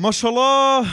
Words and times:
Mashallah, 0.00 0.86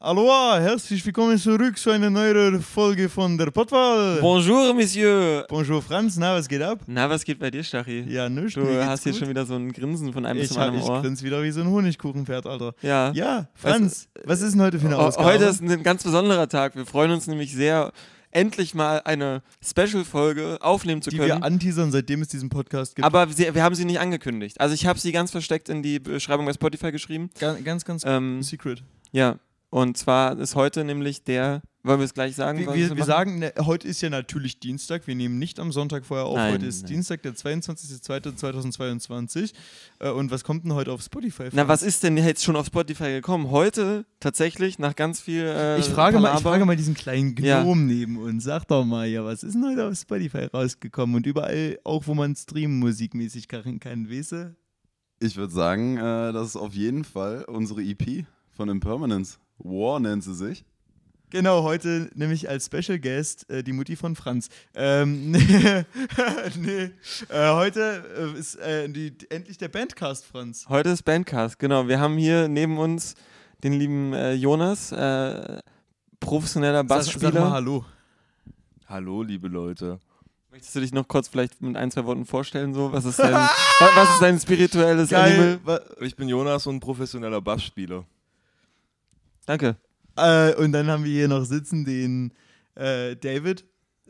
Aloha, 0.00 0.58
herzlich 0.58 1.06
willkommen 1.06 1.38
zurück 1.38 1.78
zu 1.78 1.90
einer 1.90 2.10
neuen 2.10 2.60
Folge 2.60 3.08
von 3.08 3.38
der 3.38 3.52
Pottwahl. 3.52 4.18
Bonjour, 4.20 4.74
Monsieur. 4.74 5.46
Bonjour 5.48 5.80
Franz, 5.80 6.16
na, 6.16 6.34
was 6.34 6.48
geht 6.48 6.60
ab? 6.62 6.80
Na, 6.88 7.08
was 7.08 7.24
geht 7.24 7.38
bei 7.38 7.52
dir, 7.52 7.62
Stachi? 7.62 8.00
Ja, 8.08 8.28
nichts. 8.28 8.54
Du 8.54 8.66
hast 8.84 9.04
hier 9.04 9.12
gut. 9.12 9.20
schon 9.20 9.28
wieder 9.28 9.46
so 9.46 9.54
ein 9.54 9.70
Grinsen 9.70 10.12
von 10.12 10.26
einem 10.26 10.40
bis 10.40 10.50
Ich, 10.50 10.54
zum 10.54 10.62
anderen 10.62 10.82
ich 10.82 10.90
Ohr. 10.90 11.02
grinse 11.02 11.24
wieder 11.24 11.40
wie 11.44 11.52
so 11.52 11.60
ein 11.60 11.68
Honigkuchenpferd, 11.68 12.46
Alter. 12.46 12.74
Ja. 12.82 13.12
Ja, 13.12 13.46
Franz, 13.54 14.08
was 14.24 14.40
ist 14.40 14.54
denn 14.54 14.62
heute 14.62 14.80
für 14.80 14.86
eine 14.86 14.98
Ausgabe? 14.98 15.28
Heute 15.28 15.44
ist 15.44 15.62
ein 15.62 15.84
ganz 15.84 16.02
besonderer 16.02 16.48
Tag. 16.48 16.74
Wir 16.74 16.84
freuen 16.84 17.12
uns 17.12 17.28
nämlich 17.28 17.54
sehr, 17.54 17.92
endlich 18.30 18.74
mal 18.74 19.00
eine 19.04 19.42
Special-Folge 19.64 20.58
aufnehmen 20.60 21.02
zu 21.02 21.10
die 21.10 21.16
können. 21.16 21.28
wir 21.28 21.42
anteasern, 21.44 21.90
seitdem 21.92 22.22
es 22.22 22.28
diesen 22.28 22.48
Podcast 22.48 22.96
gibt. 22.96 23.04
Aber 23.06 23.28
sie, 23.28 23.54
wir 23.54 23.62
haben 23.62 23.74
sie 23.74 23.84
nicht 23.84 24.00
angekündigt. 24.00 24.60
Also 24.60 24.74
ich 24.74 24.86
habe 24.86 24.98
sie 24.98 25.12
ganz 25.12 25.30
versteckt 25.30 25.68
in 25.68 25.82
die 25.82 25.98
Beschreibung 25.98 26.46
bei 26.46 26.52
Spotify 26.52 26.92
geschrieben. 26.92 27.30
ganz, 27.38 27.64
ganz, 27.64 27.84
ganz 27.84 28.04
Ähm, 28.06 28.42
secret. 28.42 28.82
ja. 29.12 29.36
Und 29.70 29.98
zwar 29.98 30.38
ist 30.38 30.54
heute 30.54 30.82
nämlich 30.82 31.24
der, 31.24 31.60
wollen 31.88 31.98
wir 32.00 32.04
es 32.04 32.14
gleich 32.14 32.34
sagen? 32.36 32.60
Wir, 32.60 32.72
wir, 32.72 32.96
wir 32.96 33.04
sagen, 33.04 33.40
ne, 33.40 33.52
heute 33.58 33.88
ist 33.88 34.00
ja 34.00 34.10
natürlich 34.10 34.60
Dienstag. 34.60 35.06
Wir 35.06 35.14
nehmen 35.14 35.38
nicht 35.38 35.58
am 35.58 35.72
Sonntag 35.72 36.04
vorher 36.06 36.26
auf. 36.26 36.36
Nein, 36.36 36.54
heute 36.54 36.66
ist 36.66 36.82
nein. 36.82 36.92
Dienstag, 36.92 37.22
der 37.22 37.34
22.02.2022. 37.34 39.52
Äh, 39.98 40.10
Und 40.10 40.30
was 40.30 40.44
kommt 40.44 40.64
denn 40.64 40.74
heute 40.74 40.92
auf 40.92 41.02
Spotify? 41.02 41.48
Na, 41.52 41.66
was 41.68 41.82
ist 41.82 42.02
denn 42.02 42.16
jetzt 42.16 42.44
schon 42.44 42.56
auf 42.56 42.66
Spotify 42.66 43.10
gekommen? 43.10 43.50
Heute 43.50 44.04
tatsächlich, 44.20 44.78
nach 44.78 44.94
ganz 44.94 45.20
viel. 45.20 45.44
Äh, 45.44 45.80
Ich 45.80 45.86
frage, 45.86 46.18
mal, 46.20 46.34
ich 46.36 46.42
frage 46.42 46.64
mal 46.64 46.76
diesen 46.76 46.94
kleinen 46.94 47.34
Ja. 47.38 47.62
Gnom 47.62 47.86
neben 47.86 48.18
uns. 48.18 48.44
Sag 48.44 48.66
doch 48.68 48.84
mal, 48.84 49.06
ja, 49.06 49.24
was 49.24 49.42
ist 49.42 49.54
denn 49.54 49.64
heute 49.66 49.88
auf 49.88 49.98
Spotify 49.98 50.44
rausgekommen? 50.52 51.16
Und 51.16 51.26
überall, 51.26 51.78
auch 51.84 52.06
wo 52.06 52.14
man 52.14 52.36
streamen 52.36 52.78
musikmäßig 52.78 53.46
machen 53.50 53.80
kann, 53.80 54.10
weißt 54.10 54.32
du? 54.32 54.56
Ich 55.20 55.36
würde 55.36 55.52
sagen, 55.52 55.96
äh, 55.96 56.32
das 56.32 56.48
ist 56.48 56.56
auf 56.56 56.74
jeden 56.74 57.04
Fall 57.04 57.44
unsere 57.48 57.82
EP 57.82 58.24
von 58.50 58.68
Impermanence. 58.68 59.38
War 59.58 59.98
nennt 59.98 60.22
sie 60.22 60.34
sich. 60.34 60.64
Genau, 61.30 61.62
heute 61.62 62.10
nämlich 62.14 62.48
als 62.48 62.66
Special 62.66 62.98
Guest 62.98 63.48
äh, 63.50 63.62
die 63.62 63.72
Mutti 63.72 63.96
von 63.96 64.16
Franz. 64.16 64.48
Ähm, 64.74 65.30
nee, 65.32 65.84
nee. 66.58 66.90
Äh, 67.28 67.52
heute 67.52 68.32
äh, 68.34 68.38
ist 68.38 68.54
äh, 68.56 68.88
die, 68.88 69.12
endlich 69.28 69.58
der 69.58 69.68
Bandcast, 69.68 70.24
Franz. 70.24 70.64
Heute 70.68 70.88
ist 70.90 71.02
Bandcast, 71.02 71.58
genau. 71.58 71.86
Wir 71.86 72.00
haben 72.00 72.16
hier 72.16 72.48
neben 72.48 72.78
uns 72.78 73.14
den 73.62 73.74
lieben 73.74 74.14
äh, 74.14 74.32
Jonas, 74.34 74.90
äh, 74.92 75.58
professioneller 76.20 76.84
Sag, 76.88 77.02
sag 77.04 77.22
mal 77.22 77.30
Bassspieler. 77.30 77.50
Hallo. 77.50 77.84
Hallo, 78.86 79.22
liebe 79.22 79.48
Leute. 79.48 80.00
Möchtest 80.50 80.74
du 80.76 80.80
dich 80.80 80.92
noch 80.94 81.06
kurz 81.06 81.28
vielleicht 81.28 81.60
mit 81.60 81.76
ein, 81.76 81.90
zwei 81.90 82.06
Worten 82.06 82.24
vorstellen? 82.24 82.72
So? 82.72 82.90
Was, 82.90 83.04
ist 83.04 83.18
dein, 83.18 83.34
wa- 83.34 83.50
was 83.94 84.08
ist 84.14 84.22
dein 84.22 84.40
spirituelles 84.40 85.10
Geil. 85.10 85.58
Animal? 85.62 85.84
Ich 86.00 86.16
bin 86.16 86.26
Jonas 86.28 86.66
und 86.66 86.80
professioneller 86.80 87.42
Bassspieler. 87.42 88.04
Danke. 89.44 89.76
Äh, 90.18 90.54
und 90.56 90.72
dann 90.72 90.88
haben 90.88 91.04
wir 91.04 91.12
hier 91.12 91.28
noch 91.28 91.44
sitzen 91.44 91.84
den 91.84 92.32
äh, 92.74 93.16
David. 93.16 93.64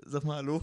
Sag 0.06 0.24
mal 0.24 0.36
Hallo. 0.36 0.62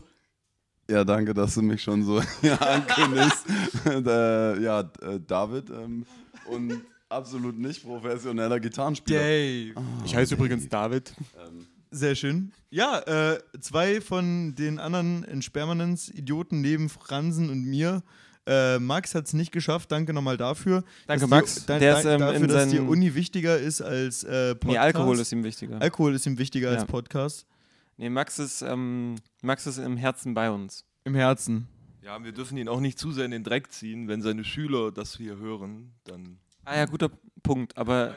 Ja, 0.89 1.03
danke, 1.03 1.33
dass 1.33 1.55
du 1.55 1.61
mich 1.61 1.81
schon 1.81 2.03
so 2.03 2.17
ankündigst. 2.59 3.45
äh, 3.85 4.61
ja, 4.61 4.81
äh, 5.01 5.19
David 5.25 5.69
ähm, 5.69 6.05
und 6.45 6.81
absolut 7.09 7.57
nicht 7.57 7.83
professioneller 7.83 8.59
Gitarrenspieler. 8.59 9.19
Dave. 9.19 9.73
Ich 10.05 10.15
heiße 10.15 10.35
übrigens 10.35 10.69
David. 10.69 11.13
Ähm, 11.47 11.65
Sehr 11.91 12.15
schön. 12.15 12.51
Ja, 12.69 12.99
äh, 12.99 13.39
zwei 13.61 14.01
von 14.01 14.53
den 14.55 14.79
anderen 14.79 15.23
Inspermanens-Idioten 15.23 16.61
neben 16.61 16.89
Fransen 16.89 17.49
und 17.49 17.63
mir. 17.65 18.03
Äh, 18.47 18.77
Max 18.79 19.15
hat 19.15 19.25
es 19.25 19.33
nicht 19.33 19.51
geschafft, 19.51 19.91
danke 19.91 20.13
nochmal 20.13 20.37
dafür. 20.37 20.83
Danke, 21.07 21.25
Max. 21.27 21.55
Die, 21.55 21.65
da, 21.65 21.79
Der 21.79 21.93
da, 21.93 21.99
ist, 21.99 22.05
ähm, 22.05 22.19
dafür, 22.19 22.47
dass 22.47 22.69
die 22.69 22.79
Uni 22.79 23.15
wichtiger 23.15 23.57
ist 23.57 23.81
als 23.81 24.23
äh, 24.23 24.53
Podcast. 24.53 24.65
Nee, 24.71 24.77
Alkohol 24.77 25.19
ist 25.19 25.31
ihm 25.31 25.43
wichtiger. 25.43 25.81
Alkohol 25.81 26.13
ist 26.13 26.25
ihm 26.27 26.37
wichtiger 26.37 26.71
Ja. 26.71 26.77
als 26.79 26.85
Podcast. 26.85 27.47
nee, 27.97 28.09
Max 28.09 28.37
ist, 28.39 28.61
ähm, 28.61 29.15
Max 29.41 29.65
ist 29.65 29.79
im 29.79 29.97
Herzen 29.97 30.33
bei 30.33 30.51
uns. 30.51 30.85
Im 31.05 31.15
Herzen. 31.15 31.67
Ja, 32.03 32.23
wir 32.23 32.33
dürfen 32.33 32.57
ihn 32.57 32.67
auch 32.69 32.79
nicht 32.79 32.99
zu 32.99 33.11
sehr 33.11 33.25
in 33.25 33.31
den 33.31 33.43
Dreck 33.43 33.71
ziehen. 33.71 34.07
Wenn 34.07 34.21
seine 34.21 34.43
Schüler 34.43 34.91
das 34.91 35.17
hier 35.17 35.37
hören, 35.37 35.93
dann. 36.03 36.37
Ah 36.63 36.75
ja, 36.77 36.85
guter 36.85 37.09
Punkt, 37.41 37.75
aber 37.77 38.15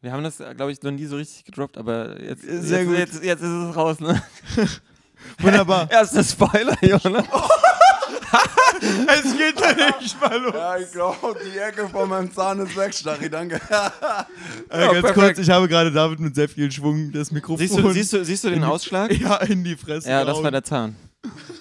wir 0.00 0.12
haben 0.12 0.22
das, 0.22 0.36
glaube 0.36 0.70
ich, 0.70 0.82
noch 0.82 0.90
nie 0.92 1.06
so 1.06 1.16
richtig 1.16 1.44
gedroppt, 1.44 1.78
aber 1.78 2.22
jetzt, 2.22 2.42
Sehr 2.42 2.80
jetzt, 2.82 2.88
gut. 2.88 2.98
Jetzt, 2.98 3.24
jetzt 3.24 3.40
ist 3.42 3.48
es 3.48 3.74
raus, 3.76 3.98
ne? 4.00 4.22
Wunderbar. 5.38 5.90
Erster 5.90 6.22
Spoiler, 6.22 6.76
Jonas. 6.82 7.26
es 9.06 9.36
geht 9.36 9.60
ja 9.60 9.98
nicht 10.00 10.20
mal 10.20 10.38
los. 10.40 10.54
ja, 10.54 10.76
ich 10.78 10.92
glaube, 10.92 11.36
die 11.44 11.58
Ecke 11.58 11.88
von 11.88 12.08
meinem 12.08 12.32
Zahn 12.32 12.60
ist 12.60 12.76
weg, 12.76 12.94
Stachy, 12.94 13.30
danke. 13.30 13.60
Äh, 14.70 14.78
ganz 14.78 14.92
perfekt. 15.00 15.14
kurz, 15.14 15.38
ich 15.38 15.50
habe 15.50 15.68
gerade 15.68 15.92
David 15.92 16.18
mit 16.20 16.34
sehr 16.34 16.48
viel 16.48 16.70
Schwung 16.70 17.12
das 17.12 17.30
Mikrofon 17.30 17.58
Siehst 17.58 17.78
du, 17.78 17.90
siehst 17.90 18.12
du, 18.12 18.24
siehst 18.24 18.44
du 18.44 18.50
den 18.50 18.64
Ausschlag? 18.64 19.10
ja, 19.20 19.36
in 19.36 19.62
die 19.62 19.76
Fresse 19.76 20.08
Ja, 20.08 20.24
das 20.24 20.42
war 20.42 20.50
der 20.50 20.64
Zahn. 20.64 20.96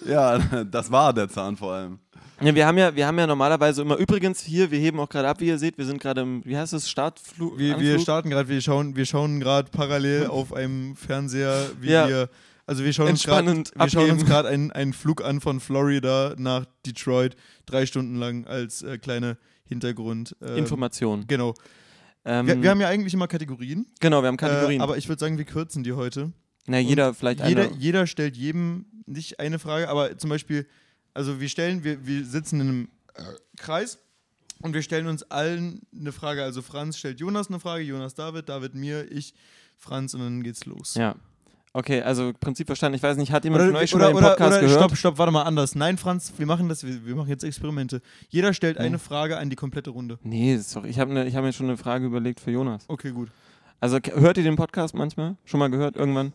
ja, 0.08 0.38
das 0.64 0.92
war 0.92 1.14
der 1.14 1.30
Zahn 1.30 1.56
vor 1.58 1.74
allem. 1.74 2.00
Ja, 2.42 2.54
wir 2.56 2.66
haben 2.66 2.78
ja, 2.78 2.96
wir 2.96 3.06
haben 3.08 3.18
ja 3.20 3.28
normalerweise 3.28 3.82
immer, 3.84 3.96
übrigens 3.98 4.42
hier, 4.42 4.70
wir 4.72 4.80
heben 4.80 5.00
auch 5.00 5.08
gerade 5.10 5.28
ab, 5.28 5.40
wie 5.40 5.48
ihr 5.48 5.58
seht, 5.60 5.78
wir 5.78 5.86
sind 5.86 6.02
gerade 6.02 6.22
im, 6.22 6.42
wie 6.46 6.58
heißt 6.58 6.74
es, 6.74 6.90
Startflug? 6.90 7.58
Wir, 7.58 7.80
wir 7.80 8.00
starten 8.00 8.30
gerade, 8.30 8.50
wir 8.50 8.60
schauen, 8.62 8.96
wir 8.96 9.06
schauen 9.06 9.40
gerade 9.40 9.70
parallel 9.72 10.28
auf 10.28 10.54
einem 10.54 10.96
Fernseher, 10.96 11.68
wie 11.80 11.92
Ja. 11.92 12.08
wir. 12.08 12.30
Also 12.66 12.84
wir 12.84 12.94
schauen 12.94 13.10
uns 13.10 13.24
gerade 13.24 13.50
Entspannend 13.52 13.92
schauen 13.92 14.12
uns 14.12 14.26
gerade 14.26 14.48
einen, 14.50 14.72
einen 14.72 14.94
Flug 14.94 15.24
an 15.24 15.42
von 15.42 15.60
Florida 15.60 16.34
nach 16.38 16.66
Detroit, 16.86 17.36
drei 17.66 17.86
Stunden 17.86 18.16
lang 18.16 18.46
als 18.48 18.82
äh, 18.84 18.98
kleine 18.98 19.38
Hintergrund. 19.66 20.36
ähm, 20.42 20.58
Information. 20.58 21.26
Genau. 21.28 21.54
Ähm, 22.26 22.48
Wir, 22.48 22.62
wir 22.62 22.70
haben 22.70 22.80
ja 22.82 22.88
eigentlich 22.88 23.14
immer 23.14 23.28
Kategorien. 23.28 23.86
genau, 24.00 24.22
wir 24.22 24.28
haben 24.28 24.38
Kategorien. 24.38 24.80
Äh, 24.80 24.84
aber 24.84 24.98
ich 24.98 25.10
würde 25.10 25.20
sagen, 25.20 25.38
wir 25.38 25.46
kürzen 25.46 25.84
die 25.84 25.92
heute. 25.94 26.32
Na, 26.68 26.80
jeder 26.80 27.14
vielleicht 27.14 27.46
Jeder, 27.46 27.64
eine. 27.64 27.76
jeder 27.78 28.08
stellt 28.08 28.38
jedem 28.38 28.86
nicht 29.06 29.42
eine 29.42 29.60
Frage, 29.60 29.90
aber 29.90 30.18
zum 30.18 30.30
Beispiel, 30.30 30.66
also 31.14 31.42
wir 31.42 31.50
stellen, 31.50 31.84
wir, 31.84 32.08
wir 32.08 32.24
sitzen 32.26 32.62
in 32.62 32.68
einem 32.70 32.88
äh, 33.16 33.24
Kreis 33.58 34.00
und 34.62 34.74
wir 34.74 34.82
stellen 34.82 35.08
uns 35.08 35.24
allen 35.24 35.82
eine 35.94 36.14
Frage. 36.14 36.42
Also 36.44 36.62
Franz 36.62 36.98
stellt 36.98 37.20
Jonas 37.20 37.50
eine 37.50 37.60
Frage, 37.60 37.84
Jonas 37.84 38.16
David, 38.16 38.48
David 38.48 38.74
mir, 38.76 39.12
ich, 39.12 39.34
Franz 39.78 40.14
und 40.14 40.22
dann 40.22 40.44
geht's 40.44 40.64
los. 40.66 40.94
Ja. 40.96 41.16
Okay, 41.76 42.02
also 42.02 42.34
Prinzip 42.40 42.68
verstanden. 42.68 42.96
Ich 42.96 43.04
weiß 43.04 43.18
nicht, 43.18 43.32
hat 43.32 43.44
jemand 43.44 43.64
Oder, 43.64 43.72
von 43.72 43.82
euch 43.82 43.90
schon 43.90 44.00
oder, 44.02 44.12
mal 44.12 44.20
den 44.20 44.26
oder, 44.26 44.30
Podcast 44.36 44.52
oder 44.52 44.62
gehört? 44.62 44.80
stopp, 44.80 44.98
stopp, 44.98 45.18
warte 45.18 45.32
mal 45.32 45.42
anders. 45.42 45.74
Nein, 45.74 45.98
Franz, 45.98 46.32
wir 46.38 46.46
machen 46.46 46.70
das, 46.70 46.84
wir, 46.86 47.06
wir 47.06 47.16
machen 47.16 47.30
jetzt 47.30 47.44
Experimente. 47.44 48.02
Jeder 48.30 48.54
stellt 48.54 48.78
Ja. 48.78 48.84
eine 48.84 49.00
Frage 49.00 49.38
an 49.38 49.50
die 49.50 49.56
komplette 49.56 49.90
Runde. 49.90 50.20
Nee, 50.22 50.58
sorry, 50.58 50.90
ich 50.90 51.00
habe 51.00 51.12
ne, 51.12 51.26
ich 51.26 51.36
hab 51.36 51.44
mir 51.44 51.52
schon 51.52 51.66
eine 51.66 51.78
Frage 51.78 52.06
überlegt 52.06 52.40
für 52.40 52.52
Jonas. 52.52 52.86
Okay, 52.88 53.12
gut. 53.12 53.30
Also 53.80 53.98
hört 54.16 54.38
ihr 54.38 54.44
den 54.44 54.56
Podcast 54.56 54.94
manchmal? 54.94 55.36
Schon 55.46 55.60
mal 55.60 55.70
gehört 55.70 55.96
irgendwann? 55.96 56.34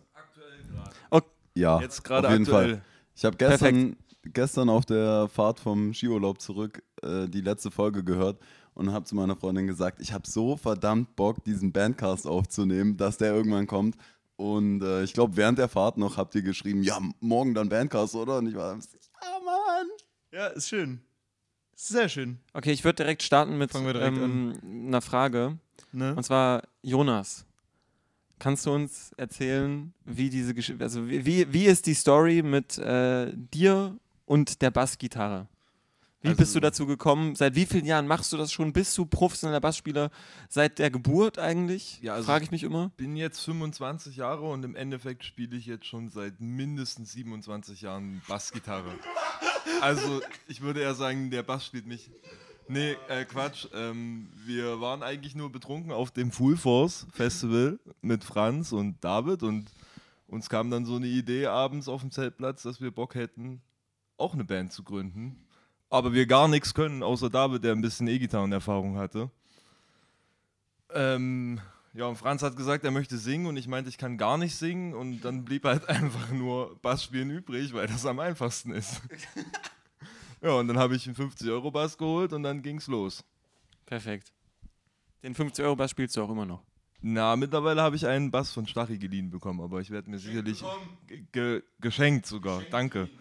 Ja, 1.58 1.80
Jetzt 1.80 2.04
gerade 2.04 2.28
auf 2.28 2.32
jeden 2.32 2.44
aktuell. 2.44 2.70
Fall. 2.74 2.82
Ich 3.16 3.24
habe 3.24 3.36
gestern, 3.36 3.96
gestern 4.22 4.68
auf 4.68 4.86
der 4.86 5.28
Fahrt 5.28 5.58
vom 5.58 5.92
Skiurlaub 5.92 6.40
zurück 6.40 6.84
äh, 7.02 7.26
die 7.28 7.40
letzte 7.40 7.72
Folge 7.72 8.04
gehört 8.04 8.38
und 8.74 8.92
habe 8.92 9.04
zu 9.04 9.16
meiner 9.16 9.34
Freundin 9.34 9.66
gesagt, 9.66 10.00
ich 10.00 10.12
habe 10.12 10.28
so 10.28 10.56
verdammt 10.56 11.16
Bock, 11.16 11.42
diesen 11.42 11.72
Bandcast 11.72 12.28
aufzunehmen, 12.28 12.96
dass 12.96 13.18
der 13.18 13.34
irgendwann 13.34 13.66
kommt. 13.66 13.96
Und 14.38 14.82
äh, 14.82 15.02
ich 15.02 15.14
glaube, 15.14 15.36
während 15.36 15.58
der 15.58 15.68
Fahrt 15.68 15.98
noch 15.98 16.16
habt 16.16 16.32
ihr 16.36 16.42
geschrieben, 16.42 16.84
ja, 16.84 17.00
morgen 17.18 17.54
dann 17.54 17.68
Bandcast, 17.68 18.14
oder? 18.14 18.38
Und 18.38 18.46
ich 18.46 18.54
war, 18.54 18.76
ja, 18.76 19.40
Mann. 19.44 19.88
Ja, 20.30 20.46
ist 20.46 20.68
schön. 20.68 21.00
Sehr 21.74 22.08
schön. 22.08 22.38
Okay, 22.52 22.70
ich 22.70 22.84
würde 22.84 23.02
direkt 23.02 23.24
starten 23.24 23.58
mit 23.58 23.74
direkt 23.74 24.16
ähm, 24.16 24.56
einer 24.62 25.00
Frage. 25.00 25.58
Ne? 25.90 26.14
Und 26.14 26.22
zwar, 26.22 26.62
Jonas, 26.82 27.46
kannst 28.38 28.64
du 28.66 28.70
uns 28.72 29.10
erzählen, 29.16 29.92
wie 30.04 30.30
diese 30.30 30.54
Geschichte, 30.54 30.84
also 30.84 31.08
wie, 31.08 31.26
wie, 31.26 31.52
wie 31.52 31.64
ist 31.64 31.86
die 31.86 31.94
Story 31.94 32.42
mit 32.42 32.78
äh, 32.78 33.32
dir 33.34 33.96
und 34.24 34.62
der 34.62 34.70
Bassgitarre? 34.70 35.48
Wie 36.20 36.30
bist 36.30 36.40
Also- 36.40 36.54
du 36.54 36.60
dazu 36.60 36.86
gekommen? 36.86 37.36
Seit 37.36 37.54
wie 37.54 37.64
vielen 37.64 37.84
Jahren 37.84 38.06
machst 38.08 38.32
du 38.32 38.36
das 38.36 38.52
schon? 38.52 38.72
Bist 38.72 38.96
du 38.98 39.06
professioneller 39.06 39.60
Bassspieler 39.60 40.10
seit 40.48 40.78
der 40.80 40.90
Geburt 40.90 41.38
eigentlich? 41.38 42.00
Ja, 42.02 42.14
also- 42.14 42.26
Frage 42.26 42.44
ich 42.44 42.50
mich 42.50 42.64
immer. 42.64 42.90
bin 42.96 43.14
jetzt 43.16 43.38
25 43.40 44.16
Jahre 44.16 44.42
und 44.50 44.64
im 44.64 44.74
Endeffekt 44.74 45.24
spiele 45.24 45.56
ich 45.56 45.66
jetzt 45.66 45.86
schon 45.86 46.08
seit 46.08 46.40
mindestens 46.40 47.12
27 47.12 47.82
Jahren 47.82 48.20
Bassgitarre. 48.26 48.92
Also 49.80 50.20
ich 50.48 50.60
würde 50.60 50.80
eher 50.80 50.94
sagen, 50.94 51.30
der 51.30 51.42
Bass 51.44 51.64
spielt 51.66 51.86
mich. 51.86 52.10
Nee, 52.66 52.96
äh, 53.08 53.24
Quatsch. 53.24 53.66
Ähm, 53.72 54.28
wir 54.44 54.80
waren 54.80 55.02
eigentlich 55.02 55.34
nur 55.34 55.50
betrunken 55.52 55.92
auf 55.92 56.10
dem 56.10 56.32
Full 56.32 56.56
Force 56.56 57.06
Festival 57.12 57.78
mit 58.02 58.24
Franz 58.24 58.72
und 58.72 58.96
David 59.02 59.42
und 59.42 59.70
uns 60.26 60.50
kam 60.50 60.70
dann 60.70 60.84
so 60.84 60.96
eine 60.96 61.06
Idee 61.06 61.46
abends 61.46 61.88
auf 61.88 62.00
dem 62.02 62.10
Zeltplatz, 62.10 62.62
dass 62.64 62.80
wir 62.80 62.90
Bock 62.90 63.14
hätten, 63.14 63.62
auch 64.18 64.34
eine 64.34 64.44
Band 64.44 64.72
zu 64.72 64.82
gründen. 64.82 65.44
Aber 65.90 66.12
wir 66.12 66.26
gar 66.26 66.48
nichts 66.48 66.74
können, 66.74 67.02
außer 67.02 67.30
David, 67.30 67.64
der 67.64 67.72
ein 67.72 67.80
bisschen 67.80 68.08
E-Gitarren-Erfahrung 68.08 68.98
hatte. 68.98 69.30
Ähm, 70.90 71.60
ja, 71.94 72.06
und 72.06 72.16
Franz 72.16 72.42
hat 72.42 72.56
gesagt, 72.56 72.84
er 72.84 72.90
möchte 72.90 73.16
singen 73.18 73.46
und 73.46 73.56
ich 73.56 73.68
meinte, 73.68 73.88
ich 73.88 73.98
kann 73.98 74.18
gar 74.18 74.38
nicht 74.38 74.54
singen 74.54 74.94
und 74.94 75.20
dann 75.22 75.44
blieb 75.44 75.64
halt 75.64 75.88
einfach 75.88 76.30
nur 76.30 76.78
Bassspielen 76.80 77.30
übrig, 77.30 77.72
weil 77.72 77.86
das 77.86 78.06
am 78.06 78.18
einfachsten 78.20 78.72
ist. 78.72 79.00
ja, 80.42 80.50
und 80.52 80.68
dann 80.68 80.78
habe 80.78 80.94
ich 80.94 81.06
einen 81.06 81.16
50-Euro-Bass 81.16 81.96
geholt 81.96 82.32
und 82.32 82.42
dann 82.42 82.62
ging's 82.62 82.86
los. 82.86 83.24
Perfekt. 83.86 84.32
Den 85.22 85.34
50-Euro-Bass 85.34 85.90
spielst 85.90 86.16
du 86.16 86.22
auch 86.22 86.30
immer 86.30 86.46
noch. 86.46 86.62
Na, 87.00 87.36
mittlerweile 87.36 87.80
habe 87.82 87.96
ich 87.96 88.06
einen 88.06 88.30
Bass 88.30 88.52
von 88.52 88.66
Stachy 88.66 88.98
geliehen 88.98 89.30
bekommen, 89.30 89.60
aber 89.60 89.80
ich 89.80 89.90
werde 89.90 90.10
mir 90.10 90.18
sicherlich 90.18 90.64
ge 91.06 91.24
ge 91.32 91.62
geschenkt 91.80 92.26
sogar. 92.26 92.62
Danke. 92.70 93.08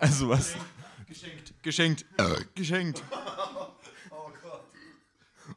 Also 0.00 0.28
was? 0.28 0.54
Geschenkt. 1.08 1.54
Geschenkt. 1.62 2.04
Geschenkt. 2.54 3.02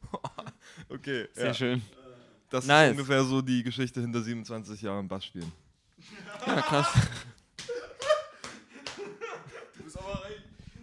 Okay, 0.88 1.28
Sehr 1.34 1.46
ja. 1.46 1.54
schön. 1.54 1.82
das 2.50 2.66
Nice. 2.66 2.86
ist 2.90 2.98
ungefähr 2.98 3.22
so 3.24 3.40
die 3.40 3.62
Geschichte 3.62 4.00
hinter 4.00 4.20
27 4.22 4.82
Jahren 4.82 5.06
Bass 5.06 5.24
spielen. 5.24 5.52
Ja, 6.46 6.60
krass. 6.62 6.88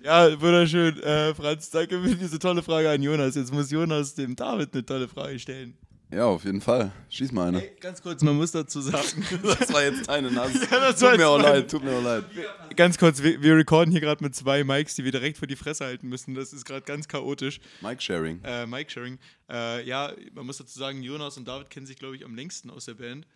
Ja, 0.03 0.39
wunderschön. 0.39 1.03
Äh, 1.03 1.35
Franz, 1.35 1.69
danke 1.69 2.01
für 2.01 2.15
diese 2.15 2.39
tolle 2.39 2.63
Frage 2.63 2.89
an 2.89 3.01
Jonas. 3.01 3.35
Jetzt 3.35 3.51
muss 3.51 3.69
Jonas 3.69 4.15
dem 4.15 4.37
David 4.37 4.73
eine 4.73 4.85
tolle 4.85 5.09
Frage 5.09 5.37
stellen. 5.37 5.77
Ja, 6.09 6.25
auf 6.25 6.45
jeden 6.45 6.61
Fall. 6.61 6.91
Schieß 7.09 7.33
mal 7.33 7.49
eine. 7.49 7.59
Hey, 7.59 7.75
ganz 7.81 8.01
kurz, 8.01 8.21
man 8.21 8.37
muss 8.37 8.51
dazu 8.51 8.79
sagen. 8.79 9.25
Das 9.43 9.73
war 9.73 9.83
jetzt 9.83 10.07
deine 10.07 10.31
Nase. 10.31 10.65
das 10.69 10.99
tut 10.99 11.17
mir 11.17 11.27
auch 11.27 11.41
leid, 11.41 11.69
tut 11.69 11.83
mir 11.83 11.97
auch 11.97 12.03
leid. 12.03 12.23
ganz 12.75 12.97
kurz, 12.97 13.21
wir, 13.21 13.41
wir 13.41 13.55
recorden 13.57 13.91
hier 13.91 13.99
gerade 13.99 14.23
mit 14.23 14.33
zwei 14.33 14.63
Mics, 14.63 14.95
die 14.95 15.03
wir 15.03 15.11
direkt 15.11 15.37
vor 15.37 15.47
die 15.47 15.57
Fresse 15.57 15.85
halten 15.85 16.07
müssen. 16.07 16.33
Das 16.33 16.53
ist 16.53 16.63
gerade 16.65 16.83
ganz 16.83 17.07
chaotisch. 17.07 17.59
Mic 17.81 18.01
Sharing. 18.01 18.41
Äh, 18.43 18.65
Mic-Sharing. 18.65 19.19
Äh, 19.49 19.85
ja, 19.85 20.13
man 20.33 20.45
muss 20.45 20.57
dazu 20.57 20.79
sagen, 20.79 21.03
Jonas 21.03 21.37
und 21.37 21.47
David 21.47 21.69
kennen 21.69 21.85
sich, 21.85 21.97
glaube 21.97 22.15
ich, 22.15 22.23
am 22.23 22.35
längsten 22.35 22.69
aus 22.69 22.85
der 22.85 22.93
Band. 22.93 23.27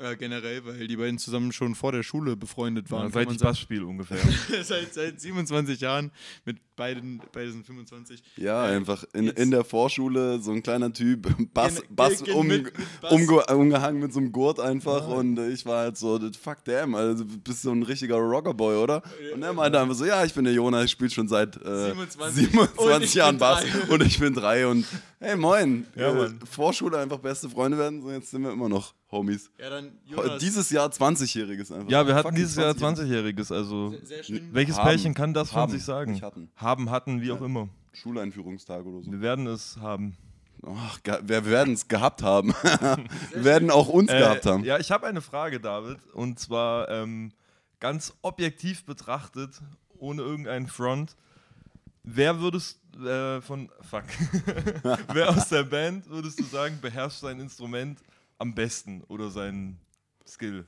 Äh, 0.00 0.16
generell, 0.16 0.64
weil 0.64 0.86
die 0.86 0.96
beiden 0.96 1.18
zusammen 1.18 1.50
schon 1.50 1.74
vor 1.74 1.90
der 1.90 2.04
Schule 2.04 2.36
befreundet 2.36 2.88
waren. 2.92 3.06
Ja, 3.08 3.10
seit 3.12 3.26
man 3.26 3.34
ich 3.34 3.40
sagen. 3.40 3.50
Bass 3.50 3.58
spiele 3.58 3.84
ungefähr. 3.86 4.18
seit, 4.62 4.94
seit 4.94 5.20
27 5.20 5.80
Jahren 5.80 6.12
mit 6.44 6.58
beiden, 6.76 7.20
beide 7.32 7.50
sind 7.50 7.66
25. 7.66 8.22
Ja, 8.36 8.68
Äh, 8.70 8.76
einfach 8.76 9.02
in, 9.12 9.26
in 9.26 9.50
der 9.50 9.64
Vorschule 9.64 10.40
so 10.40 10.52
ein 10.52 10.62
kleiner 10.62 10.92
Typ, 10.92 11.26
Bass, 11.52 11.82
Gen- 11.82 11.96
Bass, 11.96 12.22
gen- 12.22 12.34
um, 12.36 12.46
mit- 12.46 12.64
mit 12.78 13.00
Bass. 13.00 13.10
umge 13.12 13.44
umgehangen 13.46 14.00
mit 14.00 14.12
so 14.12 14.20
einem 14.20 14.30
Gurt 14.30 14.60
einfach 14.60 15.08
und 15.08 15.36
äh, 15.38 15.50
ich 15.50 15.66
war 15.66 15.80
halt 15.80 15.96
so, 15.96 16.20
fuck 16.40 16.58
damn, 16.64 16.94
also 16.94 17.24
du 17.24 17.36
bist 17.38 17.62
so 17.62 17.72
ein 17.72 17.82
richtiger 17.82 18.16
Rockerboy, 18.18 18.76
oder? 18.76 19.02
Und 19.34 19.42
er 19.42 19.52
meinte 19.52 19.80
einfach 19.80 19.96
so, 19.96 20.04
ja, 20.04 20.24
ich 20.24 20.32
bin 20.32 20.44
der 20.44 20.52
Jonas, 20.54 20.84
ich 20.84 20.92
spiele 20.92 21.10
schon 21.10 21.26
seit 21.26 21.56
äh, 21.56 21.86
27. 21.86 22.44
27, 22.52 22.78
Und 22.94 23.02
ich 23.02 23.14
Jahren 23.14 23.38
Bass 23.38 23.64
drei. 23.64 23.92
und 23.94 24.02
ich 24.04 24.18
bin 24.20 24.32
drei 24.34 24.66
und 24.68 24.86
hey 25.18 25.34
moin, 25.36 25.88
Ja, 25.96 26.26
äh. 26.26 26.30
Vorschule 26.48 26.98
einfach 26.98 27.18
beste 27.18 27.50
Freunde 27.50 27.76
werden, 27.78 28.00
so 28.00 28.12
jetzt 28.12 28.30
sind 28.30 28.42
wir 28.42 28.52
immer 28.52 28.68
noch 28.68 28.94
Homies. 29.10 29.50
Ja, 29.58 29.70
dann 29.70 29.92
Jonas. 30.04 30.38
Dieses 30.38 30.68
Jahr 30.70 30.88
20-Jähriges 30.88 31.72
einfach. 31.74 31.90
Ja, 31.90 32.06
wir 32.06 32.14
hatten 32.14 32.28
Fucking 32.28 32.36
dieses 32.36 32.56
Jahr 32.56 32.76
20. 32.76 33.08
20-Jähriges, 33.08 33.52
also 33.54 33.90
sehr, 33.90 34.04
sehr 34.04 34.22
schön. 34.22 34.48
welches 34.52 34.76
Haben. 34.76 34.86
Pärchen 34.88 35.14
kann 35.14 35.32
das 35.32 35.50
von 35.50 35.62
Haben. 35.62 35.72
sich 35.72 35.84
sagen? 35.84 36.20
Hatten. 36.20 36.50
Haben, 36.56 36.90
hatten, 36.90 37.22
wie 37.22 37.30
auch 37.32 37.40
immer. 37.40 37.68
Schuleinführungstag 37.92 38.84
oder 38.84 39.02
so. 39.02 39.10
Wir 39.10 39.20
werden 39.20 39.46
es 39.46 39.78
haben. 39.78 40.16
Ach, 40.66 40.98
wir 41.22 41.46
werden 41.46 41.72
es 41.74 41.88
gehabt 41.88 42.22
haben. 42.22 42.52
wir 43.32 43.44
werden 43.44 43.70
auch 43.70 43.88
uns 43.88 44.10
gehabt 44.10 44.44
Äh, 44.44 44.48
haben. 44.48 44.64
Ja, 44.64 44.78
ich 44.78 44.90
habe 44.90 45.06
eine 45.06 45.20
Frage, 45.22 45.58
David. 45.60 45.98
Und 46.12 46.38
zwar 46.38 46.88
ähm, 46.90 47.32
ganz 47.80 48.12
objektiv 48.22 48.84
betrachtet, 48.84 49.60
ohne 49.98 50.22
irgendeinen 50.22 50.66
Front. 50.66 51.16
Wer 52.02 52.40
würdest 52.40 52.78
äh, 52.98 53.40
von. 53.40 53.70
Fuck. 53.88 54.04
Wer 55.12 55.30
aus 55.30 55.48
der 55.48 55.62
Band 55.62 56.08
würdest 56.10 56.40
du 56.40 56.44
sagen, 56.44 56.78
beherrscht 56.80 57.20
sein 57.20 57.38
Instrument 57.40 58.00
am 58.38 58.54
besten 58.54 59.02
oder 59.04 59.30
sein 59.30 59.78
Skill? 60.26 60.66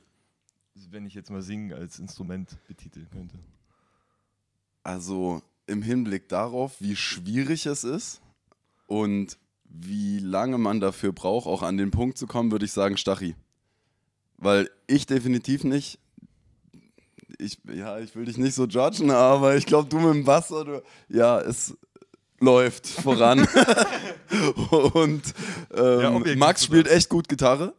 Wenn 0.90 1.06
ich 1.06 1.14
jetzt 1.14 1.30
mal 1.30 1.42
Singen 1.42 1.72
als 1.72 1.98
Instrument 1.98 2.56
betiteln 2.66 3.08
könnte. 3.10 3.38
Also 4.82 5.42
im 5.66 5.82
Hinblick 5.82 6.28
darauf, 6.28 6.80
wie 6.80 6.96
schwierig 6.96 7.66
es 7.66 7.84
ist 7.84 8.20
und 8.86 9.38
wie 9.64 10.18
lange 10.18 10.58
man 10.58 10.80
dafür 10.80 11.12
braucht, 11.12 11.46
auch 11.46 11.62
an 11.62 11.76
den 11.76 11.90
Punkt 11.90 12.18
zu 12.18 12.26
kommen, 12.26 12.50
würde 12.50 12.64
ich 12.64 12.72
sagen 12.72 12.96
Stachy. 12.96 13.36
Weil 14.36 14.70
ich 14.86 15.06
definitiv 15.06 15.64
nicht. 15.64 15.98
Ich, 17.38 17.58
ja, 17.72 17.98
ich 17.98 18.16
will 18.16 18.24
dich 18.24 18.36
nicht 18.36 18.54
so 18.54 18.66
judgen, 18.66 19.10
aber 19.10 19.56
ich 19.56 19.66
glaube, 19.66 19.88
du 19.88 19.98
mit 19.98 20.14
dem 20.14 20.26
Wasser, 20.26 20.64
du, 20.64 20.82
ja, 21.08 21.40
es 21.40 21.76
läuft 22.40 22.86
voran. 22.86 23.40
und 24.92 25.22
Ja, 25.74 26.00
ähm, 26.08 26.16
objektiv 26.16 26.38
Max 26.38 26.64
spielt 26.64 26.88
echt 26.88 27.08
gut 27.08 27.28
Gitarre. 27.28 27.74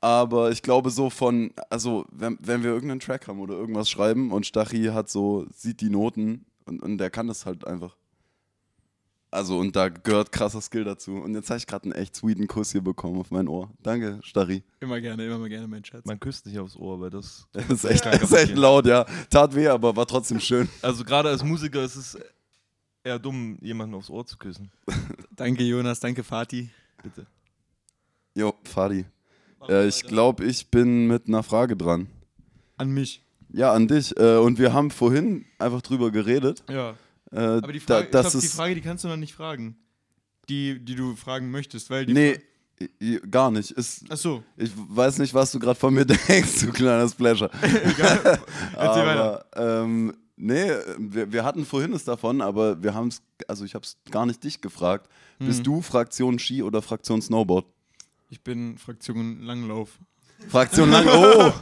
Aber 0.00 0.50
ich 0.50 0.60
glaube 0.60 0.90
so 0.90 1.08
von, 1.08 1.52
also 1.70 2.04
wenn, 2.10 2.36
wenn 2.42 2.62
wir 2.62 2.70
irgendeinen 2.70 3.00
Track 3.00 3.26
haben 3.26 3.40
oder 3.40 3.54
irgendwas 3.54 3.88
schreiben 3.88 4.32
und 4.32 4.44
Stachy 4.44 4.90
hat 4.92 5.08
so, 5.08 5.46
sieht 5.50 5.80
die 5.80 5.88
Noten 5.88 6.44
und, 6.66 6.82
und 6.82 6.98
der 6.98 7.08
kann 7.08 7.26
das 7.26 7.46
halt 7.46 7.66
einfach. 7.66 7.96
Also 9.30 9.58
und 9.58 9.74
da 9.74 9.88
gehört 9.88 10.30
krasser 10.30 10.60
Skill 10.60 10.84
dazu. 10.84 11.12
Und 11.12 11.34
jetzt 11.34 11.50
habe 11.50 11.58
ich 11.58 11.66
gerade 11.66 11.84
einen 11.84 11.92
echt 11.92 12.14
sweeten 12.14 12.46
Kuss 12.46 12.70
hier 12.70 12.82
bekommen 12.82 13.18
auf 13.18 13.32
mein 13.32 13.48
Ohr. 13.48 13.70
Danke, 13.82 14.20
Stachy. 14.22 14.62
Immer 14.78 15.00
gerne, 15.00 15.26
immer 15.26 15.38
mal 15.38 15.48
gerne, 15.48 15.66
mein 15.66 15.84
Schatz. 15.84 16.04
Man 16.04 16.20
küsst 16.20 16.46
nicht 16.46 16.58
aufs 16.60 16.76
Ohr, 16.76 17.00
weil 17.00 17.10
das. 17.10 17.48
Das 17.52 17.68
ist 17.68 17.84
echt, 17.84 18.06
das 18.06 18.22
ist 18.22 18.32
echt 18.32 18.56
laut, 18.56 18.86
ja. 18.86 19.06
Tat 19.30 19.54
weh, 19.56 19.66
aber 19.66 19.96
war 19.96 20.06
trotzdem 20.06 20.38
schön. 20.38 20.68
Also 20.82 21.02
gerade 21.02 21.30
als 21.30 21.42
Musiker 21.42 21.82
ist 21.82 21.96
es 21.96 22.18
eher 23.04 23.18
dumm, 23.18 23.58
jemanden 23.60 23.94
aufs 23.94 24.10
Ohr 24.10 24.26
zu 24.26 24.36
küssen. 24.38 24.70
Danke, 25.30 25.62
Jonas, 25.62 26.00
danke, 26.00 26.24
Fatih. 26.24 26.70
Bitte. 27.02 27.26
Jo, 28.34 28.54
Fadi. 28.64 29.04
Äh, 29.68 29.86
ich 29.88 30.02
glaube, 30.04 30.44
ich 30.44 30.68
bin 30.70 31.06
mit 31.06 31.28
einer 31.28 31.42
Frage 31.42 31.76
dran. 31.76 32.08
An 32.76 32.90
mich. 32.90 33.22
Ja, 33.50 33.72
an 33.72 33.86
dich. 33.88 34.16
Äh, 34.18 34.36
und 34.38 34.58
wir 34.58 34.72
haben 34.72 34.90
vorhin 34.90 35.44
einfach 35.58 35.82
drüber 35.82 36.10
geredet. 36.10 36.64
Ja. 36.68 36.90
Äh, 37.30 37.38
Aber 37.38 37.72
die 37.72 37.78
da, 37.80 37.96
Frage, 37.98 38.10
das 38.10 38.26
ich 38.26 38.32
glaub, 38.32 38.42
die 38.42 38.48
Frage, 38.48 38.74
die 38.76 38.80
kannst 38.80 39.04
du 39.04 39.08
noch 39.08 39.16
nicht 39.16 39.34
fragen. 39.34 39.76
Die, 40.48 40.82
die 40.84 40.94
du 40.94 41.14
fragen 41.16 41.50
möchtest, 41.50 41.90
weil 41.90 42.06
die 42.06 42.12
Nee, 42.12 42.34
Fra- 42.78 43.26
gar 43.30 43.50
nicht. 43.50 43.70
Ist, 43.72 44.04
Ach 44.08 44.16
so, 44.16 44.42
ich 44.56 44.70
weiß 44.74 45.18
nicht, 45.18 45.32
was 45.34 45.52
du 45.52 45.58
gerade 45.58 45.78
von 45.78 45.94
mir 45.94 46.04
denkst, 46.28 46.60
du 46.60 46.72
kleiner 46.72 47.08
Splasher. 47.08 47.50
egal. 47.62 48.40
Erzähl 48.76 49.06
weiter. 49.06 49.46
aber, 49.52 49.82
ähm, 49.84 50.16
nee, 50.36 50.70
wir, 50.98 51.32
wir 51.32 51.44
hatten 51.44 51.64
vorhin 51.64 51.92
es 51.92 52.04
davon, 52.04 52.40
aber 52.40 52.82
wir 52.82 52.94
haben 52.94 53.08
es, 53.08 53.22
also 53.48 53.64
ich 53.64 53.74
habe 53.74 53.84
es 53.84 53.96
gar 54.10 54.26
nicht 54.26 54.42
dich 54.42 54.60
gefragt. 54.60 55.08
Mhm. 55.38 55.46
Bist 55.46 55.66
du 55.66 55.82
Fraktion 55.82 56.38
Ski 56.38 56.62
oder 56.62 56.82
Fraktion 56.82 57.20
Snowboard? 57.22 57.66
Ich 58.30 58.40
bin 58.42 58.78
Fraktion 58.78 59.40
Langlauf. 59.42 59.98
Fraktion 60.48 60.90
Lang. 60.90 61.06
Oh! 61.12 61.52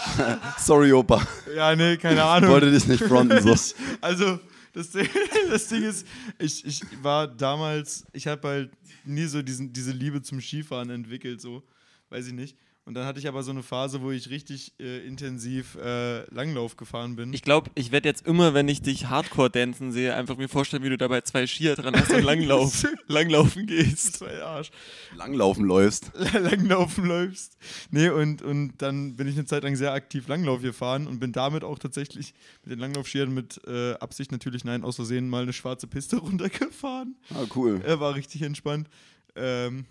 Sorry, 0.58 0.92
Opa. 0.92 1.26
Ja, 1.54 1.74
nee, 1.76 1.96
keine 1.96 2.24
Ahnung. 2.24 2.50
Wollte 2.50 2.70
dich 2.70 2.86
nicht 2.86 3.04
fronten 3.04 3.42
so. 3.42 3.74
Also, 4.00 4.40
das 4.72 4.90
Ding, 4.90 5.08
das 5.50 5.68
Ding 5.68 5.82
ist, 5.82 6.06
ich, 6.38 6.64
ich 6.64 6.82
war 7.02 7.28
damals, 7.28 8.06
ich 8.12 8.26
habe 8.26 8.48
halt 8.48 8.70
nie 9.04 9.26
so 9.26 9.42
diesen, 9.42 9.72
diese 9.72 9.92
Liebe 9.92 10.22
zum 10.22 10.40
Skifahren 10.40 10.90
entwickelt, 10.90 11.40
so, 11.40 11.62
weiß 12.08 12.28
ich 12.28 12.32
nicht. 12.32 12.56
Und 12.84 12.94
dann 12.94 13.06
hatte 13.06 13.20
ich 13.20 13.28
aber 13.28 13.44
so 13.44 13.52
eine 13.52 13.62
Phase, 13.62 14.02
wo 14.02 14.10
ich 14.10 14.28
richtig 14.28 14.72
äh, 14.80 15.06
intensiv 15.06 15.76
äh, 15.76 16.24
Langlauf 16.34 16.76
gefahren 16.76 17.14
bin. 17.14 17.32
Ich 17.32 17.42
glaube, 17.42 17.70
ich 17.76 17.92
werde 17.92 18.08
jetzt 18.08 18.26
immer, 18.26 18.54
wenn 18.54 18.66
ich 18.66 18.82
dich 18.82 19.06
Hardcore-Dancen 19.06 19.92
sehe, 19.92 20.16
einfach 20.16 20.36
mir 20.36 20.48
vorstellen, 20.48 20.82
wie 20.82 20.88
du 20.88 20.98
dabei 20.98 21.20
zwei 21.20 21.46
Skier 21.46 21.76
dran 21.76 21.94
hast 21.94 22.10
und 22.10 22.22
Langlauf, 22.24 22.84
Langlaufen 23.06 23.66
gehst. 23.66 24.14
zwei 24.14 24.42
Arsch. 24.42 24.72
Langlaufen 25.16 25.64
läufst. 25.64 26.10
Langlaufen 26.32 27.04
läufst. 27.06 27.56
Nee, 27.92 28.08
und, 28.08 28.42
und 28.42 28.72
dann 28.78 29.14
bin 29.14 29.28
ich 29.28 29.36
eine 29.36 29.46
Zeit 29.46 29.62
lang 29.62 29.76
sehr 29.76 29.92
aktiv 29.92 30.26
Langlauf 30.26 30.60
gefahren 30.60 31.06
und 31.06 31.20
bin 31.20 31.30
damit 31.30 31.62
auch 31.62 31.78
tatsächlich 31.78 32.34
mit 32.64 32.72
den 32.72 32.80
Langlaufskiern 32.80 33.32
mit 33.32 33.60
äh, 33.64 33.92
Absicht 33.94 34.32
natürlich, 34.32 34.64
nein, 34.64 34.82
aus 34.82 34.96
Versehen 34.96 35.28
mal 35.28 35.44
eine 35.44 35.52
schwarze 35.52 35.86
Piste 35.86 36.16
runtergefahren. 36.18 37.14
Ah, 37.32 37.44
cool. 37.54 37.80
Er 37.86 38.00
war 38.00 38.16
richtig 38.16 38.42
entspannt. 38.42 38.88
Ähm, 39.36 39.86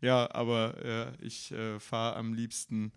ja, 0.00 0.28
aber 0.34 0.74
äh, 0.84 1.24
ich 1.24 1.52
äh, 1.52 1.78
fahre 1.80 2.16
am 2.16 2.34
liebsten 2.34 2.92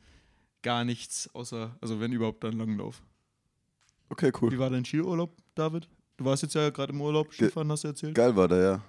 gar 0.62 0.84
nichts, 0.84 1.29
außer, 1.34 1.75
also 1.82 2.00
wenn 2.00 2.12
überhaupt, 2.12 2.44
dann 2.44 2.58
Langlauf. 2.58 3.01
Okay, 4.10 4.32
cool. 4.41 4.51
Wie 4.51 4.60
war 4.60 4.70
dein 4.70 4.84
Skiurlaub, 4.86 5.36
David? 5.56 5.88
Du 6.18 6.25
warst 6.25 6.44
jetzt 6.44 6.56
ja 6.56 6.70
gerade 6.70 6.91
im 6.94 7.01
Urlaub, 7.01 7.34
Skifahren 7.34 7.72
hast 7.72 7.84
du 7.84 7.89
erzählt. 7.89 8.15
Geil 8.15 8.36
war 8.36 8.48
der, 8.48 8.62
ja. 8.62 8.84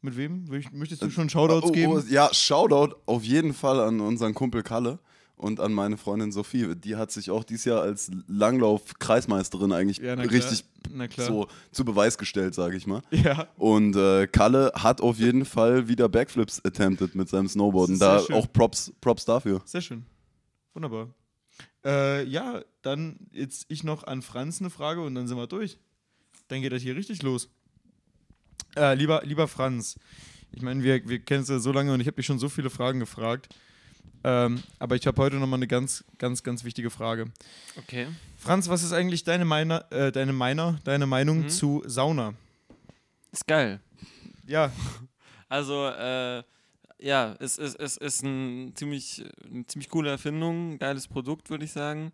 Mit 0.00 0.16
wem? 0.16 0.44
Möcht- 0.48 0.72
Möchtest 0.72 1.02
du 1.02 1.10
schon 1.10 1.28
Shoutouts 1.28 1.66
Oh, 1.68 1.72
geben? 1.72 1.92
oh, 1.92 1.98
ja, 2.08 2.32
Shoutout 2.32 2.96
auf 3.06 3.22
jeden 3.22 3.52
Fall 3.52 3.80
an 3.80 4.00
unseren 4.00 4.32
Kumpel 4.32 4.62
Kalle 4.62 4.98
und 5.40 5.58
an 5.58 5.72
meine 5.72 5.96
Freundin 5.96 6.32
Sophie. 6.32 6.74
Die 6.76 6.96
hat 6.96 7.10
sich 7.10 7.30
auch 7.30 7.44
dieses 7.44 7.64
Jahr 7.64 7.82
als 7.82 8.10
Langlauf-Kreismeisterin 8.28 9.72
eigentlich 9.72 9.98
Ja, 9.98 10.14
richtig 10.14 10.64
so 11.16 11.48
zu 11.72 11.84
Beweis 11.84 12.18
gestellt, 12.18 12.54
sage 12.54 12.76
ich 12.76 12.86
mal. 12.86 13.02
Ja, 13.10 13.48
Und 13.56 13.96
äh, 13.96 14.26
Kalle 14.26 14.72
hat 14.74 15.00
auf 15.00 15.18
jeden 15.18 15.44
Fall 15.44 15.88
wieder 15.88 16.08
Backflips 16.08 16.64
attempted 16.64 17.14
mit 17.14 17.28
seinem 17.28 17.48
Snowboarden. 17.48 17.98
Da 17.98 18.20
schön. 18.20 18.36
auch 18.36 18.52
Props, 18.52 18.92
Props 19.00 19.24
dafür. 19.24 19.62
sehr 19.64 19.80
schön. 19.80 20.04
Wunderbar. 20.74 21.08
Äh, 21.84 22.24
ja, 22.24 22.62
dann 22.82 23.18
jetzt 23.32 23.66
ich 23.68 23.84
noch 23.84 24.04
an 24.04 24.22
Franz 24.22 24.60
eine 24.60 24.70
Frage 24.70 25.02
und 25.02 25.14
dann 25.14 25.26
sind 25.26 25.36
wir 25.36 25.46
durch. 25.46 25.78
Dann 26.48 26.60
geht 26.62 26.72
das 26.72 26.82
hier 26.82 26.96
richtig 26.96 27.22
los. 27.22 27.48
Äh, 28.76 28.94
lieber, 28.94 29.22
lieber 29.24 29.48
Franz, 29.48 29.98
ich 30.52 30.62
meine, 30.62 30.82
wir, 30.82 31.08
wir 31.08 31.18
kennen 31.20 31.42
es 31.42 31.48
ja 31.48 31.58
so 31.58 31.72
lange 31.72 31.92
und 31.92 32.00
ich 32.00 32.06
habe 32.06 32.16
dich 32.16 32.26
schon 32.26 32.38
so 32.38 32.48
viele 32.48 32.70
Fragen 32.70 33.00
gefragt. 33.00 33.54
Ähm, 34.22 34.62
aber 34.78 34.96
ich 34.96 35.06
habe 35.06 35.20
heute 35.22 35.36
nochmal 35.36 35.58
eine 35.58 35.66
ganz, 35.66 36.04
ganz, 36.18 36.42
ganz 36.42 36.62
wichtige 36.64 36.90
Frage. 36.90 37.26
Okay. 37.78 38.06
Franz, 38.36 38.68
was 38.68 38.82
ist 38.82 38.92
eigentlich 38.92 39.24
deine, 39.24 39.44
Meiner, 39.46 39.90
äh, 39.90 40.12
deine, 40.12 40.32
Meiner, 40.34 40.78
deine 40.84 41.06
Meinung 41.06 41.40
Mhm. 41.44 41.48
zu 41.48 41.82
Sauna? 41.86 42.34
Ist 43.32 43.46
geil. 43.46 43.80
Ja, 44.46 44.70
Also, 45.48 45.88
äh, 45.88 46.44
ja, 47.00 47.34
es 47.40 47.58
ist, 47.58 47.74
es 47.80 47.96
ist 47.96 48.22
ein 48.22 48.72
ziemlich, 48.76 49.24
eine 49.50 49.66
ziemlich 49.66 49.88
coole 49.88 50.10
Erfindung, 50.10 50.78
geiles 50.78 51.08
Produkt, 51.08 51.50
würde 51.50 51.64
ich 51.64 51.72
sagen. 51.72 52.12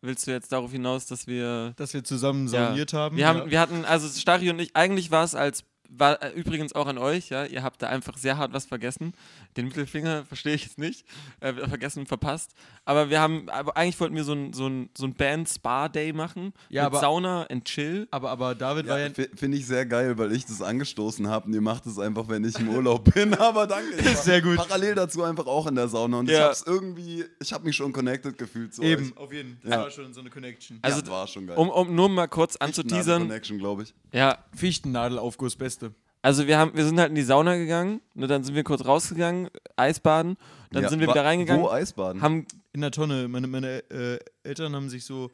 Willst 0.00 0.26
du 0.26 0.32
jetzt 0.32 0.50
darauf 0.50 0.72
hinaus, 0.72 1.06
dass 1.06 1.28
wir. 1.28 1.74
Dass 1.76 1.94
wir 1.94 2.02
zusammen 2.02 2.48
Ja. 2.48 2.66
sauniert 2.66 2.92
haben. 2.92 3.16
Wir, 3.16 3.28
haben, 3.28 3.38
ja. 3.38 3.50
wir 3.52 3.60
hatten, 3.60 3.84
also 3.84 4.08
Stari 4.08 4.50
und 4.50 4.58
ich, 4.58 4.74
eigentlich 4.74 5.10
war 5.12 5.22
es 5.22 5.34
als. 5.36 5.62
War 5.94 6.22
äh, 6.22 6.30
übrigens 6.30 6.74
auch 6.74 6.86
an 6.86 6.96
euch, 6.96 7.28
ja. 7.28 7.44
Ihr 7.44 7.62
habt 7.62 7.82
da 7.82 7.88
einfach 7.88 8.16
sehr 8.16 8.38
hart 8.38 8.54
was 8.54 8.64
vergessen. 8.64 9.12
Den 9.58 9.66
Mittelfinger 9.66 10.24
verstehe 10.28 10.54
ich 10.54 10.64
jetzt 10.64 10.78
nicht. 10.78 11.04
Äh, 11.40 11.52
vergessen, 11.52 12.06
verpasst. 12.06 12.54
Aber 12.86 13.10
wir 13.10 13.20
haben, 13.20 13.48
aber 13.50 13.76
eigentlich 13.76 14.00
wollten 14.00 14.16
wir 14.16 14.24
so 14.24 14.32
ein, 14.32 14.52
so 14.54 14.66
ein, 14.66 14.88
so 14.96 15.04
ein 15.06 15.14
Band-Spa-Day 15.14 16.12
machen. 16.14 16.54
Ja, 16.70 16.84
mit 16.84 16.92
aber- 16.94 17.00
Sauna 17.00 17.42
and 17.50 17.64
Chill. 17.66 18.08
aber, 18.10 18.30
aber 18.30 18.54
David 18.54 18.88
war 18.88 18.98
Ja, 18.98 19.08
ja. 19.08 19.12
fi- 19.12 19.28
Finde 19.36 19.58
ich 19.58 19.66
sehr 19.66 19.84
geil, 19.84 20.16
weil 20.16 20.32
ich 20.32 20.46
das 20.46 20.62
angestoßen 20.62 21.28
habe 21.28 21.46
und 21.46 21.52
ihr 21.54 21.60
macht 21.60 21.84
es 21.86 21.98
einfach, 21.98 22.26
wenn 22.28 22.42
ich 22.44 22.58
im 22.58 22.70
Urlaub 22.70 23.04
bin. 23.14 23.34
Aber 23.34 23.66
danke. 23.66 23.96
Ich 23.98 24.06
war 24.06 24.14
Sehr 24.16 24.40
gut. 24.40 24.56
Parallel 24.56 24.94
dazu 24.94 25.22
einfach 25.22 25.46
auch 25.46 25.66
in 25.66 25.74
der 25.74 25.88
Sauna 25.88 26.20
und 26.20 26.28
ich 26.30 26.34
Ja. 26.36 26.44
habe 26.44 26.52
es 26.52 26.64
irgendwie, 26.66 27.24
ich 27.38 27.52
habe 27.52 27.64
mich 27.64 27.76
schon 27.76 27.92
connected 27.92 28.38
gefühlt 28.38 28.74
zu 28.74 28.82
Eben, 28.82 29.08
euch. 29.12 29.16
auf 29.18 29.32
jeden 29.32 29.58
Fall. 29.60 29.70
Ja. 29.70 29.76
Das 29.76 29.84
war 29.84 29.90
schon 30.04 30.14
so 30.14 30.20
eine 30.20 30.30
Connection. 30.30 30.78
Also, 30.80 31.00
ja, 31.02 31.08
war 31.08 31.26
schon 31.26 31.46
geil. 31.46 31.56
Um, 31.58 31.68
um 31.68 31.94
nur 31.94 32.08
mal 32.08 32.26
kurz 32.28 32.56
anzuteasern. 32.56 33.22
Connection, 33.22 33.58
glaube 33.58 33.82
ich. 33.82 33.94
Ja, 34.12 34.38
Fichtennadelaufguss, 34.56 35.54
beste. 35.56 35.81
Also 36.22 36.46
wir 36.46 36.56
haben, 36.56 36.76
wir 36.76 36.84
sind 36.84 36.98
halt 37.00 37.08
in 37.10 37.16
die 37.16 37.22
Sauna 37.22 37.56
gegangen, 37.56 38.00
ne, 38.14 38.28
dann 38.28 38.44
sind 38.44 38.54
wir 38.54 38.62
kurz 38.62 38.84
rausgegangen, 38.84 39.50
Eisbaden, 39.76 40.36
dann 40.70 40.84
Ja, 40.84 40.88
sind 40.88 41.00
wir 41.00 41.08
wa- 41.08 41.12
wieder 41.14 41.24
reingegangen, 41.24 41.62
Wo 41.64 41.68
Eisbaden? 41.70 42.22
haben 42.22 42.46
In 42.72 42.80
der 42.80 42.92
Tonne. 42.92 43.26
Meine, 43.28 43.48
meine 43.48 43.82
äh, 43.90 44.18
Eltern 44.44 44.74
haben 44.76 44.88
sich 44.88 45.04
so 45.04 45.30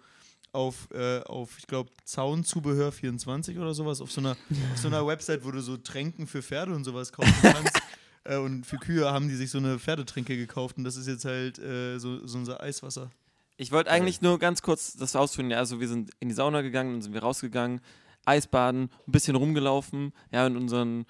auf, 0.52 0.88
äh, 0.92 1.21
auf 1.25 1.59
ich 1.59 1.66
glaube, 1.66 1.90
Zaunzubehör 2.04 2.90
24 2.90 3.59
oder 3.59 3.75
sowas, 3.75 4.00
auf 4.00 4.11
so, 4.11 4.21
einer, 4.23 4.33
auf 4.33 4.78
so 4.78 4.88
einer 4.88 5.07
Website, 5.07 5.45
wo 5.45 5.50
du 5.50 5.61
so 5.61 5.76
Tränken 5.76 6.26
für 6.26 6.42
Pferde 6.42 6.75
und 6.75 6.85
sowas 6.85 7.12
kaufen 7.12 7.35
kannst. 7.42 7.80
äh, 8.25 8.38
und 8.38 8.64
für 8.64 8.78
Kühe 8.78 9.12
haben 9.12 9.28
die 9.28 9.37
sich 9.37 9.50
so 9.50 9.59
eine 9.59 9.78
Pferdetränke 9.78 10.37
gekauft 10.38 10.78
und 10.78 10.85
das 10.85 10.97
ist 10.97 11.07
jetzt 11.07 11.26
halt 11.26 11.59
äh, 11.59 11.99
so, 11.99 12.26
so 12.26 12.38
unser 12.38 12.62
Eiswasser. 12.62 13.11
Ich 13.59 13.73
wollte 13.73 13.90
eigentlich 13.90 14.23
nur 14.23 14.38
ganz 14.38 14.62
kurz 14.62 14.95
das 14.97 15.14
ausführen. 15.16 15.50
Ja, 15.50 15.59
also 15.59 15.80
wir 15.80 15.88
sind 15.88 16.12
in 16.21 16.28
die 16.28 16.35
Sauna 16.35 16.62
gegangen, 16.62 16.92
dann 16.95 17.02
sind 17.02 17.12
wir 17.12 17.23
rausgegangen, 17.23 17.80
Eisbaden, 18.25 18.91
ein 19.07 19.13
bisschen 19.13 19.37
rumgelaufen, 19.37 20.13
ja, 20.33 20.47
in 20.47 20.57
unseren 20.57 21.07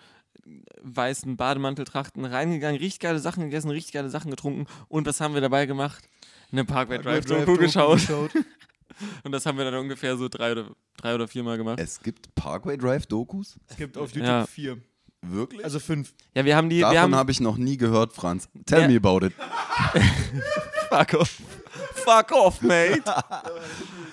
weißen 0.82 1.36
Bademanteltrachten 1.36 2.24
reingegangen, 2.24 2.78
richtig 2.80 3.00
geile 3.00 3.18
Sachen 3.18 3.42
gegessen, 3.44 3.70
richtig 3.70 3.92
geile 3.92 4.08
Sachen 4.08 4.30
getrunken. 4.30 4.66
Und 4.88 5.06
was 5.06 5.20
haben 5.20 5.34
wir 5.34 5.40
dabei 5.40 5.66
gemacht? 5.66 6.08
Eine 6.52 6.64
Parkway 6.64 6.98
Drive 6.98 7.26
Doku 7.26 7.56
geschaut. 7.56 8.00
Und 9.22 9.30
das 9.32 9.46
haben 9.46 9.58
wir 9.58 9.64
dann 9.64 9.74
ungefähr 9.74 10.16
so 10.16 10.28
drei 10.28 10.52
oder, 10.52 10.70
drei 10.96 11.14
oder 11.14 11.28
viermal 11.28 11.56
gemacht. 11.56 11.78
es 11.78 12.00
gibt 12.00 12.34
Parkway 12.34 12.76
Drive 12.76 13.06
Dokus? 13.06 13.56
Es 13.68 13.76
gibt 13.76 13.96
auf 13.96 14.10
YouTube 14.12 14.26
Ja. 14.26 14.46
vier. 14.46 14.78
Wirklich? 15.22 15.62
Also 15.64 15.78
fünf. 15.80 16.14
Ja, 16.34 16.44
wir 16.44 16.56
haben 16.56 16.68
die, 16.70 16.78
wir 16.78 16.90
Davon 16.92 17.14
habe 17.14 17.30
ich 17.30 17.40
noch 17.40 17.56
nie 17.58 17.76
gehört, 17.76 18.12
Franz. 18.12 18.48
Tell 18.66 18.82
Ja. 18.82 18.88
me 18.88 18.96
about 18.96 19.26
it. 19.26 19.32
Fuck 20.88 21.14
off. 21.20 21.40
Fuck 22.08 22.32
off, 22.32 22.62
mate. 22.62 23.02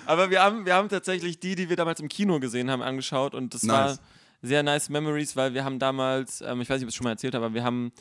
Aber 0.04 0.28
wir 0.30 0.42
haben, 0.42 0.66
wir 0.66 0.74
haben 0.74 0.88
tatsächlich 0.88 1.40
die, 1.40 1.54
die 1.54 1.68
wir 1.68 1.76
damals 1.76 2.00
im 2.00 2.08
Kino 2.08 2.38
gesehen 2.40 2.70
haben, 2.70 2.82
angeschaut 2.82 3.34
und 3.34 3.54
das 3.54 3.66
war 3.66 3.86
Nice. 3.88 4.00
sehr 4.42 4.62
nice 4.62 4.88
Memories, 4.90 5.34
weil 5.36 5.54
wir 5.54 5.64
haben 5.64 5.78
damals, 5.78 6.40
ähm, 6.42 6.60
ich 6.60 6.68
weiß 6.68 6.76
nicht, 6.76 6.84
ob 6.84 6.88
ich 6.88 6.94
es 6.94 6.94
schon 6.96 7.04
mal 7.04 7.10
erzählt 7.12 7.34
habe, 7.34 7.46
aber 7.46 7.54
wir 7.54 7.64
haben, 7.64 7.92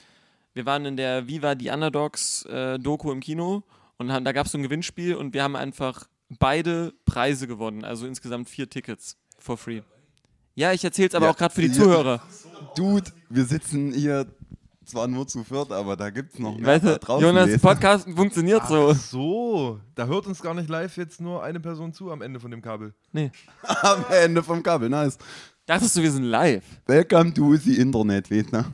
wir 0.54 0.66
waren 0.66 0.86
in 0.86 0.98
der 0.98 1.28
Viva 1.28 1.56
die 1.56 1.70
Underdogs 1.70 2.44
äh, 2.46 2.78
Doku 2.78 3.12
im 3.12 3.22
Kino 3.22 3.64
und 3.98 4.12
haben, 4.12 4.26
da 4.26 4.32
gab 4.34 4.46
es 4.48 4.52
so 4.52 4.58
ein 4.58 4.64
Gewinnspiel 4.64 5.16
und 5.16 5.34
wir 5.34 5.44
haben 5.44 5.56
einfach 5.56 6.06
beide 6.40 6.94
Preise 7.06 7.48
gewonnen, 7.48 7.86
also 7.86 8.06
insgesamt 8.06 8.50
vier 8.50 8.70
Tickets 8.70 9.16
for 9.40 9.58
free. 9.58 9.82
Ja, 10.56 10.74
ich 10.74 10.84
erzähle 10.84 11.08
es 11.10 11.16
aber 11.16 11.26
Ja, 11.28 11.32
auch 11.32 11.38
gerade 11.38 11.54
für 11.54 11.62
die 11.62 11.68
ja. 11.68 11.74
Zuhörer. 11.74 12.22
Dude, 12.76 13.12
wir 13.30 13.46
sitzen 13.46 13.94
hier 13.94 14.26
zwar 14.86 15.08
nur 15.08 15.28
zu 15.28 15.44
viert, 15.44 15.72
aber 15.72 15.96
da 15.96 16.10
gibt 16.10 16.34
es 16.34 16.40
noch 16.40 16.58
mehr 16.58 16.68
Weißt 16.68 16.86
da 16.86 16.94
du, 16.94 17.00
draußen. 17.00 17.26
Jonas, 17.28 17.46
lesen. 17.48 17.62
Podcast 17.62 18.10
funktioniert 18.16 18.68
so. 18.68 18.90
Ach 18.92 18.96
so, 18.96 19.80
da 19.96 20.06
hört 20.06 20.28
uns 20.28 20.42
gar 20.42 20.54
nicht 20.54 20.70
live 20.70 20.96
jetzt 20.98 21.20
nur 21.22 21.44
eine 21.44 21.60
Person 21.60 21.94
zu 21.94 22.12
am 22.12 22.22
Ende 22.22 22.40
von 22.40 22.52
dem 22.52 22.62
Kabel. 22.62 22.94
Nee. 23.12 23.32
Am 23.64 24.06
Ende 24.12 24.42
vom 24.44 24.62
Kabel, 24.64 24.90
nice. 24.90 25.18
Dachtest 25.66 25.96
du, 25.98 26.02
wir 26.02 26.12
sind 26.12 26.26
live? 26.26 26.64
Welcome 26.86 27.34
to 27.34 27.56
the 27.56 27.78
Internet, 27.78 28.30
du? 28.30 28.66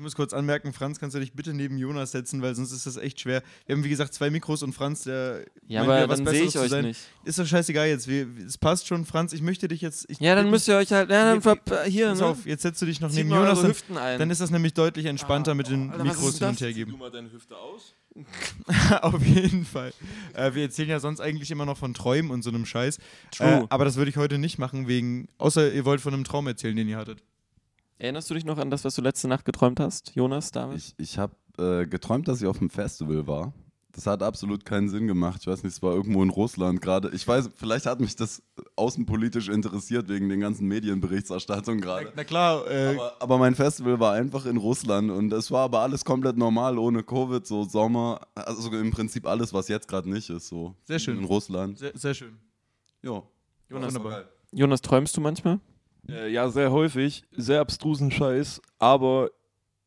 Ich 0.00 0.02
muss 0.02 0.14
kurz 0.14 0.32
anmerken, 0.32 0.72
Franz, 0.72 0.98
kannst 0.98 1.14
du 1.14 1.20
dich 1.20 1.34
bitte 1.34 1.52
neben 1.52 1.76
Jonas 1.76 2.12
setzen, 2.12 2.40
weil 2.40 2.54
sonst 2.54 2.72
ist 2.72 2.86
das 2.86 2.96
echt 2.96 3.20
schwer. 3.20 3.42
Wir 3.66 3.76
haben, 3.76 3.84
wie 3.84 3.90
gesagt, 3.90 4.14
zwei 4.14 4.30
Mikros 4.30 4.62
und 4.62 4.72
Franz, 4.72 5.02
der. 5.02 5.44
Ja, 5.68 5.82
aber 5.82 6.06
dann 6.06 6.26
sehe 6.26 6.44
ich 6.44 6.52
zu 6.52 6.60
euch 6.62 6.70
sein. 6.70 6.86
nicht. 6.86 7.00
Ist 7.24 7.38
doch 7.38 7.44
scheißegal 7.44 7.86
jetzt. 7.86 8.08
Wir, 8.08 8.26
es 8.46 8.56
passt 8.56 8.86
schon, 8.86 9.04
Franz. 9.04 9.34
Ich 9.34 9.42
möchte 9.42 9.68
dich 9.68 9.82
jetzt. 9.82 10.06
Ich 10.08 10.18
Ja, 10.18 10.34
dann 10.34 10.48
müsst 10.48 10.66
ihr 10.68 10.76
euch 10.78 10.90
halt, 10.90 11.10
ja, 11.10 11.34
dann 11.34 11.42
Hier, 11.42 11.58
ver- 11.66 11.84
hier, 11.84 12.06
Pass 12.08 12.20
ne? 12.20 12.26
auf, 12.28 12.46
jetzt 12.46 12.62
setzt 12.62 12.80
du 12.80 12.86
dich 12.86 13.02
noch 13.02 13.10
Zieht 13.10 13.26
neben 13.26 13.28
Jonas, 13.28 13.62
Hüften 13.62 13.98
ein. 13.98 14.18
dann 14.18 14.30
ist 14.30 14.40
das 14.40 14.50
nämlich 14.50 14.72
deutlich 14.72 15.04
entspannter 15.04 15.54
mit 15.54 15.68
den 15.68 15.90
Alter, 15.90 16.04
Mikros 16.04 16.38
hin 16.38 16.48
und 16.48 16.60
her 16.62 16.72
geben. 16.72 16.96
mal 16.98 17.10
deine 17.10 17.30
Hüfte 17.30 17.54
aus. 17.58 17.94
Auf 19.02 19.22
jeden 19.22 19.66
Fall. 19.66 19.92
Äh, 20.32 20.54
wir 20.54 20.62
erzählen 20.62 20.88
ja 20.88 21.00
sonst 21.00 21.20
eigentlich 21.20 21.50
immer 21.50 21.66
noch 21.66 21.76
von 21.76 21.92
Träumen 21.92 22.30
und 22.30 22.40
so 22.42 22.48
einem 22.48 22.64
Scheiß. 22.64 22.96
True. 23.32 23.46
Äh, 23.46 23.66
aber 23.68 23.84
das 23.84 23.96
würde 23.96 24.08
ich 24.10 24.16
heute 24.16 24.38
nicht 24.38 24.56
machen, 24.58 24.88
wegen. 24.88 25.28
Außer 25.36 25.70
ihr 25.70 25.84
wollt 25.84 26.00
von 26.00 26.14
einem 26.14 26.24
Traum 26.24 26.46
erzählen, 26.46 26.74
den 26.74 26.88
ihr 26.88 26.96
hattet. 26.96 27.22
Erinnerst 28.00 28.30
du 28.30 28.34
dich 28.34 28.46
noch 28.46 28.56
an 28.56 28.70
das, 28.70 28.82
was 28.86 28.94
du 28.94 29.02
letzte 29.02 29.28
Nacht 29.28 29.44
geträumt 29.44 29.78
hast, 29.78 30.14
Jonas, 30.14 30.52
David? 30.52 30.78
Ich, 30.78 30.94
ich 30.96 31.18
habe 31.18 31.34
äh, 31.58 31.86
geträumt, 31.86 32.28
dass 32.28 32.40
ich 32.40 32.46
auf 32.46 32.58
einem 32.58 32.70
Festival 32.70 33.26
war. 33.26 33.52
Das 33.92 34.06
hat 34.06 34.22
absolut 34.22 34.64
keinen 34.64 34.88
Sinn 34.88 35.06
gemacht. 35.06 35.42
Ich 35.42 35.46
weiß 35.48 35.62
nicht, 35.64 35.74
es 35.74 35.82
war 35.82 35.92
irgendwo 35.92 36.22
in 36.22 36.30
Russland 36.30 36.80
gerade. 36.80 37.10
Ich 37.12 37.28
weiß, 37.28 37.50
vielleicht 37.56 37.84
hat 37.84 38.00
mich 38.00 38.16
das 38.16 38.42
außenpolitisch 38.76 39.50
interessiert 39.50 40.08
wegen 40.08 40.30
den 40.30 40.40
ganzen 40.40 40.66
Medienberichterstattungen 40.66 41.82
gerade. 41.82 42.10
Na 42.16 42.24
klar, 42.24 42.66
äh, 42.70 42.94
Aber, 42.94 43.12
aber 43.20 43.38
mein 43.38 43.54
Festival 43.54 44.00
war 44.00 44.14
einfach 44.14 44.46
in 44.46 44.56
Russland 44.56 45.10
und 45.10 45.30
es 45.34 45.50
war 45.50 45.64
aber 45.64 45.80
alles 45.80 46.02
komplett 46.02 46.38
normal, 46.38 46.78
ohne 46.78 47.02
Covid, 47.02 47.46
so 47.46 47.64
Sommer, 47.64 48.20
also 48.34 48.70
im 48.78 48.92
Prinzip 48.92 49.26
alles, 49.26 49.52
was 49.52 49.68
jetzt 49.68 49.88
gerade 49.88 50.08
nicht 50.08 50.30
ist, 50.30 50.48
so 50.48 50.74
Sehr 50.84 51.00
schön. 51.00 51.18
in 51.18 51.24
Russland. 51.24 51.76
sehr, 51.76 51.92
sehr 51.94 52.14
schön. 52.14 52.38
Ja. 53.02 53.22
Jonas, 53.68 53.94
Wunderbar. 53.94 54.24
Jonas, 54.52 54.80
träumst 54.80 55.14
du 55.18 55.20
manchmal? 55.20 55.60
Äh, 56.10 56.28
ja, 56.30 56.48
sehr 56.48 56.70
häufig, 56.70 57.24
sehr 57.32 57.60
abstrusen 57.60 58.10
Scheiß, 58.10 58.60
aber, 58.78 59.30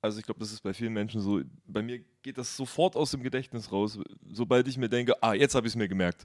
also 0.01 0.19
ich 0.19 0.25
glaube, 0.25 0.39
das 0.39 0.51
ist 0.51 0.61
bei 0.61 0.73
vielen 0.73 0.93
Menschen 0.93 1.21
so, 1.21 1.41
bei 1.65 1.81
mir 1.81 1.99
geht 2.21 2.37
das 2.37 2.55
sofort 2.55 2.95
aus 2.95 3.11
dem 3.11 3.23
Gedächtnis 3.23 3.71
raus, 3.71 3.99
sobald 4.31 4.67
ich 4.67 4.77
mir 4.77 4.89
denke, 4.89 5.21
ah, 5.21 5.33
jetzt 5.33 5.55
habe 5.55 5.67
ich 5.67 5.73
es 5.73 5.75
mir 5.75 5.87
gemerkt. 5.87 6.23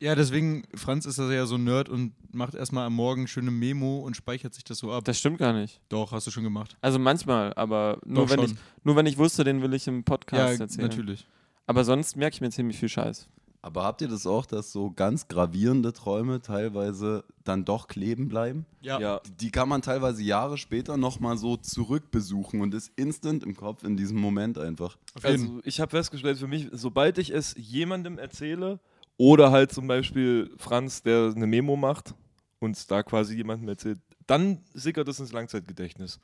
Ja, 0.00 0.16
deswegen, 0.16 0.64
Franz 0.74 1.06
ist 1.06 1.18
das 1.20 1.30
ja 1.30 1.46
so 1.46 1.54
ein 1.54 1.62
Nerd 1.62 1.88
und 1.88 2.12
macht 2.34 2.54
erstmal 2.54 2.86
am 2.86 2.94
Morgen 2.94 3.28
schöne 3.28 3.52
Memo 3.52 4.00
und 4.00 4.16
speichert 4.16 4.52
sich 4.52 4.64
das 4.64 4.78
so 4.78 4.90
ab. 4.92 5.04
Das 5.04 5.16
stimmt 5.16 5.38
gar 5.38 5.52
nicht. 5.52 5.80
Doch, 5.88 6.10
hast 6.10 6.26
du 6.26 6.32
schon 6.32 6.42
gemacht. 6.42 6.76
Also 6.80 6.98
manchmal, 6.98 7.54
aber 7.54 8.00
nur, 8.04 8.24
Doch, 8.24 8.30
wenn 8.30 8.40
schon. 8.40 8.50
ich, 8.50 8.56
nur 8.82 8.96
wenn 8.96 9.06
ich 9.06 9.16
wusste, 9.16 9.44
den 9.44 9.62
will 9.62 9.72
ich 9.74 9.86
im 9.86 9.98
Ja, 9.98 10.02
Podcast 10.02 10.60
erzählen. 10.60 10.88
natürlich. 10.88 11.24
Aber 11.66 11.84
sonst 11.84 12.16
merke 12.16 12.34
ich 12.34 12.40
mir 12.40 12.50
ziemlich 12.50 12.78
viel 12.78 12.88
Scheiß. 12.88 13.28
Aber 13.64 13.84
habt 13.84 14.00
ihr 14.00 14.08
das 14.08 14.26
auch, 14.26 14.44
dass 14.44 14.72
so 14.72 14.90
ganz 14.90 15.28
gravierende 15.28 15.92
Träume 15.92 16.42
teilweise 16.42 17.22
dann 17.44 17.64
doch 17.64 17.86
kleben 17.86 18.28
bleiben? 18.28 18.66
Ja. 18.80 19.20
Die 19.40 19.52
kann 19.52 19.68
man 19.68 19.82
teilweise 19.82 20.20
Jahre 20.24 20.58
später 20.58 20.96
nochmal 20.96 21.36
so 21.36 21.56
zurückbesuchen 21.56 22.60
und 22.60 22.74
ist 22.74 22.90
instant 22.96 23.44
im 23.44 23.54
Kopf 23.54 23.84
in 23.84 23.96
diesem 23.96 24.18
Moment 24.18 24.58
einfach. 24.58 24.98
Also 25.22 25.60
ich 25.62 25.80
habe 25.80 25.90
festgestellt 25.92 26.38
für 26.38 26.48
mich, 26.48 26.70
sobald 26.72 27.18
ich 27.18 27.30
es 27.30 27.54
jemandem 27.56 28.18
erzähle 28.18 28.80
oder 29.16 29.52
halt 29.52 29.70
zum 29.70 29.86
Beispiel 29.86 30.50
Franz, 30.56 31.04
der 31.04 31.32
eine 31.34 31.46
Memo 31.46 31.76
macht 31.76 32.14
und 32.58 32.90
da 32.90 33.04
quasi 33.04 33.36
jemandem 33.36 33.68
erzählt, 33.68 34.00
dann 34.26 34.58
sickert 34.74 35.06
es 35.06 35.20
ins 35.20 35.32
Langzeitgedächtnis. 35.32 36.18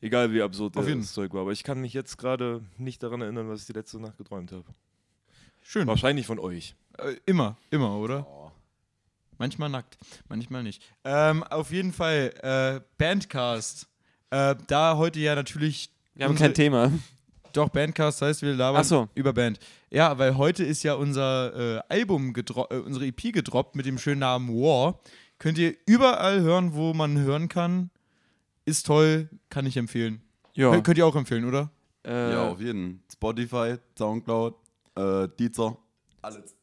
Egal 0.00 0.32
wie 0.32 0.42
absurd 0.42 0.74
das 0.74 1.12
Zeug 1.12 1.32
war. 1.34 1.42
Aber 1.42 1.52
ich 1.52 1.62
kann 1.62 1.80
mich 1.80 1.92
jetzt 1.92 2.18
gerade 2.18 2.62
nicht 2.78 3.00
daran 3.02 3.20
erinnern, 3.20 3.48
was 3.48 3.60
ich 3.60 3.66
die 3.66 3.72
letzte 3.74 4.00
Nacht 4.00 4.18
geträumt 4.18 4.50
habe. 4.50 4.64
Schön. 5.70 5.86
Wahrscheinlich 5.86 6.24
von 6.26 6.38
euch. 6.38 6.74
Äh, 6.96 7.16
immer, 7.26 7.58
immer, 7.70 7.94
oder? 7.98 8.26
Manchmal 9.36 9.68
nackt, 9.68 9.98
manchmal 10.30 10.62
nicht. 10.62 10.82
Ähm, 11.04 11.42
auf 11.44 11.70
jeden 11.70 11.92
Fall, 11.92 12.32
äh, 12.42 12.80
Bandcast. 12.96 13.86
Äh, 14.30 14.54
da 14.66 14.96
heute 14.96 15.20
ja 15.20 15.34
natürlich. 15.34 15.90
Wir 16.14 16.24
haben 16.24 16.36
kein 16.36 16.54
Thema. 16.54 16.90
Doch, 17.52 17.68
Bandcast 17.68 18.22
heißt, 18.22 18.40
wir 18.40 18.54
labern 18.54 18.82
so. 18.82 19.10
über 19.14 19.34
Band. 19.34 19.58
Ja, 19.90 20.16
weil 20.16 20.38
heute 20.38 20.64
ist 20.64 20.82
ja 20.84 20.94
unser 20.94 21.76
äh, 21.76 21.80
Album, 21.90 22.32
gedro- 22.32 22.72
äh, 22.72 22.78
unsere 22.78 23.04
EP 23.04 23.30
gedroppt 23.30 23.76
mit 23.76 23.84
dem 23.84 23.98
schönen 23.98 24.20
Namen 24.20 24.48
War. 24.48 24.98
Könnt 25.38 25.58
ihr 25.58 25.76
überall 25.84 26.40
hören, 26.40 26.72
wo 26.72 26.94
man 26.94 27.18
hören 27.18 27.48
kann. 27.50 27.90
Ist 28.64 28.86
toll, 28.86 29.28
kann 29.50 29.66
ich 29.66 29.76
empfehlen. 29.76 30.22
Ja. 30.54 30.70
Könnt- 30.70 30.84
Könnt 30.84 30.96
ihr 30.96 31.04
auch 31.06 31.14
empfehlen, 31.14 31.44
oder? 31.44 31.70
Äh, 32.06 32.32
Ja, 32.32 32.48
auf 32.48 32.60
jeden. 32.62 33.02
Spotify, 33.12 33.76
Soundcloud, 33.98 34.54
äh, 34.98 35.28
Deezer. 35.38 35.76
Alles. 36.22 36.54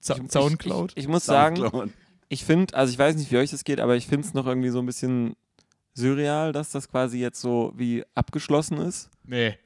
Za 0.00 0.16
ich- 0.16 0.30
Soundcloud? 0.30 0.92
Ich, 0.92 0.96
ich, 0.98 1.04
ich 1.04 1.08
muss 1.08 1.24
sagen, 1.24 1.56
Soundcloud. 1.56 1.90
ich 2.28 2.44
finde, 2.44 2.74
also 2.74 2.92
ich 2.92 2.98
weiß 2.98 3.16
nicht, 3.16 3.30
wie 3.32 3.38
euch 3.38 3.50
das 3.50 3.64
geht, 3.64 3.80
aber 3.80 3.96
ich 3.96 4.06
finde 4.06 4.26
es 4.26 4.34
noch 4.34 4.46
irgendwie 4.46 4.68
so 4.70 4.78
ein 4.80 4.86
bisschen 4.86 5.34
surreal, 5.94 6.52
dass 6.52 6.70
das 6.70 6.88
quasi 6.88 7.18
jetzt 7.18 7.40
so 7.40 7.72
wie 7.76 8.04
abgeschlossen 8.14 8.78
ist. 8.78 9.10
nee. 9.24 9.56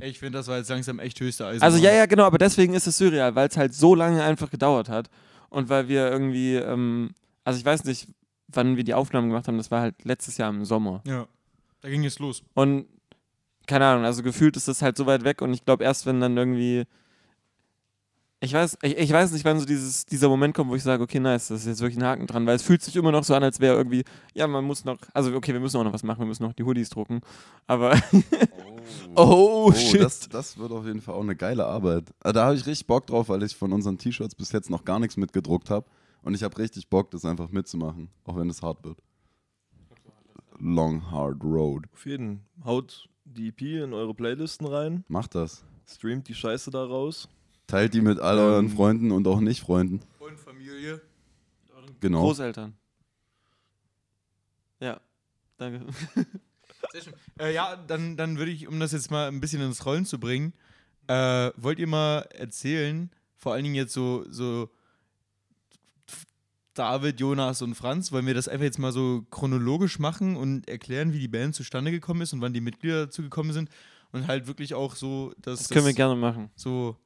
Ich 0.00 0.20
finde, 0.20 0.38
das 0.38 0.46
war 0.46 0.58
jetzt 0.58 0.70
langsam 0.70 1.00
echt 1.00 1.18
höchste 1.18 1.44
Eisen. 1.44 1.60
Also 1.60 1.76
ja, 1.78 1.92
ja, 1.92 2.06
genau, 2.06 2.22
aber 2.22 2.38
deswegen 2.38 2.72
ist 2.72 2.86
es 2.86 2.98
surreal, 2.98 3.34
weil 3.34 3.48
es 3.48 3.56
halt 3.56 3.74
so 3.74 3.96
lange 3.96 4.22
einfach 4.22 4.48
gedauert 4.48 4.88
hat 4.88 5.10
und 5.48 5.68
weil 5.70 5.88
wir 5.88 6.08
irgendwie, 6.08 6.54
ähm, 6.54 7.10
also 7.42 7.58
ich 7.58 7.64
weiß 7.64 7.82
nicht, 7.82 8.06
wann 8.46 8.76
wir 8.76 8.84
die 8.84 8.94
Aufnahmen 8.94 9.26
gemacht 9.28 9.48
haben, 9.48 9.56
das 9.56 9.72
war 9.72 9.80
halt 9.80 10.04
letztes 10.04 10.36
Jahr 10.36 10.50
im 10.50 10.64
Sommer. 10.64 11.02
Ja. 11.04 11.26
Da 11.80 11.88
ging 11.88 12.04
es 12.04 12.20
los. 12.20 12.44
Und 12.54 12.86
keine 13.66 13.86
Ahnung, 13.86 14.04
also 14.04 14.22
gefühlt 14.22 14.56
ist 14.56 14.68
das 14.68 14.82
halt 14.82 14.96
so 14.96 15.04
weit 15.06 15.24
weg 15.24 15.42
und 15.42 15.52
ich 15.52 15.64
glaube 15.64 15.82
erst, 15.82 16.06
wenn 16.06 16.20
dann 16.20 16.36
irgendwie. 16.36 16.84
Ich 18.40 18.52
weiß, 18.52 18.78
ich, 18.82 18.96
ich 18.96 19.12
weiß 19.12 19.32
nicht, 19.32 19.44
wann 19.44 19.58
so 19.58 19.66
dieses, 19.66 20.06
dieser 20.06 20.28
Moment 20.28 20.54
kommt, 20.54 20.70
wo 20.70 20.76
ich 20.76 20.82
sage, 20.84 21.02
okay, 21.02 21.18
nice, 21.18 21.48
das 21.48 21.62
ist 21.62 21.66
jetzt 21.66 21.80
wirklich 21.80 21.98
ein 21.98 22.04
Haken 22.06 22.26
dran, 22.28 22.46
weil 22.46 22.54
es 22.54 22.62
fühlt 22.62 22.82
sich 22.82 22.94
immer 22.94 23.10
noch 23.10 23.24
so 23.24 23.34
an, 23.34 23.42
als 23.42 23.58
wäre 23.58 23.74
irgendwie, 23.76 24.04
ja, 24.32 24.46
man 24.46 24.64
muss 24.64 24.84
noch, 24.84 24.96
also 25.12 25.34
okay, 25.34 25.52
wir 25.52 25.58
müssen 25.60 25.76
auch 25.76 25.82
noch 25.84 25.92
was 25.92 26.04
machen, 26.04 26.20
wir 26.20 26.26
müssen 26.26 26.44
noch 26.44 26.52
die 26.52 26.62
Hoodies 26.62 26.88
drucken, 26.90 27.20
aber 27.66 28.00
Oh, 29.16 29.72
shit. 29.72 30.00
Das, 30.00 30.28
das 30.28 30.56
wird 30.56 30.70
auf 30.70 30.86
jeden 30.86 31.00
Fall 31.00 31.14
auch 31.16 31.22
eine 31.22 31.34
geile 31.36 31.66
Arbeit. 31.66 32.14
Ah, 32.20 32.32
Da 32.32 32.46
habe 32.46 32.54
ich 32.54 32.64
richtig 32.66 32.86
Bock 32.86 33.06
drauf, 33.08 33.28
weil 33.28 33.42
ich 33.42 33.56
von 33.56 33.72
unseren 33.72 33.98
T-Shirts 33.98 34.34
bis 34.36 34.52
jetzt 34.52 34.70
noch 34.70 34.84
gar 34.84 34.98
nichts 35.00 35.16
mitgedruckt 35.16 35.68
habe. 35.68 35.86
Und 36.22 36.34
ich 36.34 36.42
habe 36.42 36.56
richtig 36.58 36.88
Bock, 36.88 37.10
das 37.10 37.24
einfach 37.24 37.50
mitzumachen, 37.50 38.08
auch 38.24 38.36
wenn 38.36 38.48
es 38.50 38.62
hart 38.62 38.84
wird. 38.84 38.98
Long 40.60 41.10
Hard 41.10 41.42
Road. 41.44 41.84
Auf 41.92 42.06
jeden. 42.06 42.44
Haut 42.64 43.08
die 43.24 43.48
EP 43.48 43.62
in 43.62 43.92
eure 43.92 44.14
Playlisten 44.14 44.66
rein, 44.66 45.04
Macht 45.08 45.34
das. 45.34 45.64
streamt 45.86 46.28
die 46.28 46.34
Scheiße 46.34 46.70
da 46.70 46.84
raus. 46.84 47.28
Teilt 47.68 47.94
die 47.94 48.00
mit 48.00 48.18
all 48.18 48.38
euren 48.38 48.66
Ähm. 48.66 48.72
Freunden 48.72 49.12
und 49.12 49.26
auch 49.28 49.38
Nicht-Freunden. 49.40 50.00
Und 50.18 50.38
Familie. 50.40 51.00
Genau. 52.00 52.22
Großeltern. 52.22 52.74
Ja, 54.80 55.00
danke. 55.58 55.86
Sehr 56.92 57.02
schön. 57.02 57.12
Äh, 57.38 57.54
ja, 57.54 57.76
dann, 57.76 58.16
dann 58.16 58.38
würde 58.38 58.50
ich, 58.50 58.66
um 58.66 58.80
das 58.80 58.92
jetzt 58.92 59.10
mal 59.10 59.28
ein 59.28 59.40
bisschen 59.40 59.60
ins 59.60 59.84
Rollen 59.84 60.06
zu 60.06 60.18
bringen, 60.18 60.52
äh, 61.08 61.50
wollt 61.56 61.78
ihr 61.78 61.86
mal 61.86 62.20
erzählen, 62.32 63.10
vor 63.36 63.52
allen 63.52 63.64
Dingen 63.64 63.74
jetzt 63.74 63.92
so, 63.92 64.24
so 64.30 64.70
David, 66.74 67.18
Jonas 67.20 67.60
und 67.62 67.74
Franz, 67.74 68.12
wollen 68.12 68.26
wir 68.26 68.34
das 68.34 68.46
einfach 68.48 68.64
jetzt 68.64 68.78
mal 68.78 68.92
so 68.92 69.26
chronologisch 69.30 69.98
machen 69.98 70.36
und 70.36 70.68
erklären, 70.68 71.12
wie 71.12 71.18
die 71.18 71.28
Band 71.28 71.54
zustande 71.54 71.90
gekommen 71.90 72.20
ist 72.22 72.32
und 72.32 72.40
wann 72.40 72.52
die 72.52 72.60
Mitglieder 72.60 73.06
dazu 73.06 73.22
gekommen 73.22 73.52
sind 73.52 73.68
und 74.12 74.28
halt 74.28 74.46
wirklich 74.46 74.74
auch 74.74 74.94
so, 74.94 75.32
dass 75.38 75.60
Das 75.60 75.68
können 75.70 75.86
wir 75.86 75.94
gerne 75.94 76.14
machen. 76.14 76.50
so 76.54 76.96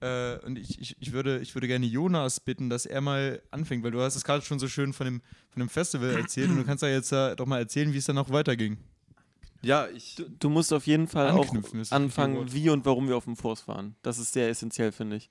äh, 0.00 0.38
und 0.44 0.58
ich, 0.58 0.80
ich, 0.80 0.96
ich, 1.00 1.12
würde, 1.12 1.40
ich 1.40 1.54
würde 1.54 1.66
gerne 1.66 1.86
Jonas 1.86 2.40
bitten, 2.40 2.70
dass 2.70 2.86
er 2.86 3.00
mal 3.00 3.42
anfängt, 3.50 3.82
weil 3.84 3.90
du 3.90 4.00
hast 4.00 4.16
es 4.16 4.24
gerade 4.24 4.44
schon 4.44 4.58
so 4.58 4.68
schön 4.68 4.92
von 4.92 5.06
dem, 5.06 5.22
von 5.50 5.60
dem 5.60 5.68
Festival 5.68 6.10
erzählt 6.10 6.50
und 6.50 6.56
du 6.56 6.64
kannst 6.64 6.82
ja 6.82 6.88
jetzt 6.88 7.12
äh, 7.12 7.34
doch 7.36 7.46
mal 7.46 7.58
erzählen, 7.58 7.92
wie 7.92 7.98
es 7.98 8.04
dann 8.04 8.18
auch 8.18 8.30
weiterging. 8.30 8.78
Ja, 9.62 9.88
ich. 9.88 10.14
Du, 10.14 10.24
du 10.28 10.50
musst 10.50 10.72
auf 10.72 10.86
jeden 10.86 11.08
Fall 11.08 11.30
auch 11.30 11.52
anfangen, 11.90 12.52
wie 12.52 12.70
und 12.70 12.84
warum 12.84 13.08
wir 13.08 13.16
auf 13.16 13.24
dem 13.24 13.36
Force 13.36 13.66
waren. 13.66 13.96
Das 14.02 14.18
ist 14.18 14.32
sehr 14.32 14.48
essentiell, 14.48 14.92
finde 14.92 15.16
ich. 15.16 15.30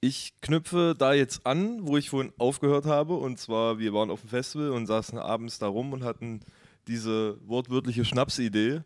Ich 0.00 0.40
knüpfe 0.40 0.94
da 0.96 1.12
jetzt 1.12 1.44
an, 1.44 1.86
wo 1.86 1.96
ich 1.96 2.10
vorhin 2.10 2.32
aufgehört 2.38 2.86
habe. 2.86 3.14
Und 3.14 3.38
zwar, 3.38 3.78
wir 3.78 3.92
waren 3.92 4.10
auf 4.10 4.20
dem 4.20 4.30
Festival 4.30 4.70
und 4.70 4.86
saßen 4.86 5.18
abends 5.18 5.58
da 5.58 5.66
rum 5.66 5.92
und 5.92 6.04
hatten 6.04 6.40
diese 6.86 7.36
wortwörtliche 7.46 8.04
Schnapsidee. 8.04 8.82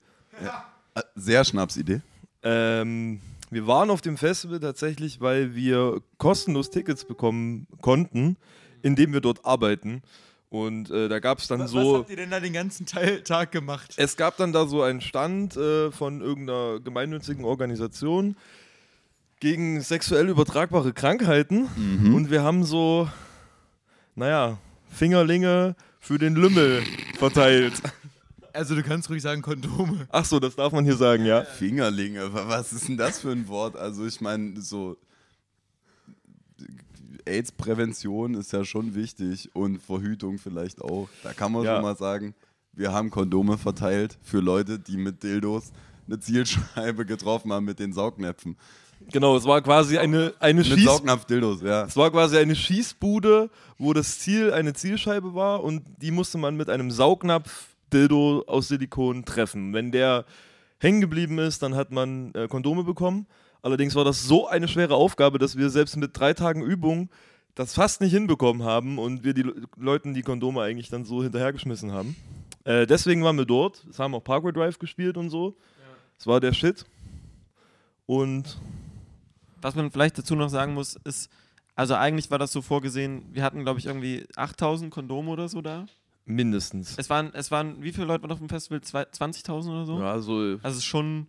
Äh, 0.95 1.02
Sehr 1.14 1.45
Schnapsidee. 1.45 2.00
Ähm, 2.43 3.21
wir 3.55 3.67
waren 3.67 3.91
auf 3.91 4.01
dem 4.01 4.17
Festival 4.17 4.61
tatsächlich, 4.61 5.21
weil 5.21 5.55
wir 5.55 6.01
kostenlos 6.19 6.71
Tickets 6.71 7.05
bekommen 7.05 7.67
konnten, 7.81 8.37
indem 8.83 9.13
wir 9.13 9.21
dort 9.21 9.45
arbeiten. 9.45 10.03
Und 10.51 10.91
äh, 10.91 11.09
da 11.09 11.19
gab 11.19 11.39
es 11.39 11.49
dann 11.49 11.61
Was 11.61 11.71
so. 11.71 11.99
habt 11.99 12.11
ihr 12.11 12.17
denn 12.17 12.31
da 12.31 12.39
den 12.39 12.53
ganzen 12.53 12.87
Teil, 12.87 13.23
Tag 13.23 13.51
gemacht? 13.51 13.95
Es 13.97 14.17
gab 14.17 14.37
dann 14.37 14.53
da 14.53 14.67
so 14.67 14.83
einen 14.83 15.01
Stand 15.01 15.57
äh, 15.57 15.91
von 15.91 16.21
irgendeiner 16.21 16.81
gemeinnützigen 16.81 17.45
Organisation 17.45 18.37
gegen 19.41 19.81
sexuell 19.81 20.29
übertragbare 20.29 20.93
Krankheiten. 20.93 21.69
Mhm. 21.77 22.15
Und 22.15 22.31
wir 22.31 22.43
haben 22.43 22.65
so, 22.65 23.09
naja, 24.15 24.59
Fingerlinge 24.89 25.75
für 25.99 26.19
den 26.19 26.35
Lümmel 26.35 26.83
verteilt. 27.19 27.75
Also 28.55 28.75
du 28.75 28.83
kannst 28.83 29.11
ruhig 29.11 29.21
sagen 29.23 29.43
Kondome. 29.43 30.07
Ach 30.11 30.25
so, 30.25 30.39
das 30.41 30.55
darf 30.57 30.73
man 30.73 30.85
hier 30.85 30.97
sagen, 30.97 31.27
ja. 31.27 31.43
Fingerlinge, 31.43 32.33
wa- 32.33 32.45
was 32.49 32.73
ist 32.73 32.89
denn 32.89 32.97
das 32.97 33.19
für 33.21 33.33
ein 33.33 33.49
Wort? 33.49 33.77
Also 33.77 34.07
ich 34.07 34.21
meine, 34.21 34.61
so 34.61 34.97
AIDS-Prävention 37.27 38.35
ist 38.35 38.53
ja 38.53 38.64
schon 38.64 38.95
wichtig 38.95 39.51
und 39.55 39.81
Verhütung 39.83 40.38
vielleicht 40.38 40.81
auch. 40.83 41.09
Da 41.23 41.33
kann 41.33 41.53
man 41.53 41.64
Ja. 41.64 41.75
schon 41.77 41.83
mal 41.83 41.97
sagen, 41.97 42.35
wir 42.73 42.93
haben 42.93 43.11
Kondome 43.11 43.59
verteilt 43.59 44.19
für 44.23 44.40
Leute, 44.40 44.79
die 44.79 44.97
mit 44.97 45.23
Dildos 45.23 45.73
eine 46.07 46.21
Zielscheibe 46.21 47.07
getroffen 47.07 47.53
haben 47.53 47.64
mit 47.64 47.79
den 47.79 47.93
Saugnäpfen. 47.93 48.57
Genau, 49.11 49.37
es 49.37 49.45
war 49.45 49.61
quasi 49.62 49.99
eine, 49.99 50.33
eine 50.38 50.59
Mit 50.61 50.67
Schieß... 50.67 50.85
Saugnapf-Dildos, 50.85 51.62
ja. 51.62 51.85
Es 51.85 51.97
war 51.97 52.11
quasi 52.11 52.37
eine 52.38 52.55
Schießbude, 52.55 53.51
wo 53.79 53.93
das 53.93 54.19
Ziel 54.21 54.53
eine 54.53 54.73
Zielscheibe 54.75 55.35
war 55.35 55.62
und 55.62 55.83
die 56.01 56.11
musste 56.11 56.38
man 56.38 56.57
mit 56.57 56.71
einem 56.71 56.90
Saugnapf-Dildo 57.94 58.44
aus 58.46 58.68
Silikon 58.68 59.24
treffen. 59.24 59.72
Wenn 59.72 59.92
der 59.92 60.24
hängen 60.78 61.00
geblieben 61.00 61.38
ist, 61.38 61.62
dann 61.62 61.74
hat 61.74 61.92
man 61.92 62.35
äh, 62.35 62.48
Kondome 62.48 62.85
bekommen. 62.85 63.26
Allerdings 63.62 63.94
war 63.94 64.04
das 64.04 64.24
so 64.24 64.46
eine 64.46 64.68
schwere 64.68 64.94
Aufgabe, 64.94 65.38
dass 65.38 65.57
wir 65.57 65.70
selbst 65.70 65.96
mit 65.96 66.18
drei 66.18 66.35
Tagen 66.35 66.62
Übung 66.62 67.09
das 67.54 67.74
fast 67.74 68.00
nicht 68.00 68.12
hinbekommen 68.12 68.64
haben 68.64 68.98
und 68.98 69.22
wir 69.24 69.33
die 69.33 69.42
Le 69.42 69.54
Leuten 69.76 70.12
die 70.12 70.22
Kondome 70.22 70.61
eigentlich 70.61 70.90
dann 70.90 71.04
so 71.04 71.22
hinterhergeschmissen 71.22 71.92
haben. 71.92 72.16
Äh, 72.64 72.87
deswegen 72.87 73.22
waren 73.22 73.38
wir 73.38 73.46
dort. 73.46 73.85
Es 73.88 73.98
haben 73.98 74.14
auch 74.14 74.24
Parkway 74.24 74.52
Drive 74.52 74.78
gespielt 74.78 75.16
und 75.16 75.30
so. 75.30 75.57
Es 76.18 76.26
war 76.26 76.40
der 76.40 76.52
Shit. 76.52 76.85
Und 78.07 78.59
Was 79.62 79.74
man 79.74 79.90
vielleicht 79.90 80.18
dazu 80.18 80.35
noch 80.35 80.50
sagen 80.50 80.74
muss, 80.74 80.96
ist, 81.04 81.30
also 81.74 81.94
eigentlich 81.94 82.30
war 82.30 82.38
das 82.38 82.52
so 82.52 82.61
vorgesehen, 82.61 83.24
wir 83.33 83.42
hatten, 83.42 83.62
glaube 83.62 83.78
ich, 83.78 83.87
irgendwie 83.87 84.26
8000 84.37 84.92
Kondome 84.92 85.30
oder 85.30 85.48
so 85.48 85.62
da. 85.62 85.87
Mindestens. 86.25 86.95
Es 86.97 87.11
waren, 87.11 87.33
es 87.35 87.51
waren, 87.51 87.83
wie 87.83 87.93
viele 87.93 88.07
Leute 88.07 88.23
waren 88.23 88.33
auf 88.33 88.39
dem 88.39 88.49
Festival? 88.49 88.81
Zwei- 88.83 89.05
20.000 89.05 89.71
oder 89.71 89.87
so? 89.87 90.01
Ja, 90.01 90.19
so 90.21 90.59
Also 90.63 90.81
schon, 90.81 91.27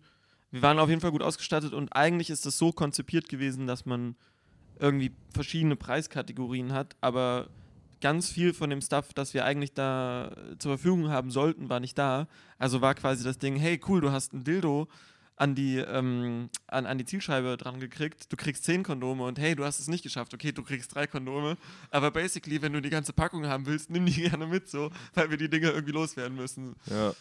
wir 0.50 0.62
waren 0.62 0.78
auf 0.78 0.88
jeden 0.88 1.00
Fall 1.00 1.10
gut 1.10 1.22
ausgestattet 1.22 1.72
und 1.72 1.92
eigentlich 1.94 2.30
ist 2.30 2.46
es 2.46 2.58
so 2.58 2.72
konzipiert 2.72 3.28
gewesen, 3.28 3.66
dass 3.66 3.86
man 3.86 4.16
irgendwie 4.78 5.12
verschiedene 5.32 5.76
Preiskategorien 5.76 6.72
hat, 6.72 6.96
aber 7.00 7.48
ganz 8.00 8.30
viel 8.30 8.52
von 8.52 8.68
dem 8.70 8.82
Stuff, 8.82 9.14
das 9.14 9.32
wir 9.32 9.44
eigentlich 9.44 9.72
da 9.72 10.36
zur 10.58 10.76
Verfügung 10.76 11.08
haben 11.08 11.30
sollten, 11.30 11.70
war 11.70 11.80
nicht 11.80 11.96
da. 11.96 12.28
Also 12.58 12.82
war 12.82 12.94
quasi 12.94 13.24
das 13.24 13.38
Ding, 13.38 13.56
hey 13.56 13.80
cool, 13.88 14.00
du 14.02 14.12
hast 14.12 14.34
ein 14.34 14.44
Dildo 14.44 14.86
an 15.36 15.54
die, 15.54 15.76
ähm, 15.76 16.48
an, 16.66 16.86
an 16.86 16.98
die 16.98 17.04
Zielscheibe 17.04 17.56
dran 17.58 17.78
gekriegt, 17.78 18.32
du 18.32 18.36
kriegst 18.36 18.64
zehn 18.64 18.82
Kondome 18.82 19.24
und 19.24 19.38
hey, 19.38 19.54
du 19.54 19.64
hast 19.64 19.80
es 19.80 19.86
nicht 19.88 20.02
geschafft, 20.02 20.32
okay, 20.32 20.50
du 20.52 20.62
kriegst 20.62 20.94
drei 20.94 21.06
Kondome, 21.06 21.56
aber 21.90 22.10
basically, 22.10 22.60
wenn 22.62 22.72
du 22.72 22.80
die 22.80 22.90
ganze 22.90 23.12
Packung 23.12 23.46
haben 23.46 23.66
willst, 23.66 23.90
nimm 23.90 24.06
die 24.06 24.12
gerne 24.28 24.46
mit 24.46 24.68
so, 24.68 24.90
weil 25.14 25.30
wir 25.30 25.36
die 25.36 25.50
Dinger 25.50 25.72
irgendwie 25.72 25.92
loswerden 25.92 26.36
müssen. 26.36 26.74
Ja. 26.86 27.12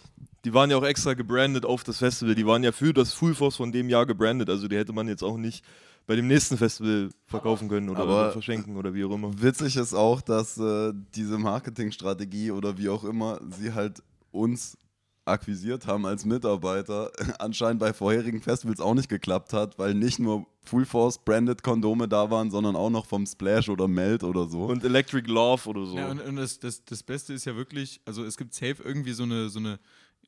Die 0.46 0.54
waren 0.54 0.72
ja 0.72 0.78
auch 0.78 0.86
extra 0.86 1.14
gebrandet 1.14 1.66
auf 1.66 1.84
das 1.84 1.98
Festival. 1.98 2.36
Die 2.36 2.46
waren 2.46 2.64
ja 2.64 2.72
für 2.72 2.94
das 2.94 3.14
Full 3.14 3.34
Force 3.36 3.56
von 3.56 3.72
dem 3.72 3.90
Jahr 3.90 4.06
gebrandet. 4.06 4.50
Also 4.50 4.68
die 4.68 4.78
hätte 4.78 4.94
man 4.94 5.08
jetzt 5.08 5.24
auch 5.24 5.38
nicht 5.38 5.66
bei 6.06 6.16
dem 6.16 6.28
nächsten 6.28 6.56
Festival 6.58 7.10
verkaufen 7.26 7.68
können 7.68 7.90
oder, 7.90 8.02
Aber- 8.02 8.22
oder 8.22 8.32
verschenken 8.32 8.78
oder 8.78 8.94
wie 8.94 9.04
auch 9.04 9.12
immer. 9.12 9.42
Witzig 9.42 9.76
ist 9.76 9.94
auch, 9.96 10.22
dass 10.22 10.58
äh, 10.58 10.94
diese 11.16 11.40
Marketingstrategie 11.40 12.52
oder 12.52 12.78
wie 12.78 12.90
auch 12.90 13.04
immer 13.04 13.40
sie 13.50 13.74
halt 13.74 14.04
uns 14.32 14.78
akquisiert 15.26 15.88
haben 15.88 16.06
als 16.06 16.24
Mitarbeiter, 16.24 17.12
anscheinend 17.40 17.80
bei 17.80 17.94
vorherigen 17.94 18.42
Festivals 18.42 18.80
auch 18.80 18.94
nicht 18.94 19.10
geklappt 19.10 19.54
hat, 19.54 19.78
weil 19.78 19.94
nicht 19.94 20.20
nur 20.20 20.46
Full 20.64 20.86
Force 20.86 21.18
branded 21.18 21.62
Kondome 21.64 22.08
da 22.08 22.30
waren, 22.32 22.50
sondern 22.50 22.76
auch 22.76 22.90
noch 22.90 23.06
vom 23.06 23.26
Splash 23.26 23.70
oder 23.70 23.88
Melt 23.88 24.24
oder 24.24 24.48
so. 24.48 24.66
Und 24.66 24.84
Electric 24.84 25.30
Love 25.30 25.70
oder 25.70 25.86
so. 25.86 25.98
Ja, 25.98 26.10
und, 26.10 26.22
und 26.22 26.36
das, 26.38 26.60
das, 26.60 26.84
das 26.86 27.04
Beste 27.04 27.34
ist 27.34 27.46
ja 27.46 27.56
wirklich, 27.56 28.02
also 28.06 28.24
es 28.24 28.38
gibt 28.38 28.54
safe 28.54 28.78
irgendwie 28.84 29.14
so 29.14 29.24
eine, 29.24 29.50
so 29.50 29.60
eine 29.60 29.80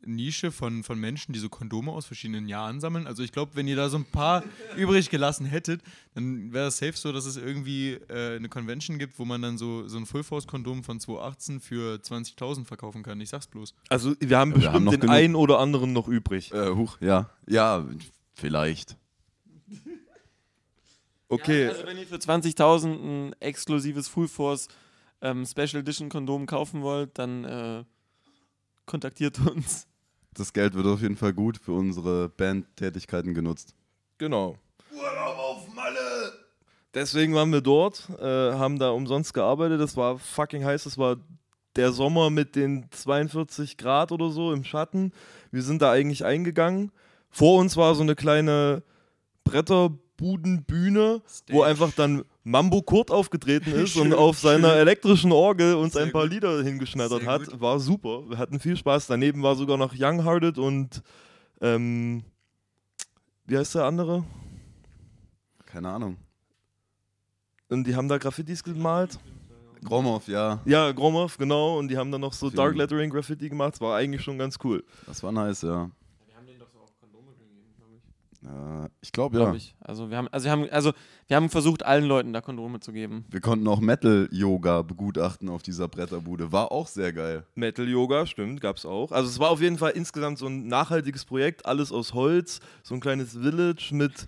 Nische 0.05 0.51
von, 0.51 0.83
von 0.83 0.99
Menschen, 0.99 1.33
die 1.33 1.39
so 1.39 1.49
Kondome 1.49 1.91
aus 1.91 2.05
verschiedenen 2.05 2.47
Jahren 2.47 2.79
sammeln. 2.79 3.07
Also 3.07 3.23
ich 3.23 3.31
glaube, 3.31 3.51
wenn 3.55 3.67
ihr 3.67 3.75
da 3.75 3.89
so 3.89 3.97
ein 3.97 4.05
paar 4.05 4.43
übrig 4.77 5.09
gelassen 5.09 5.45
hättet, 5.45 5.81
dann 6.13 6.53
wäre 6.53 6.67
es 6.67 6.77
safe 6.77 6.93
so, 6.95 7.11
dass 7.11 7.25
es 7.25 7.37
irgendwie 7.37 7.93
äh, 8.09 8.35
eine 8.37 8.49
Convention 8.49 8.97
gibt, 8.99 9.19
wo 9.19 9.25
man 9.25 9.41
dann 9.41 9.57
so, 9.57 9.87
so 9.87 9.97
ein 9.97 10.05
Full 10.05 10.23
Force 10.23 10.47
Kondom 10.47 10.83
von 10.83 10.99
2018 10.99 11.59
für 11.59 11.95
20.000 11.95 12.65
verkaufen 12.65 13.03
kann. 13.03 13.19
Ich 13.21 13.29
sag's 13.29 13.47
bloß. 13.47 13.73
also 13.89 14.13
wir 14.19 14.37
haben 14.37 14.51
Wir 14.51 14.55
bestimmt 14.55 14.75
haben 14.75 14.83
noch 14.85 14.95
den 14.95 15.09
einen 15.09 15.35
oder 15.35 15.59
anderen 15.59 15.93
noch 15.93 16.07
übrig. 16.07 16.53
äh, 16.53 16.69
huch, 16.69 16.99
ja. 17.01 17.29
Ja, 17.47 17.85
vielleicht. 18.33 18.97
Okay. 21.29 21.63
Ja, 21.65 21.69
also 21.71 21.85
wenn 21.85 21.97
ihr 21.97 22.07
für 22.07 22.15
20.000 22.15 22.87
ein 22.87 23.33
exklusives 23.41 24.07
Full 24.07 24.29
Force 24.29 24.69
ähm, 25.21 25.45
Special 25.45 25.81
Edition 25.81 26.07
Kondom 26.07 26.45
kaufen 26.45 26.81
wollt, 26.81 27.17
dann 27.19 27.43
äh, 27.43 27.83
kontaktiert 28.87 29.39
uns. 29.39 29.85
Das 30.33 30.53
Geld 30.53 30.73
wird 30.73 30.87
auf 30.87 31.01
jeden 31.01 31.17
Fall 31.17 31.33
gut 31.33 31.57
für 31.57 31.73
unsere 31.73 32.29
Bandtätigkeiten 32.29 33.35
genutzt. 33.35 33.75
Genau. 34.17 34.57
Deswegen 36.93 37.35
waren 37.35 37.51
wir 37.51 37.61
dort, 37.61 38.09
äh, 38.19 38.53
haben 38.53 38.79
da 38.79 38.89
umsonst 38.89 39.33
gearbeitet. 39.35 39.79
Es 39.81 39.95
war 39.95 40.17
fucking 40.17 40.65
heiß. 40.65 40.87
Es 40.87 40.97
war 40.97 41.17
der 41.75 41.91
Sommer 41.91 42.31
mit 42.31 42.55
den 42.55 42.87
42 42.89 43.77
Grad 43.77 44.11
oder 44.11 44.31
so 44.31 44.51
im 44.51 44.63
Schatten. 44.63 45.11
Wir 45.51 45.61
sind 45.61 45.81
da 45.83 45.91
eigentlich 45.91 46.25
eingegangen. 46.25 46.91
Vor 47.29 47.59
uns 47.59 47.77
war 47.77 47.93
so 47.93 48.01
eine 48.01 48.15
kleine 48.15 48.81
Budenbühne, 50.17 51.21
wo 51.49 51.59
Stage. 51.61 51.65
einfach 51.65 51.91
dann 51.95 52.25
Mambo 52.43 52.81
Kurt 52.81 53.11
aufgetreten 53.11 53.71
ist 53.73 53.95
und 53.95 54.09
Schön, 54.09 54.13
auf 54.13 54.39
seiner 54.39 54.69
schön. 54.71 54.77
elektrischen 54.79 55.31
Orgel 55.31 55.75
uns 55.75 55.93
Sehr 55.93 56.03
ein 56.03 56.11
paar 56.11 56.23
gut. 56.23 56.33
Lieder 56.33 56.63
hingeschneidert 56.63 57.21
Sehr 57.21 57.31
hat. 57.31 57.45
gut. 57.45 57.61
War 57.61 57.79
super. 57.79 58.29
Wir 58.29 58.37
hatten 58.37 58.59
viel 58.59 58.75
Spaß. 58.75 59.07
Daneben 59.07 59.43
war 59.43 59.55
sogar 59.55 59.77
noch 59.77 59.93
Younghearted 59.97 60.57
und 60.57 61.01
ähm, 61.61 62.23
wie 63.45 63.57
heißt 63.57 63.75
der 63.75 63.85
andere? 63.85 64.23
Keine 65.65 65.89
Ahnung. 65.89 66.17
Und 67.69 67.85
die 67.85 67.95
haben 67.95 68.07
da 68.07 68.17
Graffitis 68.17 68.63
gemalt. 68.63 69.19
Gromov, 69.83 70.27
ja. 70.27 70.59
Ja, 70.65 70.91
Gromov, 70.91 71.37
genau. 71.37 71.77
Und 71.77 71.89
die 71.89 71.97
haben 71.97 72.11
dann 72.11 72.21
noch 72.21 72.33
so 72.33 72.49
Dark 72.49 72.75
Lettering 72.75 73.09
Graffiti 73.09 73.47
gemacht. 73.49 73.73
Das 73.73 73.81
war 73.81 73.95
eigentlich 73.95 74.21
schon 74.23 74.37
ganz 74.37 74.57
cool. 74.63 74.83
Das 75.05 75.21
war 75.21 75.31
nice, 75.31 75.61
ja. 75.61 75.89
Wir 76.25 76.35
haben 76.35 76.47
denen 76.47 76.59
doch 76.59 76.69
so 76.71 76.79
auch 76.79 76.91
Kondome 76.99 77.31
gegeben, 77.35 77.73
glaube 77.77 77.95
ich. 79.01 79.11
Glaube, 79.11 79.37
ja. 79.37 79.45
Glaub 79.45 79.55
ich. 79.55 79.75
Also 79.79 80.09
wir 80.09 80.17
haben, 80.17 80.27
also 80.29 80.45
wir 80.45 80.51
haben, 80.51 80.69
also 80.69 80.93
wir 81.27 81.35
haben 81.35 81.49
versucht, 81.49 81.85
allen 81.85 82.05
Leuten 82.05 82.33
da 82.33 82.41
Kondome 82.41 82.79
zu 82.79 82.91
geben. 82.91 83.25
Wir 83.29 83.41
konnten 83.41 83.67
auch 83.67 83.79
Metal-Yoga 83.79 84.83
begutachten 84.83 85.49
auf 85.49 85.63
dieser 85.63 85.87
Bretterbude. 85.87 86.51
War 86.51 86.71
auch 86.71 86.87
sehr 86.87 87.13
geil. 87.13 87.45
Metal 87.55 87.87
Yoga, 87.87 88.25
stimmt, 88.25 88.61
gab's 88.61 88.85
auch. 88.85 89.11
Also 89.11 89.29
es 89.29 89.39
war 89.39 89.49
auf 89.49 89.61
jeden 89.61 89.77
Fall 89.77 89.91
insgesamt 89.91 90.37
so 90.37 90.47
ein 90.47 90.67
nachhaltiges 90.67 91.25
Projekt, 91.25 91.65
alles 91.65 91.91
aus 91.91 92.13
Holz, 92.13 92.59
so 92.83 92.95
ein 92.95 92.99
kleines 92.99 93.33
Village 93.33 93.89
mit 93.91 94.25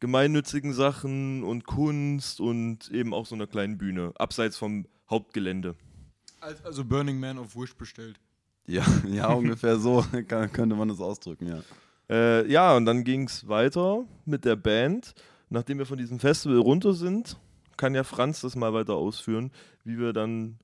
gemeinnützigen 0.00 0.72
Sachen 0.72 1.44
und 1.44 1.64
Kunst 1.64 2.40
und 2.40 2.90
eben 2.90 3.14
auch 3.14 3.26
so 3.26 3.36
einer 3.36 3.46
kleinen 3.46 3.78
Bühne, 3.78 4.12
abseits 4.16 4.56
vom 4.56 4.86
Hauptgelände. 5.08 5.76
Also 6.40 6.84
Burning 6.84 7.20
Man 7.20 7.38
auf 7.38 7.54
Wish 7.54 7.76
bestellt. 7.76 8.18
Ja, 8.66 8.84
ja 9.08 9.32
ungefähr 9.32 9.76
so 9.78 10.04
kann, 10.28 10.50
könnte 10.52 10.74
man 10.74 10.88
das 10.88 11.00
ausdrücken, 11.00 11.46
ja. 11.46 11.60
Äh, 12.12 12.46
ja, 12.50 12.76
und 12.76 12.84
dann 12.84 13.04
ging's 13.04 13.48
weiter 13.48 14.04
mit 14.26 14.44
der 14.44 14.56
Band. 14.56 15.14
Nachdem 15.48 15.78
wir 15.78 15.86
von 15.86 15.96
diesem 15.96 16.20
Festival 16.20 16.58
runter 16.58 16.92
sind, 16.92 17.38
kann 17.78 17.94
ja 17.94 18.04
Franz 18.04 18.42
das 18.42 18.54
mal 18.54 18.74
weiter 18.74 18.94
ausführen, 18.94 19.50
wie 19.84 19.98
wir 19.98 20.12
dann 20.12 20.58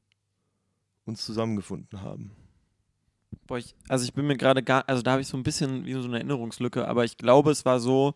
uns 1.06 1.24
zusammengefunden 1.24 2.02
haben. 2.02 2.32
Boah, 3.46 3.56
ich, 3.56 3.74
also 3.88 4.04
ich 4.04 4.12
bin 4.12 4.26
mir 4.26 4.36
gerade 4.36 4.62
gar, 4.62 4.86
also 4.86 5.00
da 5.00 5.12
habe 5.12 5.22
ich 5.22 5.28
so 5.28 5.38
ein 5.38 5.42
bisschen 5.42 5.86
wie 5.86 5.94
so 5.94 6.04
eine 6.04 6.16
Erinnerungslücke, 6.16 6.86
aber 6.86 7.04
ich 7.04 7.16
glaube, 7.16 7.50
es 7.50 7.64
war 7.64 7.80
so, 7.80 8.14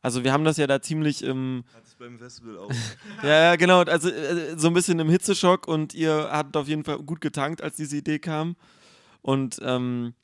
also 0.00 0.24
wir 0.24 0.32
haben 0.32 0.44
das 0.44 0.56
ja 0.56 0.66
da 0.66 0.82
ziemlich 0.82 1.22
im, 1.22 1.62
Hat 1.74 1.84
es 1.84 1.94
beim 1.94 2.18
Festival 2.18 2.58
auch. 2.58 2.70
ja, 3.22 3.28
ja, 3.28 3.56
genau, 3.56 3.82
also 3.82 4.08
äh, 4.08 4.58
so 4.58 4.66
ein 4.66 4.74
bisschen 4.74 4.98
im 4.98 5.08
Hitzeschock 5.08 5.68
und 5.68 5.94
ihr 5.94 6.28
hattet 6.32 6.56
auf 6.56 6.66
jeden 6.66 6.82
Fall 6.82 6.98
gut 6.98 7.20
getankt, 7.20 7.62
als 7.62 7.76
diese 7.76 7.96
Idee 7.96 8.18
kam. 8.18 8.56
Und, 9.22 9.60
ähm, 9.62 10.14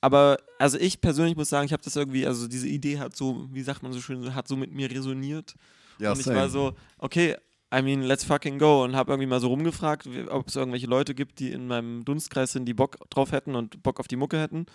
aber, 0.00 0.38
also 0.58 0.78
ich 0.78 1.00
persönlich 1.00 1.36
muss 1.36 1.48
sagen, 1.48 1.66
ich 1.66 1.72
habe 1.72 1.82
das 1.82 1.96
irgendwie, 1.96 2.26
also 2.26 2.46
diese 2.46 2.68
Idee 2.68 2.98
hat 2.98 3.16
so, 3.16 3.48
wie 3.52 3.62
sagt 3.62 3.82
man 3.82 3.92
so 3.92 4.00
schön, 4.00 4.34
hat 4.34 4.46
so 4.46 4.56
mit 4.56 4.72
mir 4.72 4.90
resoniert. 4.90 5.54
Ja, 5.98 6.12
und 6.12 6.18
ich 6.18 6.24
same. 6.24 6.36
war 6.36 6.48
so, 6.48 6.74
okay, 6.98 7.36
I 7.74 7.82
mean, 7.82 8.02
let's 8.02 8.24
fucking 8.24 8.58
go. 8.58 8.84
Und 8.84 8.94
habe 8.94 9.12
irgendwie 9.12 9.26
mal 9.26 9.40
so 9.40 9.48
rumgefragt, 9.48 10.08
ob 10.28 10.48
es 10.48 10.56
irgendwelche 10.56 10.86
Leute 10.86 11.14
gibt, 11.14 11.40
die 11.40 11.50
in 11.50 11.66
meinem 11.66 12.04
Dunstkreis 12.04 12.52
sind, 12.52 12.64
die 12.66 12.74
Bock 12.74 12.98
drauf 13.10 13.32
hätten 13.32 13.56
und 13.56 13.82
Bock 13.82 13.98
auf 13.98 14.08
die 14.08 14.16
Mucke 14.16 14.40
hätten. 14.40 14.66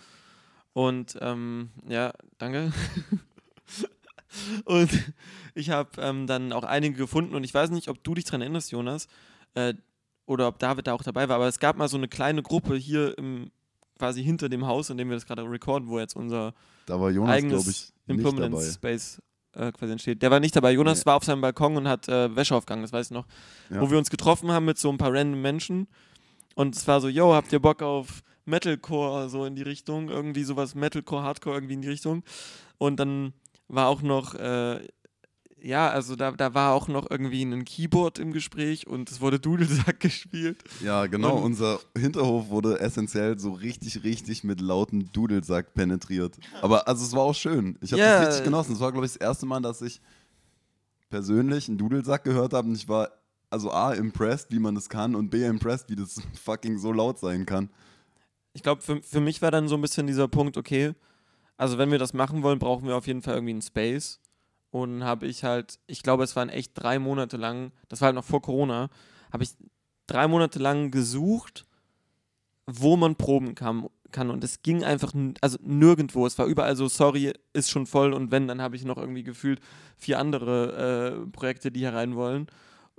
Und 0.74 1.16
ähm, 1.20 1.70
ja, 1.88 2.12
danke. 2.38 2.72
und 4.64 4.90
ich 5.54 5.70
habe 5.70 5.90
ähm, 5.98 6.26
dann 6.26 6.52
auch 6.52 6.64
einige 6.64 6.96
gefunden 6.96 7.34
und 7.34 7.44
ich 7.44 7.54
weiß 7.54 7.70
nicht, 7.70 7.88
ob 7.88 8.02
du 8.04 8.14
dich 8.14 8.24
dran 8.24 8.42
erinnerst, 8.42 8.72
Jonas, 8.72 9.08
äh, 9.54 9.74
oder 10.26 10.48
ob 10.48 10.58
David 10.58 10.86
da 10.86 10.92
auch 10.92 11.02
dabei 11.02 11.28
war, 11.28 11.36
aber 11.36 11.48
es 11.48 11.58
gab 11.58 11.76
mal 11.76 11.88
so 11.88 11.96
eine 11.96 12.08
kleine 12.08 12.42
Gruppe 12.42 12.76
hier 12.76 13.16
im 13.18 13.50
quasi 13.98 14.22
hinter 14.22 14.48
dem 14.48 14.66
Haus, 14.66 14.90
in 14.90 14.96
dem 14.96 15.08
wir 15.08 15.16
das 15.16 15.26
gerade 15.26 15.42
recorden, 15.48 15.88
wo 15.88 15.98
jetzt 15.98 16.16
unser 16.16 16.54
da 16.86 17.00
war 17.00 17.10
Jonas, 17.10 17.30
eigenes 17.34 17.66
ich, 17.68 17.92
Impermanence. 18.06 18.74
Space 18.74 19.22
äh, 19.54 19.72
quasi 19.72 19.92
entsteht. 19.92 20.22
Der 20.22 20.30
war 20.30 20.40
nicht 20.40 20.54
dabei. 20.56 20.72
Jonas 20.72 21.00
Nee. 21.00 21.06
war 21.06 21.16
auf 21.16 21.24
seinem 21.24 21.40
Balkon 21.40 21.76
und 21.76 21.88
hat 21.88 22.08
äh, 22.08 22.34
Wäsche 22.34 22.54
aufgegangen, 22.54 22.82
das 22.82 22.92
weiß 22.92 23.06
ich 23.06 23.12
noch. 23.12 23.26
Ja. 23.70 23.80
Wo 23.80 23.90
wir 23.90 23.98
uns 23.98 24.10
getroffen 24.10 24.50
haben 24.50 24.64
mit 24.64 24.78
so 24.78 24.90
ein 24.90 24.98
paar 24.98 25.12
random 25.12 25.40
Menschen. 25.40 25.88
Und 26.56 26.76
es 26.76 26.86
war 26.86 27.00
so, 27.00 27.08
yo, 27.08 27.34
habt 27.34 27.52
ihr 27.52 27.60
Bock 27.60 27.82
auf 27.82 28.22
Metalcore, 28.44 29.28
so 29.28 29.44
in 29.44 29.54
die 29.54 29.62
Richtung? 29.62 30.08
Irgendwie 30.08 30.44
sowas 30.44 30.74
Metalcore, 30.74 31.22
Hardcore 31.22 31.56
irgendwie 31.56 31.74
in 31.74 31.82
die 31.82 31.88
Richtung. 31.88 32.22
Und 32.78 32.96
dann 33.00 33.32
war 33.68 33.88
auch 33.88 34.02
noch, 34.02 34.34
äh, 34.34 34.86
ja, 35.66 35.88
also 35.88 36.14
da, 36.14 36.32
da 36.32 36.52
war 36.52 36.74
auch 36.74 36.88
noch 36.88 37.10
irgendwie 37.10 37.42
ein 37.42 37.64
Keyboard 37.64 38.18
im 38.18 38.32
Gespräch 38.32 38.86
und 38.86 39.10
es 39.10 39.20
wurde 39.20 39.40
Dudelsack 39.40 39.98
gespielt. 40.00 40.62
Ja, 40.82 41.06
genau. 41.06 41.36
Und- 41.36 41.42
unser 41.44 41.80
Hinterhof 41.96 42.50
wurde 42.50 42.78
essentiell 42.80 43.38
so 43.38 43.52
richtig, 43.52 44.04
richtig 44.04 44.44
mit 44.44 44.60
lautem 44.60 45.10
Dudelsack 45.12 45.72
penetriert. 45.74 46.36
Aber 46.60 46.86
also 46.86 47.04
es 47.04 47.12
war 47.12 47.22
auch 47.22 47.34
schön. 47.34 47.78
Ich 47.80 47.92
habe 47.92 48.02
Ja. 48.02 48.18
das 48.18 48.28
richtig 48.28 48.44
genossen. 48.44 48.74
Es 48.74 48.80
war, 48.80 48.92
glaube 48.92 49.06
ich, 49.06 49.12
das 49.14 49.20
erste 49.20 49.46
Mal, 49.46 49.60
dass 49.62 49.80
ich 49.82 50.00
persönlich 51.10 51.68
einen 51.68 51.78
Dudelsack 51.78 52.24
gehört 52.24 52.52
habe. 52.52 52.68
Und 52.68 52.74
ich 52.74 52.88
war 52.88 53.10
also 53.50 53.70
A, 53.70 53.92
impressed, 53.92 54.50
wie 54.50 54.58
man 54.58 54.74
das 54.74 54.88
kann 54.88 55.14
und 55.14 55.30
B, 55.30 55.44
impressed, 55.44 55.88
wie 55.88 55.96
das 55.96 56.20
fucking 56.44 56.78
so 56.78 56.92
laut 56.92 57.18
sein 57.18 57.46
kann. 57.46 57.70
Ich 58.52 58.62
glaube, 58.62 58.82
für, 58.82 59.02
für 59.02 59.20
mich 59.20 59.42
war 59.42 59.50
dann 59.50 59.68
so 59.68 59.74
ein 59.76 59.80
bisschen 59.80 60.06
dieser 60.06 60.28
Punkt, 60.28 60.56
okay, 60.56 60.92
also 61.56 61.78
wenn 61.78 61.90
wir 61.90 61.98
das 61.98 62.12
machen 62.14 62.42
wollen, 62.42 62.58
brauchen 62.58 62.86
wir 62.86 62.96
auf 62.96 63.06
jeden 63.06 63.22
Fall 63.22 63.34
irgendwie 63.34 63.52
einen 63.52 63.62
Space. 63.62 64.20
Und 64.74 65.04
habe 65.04 65.28
ich 65.28 65.44
halt, 65.44 65.78
ich 65.86 66.02
glaube, 66.02 66.24
es 66.24 66.34
waren 66.34 66.48
echt 66.48 66.72
drei 66.74 66.98
Monate 66.98 67.36
lang, 67.36 67.70
das 67.88 68.00
war 68.00 68.06
halt 68.06 68.16
noch 68.16 68.24
vor 68.24 68.42
Corona, 68.42 68.88
habe 69.32 69.44
ich 69.44 69.50
drei 70.08 70.26
Monate 70.26 70.58
lang 70.58 70.90
gesucht, 70.90 71.64
wo 72.66 72.96
man 72.96 73.14
proben 73.14 73.54
kann. 73.54 73.86
kann. 74.10 74.30
Und 74.30 74.42
es 74.42 74.62
ging 74.62 74.82
einfach, 74.82 75.12
also 75.40 75.58
nirgendwo. 75.62 76.26
Es 76.26 76.36
war 76.40 76.46
überall 76.46 76.74
so, 76.74 76.88
sorry, 76.88 77.32
ist 77.52 77.70
schon 77.70 77.86
voll. 77.86 78.12
Und 78.12 78.32
wenn, 78.32 78.48
dann 78.48 78.60
habe 78.60 78.74
ich 78.74 78.84
noch 78.84 78.98
irgendwie 78.98 79.22
gefühlt 79.22 79.60
vier 79.96 80.18
andere 80.18 81.22
äh, 81.22 81.30
Projekte, 81.30 81.70
die 81.70 81.78
hier 81.78 81.94
rein 81.94 82.16
wollen. 82.16 82.48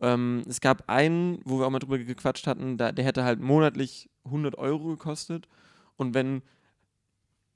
Ähm, 0.01 0.43
es 0.47 0.61
gab 0.61 0.89
einen, 0.89 1.41
wo 1.43 1.59
wir 1.59 1.65
auch 1.65 1.71
mal 1.71 1.79
drüber 1.79 1.97
gequatscht 1.97 2.47
hatten, 2.47 2.77
da, 2.77 2.93
der 2.93 3.03
hätte 3.03 3.25
halt 3.25 3.41
monatlich 3.41 4.09
100 4.23 4.57
Euro 4.57 4.91
gekostet. 4.91 5.49
Und 5.97 6.13
wenn, 6.13 6.41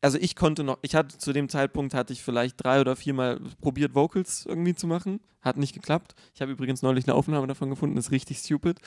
also 0.01 0.17
ich 0.19 0.35
konnte 0.35 0.63
noch, 0.63 0.79
ich 0.81 0.95
hatte 0.95 1.17
zu 1.17 1.33
dem 1.33 1.49
Zeitpunkt, 1.49 1.93
hatte 1.93 2.13
ich 2.13 2.23
vielleicht 2.23 2.63
drei 2.63 2.79
oder 2.81 2.95
viermal 2.95 3.39
probiert, 3.61 3.95
Vocals 3.95 4.45
irgendwie 4.45 4.75
zu 4.75 4.87
machen. 4.87 5.19
Hat 5.41 5.57
nicht 5.57 5.73
geklappt. 5.73 6.15
Ich 6.33 6.41
habe 6.41 6.51
übrigens 6.51 6.81
neulich 6.81 7.07
eine 7.07 7.15
Aufnahme 7.15 7.47
davon 7.47 7.69
gefunden, 7.69 7.97
ist 7.97 8.11
richtig 8.11 8.39
stupid. 8.39 8.79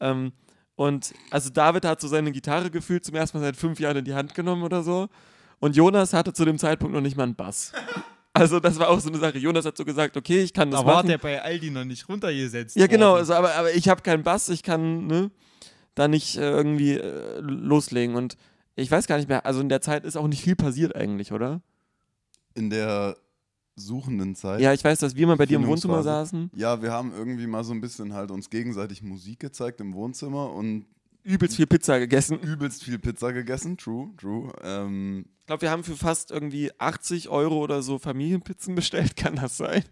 Ähm, 0.00 0.32
und 0.76 1.14
also 1.30 1.50
David 1.50 1.84
hat 1.84 2.00
so 2.00 2.08
seine 2.08 2.32
Gitarre 2.32 2.70
gefühlt 2.70 3.04
zum 3.04 3.14
ersten 3.14 3.38
Mal 3.38 3.44
seit 3.44 3.56
fünf 3.56 3.78
Jahren 3.78 3.98
in 3.98 4.04
die 4.04 4.14
Hand 4.14 4.34
genommen 4.34 4.62
oder 4.62 4.82
so. 4.82 5.08
Und 5.60 5.76
Jonas 5.76 6.12
hatte 6.12 6.32
zu 6.32 6.44
dem 6.44 6.58
Zeitpunkt 6.58 6.94
noch 6.94 7.00
nicht 7.00 7.16
mal 7.16 7.24
einen 7.24 7.36
Bass. 7.36 7.72
Also 8.36 8.58
das 8.58 8.80
war 8.80 8.88
auch 8.88 8.98
so 8.98 9.10
eine 9.10 9.18
Sache. 9.18 9.38
Jonas 9.38 9.64
hat 9.64 9.76
so 9.76 9.84
gesagt, 9.84 10.16
okay, 10.16 10.42
ich 10.42 10.52
kann 10.52 10.68
das 10.68 10.80
Da 10.80 10.86
war 10.86 10.94
machen. 10.96 11.06
der 11.06 11.18
bei 11.18 11.40
Aldi 11.40 11.70
noch 11.70 11.84
nicht 11.84 12.08
runtergesetzt. 12.08 12.74
Ja, 12.74 12.88
genau, 12.88 13.14
also, 13.14 13.32
aber, 13.32 13.54
aber 13.54 13.72
ich 13.72 13.88
habe 13.88 14.02
keinen 14.02 14.24
Bass, 14.24 14.48
ich 14.48 14.64
kann 14.64 15.06
ne, 15.06 15.30
da 15.94 16.08
nicht 16.08 16.36
äh, 16.36 16.50
irgendwie 16.50 16.94
äh, 16.94 17.38
loslegen. 17.38 18.16
Und 18.16 18.36
ich 18.76 18.90
weiß 18.90 19.06
gar 19.06 19.16
nicht 19.16 19.28
mehr, 19.28 19.46
also 19.46 19.60
in 19.60 19.68
der 19.68 19.80
Zeit 19.80 20.04
ist 20.04 20.16
auch 20.16 20.28
nicht 20.28 20.42
viel 20.42 20.56
passiert 20.56 20.94
eigentlich, 20.96 21.32
oder? 21.32 21.60
In 22.54 22.70
der 22.70 23.16
suchenden 23.76 24.34
Zeit. 24.36 24.60
Ja, 24.60 24.72
ich 24.72 24.84
weiß, 24.84 25.00
dass 25.00 25.16
wir 25.16 25.26
mal 25.26 25.36
bei 25.36 25.46
dir 25.46 25.56
im 25.56 25.66
Wohnzimmer 25.66 26.02
saßen. 26.02 26.50
Ja, 26.54 26.80
wir 26.82 26.92
haben 26.92 27.12
irgendwie 27.12 27.46
mal 27.46 27.64
so 27.64 27.72
ein 27.72 27.80
bisschen 27.80 28.12
halt 28.12 28.30
uns 28.30 28.48
gegenseitig 28.50 29.02
Musik 29.02 29.40
gezeigt 29.40 29.80
im 29.80 29.94
Wohnzimmer 29.94 30.52
und 30.52 30.86
Übelst 31.24 31.56
viel 31.56 31.66
Pizza 31.66 31.98
gegessen. 31.98 32.38
übelst 32.38 32.84
viel 32.84 32.98
Pizza 32.98 33.32
gegessen. 33.32 33.78
True, 33.78 34.10
true. 34.18 34.52
Ähm, 34.62 35.24
Ich 35.40 35.46
glaube, 35.46 35.62
wir 35.62 35.70
haben 35.70 35.82
für 35.82 35.96
fast 35.96 36.30
irgendwie 36.30 36.70
80 36.78 37.30
Euro 37.30 37.62
oder 37.62 37.82
so 37.82 37.98
Familienpizzen 37.98 38.74
bestellt, 38.74 39.16
kann 39.16 39.36
das 39.36 39.56
sein? 39.56 39.84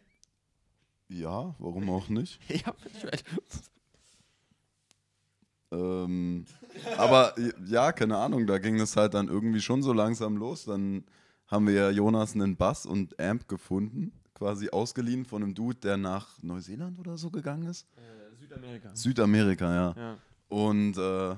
ja, 1.08 1.54
warum 1.58 1.88
auch 1.90 2.08
nicht? 2.08 2.38
Ja, 2.48 2.74
ich 2.86 3.04
weiß. 3.04 3.24
Ähm, 5.72 6.44
aber 6.98 7.34
ja, 7.66 7.92
keine 7.92 8.18
Ahnung, 8.18 8.46
da 8.46 8.58
ging 8.58 8.78
es 8.78 8.96
halt 8.96 9.14
dann 9.14 9.28
irgendwie 9.28 9.60
schon 9.60 9.82
so 9.82 9.92
langsam 9.92 10.36
los. 10.36 10.66
Dann 10.66 11.04
haben 11.48 11.66
wir 11.66 11.90
Jonas 11.90 12.34
einen 12.34 12.56
Bass 12.56 12.86
und 12.86 13.18
Amp 13.18 13.48
gefunden, 13.48 14.12
quasi 14.34 14.70
ausgeliehen 14.70 15.24
von 15.24 15.42
einem 15.42 15.54
Dude, 15.54 15.78
der 15.80 15.96
nach 15.96 16.42
Neuseeland 16.42 16.98
oder 16.98 17.16
so 17.16 17.30
gegangen 17.30 17.68
ist. 17.68 17.86
Südamerika. 18.38 18.90
Südamerika, 18.94 19.74
ja. 19.74 19.94
Ja. 19.96 20.18
Und 20.48 20.98
äh, 20.98 21.36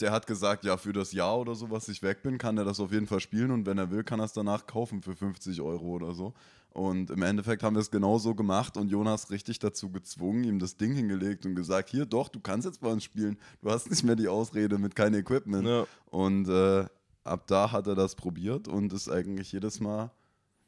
der 0.00 0.12
hat 0.12 0.26
gesagt, 0.26 0.64
ja, 0.64 0.76
für 0.76 0.92
das 0.92 1.12
Jahr 1.12 1.38
oder 1.38 1.54
so, 1.54 1.70
was 1.70 1.88
ich 1.88 2.02
weg 2.02 2.22
bin, 2.22 2.38
kann 2.38 2.56
er 2.58 2.64
das 2.64 2.80
auf 2.80 2.92
jeden 2.92 3.06
Fall 3.06 3.20
spielen 3.20 3.50
und 3.50 3.66
wenn 3.66 3.78
er 3.78 3.90
will, 3.90 4.04
kann 4.04 4.20
er 4.20 4.24
es 4.24 4.32
danach 4.32 4.66
kaufen 4.66 5.02
für 5.02 5.14
50 5.14 5.60
Euro 5.60 5.86
oder 5.86 6.14
so. 6.14 6.34
Und 6.72 7.10
im 7.10 7.22
Endeffekt 7.22 7.62
haben 7.62 7.74
wir 7.74 7.80
es 7.80 7.90
genauso 7.90 8.34
gemacht 8.34 8.76
und 8.76 8.90
Jonas 8.90 9.30
richtig 9.30 9.58
dazu 9.58 9.90
gezwungen, 9.90 10.44
ihm 10.44 10.58
das 10.58 10.76
Ding 10.76 10.94
hingelegt 10.94 11.44
und 11.46 11.56
gesagt, 11.56 11.88
hier 11.90 12.06
doch, 12.06 12.28
du 12.28 12.40
kannst 12.40 12.66
jetzt 12.66 12.80
bei 12.80 12.88
uns 12.88 13.02
spielen. 13.02 13.38
Du 13.62 13.70
hast 13.70 13.90
nicht 13.90 14.04
mehr 14.04 14.16
die 14.16 14.28
Ausrede 14.28 14.78
mit 14.78 14.94
kein 14.94 15.14
Equipment. 15.14 15.66
Ja. 15.66 15.86
Und 16.06 16.48
äh, 16.48 16.86
ab 17.24 17.46
da 17.46 17.72
hat 17.72 17.86
er 17.86 17.94
das 17.94 18.14
probiert 18.14 18.68
und 18.68 18.92
ist 18.92 19.08
eigentlich 19.08 19.52
jedes 19.52 19.80
Mal. 19.80 20.10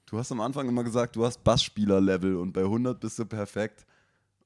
Du 0.06 0.18
hast 0.18 0.32
am 0.32 0.40
Anfang 0.40 0.68
immer 0.68 0.82
gesagt, 0.82 1.14
du 1.14 1.24
hast 1.24 1.44
Bassspieler-Level 1.44 2.34
und 2.36 2.52
bei 2.52 2.62
100 2.62 2.98
bist 2.98 3.18
du 3.18 3.26
perfekt. 3.26 3.86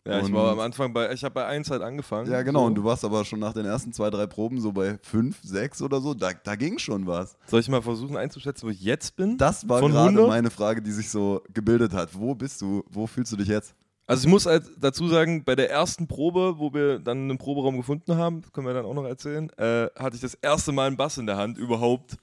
Ja, 0.06 0.18
ich 0.18 0.26
Und- 0.26 0.34
war 0.34 0.52
am 0.52 0.60
Anfang 0.60 0.92
bei, 0.92 1.10
ich 1.12 1.24
habe 1.24 1.32
bei 1.34 1.46
1 1.46 1.70
halt 1.70 1.80
angefangen. 1.80 2.30
Ja, 2.30 2.42
genau. 2.42 2.60
So. 2.60 2.66
Und 2.66 2.74
du 2.74 2.84
warst 2.84 3.04
aber 3.06 3.24
schon 3.24 3.38
nach 3.40 3.54
den 3.54 3.64
ersten 3.64 3.90
zwei, 3.92 4.10
drei 4.10 4.26
Proben 4.26 4.60
so 4.60 4.70
bei 4.72 4.98
fünf, 5.02 5.38
sechs 5.42 5.80
oder 5.80 6.00
so. 6.02 6.12
Da, 6.12 6.32
da 6.34 6.56
ging 6.56 6.78
schon 6.78 7.06
was. 7.06 7.38
Soll 7.46 7.60
ich 7.60 7.68
mal 7.70 7.80
versuchen 7.80 8.16
einzuschätzen, 8.18 8.66
wo 8.66 8.70
ich 8.70 8.82
jetzt 8.82 9.16
bin? 9.16 9.38
Das 9.38 9.66
war 9.66 9.80
gerade 9.80 9.94
100? 10.10 10.28
meine 10.28 10.50
Frage, 10.50 10.82
die 10.82 10.92
sich 10.92 11.08
so 11.08 11.42
gebildet 11.54 11.94
hat. 11.94 12.10
Wo 12.18 12.34
bist 12.34 12.60
du? 12.60 12.84
Wo 12.90 13.06
fühlst 13.06 13.32
du 13.32 13.36
dich 13.36 13.48
jetzt? 13.48 13.74
Also 14.06 14.26
ich 14.26 14.30
muss 14.30 14.44
halt 14.44 14.64
dazu 14.78 15.08
sagen, 15.08 15.42
bei 15.44 15.56
der 15.56 15.70
ersten 15.70 16.06
Probe, 16.06 16.58
wo 16.58 16.74
wir 16.74 16.98
dann 16.98 17.30
einen 17.30 17.38
Proberaum 17.38 17.78
gefunden 17.78 18.14
haben, 18.16 18.42
das 18.42 18.52
können 18.52 18.66
wir 18.66 18.74
dann 18.74 18.84
auch 18.84 18.92
noch 18.92 19.06
erzählen, 19.06 19.48
äh, 19.56 19.86
hatte 19.98 20.16
ich 20.16 20.20
das 20.20 20.34
erste 20.34 20.72
Mal 20.72 20.88
einen 20.88 20.98
Bass 20.98 21.16
in 21.16 21.24
der 21.24 21.38
Hand 21.38 21.56
überhaupt. 21.56 22.18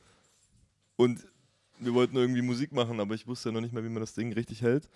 Und 0.97 1.25
wir 1.79 1.95
wollten 1.95 2.15
irgendwie 2.15 2.43
Musik 2.43 2.71
machen, 2.73 2.99
aber 2.99 3.15
ich 3.15 3.25
wusste 3.25 3.49
ja 3.49 3.53
noch 3.53 3.61
nicht 3.61 3.73
mal, 3.73 3.83
wie 3.83 3.89
man 3.89 4.01
das 4.01 4.13
Ding 4.13 4.31
richtig 4.33 4.61
hält. 4.61 4.87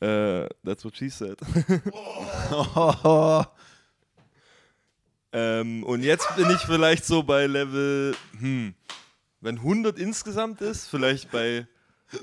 Äh, 0.00 0.48
that's 0.64 0.84
what 0.84 0.96
she 0.96 1.10
said. 1.10 1.36
ähm, 5.32 5.84
und 5.84 6.02
jetzt 6.02 6.34
bin 6.36 6.50
ich 6.50 6.60
vielleicht 6.62 7.04
so 7.04 7.22
bei 7.22 7.46
Level, 7.46 8.16
hm, 8.38 8.74
wenn 9.42 9.56
100 9.58 9.98
insgesamt 9.98 10.62
ist, 10.62 10.88
vielleicht 10.88 11.30
bei 11.30 11.66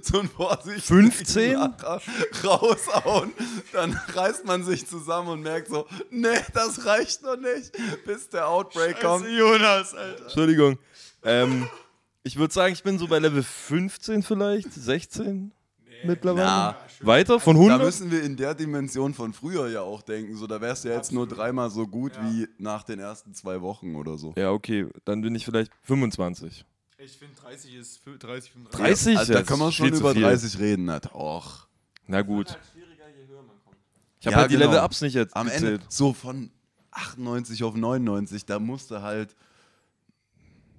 so 0.02 0.20
ein 0.20 0.28
Vorsicht 0.30 0.88
15? 0.88 1.54
Lacher 1.54 2.02
raushauen, 2.44 3.32
dann 3.74 3.94
reißt 3.94 4.46
man 4.46 4.64
sich 4.64 4.88
zusammen 4.88 5.30
und 5.30 5.42
merkt 5.42 5.68
so, 5.68 5.88
nee, 6.10 6.40
das 6.54 6.86
reicht 6.86 7.22
noch 7.22 7.38
nicht, 7.38 7.78
bis 8.06 8.28
der 8.30 8.48
Outbreak 8.48 9.00
kommt. 9.00 9.28
Jonas, 9.28 9.94
Alter. 9.94 10.24
Entschuldigung. 10.24 10.80
Ähm, 11.24 11.70
ich 12.24 12.38
würde 12.38 12.54
sagen, 12.54 12.74
ich 12.74 12.82
bin 12.82 12.98
so 12.98 13.08
bei 13.08 13.20
Level 13.20 13.44
15 13.44 14.24
vielleicht, 14.24 14.74
16 14.74 15.52
mittlerweile. 16.04 16.46
Na. 16.46 16.78
Weiter 17.02 17.40
von 17.40 17.56
Da 17.56 17.62
100? 17.62 17.82
müssen 17.86 18.12
wir 18.12 18.24
in 18.24 18.36
der 18.36 18.54
Dimension 18.56 19.14
von 19.14 19.34
früher 19.34 19.68
ja 19.70 19.82
auch 19.82 20.02
denken. 20.02 20.36
So, 20.36 20.48
da 20.48 20.60
wärst 20.62 20.84
du 20.84 20.90
ja 20.90 20.96
jetzt 20.96 21.12
nur 21.12 21.28
dreimal 21.28 21.70
so 21.70 21.86
gut 21.88 22.14
wie 22.22 22.48
nach 22.58 22.84
den 22.84 23.00
ersten 23.00 23.34
zwei 23.34 23.62
Wochen 23.62 23.96
oder 23.96 24.18
so. 24.18 24.34
Ja, 24.38 24.52
okay, 24.52 24.88
dann 25.06 25.22
bin 25.22 25.36
ich 25.36 25.46
vielleicht 25.46 25.72
25. 25.84 26.66
Ich 27.00 27.12
finde 27.18 27.36
30 27.42 27.76
ist 27.76 28.00
fü- 28.06 28.18
30, 28.18 28.52
35. 28.52 28.72
30? 28.80 29.18
Also, 29.20 29.34
da 29.34 29.40
Ja, 29.40 29.46
können 29.46 29.60
wir 29.60 29.66
das 29.66 29.74
ist 29.74 29.78
schon 29.78 29.86
viel 29.88 29.94
zu 29.96 30.00
über 30.02 30.14
viel. 30.14 30.22
30 30.24 30.60
reden. 30.60 30.86
Na, 30.86 31.00
Och. 31.14 31.68
Na 32.08 32.22
gut. 32.24 32.58
Ich 34.20 34.26
habe 34.26 34.34
Ja, 34.36 34.42
halt 34.42 34.52
die 34.52 34.56
genau. 34.58 34.72
Level-Ups 34.72 35.02
nicht 35.02 35.14
jetzt 35.14 35.36
Am 35.36 35.48
Ende 35.48 35.74
gezählt. 35.74 35.82
so 35.92 36.14
von 36.14 36.50
98 36.92 37.64
auf 37.64 37.76
99, 37.76 38.46
da 38.46 38.60
musste 38.60 39.02
halt. 39.02 39.36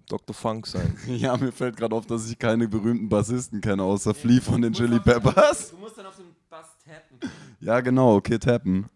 Dr. 0.09 0.35
Funk 0.35 0.67
sein. 0.67 0.97
Ja, 1.07 1.37
mir 1.37 1.53
fällt 1.53 1.77
gerade 1.77 1.95
auf, 1.95 2.07
dass 2.07 2.31
ich 2.31 2.39
keine 2.39 2.69
berühmten 2.69 3.09
Bassisten 3.09 3.61
kenne, 3.61 3.83
außer 3.83 4.15
Flea 4.15 4.41
von 4.41 4.63
den 4.63 4.73
Chili 4.73 4.99
Peppers. 4.99 5.71
Du 5.71 5.77
musst 5.79 5.99
dann 5.99 6.07
auf 6.07 6.17
den 6.17 6.27
Bass 6.51 6.77
tappen. 6.85 7.19
Ja, 7.61 7.81
genau, 7.81 8.15
okay, 8.15 8.39
tappen. 8.39 8.87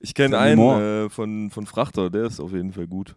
Ich 0.00 0.14
kenne 0.14 0.38
einen 0.38 0.60
äh, 0.60 1.08
von, 1.08 1.50
von 1.50 1.64
Frachter, 1.64 2.10
der 2.10 2.24
ist 2.24 2.40
auf 2.40 2.52
jeden 2.52 2.72
Fall 2.72 2.86
gut. 2.86 3.16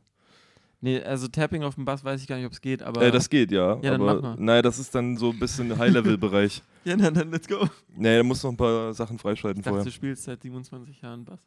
Nee, 0.82 1.02
also 1.02 1.28
Tapping 1.28 1.64
auf 1.64 1.76
dem 1.76 1.84
Bass 1.86 2.04
weiß 2.04 2.22
ich 2.22 2.28
gar 2.28 2.36
nicht, 2.38 2.46
ob 2.46 2.52
es 2.52 2.62
geht, 2.62 2.84
aber. 2.84 3.02
Äh, 3.02 3.12
das 3.12 3.30
geht, 3.30 3.52
ja. 3.52 3.76
Ja, 3.82 3.92
dann 3.92 4.02
aber 4.02 4.16
mach 4.16 4.22
mal. 4.22 4.36
Naja, 4.38 4.62
das 4.62 4.78
ist 4.78 4.94
dann 4.94 5.18
so 5.18 5.32
ein 5.32 5.40
bisschen 5.40 5.76
High-Level-Bereich. 5.78 6.62
ja, 6.86 6.96
dann, 6.96 7.14
dann 7.14 7.32
let's 7.32 7.48
go. 7.48 7.68
Nee, 7.96 8.18
da 8.18 8.24
musst 8.24 8.44
du 8.44 8.48
noch 8.48 8.54
ein 8.54 8.58
paar 8.58 8.94
Sachen 8.94 9.18
freischalten 9.18 9.62
Ich 9.62 9.66
dachte, 9.66 9.78
vorher. 9.78 9.86
du 9.86 9.92
spielst 9.92 10.24
seit 10.24 10.42
27 10.44 11.02
Jahren 11.02 11.26
Bass. 11.26 11.40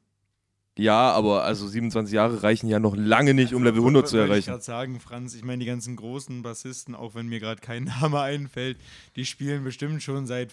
Ja, 0.78 1.10
aber 1.10 1.42
also 1.42 1.66
27 1.66 2.14
Jahre 2.14 2.42
reichen 2.42 2.68
ja 2.68 2.78
noch 2.78 2.94
lange 2.96 3.34
nicht, 3.34 3.52
um 3.52 3.64
Level 3.64 3.80
100 3.80 4.06
zu 4.08 4.14
Wollte 4.16 4.24
Ich 4.26 4.30
erreichen. 4.30 4.50
gerade 4.50 4.62
sagen, 4.64 5.00
Franz, 5.00 5.34
ich 5.34 5.42
meine, 5.44 5.58
die 5.58 5.66
ganzen 5.66 5.96
großen 5.96 6.42
Bassisten, 6.42 6.94
auch 6.94 7.14
wenn 7.16 7.26
mir 7.26 7.40
gerade 7.40 7.60
kein 7.60 7.84
Name 8.00 8.20
einfällt, 8.20 8.78
die 9.16 9.24
spielen 9.26 9.64
bestimmt 9.64 10.02
schon 10.02 10.26
seit. 10.26 10.52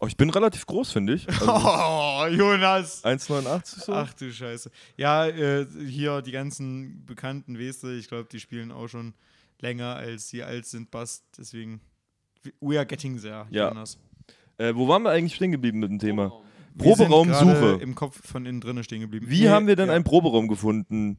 Oh, 0.00 0.06
ich 0.06 0.16
bin 0.16 0.30
relativ 0.30 0.64
groß, 0.64 0.92
finde 0.92 1.14
ich. 1.14 1.28
Also 1.28 1.46
Oh, 1.52 2.26
Jonas! 2.30 3.04
1,89 3.04 3.84
so. 3.84 3.92
Ach 3.92 4.12
du 4.14 4.32
Scheiße. 4.32 4.70
Ja, 4.96 5.26
äh, 5.26 5.66
hier 5.86 6.22
die 6.22 6.30
ganzen 6.32 7.04
bekannten 7.04 7.58
Weste, 7.58 7.92
ich 7.92 8.08
glaube, 8.08 8.28
die 8.32 8.40
spielen 8.40 8.72
auch 8.72 8.88
schon 8.88 9.12
länger, 9.60 9.96
als 9.96 10.28
sie 10.28 10.42
alt 10.44 10.64
sind, 10.66 10.90
Bass. 10.90 11.24
Deswegen, 11.36 11.80
we 12.60 12.76
are 12.78 12.86
getting 12.86 13.20
there, 13.20 13.46
Ja. 13.50 13.68
Jonas. 13.68 13.98
Äh, 14.56 14.74
wo 14.74 14.88
waren 14.88 15.02
wir 15.02 15.10
eigentlich 15.10 15.34
stehen 15.34 15.52
geblieben 15.52 15.78
mit 15.80 15.90
dem 15.90 15.98
Thema? 15.98 16.30
Sind 16.30 16.47
Proberaumsuche. 16.78 17.78
im 17.80 17.94
Kopf 17.94 18.26
von 18.26 18.46
innen 18.46 18.60
drinnen 18.60 18.84
stehen 18.84 19.00
geblieben. 19.00 19.26
Wie 19.28 19.42
Nee, 19.42 19.48
haben 19.48 19.66
wir 19.66 19.76
denn 19.76 19.88
ja. 19.88 19.94
einen 19.94 20.04
Proberaum 20.04 20.48
gefunden? 20.48 21.18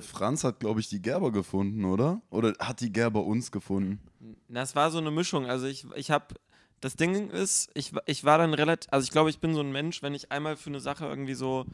Franz 0.00 0.44
hat, 0.44 0.60
glaube 0.60 0.80
ich, 0.80 0.88
die 0.88 1.00
Gerber 1.00 1.32
gefunden, 1.32 1.84
oder? 1.84 2.20
Oder 2.30 2.52
hat 2.58 2.80
die 2.80 2.92
Gerber 2.92 3.24
uns 3.24 3.50
gefunden? 3.50 4.00
Das 4.48 4.74
war 4.74 4.90
so 4.90 4.98
eine 4.98 5.10
Mischung. 5.10 5.46
Also 5.46 5.66
ich, 5.66 5.86
ich 5.94 6.10
habe, 6.10 6.34
das 6.80 6.96
Ding 6.96 7.30
ist, 7.30 7.70
ich, 7.74 7.92
ich 8.06 8.24
war 8.24 8.38
dann 8.38 8.52
relativ, 8.52 8.92
also 8.92 9.04
ich 9.04 9.10
glaube, 9.10 9.30
ich 9.30 9.38
bin 9.38 9.54
so 9.54 9.60
ein 9.60 9.72
Mensch, 9.72 10.02
wenn 10.02 10.14
ich 10.14 10.30
einmal 10.30 10.56
für 10.56 10.70
eine 10.70 10.80
Sache 10.80 11.06
irgendwie 11.06 11.34
so 11.34 11.64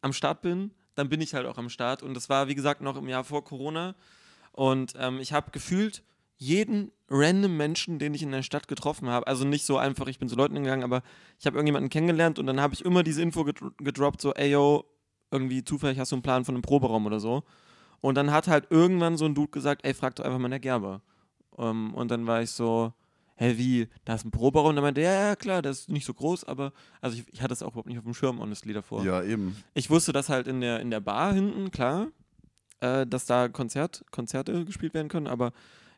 am 0.00 0.12
Start 0.12 0.42
bin, 0.42 0.70
dann 0.94 1.08
bin 1.08 1.20
ich 1.20 1.34
halt 1.34 1.46
auch 1.46 1.58
am 1.58 1.68
Start. 1.68 2.02
Und 2.02 2.14
das 2.14 2.28
war, 2.28 2.48
wie 2.48 2.54
gesagt, 2.54 2.80
noch 2.80 2.96
im 2.96 3.08
Jahr 3.08 3.24
vor 3.24 3.44
Corona. 3.44 3.94
Und 4.52 4.94
ähm, 4.98 5.18
ich 5.20 5.32
habe 5.32 5.50
gefühlt 5.50 6.02
jeden 6.42 6.90
random 7.08 7.56
Menschen, 7.56 7.98
den 7.98 8.14
ich 8.14 8.22
in 8.22 8.32
der 8.32 8.42
Stadt 8.42 8.66
getroffen 8.66 9.08
habe, 9.08 9.26
also 9.26 9.44
nicht 9.44 9.64
so 9.64 9.78
einfach, 9.78 10.08
ich 10.08 10.18
bin 10.18 10.28
zu 10.28 10.34
Leuten 10.34 10.54
gegangen, 10.54 10.82
aber 10.82 11.02
ich 11.38 11.46
habe 11.46 11.56
irgendjemanden 11.56 11.88
kennengelernt 11.88 12.38
und 12.38 12.46
dann 12.46 12.60
habe 12.60 12.74
ich 12.74 12.84
immer 12.84 13.02
diese 13.02 13.22
Info 13.22 13.44
gedro 13.44 13.70
gedroppt, 13.78 14.20
so, 14.20 14.34
ey 14.34 14.50
yo, 14.50 14.84
irgendwie 15.30 15.64
zufällig 15.64 15.98
hast 15.98 16.10
du 16.12 16.16
einen 16.16 16.22
Plan 16.22 16.44
von 16.44 16.54
einem 16.54 16.62
Proberaum 16.62 17.06
oder 17.06 17.20
so. 17.20 17.44
Und 18.00 18.16
dann 18.16 18.32
hat 18.32 18.48
halt 18.48 18.66
irgendwann 18.70 19.16
so 19.16 19.24
ein 19.24 19.34
Dude 19.34 19.52
gesagt, 19.52 19.84
ey, 19.84 19.94
frag 19.94 20.16
doch 20.16 20.24
einfach 20.24 20.38
mal 20.38 20.48
der 20.48 20.58
Gerber. 20.58 21.00
Ähm, 21.56 21.94
und 21.94 22.10
dann 22.10 22.26
war 22.26 22.42
ich 22.42 22.50
so, 22.50 22.92
hä, 23.36 23.54
wie, 23.56 23.88
da 24.04 24.14
ist 24.14 24.24
ein 24.24 24.32
Proberaum? 24.32 24.70
Und 24.70 24.76
dann 24.76 24.82
meinte 24.84 25.00
er, 25.00 25.14
ja, 25.14 25.28
ja, 25.28 25.36
klar, 25.36 25.62
der 25.62 25.70
ist 25.70 25.88
nicht 25.88 26.04
so 26.04 26.12
groß, 26.12 26.44
aber, 26.44 26.72
also 27.00 27.16
ich, 27.16 27.24
ich 27.32 27.40
hatte 27.40 27.50
das 27.50 27.62
auch 27.62 27.68
überhaupt 27.68 27.88
nicht 27.88 27.98
auf 27.98 28.04
dem 28.04 28.14
Schirm, 28.14 28.40
honestly, 28.40 28.72
davor. 28.72 29.04
Ja, 29.04 29.22
eben. 29.22 29.56
Ich 29.74 29.88
wusste, 29.88 30.12
dass 30.12 30.28
halt 30.28 30.48
in 30.48 30.60
der, 30.60 30.80
in 30.80 30.90
der 30.90 31.00
Bar 31.00 31.32
hinten, 31.32 31.70
klar, 31.70 32.08
äh, 32.80 33.06
dass 33.06 33.26
da 33.26 33.48
Konzert, 33.48 34.04
Konzerte 34.10 34.64
gespielt 34.64 34.92
werden 34.94 35.08
können, 35.08 35.28
aber, 35.28 35.52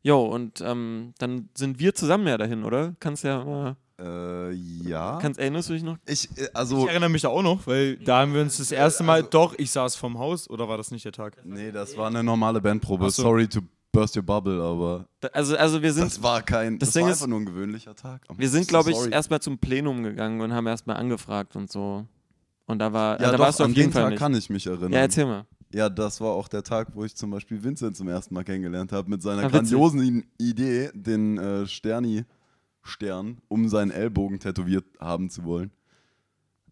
jo, 0.05 0.25
und 0.25 0.61
ähm, 0.61 1.13
dann 1.19 1.49
sind 1.55 1.81
wir 1.81 1.95
zusammen 1.95 2.27
ja 2.29 2.39
dahin, 2.39 2.63
oder? 2.65 2.95
Kannst 3.01 3.25
ja 3.25 3.45
mal, 3.45 3.77
Äh, 3.99 4.53
ja. 4.53 5.19
kannst, 5.21 5.41
erinnerst 5.41 5.69
du 5.71 5.73
dich 5.73 5.83
noch? 5.83 5.97
ich, 6.07 6.29
äh, 6.39 6.49
also. 6.55 6.85
Ich 6.85 6.91
erinnere 6.91 7.11
mich 7.11 7.23
da 7.23 7.29
auch 7.29 7.43
noch, 7.43 7.67
weil 7.67 7.97
da 7.97 8.21
haben 8.21 8.35
wir 8.35 8.43
uns 8.43 8.59
das 8.59 8.71
erste 8.71 9.03
Mal, 9.03 9.23
doch, 9.25 9.55
ich 9.59 9.71
saß 9.73 9.97
vom 9.97 10.19
Haus, 10.19 10.49
oder 10.49 10.69
war 10.69 10.77
das 10.77 10.91
nicht 10.93 11.05
der 11.05 11.13
Tag? 11.13 11.37
Nee, 11.45 11.73
das 11.73 11.97
war 11.97 12.07
eine 12.09 12.23
normale 12.23 12.61
Bandprobe. 12.61 13.11
So. 13.11 13.23
Sorry 13.23 13.49
to 13.49 13.61
burst 13.93 14.17
your 14.17 14.23
bubble, 14.25 14.61
aber 14.61 15.07
Da, 15.21 15.29
also, 15.29 15.57
also 15.57 15.81
wir 15.81 15.93
sind, 15.93 16.07
das 16.07 16.21
war 16.23 16.43
kein. 16.43 16.79
das 16.81 16.89
Das, 16.89 16.95
Ding 16.95 17.05
war 17.05 17.11
ist, 17.13 17.19
einfach 17.19 17.29
nur 17.31 17.41
ein 17.41 17.47
gewöhnlicher 17.47 17.95
Tag. 17.95 18.23
I'm 18.29 18.39
wir 18.39 18.49
sind, 18.49 18.65
so 18.65 18.69
glaube 18.69 18.91
ich, 18.91 18.97
erstmal 19.13 19.41
zum 19.41 19.59
Plenum 19.59 20.03
gegangen 20.03 20.41
und 20.41 20.53
haben 20.53 20.67
erstmal 20.67 20.97
angefragt 20.97 21.55
und 21.57 21.71
so. 21.71 22.05
Und 22.67 22.79
da 22.81 22.93
war, 22.93 23.21
Ja, 23.21 23.27
da 23.31 23.33
doch, 23.37 23.45
warst 23.45 23.61
du 23.61 23.65
auf 23.65 23.69
an 23.69 23.75
jeden 23.77 23.93
Tag 23.93 24.09
nicht. 24.11 24.19
kann 24.19 24.35
ich 24.35 24.51
mich 24.51 24.67
erinnern. 24.67 24.93
Ja, 24.93 25.01
erzähl 25.01 25.27
mal. 25.27 25.45
Ja, 25.75 25.89
das 25.89 26.21
war 26.21 26.31
auch 26.31 26.47
der 26.47 26.63
Tag, 26.63 26.89
wo 26.95 27.05
ich 27.05 27.17
zum 27.17 27.33
Beispiel 27.33 27.63
Vincent 27.65 27.97
zum 27.97 28.07
ersten 28.09 28.33
Mal 28.33 28.45
kennengelernt 28.45 28.93
habe, 28.93 29.11
mit 29.11 29.23
seiner 29.23 29.41
Ah, 29.43 29.45
witzig. 29.47 29.53
grandiosen 29.77 30.25
Idee, 30.39 30.91
den 30.95 31.37
äh, 31.37 31.67
Sterni-Stern 31.67 33.39
um 33.49 33.69
seinen 33.69 33.91
Ellbogen 33.91 34.39
tätowiert 34.39 34.85
haben 35.01 35.31
zu 35.31 35.45
wollen. 35.45 35.73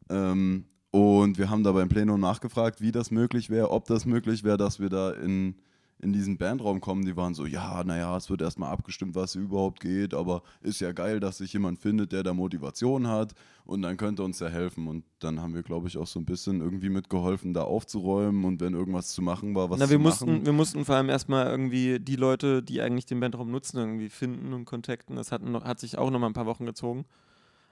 Ähm, 0.08 0.66
und 0.92 1.38
wir 1.38 1.50
haben 1.50 1.64
da 1.64 1.72
beim 1.72 1.88
Plenum 1.88 2.20
nachgefragt, 2.20 2.80
wie 2.80 2.92
das 2.92 3.10
möglich 3.10 3.50
wäre, 3.50 3.70
ob 3.70 3.86
das 3.86 4.04
möglich 4.06 4.44
wäre, 4.44 4.56
dass 4.56 4.78
wir 4.78 4.88
da 4.88 5.10
in, 5.10 5.56
in 6.02 6.12
diesen 6.12 6.36
Bandraum 6.36 6.80
kommen. 6.80 7.06
Die 7.06 7.16
waren 7.16 7.32
so, 7.32 7.46
ja, 7.46 7.82
naja, 7.84 8.16
es 8.16 8.28
wird 8.28 8.42
erstmal 8.42 8.70
abgestimmt, 8.72 9.14
was 9.14 9.36
überhaupt 9.36 9.80
geht, 9.80 10.12
aber 10.14 10.42
ist 10.60 10.80
ja 10.80 10.92
geil, 10.92 11.20
dass 11.20 11.38
sich 11.38 11.52
jemand 11.52 11.78
findet, 11.78 12.12
der 12.12 12.24
da 12.24 12.34
Motivation 12.34 13.06
hat 13.06 13.34
und 13.64 13.82
dann 13.82 13.96
könnte 13.96 14.24
uns 14.24 14.40
ja 14.40 14.48
helfen. 14.48 14.88
Und 14.88 15.04
dann 15.20 15.40
haben 15.40 15.54
wir, 15.54 15.62
glaube 15.62 15.86
ich, 15.86 15.96
auch 15.96 16.08
so 16.08 16.18
ein 16.18 16.24
bisschen 16.24 16.60
irgendwie 16.60 16.88
mitgeholfen, 16.88 17.54
da 17.54 17.62
aufzuräumen 17.62 18.44
und 18.44 18.60
wenn 18.60 18.74
irgendwas 18.74 19.12
zu 19.14 19.22
machen 19.22 19.54
war, 19.54 19.70
was 19.70 19.78
Na, 19.78 19.86
zu 19.86 19.92
wir 19.92 19.98
machen. 20.00 20.28
mussten, 20.28 20.46
wir 20.46 20.52
mussten 20.52 20.84
vor 20.84 20.96
allem 20.96 21.08
erstmal 21.08 21.46
irgendwie 21.46 22.00
die 22.00 22.16
Leute, 22.16 22.62
die 22.64 22.82
eigentlich 22.82 23.06
den 23.06 23.20
Bandraum 23.20 23.50
nutzen, 23.50 23.78
irgendwie 23.78 24.08
finden 24.08 24.52
und 24.52 24.64
kontakten. 24.64 25.14
Das 25.14 25.30
hat, 25.30 25.42
hat 25.44 25.78
sich 25.78 25.98
auch 25.98 26.10
noch 26.10 26.18
mal 26.18 26.26
ein 26.26 26.34
paar 26.34 26.46
Wochen 26.46 26.66
gezogen. 26.66 27.04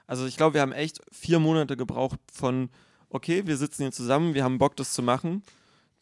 Also 0.06 0.26
ich 0.26 0.36
glaube, 0.36 0.54
wir 0.54 0.60
haben 0.60 0.72
echt 0.72 1.00
vier 1.10 1.40
Monate 1.40 1.76
gebraucht 1.76 2.20
von, 2.32 2.70
okay, 3.08 3.46
wir 3.46 3.56
sitzen 3.56 3.82
hier 3.82 3.92
zusammen, 3.92 4.34
wir 4.34 4.44
haben 4.44 4.58
Bock, 4.58 4.76
das 4.76 4.92
zu 4.92 5.02
machen, 5.02 5.42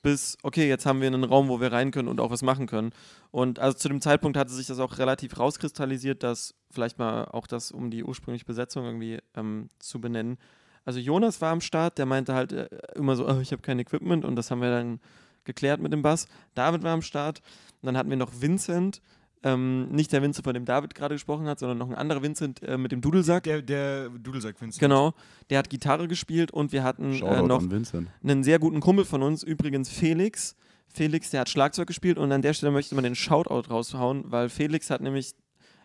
bis, 0.02 0.38
okay, 0.42 0.68
jetzt 0.68 0.86
haben 0.86 1.00
wir 1.00 1.08
einen 1.08 1.24
Raum, 1.24 1.48
wo 1.48 1.60
wir 1.60 1.72
rein 1.72 1.90
können 1.90 2.08
und 2.08 2.20
auch 2.20 2.30
was 2.30 2.42
machen 2.42 2.66
können. 2.66 2.92
Und 3.30 3.58
also 3.58 3.76
zu 3.76 3.88
dem 3.88 4.00
Zeitpunkt 4.00 4.36
hatte 4.36 4.52
sich 4.52 4.66
das 4.66 4.78
auch 4.78 4.98
relativ 4.98 5.38
rauskristallisiert, 5.38 6.22
dass 6.22 6.54
vielleicht 6.70 6.98
mal 6.98 7.24
auch 7.26 7.46
das, 7.46 7.72
um 7.72 7.90
die 7.90 8.04
ursprüngliche 8.04 8.44
Besetzung 8.44 8.84
irgendwie 8.84 9.18
ähm, 9.34 9.68
zu 9.78 10.00
benennen. 10.00 10.38
Also 10.84 11.00
Jonas 11.00 11.40
war 11.40 11.52
am 11.52 11.60
Start, 11.60 11.98
der 11.98 12.06
meinte 12.06 12.34
halt 12.34 12.52
äh, 12.52 12.68
immer 12.94 13.16
so, 13.16 13.28
oh, 13.28 13.40
ich 13.40 13.52
habe 13.52 13.62
kein 13.62 13.78
Equipment 13.78 14.24
und 14.24 14.36
das 14.36 14.50
haben 14.50 14.62
wir 14.62 14.70
dann 14.70 15.00
geklärt 15.44 15.80
mit 15.80 15.92
dem 15.92 16.02
Bass. 16.02 16.28
David 16.54 16.82
war 16.82 16.92
am 16.92 17.02
Start. 17.02 17.40
Und 17.82 17.86
dann 17.86 17.96
hatten 17.96 18.10
wir 18.10 18.16
noch 18.16 18.40
Vincent, 18.40 19.02
ähm, 19.42 19.88
nicht 19.90 20.12
der 20.12 20.22
Vincent, 20.22 20.44
von 20.44 20.54
dem 20.54 20.64
David 20.64 20.94
gerade 20.94 21.14
gesprochen 21.14 21.46
hat, 21.46 21.58
sondern 21.58 21.78
noch 21.78 21.88
ein 21.88 21.94
anderer 21.94 22.22
Vincent 22.22 22.62
äh, 22.62 22.76
mit 22.76 22.92
dem 22.92 23.00
Dudelsack. 23.00 23.44
Der, 23.44 23.62
der 23.62 24.08
Dudelsack 24.08 24.60
Vincent. 24.60 24.80
Genau, 24.80 25.14
der 25.50 25.58
hat 25.58 25.70
Gitarre 25.70 26.08
gespielt 26.08 26.50
und 26.50 26.72
wir 26.72 26.82
hatten 26.82 27.12
äh, 27.12 27.42
noch 27.42 27.62
einen 27.62 28.42
sehr 28.44 28.58
guten 28.58 28.80
Kumpel 28.80 29.04
von 29.04 29.22
uns, 29.22 29.42
übrigens 29.42 29.88
Felix. 29.88 30.56
Felix, 30.88 31.30
der 31.30 31.40
hat 31.42 31.48
Schlagzeug 31.50 31.86
gespielt 31.86 32.18
und 32.18 32.32
an 32.32 32.42
der 32.42 32.54
Stelle 32.54 32.72
möchte 32.72 32.94
man 32.94 33.04
den 33.04 33.14
Shoutout 33.14 33.70
raushauen, 33.70 34.24
weil 34.26 34.48
Felix 34.48 34.90
hat 34.90 35.00
nämlich 35.02 35.34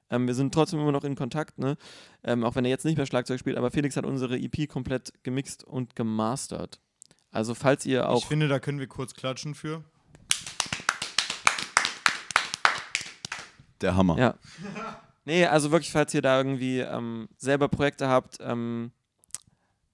Ähm, 0.10 0.28
wir 0.28 0.34
sind 0.34 0.54
trotzdem 0.54 0.80
immer 0.80 0.92
noch 0.92 1.04
in 1.04 1.16
Kontakt, 1.16 1.58
ne? 1.60 1.76
Ähm, 2.24 2.44
auch 2.44 2.56
wenn 2.56 2.66
er 2.66 2.70
jetzt 2.72 2.86
nicht 2.86 2.98
mehr 2.98 3.06
Schlagzeug 3.06 3.39
spielt, 3.39 3.58
aber 3.58 3.72
Felix 3.72 3.96
hat 3.96 4.06
unsere 4.06 4.38
EP 4.38 4.68
komplett 4.68 5.12
gemixt 5.24 5.63
und 5.63 5.96
gemastert. 5.96 6.80
Also 7.32 7.56
falls 7.56 7.86
ihr 7.86 8.08
auch 8.10 8.20
Ich 8.20 8.26
finde, 8.28 8.48
da 8.48 8.60
können 8.60 8.80
wir 8.80 8.88
kurz 8.88 9.13
klatschen 9.16 9.56
für. 9.56 9.84
Der 13.84 13.96
Hammer. 13.96 14.17
Ja. 14.17 14.36
Nee, 15.26 15.46
also 15.46 15.72
wirklich, 15.72 15.91
falls 15.91 16.13
ihr 16.13 16.22
da 16.22 16.38
irgendwie 16.38 16.80
ähm, 16.80 17.30
selber 17.38 17.67
Projekte 17.67 18.08
habt, 18.08 18.38
ähm, 18.41 18.91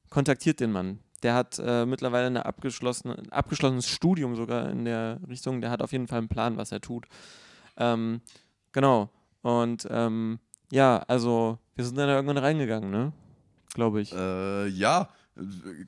kontaktiert 0.09 0.59
den 0.59 0.71
Mann. 0.71 0.99
Der 1.23 1.33
hat 1.35 1.59
äh, 1.59 1.85
mittlerweile 1.85 2.27
eine 2.27 2.45
abgeschlossene, 2.45 3.17
ein 3.17 3.31
abgeschlossenes 3.31 3.87
Studium 3.87 4.35
sogar 4.35 4.69
in 4.69 4.85
der 4.85 5.19
Richtung. 5.27 5.59
Der 5.61 5.69
hat 5.69 5.81
auf 5.81 5.91
jeden 5.91 6.07
Fall 6.07 6.19
einen 6.19 6.29
Plan, 6.29 6.55
was 6.57 6.71
er 6.71 6.81
tut. 6.81 7.07
Ähm, 7.77 8.21
genau. 8.71 9.09
Und 9.41 9.87
ähm, 9.89 10.39
ja, 10.71 11.03
also 11.07 11.57
wir 11.75 11.85
sind 11.85 11.97
dann 11.97 12.07
da 12.07 12.15
irgendwann 12.15 12.37
reingegangen, 12.37 12.89
ne? 12.89 13.11
Glaube 13.73 14.01
ich. 14.01 14.13
Äh, 14.13 14.67
ja, 14.67 15.09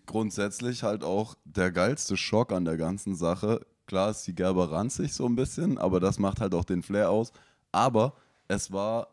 grundsätzlich 0.06 0.84
halt 0.84 1.04
auch 1.04 1.36
der 1.46 1.72
geilste 1.72 2.18
Schock 2.18 2.52
an 2.52 2.66
der 2.66 2.78
ganzen 2.78 3.16
Sache. 3.16 3.62
Klar 3.86 4.12
ist 4.12 4.26
die 4.28 4.36
Gerber 4.36 4.72
ranzig 4.72 5.14
so 5.14 5.26
ein 5.26 5.36
bisschen, 5.36 5.78
aber 5.78 6.00
das 6.00 6.20
macht 6.20 6.40
halt 6.40 6.54
auch 6.54 6.66
den 6.66 6.84
Flair 6.84 7.10
aus. 7.10 7.32
Aber 7.72 8.14
es 8.48 8.72
war 8.72 9.08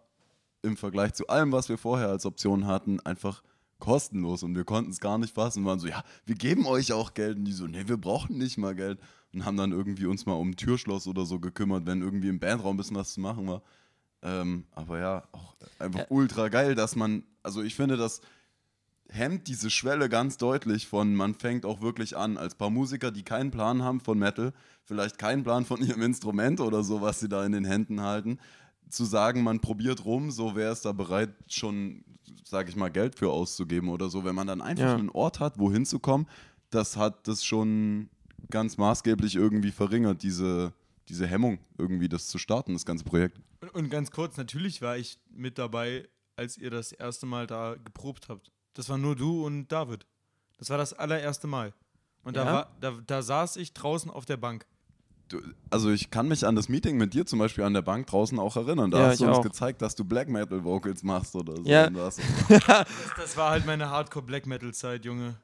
im 0.63 0.77
Vergleich 0.77 1.15
zu 1.15 1.27
allem, 1.29 1.53
was 1.53 1.69
wir 1.69 1.79
vorher 1.79 2.09
als 2.09 2.27
Option 2.27 2.67
hatten, 2.67 3.01
einfach 3.01 3.43
kostenlos 3.79 4.43
und 4.43 4.57
wir 4.57 4.65
konnten 4.65 4.91
es 4.91 4.99
gar 4.99 5.19
nicht 5.19 5.35
fassen. 5.35 5.63
Wir 5.63 5.69
waren 5.71 5.79
so, 5.79 5.87
ja, 5.87 6.03
wir 6.27 6.35
geben 6.35 6.67
euch 6.67 6.93
auch 6.93 7.15
Geld. 7.15 7.37
Und 7.39 7.45
die 7.45 7.53
so, 7.53 7.67
nee, 7.67 7.85
wir 7.87 7.97
brauchen 7.97 8.37
nicht 8.39 8.59
mal 8.59 8.75
Geld. 8.75 8.99
Und 9.33 9.45
haben 9.45 9.57
dann 9.57 9.73
irgendwie 9.73 10.07
uns 10.07 10.27
mal 10.27 10.33
um 10.33 10.51
ein 10.51 10.57
Türschloss 10.57 11.07
oder 11.07 11.27
so 11.27 11.39
gekümmert, 11.39 11.87
wenn 11.87 12.01
irgendwie 12.03 12.29
im 12.29 12.41
Bandraum 12.41 12.75
ein 12.75 12.77
bisschen 12.79 12.97
was 12.97 13.13
zu 13.13 13.21
machen 13.21 13.47
war. 13.47 13.63
Ähm, 14.23 14.65
aber 14.75 14.99
ja, 14.99 15.23
auch 15.33 15.55
einfach 15.79 16.01
Ja. 16.01 16.07
ultra 16.09 16.49
geil, 16.49 16.75
dass 16.75 16.97
man, 16.97 17.23
also 17.43 17.63
ich 17.63 17.77
finde, 17.77 17.97
das 17.97 18.21
hemmt 19.11 19.49
diese 19.49 19.71
Schwelle 19.71 20.09
ganz 20.09 20.37
deutlich 20.37 20.87
von, 20.87 21.15
man 21.15 21.35
fängt 21.35 21.65
auch 21.65 21.81
wirklich 21.81 22.17
an, 22.17 22.37
als 22.37 22.55
paar 22.55 22.71
Musiker, 22.71 23.11
die 23.11 23.23
keinen 23.23 23.51
Plan 23.51 23.83
haben 23.83 24.01
von 24.01 24.19
Metal, 24.19 24.53
vielleicht 24.85 25.19
keinen 25.19 25.43
Plan 25.45 25.65
von 25.65 25.83
ihrem 25.83 26.03
Instrument 26.03 26.61
oder 26.61 26.83
so, 26.83 27.01
was 27.01 27.21
sie 27.21 27.29
da 27.29 27.45
in 27.45 27.53
den 27.53 27.65
Händen 27.65 28.01
halten, 28.03 28.39
zu 28.91 29.05
sagen, 29.05 29.43
man 29.43 29.61
probiert 29.61 30.05
rum, 30.05 30.31
so 30.31 30.55
wer 30.55 30.73
ist 30.73 30.85
da 30.85 30.93
bereit, 30.93 31.31
schon, 31.49 32.05
sag 32.45 32.69
ich 32.69 32.77
mal, 32.77 32.89
Geld 32.91 33.19
für 33.19 33.31
auszugeben 33.31 33.89
oder 33.89 34.09
so. 34.09 34.25
Wenn 34.25 34.35
man 34.35 34.47
dann 34.47 34.61
einfach 34.61 34.85
Ja. 34.85 34.97
einen 34.97 35.11
Ort 35.11 35.41
hat, 35.41 35.59
wohin 35.59 35.85
zu 35.85 35.99
kommen, 35.99 36.27
das 36.71 36.97
hat 36.97 37.29
das 37.29 37.45
schon 37.45 38.09
ganz 38.51 38.77
maßgeblich 38.79 39.35
irgendwie 39.37 39.71
verringert, 39.73 40.23
diese, 40.23 40.73
diese 41.09 41.27
Hemmung, 41.27 41.59
irgendwie 41.77 42.09
das 42.09 42.29
zu 42.29 42.39
starten, 42.39 42.73
das 42.75 42.87
ganze 42.87 43.05
Projekt. 43.05 43.41
Und, 43.61 43.75
und 43.75 43.91
ganz 43.91 44.11
kurz, 44.11 44.37
natürlich 44.37 44.81
war 44.81 44.97
ich 44.97 45.19
mit 45.31 45.59
dabei, 45.59 46.09
als 46.37 46.57
ihr 46.57 46.71
das 46.71 46.93
erste 46.93 47.27
Mal 47.27 47.47
da 47.47 47.75
geprobt 47.75 48.29
habt. 48.29 48.53
Das 48.79 48.89
war 48.89 48.97
nur 48.97 49.17
du 49.17 49.45
und 49.45 49.67
David. 49.73 50.07
Das 50.57 50.71
war 50.71 50.79
das 50.79 50.93
allererste 50.93 51.49
Mal. 51.49 51.73
Und 52.23 52.37
da, 52.37 52.45
Ja? 52.45 52.53
war, 52.53 52.69
da, 52.81 52.93
da 53.05 53.23
saß 53.23 53.57
ich 53.57 53.73
draußen 53.73 54.09
auf 54.09 54.25
der 54.25 54.37
Bank. 54.37 54.67
Du, 55.29 55.41
also 55.69 55.91
ich 55.91 56.11
kann 56.13 56.29
mich 56.29 56.47
an 56.47 56.55
das 56.55 56.69
Meeting 56.69 56.97
mit 56.97 57.13
dir 57.13 57.27
zum 57.27 57.41
Beispiel 57.41 57.65
an 57.65 57.75
der 57.75 57.83
Bank 57.83 58.07
draußen 58.07 58.39
auch 58.39 58.55
erinnern. 58.57 58.93
Da 58.93 59.01
Ja, 59.01 59.07
hast 59.09 59.21
du 59.21 59.27
uns 59.27 59.39
auch. 59.39 59.43
gezeigt, 59.43 59.83
dass 59.83 59.97
du 59.97 60.05
Black 60.05 60.29
Metal 60.29 60.63
Vocals 60.63 61.03
machst 61.03 61.35
oder 61.35 61.57
so. 61.57 61.63
Ja. 61.65 61.91
Das- 61.91 62.19
Das 63.17 63.37
war 63.37 63.51
halt 63.51 63.67
meine 63.67 63.91
Hardcore-Black-Metal-Zeit, 63.91 65.05
Junge. 65.05 65.35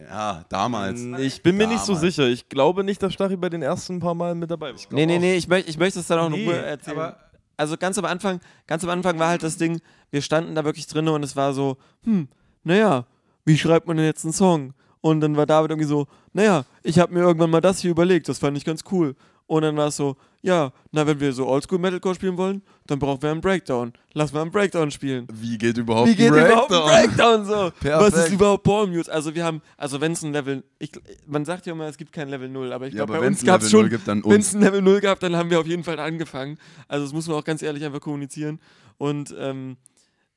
ja, 0.00 0.44
damals. 0.48 1.00
Ich 1.18 1.42
bin 1.42 1.56
mir 1.56 1.66
nicht 1.66 1.84
so 1.84 1.96
sicher. 1.96 2.28
Ich 2.28 2.48
glaube 2.48 2.84
nicht, 2.84 3.02
dass 3.02 3.12
Stachy 3.12 3.36
bei 3.36 3.48
den 3.48 3.62
ersten 3.62 3.98
paar 3.98 4.14
Mal 4.14 4.36
mit 4.36 4.52
dabei 4.52 4.72
war. 4.72 4.80
Nee, 4.90 5.04
nee, 5.04 5.18
nee, 5.18 5.34
ich, 5.34 5.48
möcht, 5.48 5.68
ich 5.68 5.76
möchte 5.78 5.98
es 5.98 6.06
dann 6.06 6.20
auch 6.20 6.26
in 6.26 6.32
Nee, 6.34 6.44
Ruhe 6.46 6.56
erzählen. 6.56 6.96
aber 6.96 7.18
also 7.56 7.76
ganz 7.76 7.98
am 7.98 8.04
Anfang, 8.04 8.38
ganz 8.68 8.84
am 8.84 8.90
Anfang 8.90 9.18
war 9.18 9.28
halt 9.30 9.42
das 9.42 9.56
Ding, 9.56 9.80
wir 10.12 10.22
standen 10.22 10.54
da 10.54 10.64
wirklich 10.64 10.86
drin 10.86 11.08
und 11.08 11.24
es 11.24 11.34
war 11.34 11.52
so, 11.52 11.76
hm, 12.04 12.28
naja, 12.68 13.06
wie 13.44 13.58
schreibt 13.58 13.86
man 13.86 13.96
denn 13.96 14.06
jetzt 14.06 14.24
einen 14.24 14.32
Song? 14.34 14.74
Und 15.00 15.20
dann 15.20 15.36
war 15.36 15.46
David 15.46 15.70
irgendwie 15.70 15.88
so, 15.88 16.06
naja, 16.32 16.64
ich 16.82 16.98
habe 16.98 17.14
mir 17.14 17.20
irgendwann 17.20 17.50
mal 17.50 17.60
das 17.60 17.80
hier 17.80 17.90
überlegt, 17.90 18.28
das 18.28 18.38
fand 18.38 18.56
ich 18.56 18.64
ganz 18.64 18.82
cool. 18.92 19.14
Und 19.46 19.62
dann 19.62 19.76
war 19.78 19.86
es 19.88 19.96
so, 19.96 20.16
ja, 20.42 20.72
na, 20.92 21.06
wenn 21.06 21.18
wir 21.20 21.32
so 21.32 21.46
Oldschool 21.46 21.78
Metalcore 21.78 22.14
spielen 22.14 22.36
wollen, 22.36 22.60
dann 22.86 22.98
brauchen 22.98 23.22
wir 23.22 23.30
einen 23.30 23.40
Breakdown. 23.40 23.94
Lass 24.12 24.32
mal 24.32 24.42
einen 24.42 24.50
Breakdown 24.50 24.90
spielen. 24.90 25.26
Wie 25.32 25.56
geht 25.56 25.78
überhaupt 25.78 26.10
Wie 26.10 26.14
geht 26.14 26.30
ein 26.32 26.46
überhaupt 26.46 26.70
ein 26.70 26.82
Breakdown 26.82 27.44
so? 27.46 27.52
Was 27.80 27.80
Perfekt. 27.80 28.16
ist 28.16 28.32
überhaupt 28.32 28.62
Ballmuse? 28.64 29.10
Also 29.10 29.34
wir 29.34 29.44
haben, 29.44 29.62
also 29.78 30.02
wenn 30.02 30.12
es 30.12 30.22
ein 30.22 30.32
Level, 30.34 30.62
ich, 30.78 30.90
man 31.26 31.46
sagt 31.46 31.64
ja 31.64 31.72
immer, 31.72 31.86
es 31.86 31.96
gibt 31.96 32.12
kein 32.12 32.28
Level 32.28 32.50
0, 32.50 32.72
aber 32.74 32.86
ich 32.88 32.92
Ja, 32.92 32.98
glaube, 33.06 33.14
bei 33.14 33.20
wenn 33.22 33.28
uns 33.28 33.38
es 33.38 33.46
gab 33.46 33.62
es 33.62 33.70
schon, 33.70 33.80
0 33.80 33.88
gibt, 33.88 34.06
dann 34.06 34.22
wenn 34.24 34.40
es 34.40 34.52
ein 34.54 34.60
Level 34.60 34.82
0 34.82 35.00
gab, 35.00 35.18
dann 35.20 35.34
haben 35.34 35.48
wir 35.48 35.58
auf 35.60 35.66
jeden 35.66 35.84
Fall 35.84 35.98
angefangen. 35.98 36.58
Also 36.86 37.06
das 37.06 37.14
muss 37.14 37.26
man 37.26 37.36
auch 37.38 37.44
ganz 37.44 37.62
ehrlich 37.62 37.84
einfach 37.86 38.00
kommunizieren. 38.00 38.60
Und 38.98 39.34
ähm, 39.38 39.78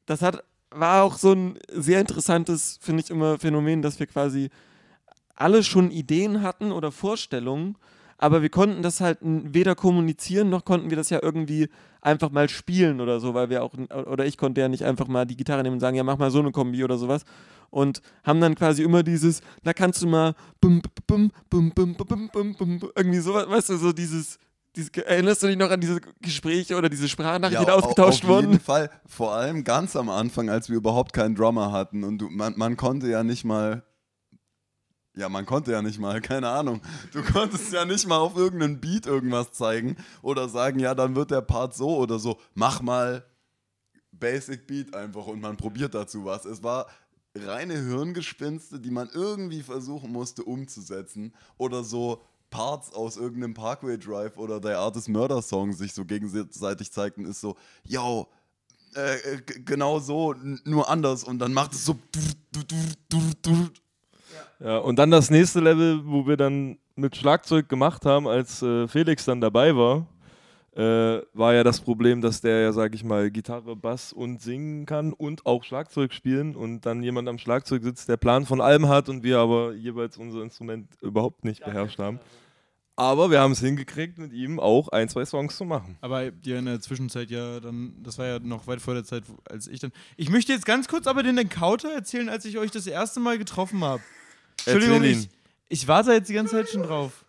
das 0.05 0.21
hat, 0.21 0.41
war 0.71 1.03
auch 1.03 1.17
so 1.17 1.33
ein 1.33 1.59
sehr 1.71 1.99
interessantes, 1.99 2.79
finde 2.81 3.03
ich 3.03 3.09
immer, 3.09 3.37
Phänomen, 3.37 3.81
dass 3.81 3.99
wir 3.99 4.07
quasi 4.07 4.49
alle 5.35 5.63
schon 5.63 5.91
Ideen 5.91 6.41
hatten 6.41 6.71
oder 6.71 6.91
Vorstellungen, 6.91 7.75
aber 8.17 8.41
wir 8.41 8.49
konnten 8.49 8.83
das 8.83 9.01
halt 9.01 9.17
weder 9.21 9.75
kommunizieren, 9.75 10.49
noch 10.49 10.63
konnten 10.63 10.89
wir 10.91 10.97
das 10.97 11.09
ja 11.09 11.19
irgendwie 11.21 11.69
einfach 12.01 12.29
mal 12.29 12.49
spielen 12.49 13.01
oder 13.01 13.19
so, 13.19 13.33
weil 13.33 13.49
wir 13.49 13.63
auch, 13.63 13.73
oder 14.05 14.25
ich 14.25 14.37
konnte 14.37 14.61
ja 14.61 14.69
nicht 14.69 14.85
einfach 14.85 15.07
mal 15.07 15.25
die 15.25 15.35
Gitarre 15.35 15.63
nehmen 15.63 15.73
und 15.75 15.79
sagen, 15.79 15.97
ja, 15.97 16.03
mach 16.03 16.17
mal 16.17 16.29
so 16.31 16.39
eine 16.39 16.51
Kombi 16.51 16.83
oder 16.83 16.97
sowas. 16.97 17.23
Und 17.71 18.01
haben 18.23 18.39
dann 18.41 18.55
quasi 18.55 18.83
immer 18.83 19.01
dieses, 19.01 19.41
da 19.63 19.73
kannst 19.73 20.01
du 20.03 20.07
mal 20.07 20.35
irgendwie 22.95 23.19
sowas, 23.19 23.49
weißt 23.49 23.69
du, 23.69 23.77
so 23.77 23.91
dieses, 23.91 24.37
dieses, 24.75 24.89
erinnerst 24.91 25.43
du 25.43 25.47
dich 25.47 25.57
noch 25.57 25.69
an 25.71 25.81
diese 25.81 25.99
Gespräche 26.21 26.75
oder 26.77 26.89
diese 26.89 27.09
Sprachnachrichten, 27.09 27.65
die 27.65 27.69
da 27.69 27.73
au- 27.75 27.79
ausgetauscht 27.79 28.23
auf 28.23 28.29
wurden? 28.29 28.51
jeden 28.51 28.59
Fall. 28.63 28.89
Vor 29.05 29.33
allem 29.33 29.63
ganz 29.63 29.95
am 29.95 30.09
Anfang, 30.09 30.49
als 30.49 30.69
wir 30.69 30.77
überhaupt 30.77 31.13
keinen 31.13 31.35
Drummer 31.35 31.71
hatten 31.71 32.03
und 32.03 32.19
du, 32.19 32.29
man, 32.29 32.53
man 32.57 32.77
konnte 32.77 33.07
ja 33.07 33.23
nicht 33.23 33.43
mal. 33.43 33.83
Ja, 35.13 35.27
man 35.27 35.45
konnte 35.45 35.73
ja 35.73 35.81
nicht 35.81 35.99
mal, 35.99 36.21
keine 36.21 36.47
Ahnung. 36.49 36.81
Du 37.11 37.21
konntest 37.21 37.73
ja 37.73 37.83
nicht 37.83 38.07
mal 38.07 38.17
auf 38.17 38.37
irgendeinen 38.37 38.79
Beat 38.79 39.05
irgendwas 39.05 39.51
zeigen 39.51 39.97
oder 40.21 40.47
sagen, 40.47 40.79
ja, 40.79 40.95
dann 40.95 41.15
wird 41.15 41.31
der 41.31 41.41
Part 41.41 41.75
so 41.75 41.97
oder 41.97 42.17
so. 42.17 42.39
Mach 42.53 42.81
mal 42.81 43.25
Basic 44.13 44.67
Beat 44.67 44.95
einfach 44.95 45.27
und 45.27 45.41
man 45.41 45.57
probiert 45.57 45.93
dazu 45.95 46.23
was. 46.23 46.45
Es 46.45 46.63
war 46.63 46.87
reine 47.35 47.73
Hirngespinste, 47.73 48.79
die 48.79 48.91
man 48.91 49.09
irgendwie 49.13 49.63
versuchen 49.63 50.11
musste 50.11 50.43
umzusetzen 50.43 51.33
oder 51.57 51.83
so 51.83 52.21
Parts 52.51 52.93
aus 52.93 53.17
irgendeinem 53.17 53.55
Parkway 53.55 53.97
Drive 53.97 54.37
oder 54.37 54.59
der 54.59 54.77
Artist 54.77 55.09
Murder 55.09 55.41
Song 55.41 55.73
sich 55.73 55.93
so 55.93 56.05
gegenseitig 56.05 56.91
zeigten, 56.91 57.25
ist 57.25 57.41
so, 57.41 57.55
yo, 57.83 58.27
äh, 58.95 59.15
äh, 59.15 59.41
genau 59.65 59.99
so, 59.99 60.35
nur 60.65 60.87
anders 60.89 61.23
und 61.23 61.39
dann 61.39 61.53
macht 61.53 61.73
es 61.73 61.85
so. 61.85 61.97
Ja, 64.59 64.77
und 64.77 64.97
dann 64.97 65.09
das 65.09 65.31
nächste 65.31 65.61
Level, 65.61 66.05
wo 66.05 66.27
wir 66.27 66.37
dann 66.37 66.77
mit 66.95 67.15
Schlagzeug 67.15 67.69
gemacht 67.69 68.05
haben, 68.05 68.27
als 68.27 68.61
äh, 68.61 68.87
Felix 68.87 69.25
dann 69.25 69.41
dabei 69.41 69.75
war, 69.75 70.05
äh, 70.75 71.21
war 71.33 71.53
ja 71.53 71.63
das 71.63 71.81
Problem, 71.81 72.21
dass 72.21 72.41
der 72.41 72.61
ja, 72.61 72.71
sag 72.71 72.93
ich 72.93 73.03
mal, 73.03 73.31
Gitarre, 73.31 73.75
Bass 73.75 74.13
und 74.13 74.41
singen 74.41 74.85
kann 74.85 75.13
und 75.13 75.45
auch 75.45 75.63
Schlagzeug 75.63 76.13
spielen 76.13 76.55
und 76.55 76.85
dann 76.85 77.03
jemand 77.03 77.27
am 77.27 77.37
Schlagzeug 77.37 77.83
sitzt, 77.83 78.07
der 78.07 78.17
Plan 78.17 78.45
von 78.45 78.61
allem 78.61 78.87
hat 78.87 79.09
und 79.09 79.23
wir 79.23 79.39
aber 79.39 79.73
jeweils 79.73 80.17
unser 80.17 80.41
Instrument 80.41 80.87
überhaupt 81.01 81.43
nicht 81.43 81.63
beherrscht 81.63 81.99
haben. 81.99 82.19
Aber 82.97 83.31
wir 83.31 83.39
haben 83.39 83.53
es 83.53 83.59
hingekriegt, 83.59 84.17
mit 84.17 84.33
ihm 84.33 84.59
auch 84.59 84.89
ein, 84.89 85.09
zwei 85.09 85.25
Songs 85.25 85.55
zu 85.57 85.65
machen. 85.65 85.97
Aber 86.01 86.23
ja 86.43 86.59
in 86.59 86.65
der 86.65 86.81
Zwischenzeit 86.81 87.31
ja 87.31 87.59
dann, 87.59 87.93
das 88.03 88.17
war 88.17 88.27
ja 88.27 88.39
noch 88.39 88.67
weit 88.67 88.81
vor 88.81 88.93
der 88.93 89.03
Zeit, 89.03 89.23
als 89.49 89.67
ich 89.67 89.79
dann. 89.79 89.91
Ich 90.17 90.29
möchte 90.29 90.51
jetzt 90.53 90.65
ganz 90.65 90.87
kurz 90.87 91.07
aber 91.07 91.23
den 91.23 91.37
Encounter 91.37 91.91
erzählen, 91.91 92.29
als 92.29 92.45
ich 92.45 92.57
euch 92.57 92.69
das 92.71 92.85
erste 92.87 93.19
Mal 93.19 93.37
getroffen 93.37 93.83
habe. 93.83 94.03
Entschuldigung, 94.65 95.03
ich, 95.03 95.29
ich 95.69 95.87
warte 95.87 96.09
da 96.09 96.15
jetzt 96.15 96.29
die 96.29 96.33
ganze 96.33 96.55
Zeit 96.55 96.69
schon 96.69 96.83
drauf. 96.83 97.25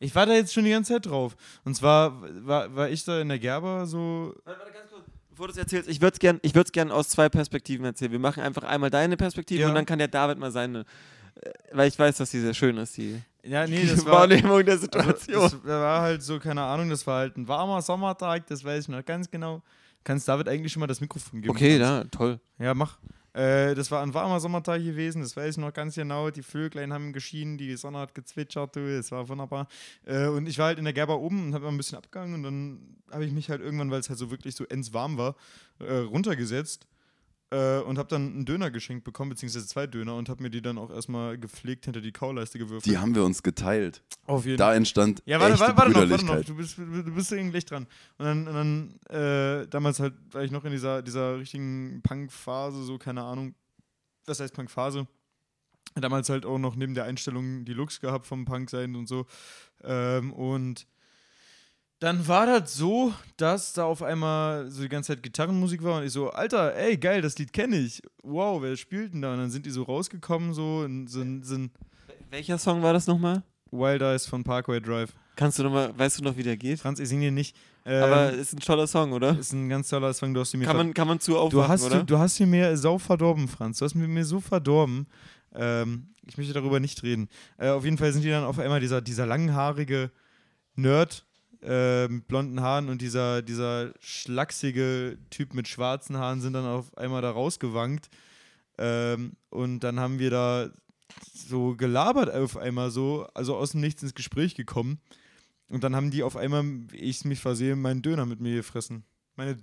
Ich 0.00 0.14
warte 0.16 0.32
da 0.32 0.36
jetzt 0.36 0.52
schon 0.52 0.64
die 0.64 0.70
ganze 0.70 0.94
Zeit 0.94 1.06
drauf. 1.06 1.36
Und 1.64 1.76
zwar 1.76 2.20
war, 2.44 2.74
war 2.74 2.88
ich 2.90 3.04
da 3.04 3.20
in 3.20 3.28
der 3.28 3.38
Gerber 3.38 3.86
so. 3.86 4.34
Warte, 4.44 4.58
warte, 4.60 4.72
ganz 4.72 4.90
kurz. 4.90 5.04
Bevor 5.30 5.46
du 5.46 5.52
es 5.52 5.58
erzählst, 5.58 5.88
ich 5.88 6.00
würde 6.00 6.14
es 6.14 6.18
gerne 6.18 6.40
gern 6.72 6.90
aus 6.90 7.08
zwei 7.10 7.28
Perspektiven 7.28 7.84
erzählen. 7.84 8.10
Wir 8.10 8.18
machen 8.18 8.42
einfach 8.42 8.64
einmal 8.64 8.90
deine 8.90 9.16
Perspektive 9.16 9.62
Ja. 9.62 9.68
und 9.68 9.74
dann 9.74 9.86
kann 9.86 9.98
der 9.98 10.08
David 10.08 10.38
mal 10.38 10.50
seine. 10.50 10.84
äh, 11.36 11.50
Weil 11.70 11.88
ich 11.88 11.98
weiß, 11.98 12.16
dass 12.16 12.30
die 12.30 12.40
sehr 12.40 12.54
schön 12.54 12.76
ist, 12.78 12.96
die 12.96 13.22
Ja, 13.44 13.66
nee, 13.66 13.84
das 13.86 14.04
war. 14.04 14.20
Wahrnehmung 14.20 14.64
der 14.64 14.74
Also, 14.74 14.82
Situation. 14.84 15.42
das 15.42 15.64
war 15.64 16.00
halt 16.02 16.22
so, 16.22 16.38
keine 16.38 16.62
Ahnung, 16.62 16.88
das 16.90 17.06
war 17.06 17.18
halt 17.20 17.36
ein 17.36 17.48
warmer 17.48 17.82
Sommertag, 17.82 18.46
das 18.46 18.62
weiß 18.64 18.84
ich 18.84 18.88
noch 18.88 19.04
ganz 19.04 19.30
genau. 19.30 19.62
Kannst 20.04 20.28
David 20.28 20.48
eigentlich 20.48 20.72
schon 20.72 20.80
mal 20.80 20.86
das 20.86 21.00
Mikrofon 21.00 21.40
geben? 21.42 21.50
okay, 21.54 21.78
ja, 21.78 22.04
toll. 22.04 22.40
Ja, 22.58 22.74
mach. 22.74 22.98
Äh, 23.34 23.74
das 23.74 23.90
war 23.90 24.02
ein 24.02 24.12
warmer 24.12 24.40
Sommertag 24.40 24.82
gewesen, 24.84 25.22
das 25.22 25.34
weiß 25.36 25.52
ich 25.54 25.58
noch 25.60 25.72
ganz 25.72 25.94
genau. 25.94 26.30
Die 26.30 26.42
Vöglein 26.42 26.92
haben 26.92 27.12
geschienen, 27.14 27.56
die 27.56 27.74
Sonne 27.76 27.98
hat 27.98 28.14
gezwitschert, 28.14 28.76
du, 28.76 28.80
es 28.80 29.10
war 29.10 29.26
wunderbar. 29.28 29.68
Äh, 30.04 30.26
und 30.26 30.46
ich 30.46 30.58
war 30.58 30.66
halt 30.66 30.78
in 30.78 30.84
der 30.84 30.92
Gerber 30.92 31.18
oben 31.18 31.46
und 31.46 31.54
habe 31.54 31.66
ein 31.68 31.76
bisschen 31.78 31.96
abgegangen 31.96 32.34
und 32.34 32.42
dann 32.42 32.96
habe 33.10 33.24
ich 33.24 33.32
mich 33.32 33.48
halt 33.48 33.62
irgendwann, 33.62 33.90
weil 33.90 34.00
es 34.00 34.08
halt 34.10 34.18
so 34.18 34.30
wirklich 34.30 34.54
so 34.54 34.64
ends 34.64 34.92
warm 34.92 35.16
war, 35.16 35.34
äh, 35.78 35.94
runtergesetzt 35.94 36.86
äh, 37.52 37.80
und 37.80 37.98
habe 37.98 38.08
dann 38.08 38.32
einen 38.32 38.44
Döner 38.46 38.70
geschenkt 38.70 39.04
bekommen, 39.04 39.30
beziehungsweise 39.30 39.66
zwei 39.66 39.86
Döner 39.86 40.16
und 40.16 40.28
habe 40.28 40.42
mir 40.42 40.50
die 40.50 40.62
dann 40.62 40.78
auch 40.78 40.90
erstmal 40.90 41.36
gepflegt 41.38 41.84
hinter 41.84 42.00
die 42.00 42.12
Kauleiste 42.12 42.58
gewürfelt. 42.58 42.86
Die 42.86 42.98
haben 42.98 43.14
wir 43.14 43.24
uns 43.24 43.42
geteilt. 43.42 44.02
Auf 44.26 44.46
jeden 44.46 44.56
Da 44.56 44.74
entstand 44.74 45.22
ja, 45.26 45.38
warte, 45.38 45.54
echte 45.54 45.76
warte, 45.76 45.76
warte 45.76 45.90
noch, 45.90 46.10
warte 46.10 46.24
noch. 46.24 46.44
Du 46.44 46.56
bist, 46.56 46.78
du 46.78 47.14
bist 47.14 47.30
irgendwie 47.30 47.50
gleich 47.50 47.66
dran. 47.66 47.86
Und 48.16 48.24
dann, 48.24 48.48
und 48.48 48.54
dann 48.54 49.62
äh, 49.62 49.68
damals 49.68 50.00
halt, 50.00 50.14
war 50.30 50.42
ich 50.42 50.50
noch 50.50 50.64
in 50.64 50.72
dieser, 50.72 51.02
dieser 51.02 51.38
richtigen 51.38 52.00
Punk-Phase, 52.02 52.82
so, 52.84 52.96
keine 52.96 53.22
Ahnung, 53.22 53.54
was 54.24 54.40
heißt 54.40 54.54
Punk-Phase? 54.54 55.06
Damals 55.94 56.30
halt 56.30 56.46
auch 56.46 56.58
noch 56.58 56.74
neben 56.74 56.94
der 56.94 57.04
Einstellung 57.04 57.66
die 57.66 57.74
Looks 57.74 58.00
gehabt 58.00 58.26
vom 58.26 58.46
Punk 58.46 58.70
sein 58.70 58.96
und 58.96 59.06
so. 59.06 59.26
Ähm, 59.84 60.32
und 60.32 60.86
dann 62.02 62.26
war 62.26 62.46
das 62.46 62.74
so, 62.74 63.14
dass 63.36 63.74
da 63.74 63.84
auf 63.84 64.02
einmal 64.02 64.68
so 64.68 64.82
die 64.82 64.88
ganze 64.88 65.12
Zeit 65.12 65.22
Gitarrenmusik 65.22 65.84
war 65.84 65.98
und 65.98 66.04
ich 66.04 66.12
so, 66.12 66.30
Alter, 66.30 66.74
ey, 66.74 66.96
geil, 66.96 67.22
das 67.22 67.38
Lied 67.38 67.52
kenne 67.52 67.76
ich. 67.76 68.02
Wow, 68.24 68.60
wer 68.60 68.76
spielt 68.76 69.14
denn 69.14 69.22
da? 69.22 69.32
Und 69.32 69.38
dann 69.38 69.50
sind 69.52 69.66
die 69.66 69.70
so 69.70 69.84
rausgekommen, 69.84 70.52
so, 70.52 70.78
und 70.78 71.06
sind, 71.06 71.46
sind 71.46 71.70
Welcher 72.30 72.58
Song 72.58 72.82
war 72.82 72.92
das 72.92 73.06
nochmal? 73.06 73.44
Wild 73.70 74.02
Eyes 74.02 74.26
von 74.26 74.42
Parkway 74.42 74.80
Drive. 74.80 75.12
Kannst 75.36 75.60
du 75.60 75.62
nochmal, 75.62 75.96
weißt 75.96 76.18
du 76.18 76.24
noch, 76.24 76.36
wie 76.36 76.42
der 76.42 76.56
geht? 76.56 76.80
Franz, 76.80 76.98
ich 76.98 77.08
singe 77.08 77.26
den 77.26 77.34
nicht. 77.34 77.56
Ähm, 77.86 78.02
Aber 78.02 78.32
ist 78.32 78.52
ein 78.52 78.58
toller 78.58 78.88
Song, 78.88 79.12
oder? 79.12 79.38
ist 79.38 79.52
ein 79.52 79.68
ganz 79.68 79.88
toller 79.88 80.12
Song, 80.12 80.34
du 80.34 80.40
hast 80.40 80.52
ihn 80.54 80.60
mir 80.60 80.66
Kann 80.66 80.76
man, 80.76 80.94
kann 80.94 81.06
man 81.06 81.20
zu 81.20 81.32
du 81.32 81.38
aufwachen, 81.38 81.68
hast, 81.68 81.84
oder? 81.84 81.98
du, 82.00 82.04
du 82.04 82.18
hast 82.18 82.40
ihn 82.40 82.50
mir 82.50 82.76
sau 82.76 82.98
verdorben, 82.98 83.46
Franz. 83.46 83.78
Du 83.78 83.84
hast 83.84 83.94
mir, 83.94 84.08
mir 84.08 84.24
so 84.24 84.40
verdorben. 84.40 85.06
Ähm, 85.54 86.08
ich 86.26 86.36
möchte 86.36 86.52
darüber 86.52 86.80
nicht 86.80 87.04
reden. 87.04 87.28
Äh, 87.58 87.68
auf 87.68 87.84
jeden 87.84 87.96
Fall 87.96 88.12
sind 88.12 88.22
die 88.22 88.30
dann 88.30 88.44
auf 88.44 88.58
einmal 88.58 88.80
dieser, 88.80 89.00
dieser 89.00 89.24
langhaarige 89.24 90.10
Nerd 90.74 91.26
äh, 91.62 92.08
mit 92.08 92.26
blonden 92.26 92.60
Haaren 92.60 92.88
und 92.88 93.00
dieser, 93.00 93.42
dieser 93.42 93.92
schlachsige 94.00 95.18
Typ 95.30 95.54
mit 95.54 95.68
schwarzen 95.68 96.16
Haaren 96.16 96.40
sind 96.40 96.54
dann 96.54 96.66
auf 96.66 96.96
einmal 96.96 97.22
da 97.22 97.30
rausgewankt. 97.30 98.08
Ähm, 98.78 99.32
und 99.50 99.80
dann 99.80 100.00
haben 100.00 100.18
wir 100.18 100.30
da 100.30 100.70
so 101.34 101.76
gelabert 101.76 102.34
auf 102.34 102.56
einmal 102.56 102.90
so, 102.90 103.26
also 103.34 103.56
aus 103.56 103.72
dem 103.72 103.80
Nichts 103.80 104.02
ins 104.02 104.14
Gespräch 104.14 104.54
gekommen. 104.54 105.00
Und 105.68 105.84
dann 105.84 105.96
haben 105.96 106.10
die 106.10 106.22
auf 106.22 106.36
einmal, 106.36 106.64
wie 106.90 106.98
ich 106.98 107.24
mich 107.24 107.40
versehe, 107.40 107.76
meinen 107.76 108.02
Döner 108.02 108.26
mit 108.26 108.40
mir 108.40 108.56
gefressen. 108.56 109.04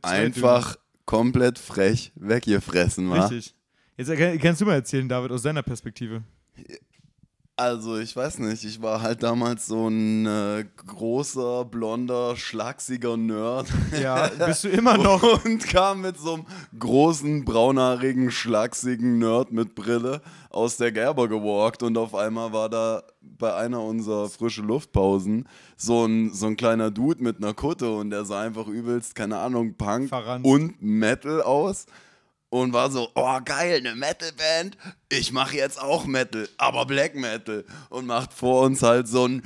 Einfach 0.02 0.78
komplett 1.06 1.60
frech 1.60 2.12
weggefressen, 2.16 3.06
Döner. 3.06 3.20
war. 3.20 3.32
Richtig. 3.32 3.56
Jetzt 3.98 4.42
kannst 4.42 4.62
du 4.62 4.66
mal 4.66 4.76
erzählen, 4.76 5.10
David, 5.10 5.32
aus 5.32 5.42
deiner 5.42 5.62
Perspektive. 5.64 6.24
Also, 7.60 7.98
ich 7.98 8.16
weiß 8.16 8.40
nicht, 8.40 8.64
ich 8.64 8.82
war 8.82 9.02
halt 9.02 9.22
damals 9.22 9.66
so 9.66 9.90
ein 9.90 10.26
äh, 10.26 10.64
großer, 10.88 11.66
blonder, 11.66 12.38
schlachsiger 12.38 13.18
Nerd. 13.18 13.68
Ja, 14.02 14.30
bist 14.46 14.64
du 14.64 14.70
immer 14.70 14.98
noch. 14.98 15.44
Und 15.44 15.68
kam 15.68 16.00
mit 16.00 16.18
so 16.18 16.36
einem 16.36 16.46
großen, 16.80 17.44
braunhaarigen, 17.44 18.32
schlachsigen 18.32 19.20
Nerd 19.20 19.52
mit 19.52 19.76
Brille 19.76 20.22
aus 20.50 20.78
der 20.78 20.94
Gerber 20.94 21.28
gewalkt 21.28 21.84
und 21.84 21.98
auf 21.98 22.16
einmal 22.16 22.54
war 22.54 22.70
da 22.70 23.04
bei 23.22 23.54
einer 23.54 23.84
unserer 23.84 24.30
frische 24.30 24.62
Luftpausen 24.62 25.46
so 25.76 26.06
ein, 26.06 26.34
so 26.34 26.48
ein 26.48 26.56
kleiner 26.56 26.92
Dude 26.92 27.22
mit 27.22 27.44
einer 27.44 27.54
Kutte 27.54 27.94
und 27.94 28.10
der 28.10 28.24
sah 28.24 28.40
einfach 28.40 28.68
übelst, 28.68 29.16
keine 29.16 29.38
Ahnung, 29.38 29.76
Punk 29.76 30.08
Verranzt. 30.08 30.48
und 30.48 30.82
Metal 30.82 31.42
aus 31.42 31.88
und 32.52 32.74
war 32.74 32.90
so, 32.90 33.10
oh 33.16 33.40
geil, 33.46 33.78
eine 33.78 33.96
Metalband, 33.96 34.76
ich 35.10 35.32
mache 35.32 35.56
jetzt 35.56 35.80
auch 35.80 36.06
Metal, 36.06 36.50
aber 36.58 36.86
Black 36.86 37.16
Metal 37.16 37.64
und 37.90 38.08
macht 38.08 38.34
vor 38.34 38.64
uns 38.64 38.82
halt 38.82 39.08
so 39.08 39.28
ein 39.28 39.44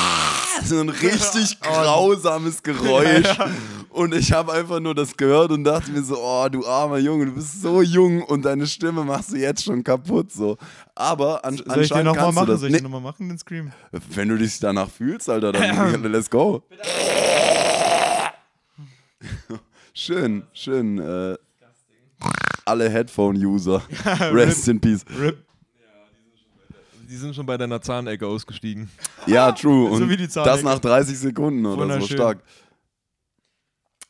so 0.64 0.80
ein 0.80 0.88
richtig 0.88 1.60
grausames 1.66 2.62
Geräusch 2.62 3.26
und 3.90 4.14
ich 4.14 4.32
habe 4.32 4.52
einfach 4.52 4.80
nur 4.80 4.94
das 4.94 5.16
gehört 5.16 5.50
und 5.50 5.64
dachte 5.64 5.90
mir 5.90 6.02
so, 6.02 6.18
oh 6.18 6.48
du 6.48 6.66
armer 6.66 6.98
Junge, 6.98 7.26
du 7.26 7.32
bist 7.32 7.60
so 7.62 7.82
jung 7.82 8.22
und 8.22 8.44
deine 8.44 8.66
Stimme 8.66 9.04
machst 9.04 9.32
du 9.32 9.36
jetzt 9.36 9.64
schon 9.64 9.82
kaputt 9.84 10.32
so. 10.32 10.56
Aber 10.94 11.44
an, 11.44 11.56
Soll 11.56 11.82
ich 11.82 11.88
den 11.88 11.98
anscheinend 11.98 12.06
nochmal 12.06 12.24
kannst 12.24 12.36
du 12.36 12.40
machen? 12.40 12.48
das. 12.50 12.60
Soll 12.60 12.68
ich 12.68 12.72
Nee, 12.72 12.78
den 12.78 12.84
nochmal 12.84 13.00
machen, 13.12 13.28
den 13.28 13.38
Scream? 13.38 13.72
wenn 13.92 14.28
du 14.28 14.38
dich 14.38 14.58
danach 14.60 14.90
fühlst, 14.90 15.28
Alter, 15.28 15.52
dann 15.52 16.02
let's 16.12 16.30
go. 16.30 16.62
schön, 19.94 20.44
schön. 20.52 20.98
Äh, 20.98 21.36
alle 22.64 22.88
Headphone-User. 22.90 23.82
Rest 24.32 24.68
in 24.68 24.80
Peace. 24.80 25.04
Rip. 25.18 25.44
Die 27.08 27.16
sind 27.16 27.34
schon 27.36 27.46
bei 27.46 27.56
deiner 27.56 27.80
Zahnecke 27.80 28.26
ausgestiegen. 28.26 28.90
Ja, 29.26 29.52
true. 29.52 29.88
So 29.96 30.04
Und 30.04 30.30
Zahnecke. 30.30 30.50
das 30.50 30.62
nach 30.62 30.78
30 30.80 31.18
Sekunden 31.18 31.64
oder 31.64 32.00
so 32.00 32.06
stark. 32.06 32.42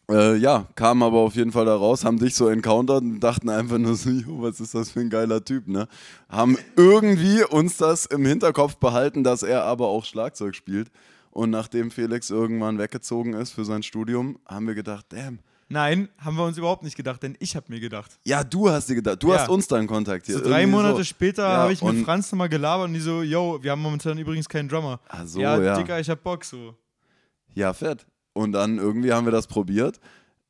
Äh, 0.09 0.37
ja, 0.37 0.69
kamen 0.77 1.03
aber 1.03 1.19
auf 1.19 1.35
jeden 1.35 1.51
Fall 1.51 1.65
da 1.65 1.75
raus, 1.75 2.05
haben 2.05 2.19
dich 2.19 2.37
so 2.37 2.49
encountert 2.49 3.03
und 3.03 3.19
dachten 3.19 3.51
einfach 3.51 3.79
nur 3.79 3.97
so, 3.97 4.11
jo, 4.11 4.41
was 4.41 4.61
ist 4.61 4.75
das 4.75 4.91
für 4.91 5.01
ein 5.01 5.11
geiler 5.11 5.45
Typ, 5.45 5.67
ne? 5.67 5.89
Haben 6.29 6.57
irgendwie 6.77 7.43
uns 7.43 7.77
das 7.77 8.07
im 8.07 8.25
Hinterkopf 8.25 8.77
behalten, 8.77 9.25
dass 9.25 9.43
er 9.43 9.65
aber 9.65 9.89
auch 9.89 10.05
Schlagzeug 10.05 10.55
spielt. 10.55 10.91
Und 11.31 11.51
nachdem 11.51 11.91
Felix 11.91 12.31
irgendwann 12.31 12.79
weggezogen 12.79 13.35
ist 13.35 13.51
für 13.53 13.65
sein 13.65 13.83
Studium, 13.83 14.39
haben 14.47 14.67
wir 14.67 14.75
gedacht, 14.75 15.07
damn. 15.11 15.41
Nein, 15.69 16.09
haben 16.19 16.37
wir 16.37 16.45
uns 16.45 16.57
überhaupt 16.59 16.85
nicht 16.85 16.97
gedacht, 16.97 17.23
denn 17.25 17.37
ich 17.41 17.57
habe 17.57 17.67
mir 17.69 17.81
gedacht. 17.81 18.19
Ja, 18.25 18.45
du 18.45 18.71
hast 18.71 18.89
dir 18.89 18.95
gedacht, 18.95 19.21
du 19.23 19.33
Ja. 19.33 19.41
hast 19.41 19.49
uns 19.49 19.67
dann 19.67 19.87
kontaktiert. 19.89 20.39
So 20.39 20.45
drei 20.45 20.61
Irgendwie 20.63 20.77
Monate 20.77 20.99
so. 20.99 21.05
später 21.05 21.43
Ja, 21.43 21.57
habe 21.59 21.73
ich 21.73 21.83
mit 21.83 22.05
Franz 22.05 22.31
nochmal 22.31 22.49
gelabert 22.49 22.87
und 22.89 22.95
die 22.95 23.01
so, 23.01 23.23
yo, 23.23 23.59
wir 23.63 23.73
haben 23.73 23.83
momentan 23.83 24.17
übrigens 24.17 24.49
keinen 24.49 24.69
Drummer. 24.69 25.01
Ach 25.09 25.27
so, 25.27 25.41
ja, 25.41 25.61
ja. 25.61 25.77
Dicker, 25.77 25.99
ich 25.99 26.09
hab 26.09 26.23
Bock 26.23 26.45
so. 26.45 26.75
Ja, 27.55 27.73
fett. 27.73 28.07
Und 28.33 28.53
dann 28.53 28.79
irgendwie 28.79 29.13
haben 29.13 29.25
wir 29.27 29.33
das 29.33 29.47
probiert. 29.49 29.99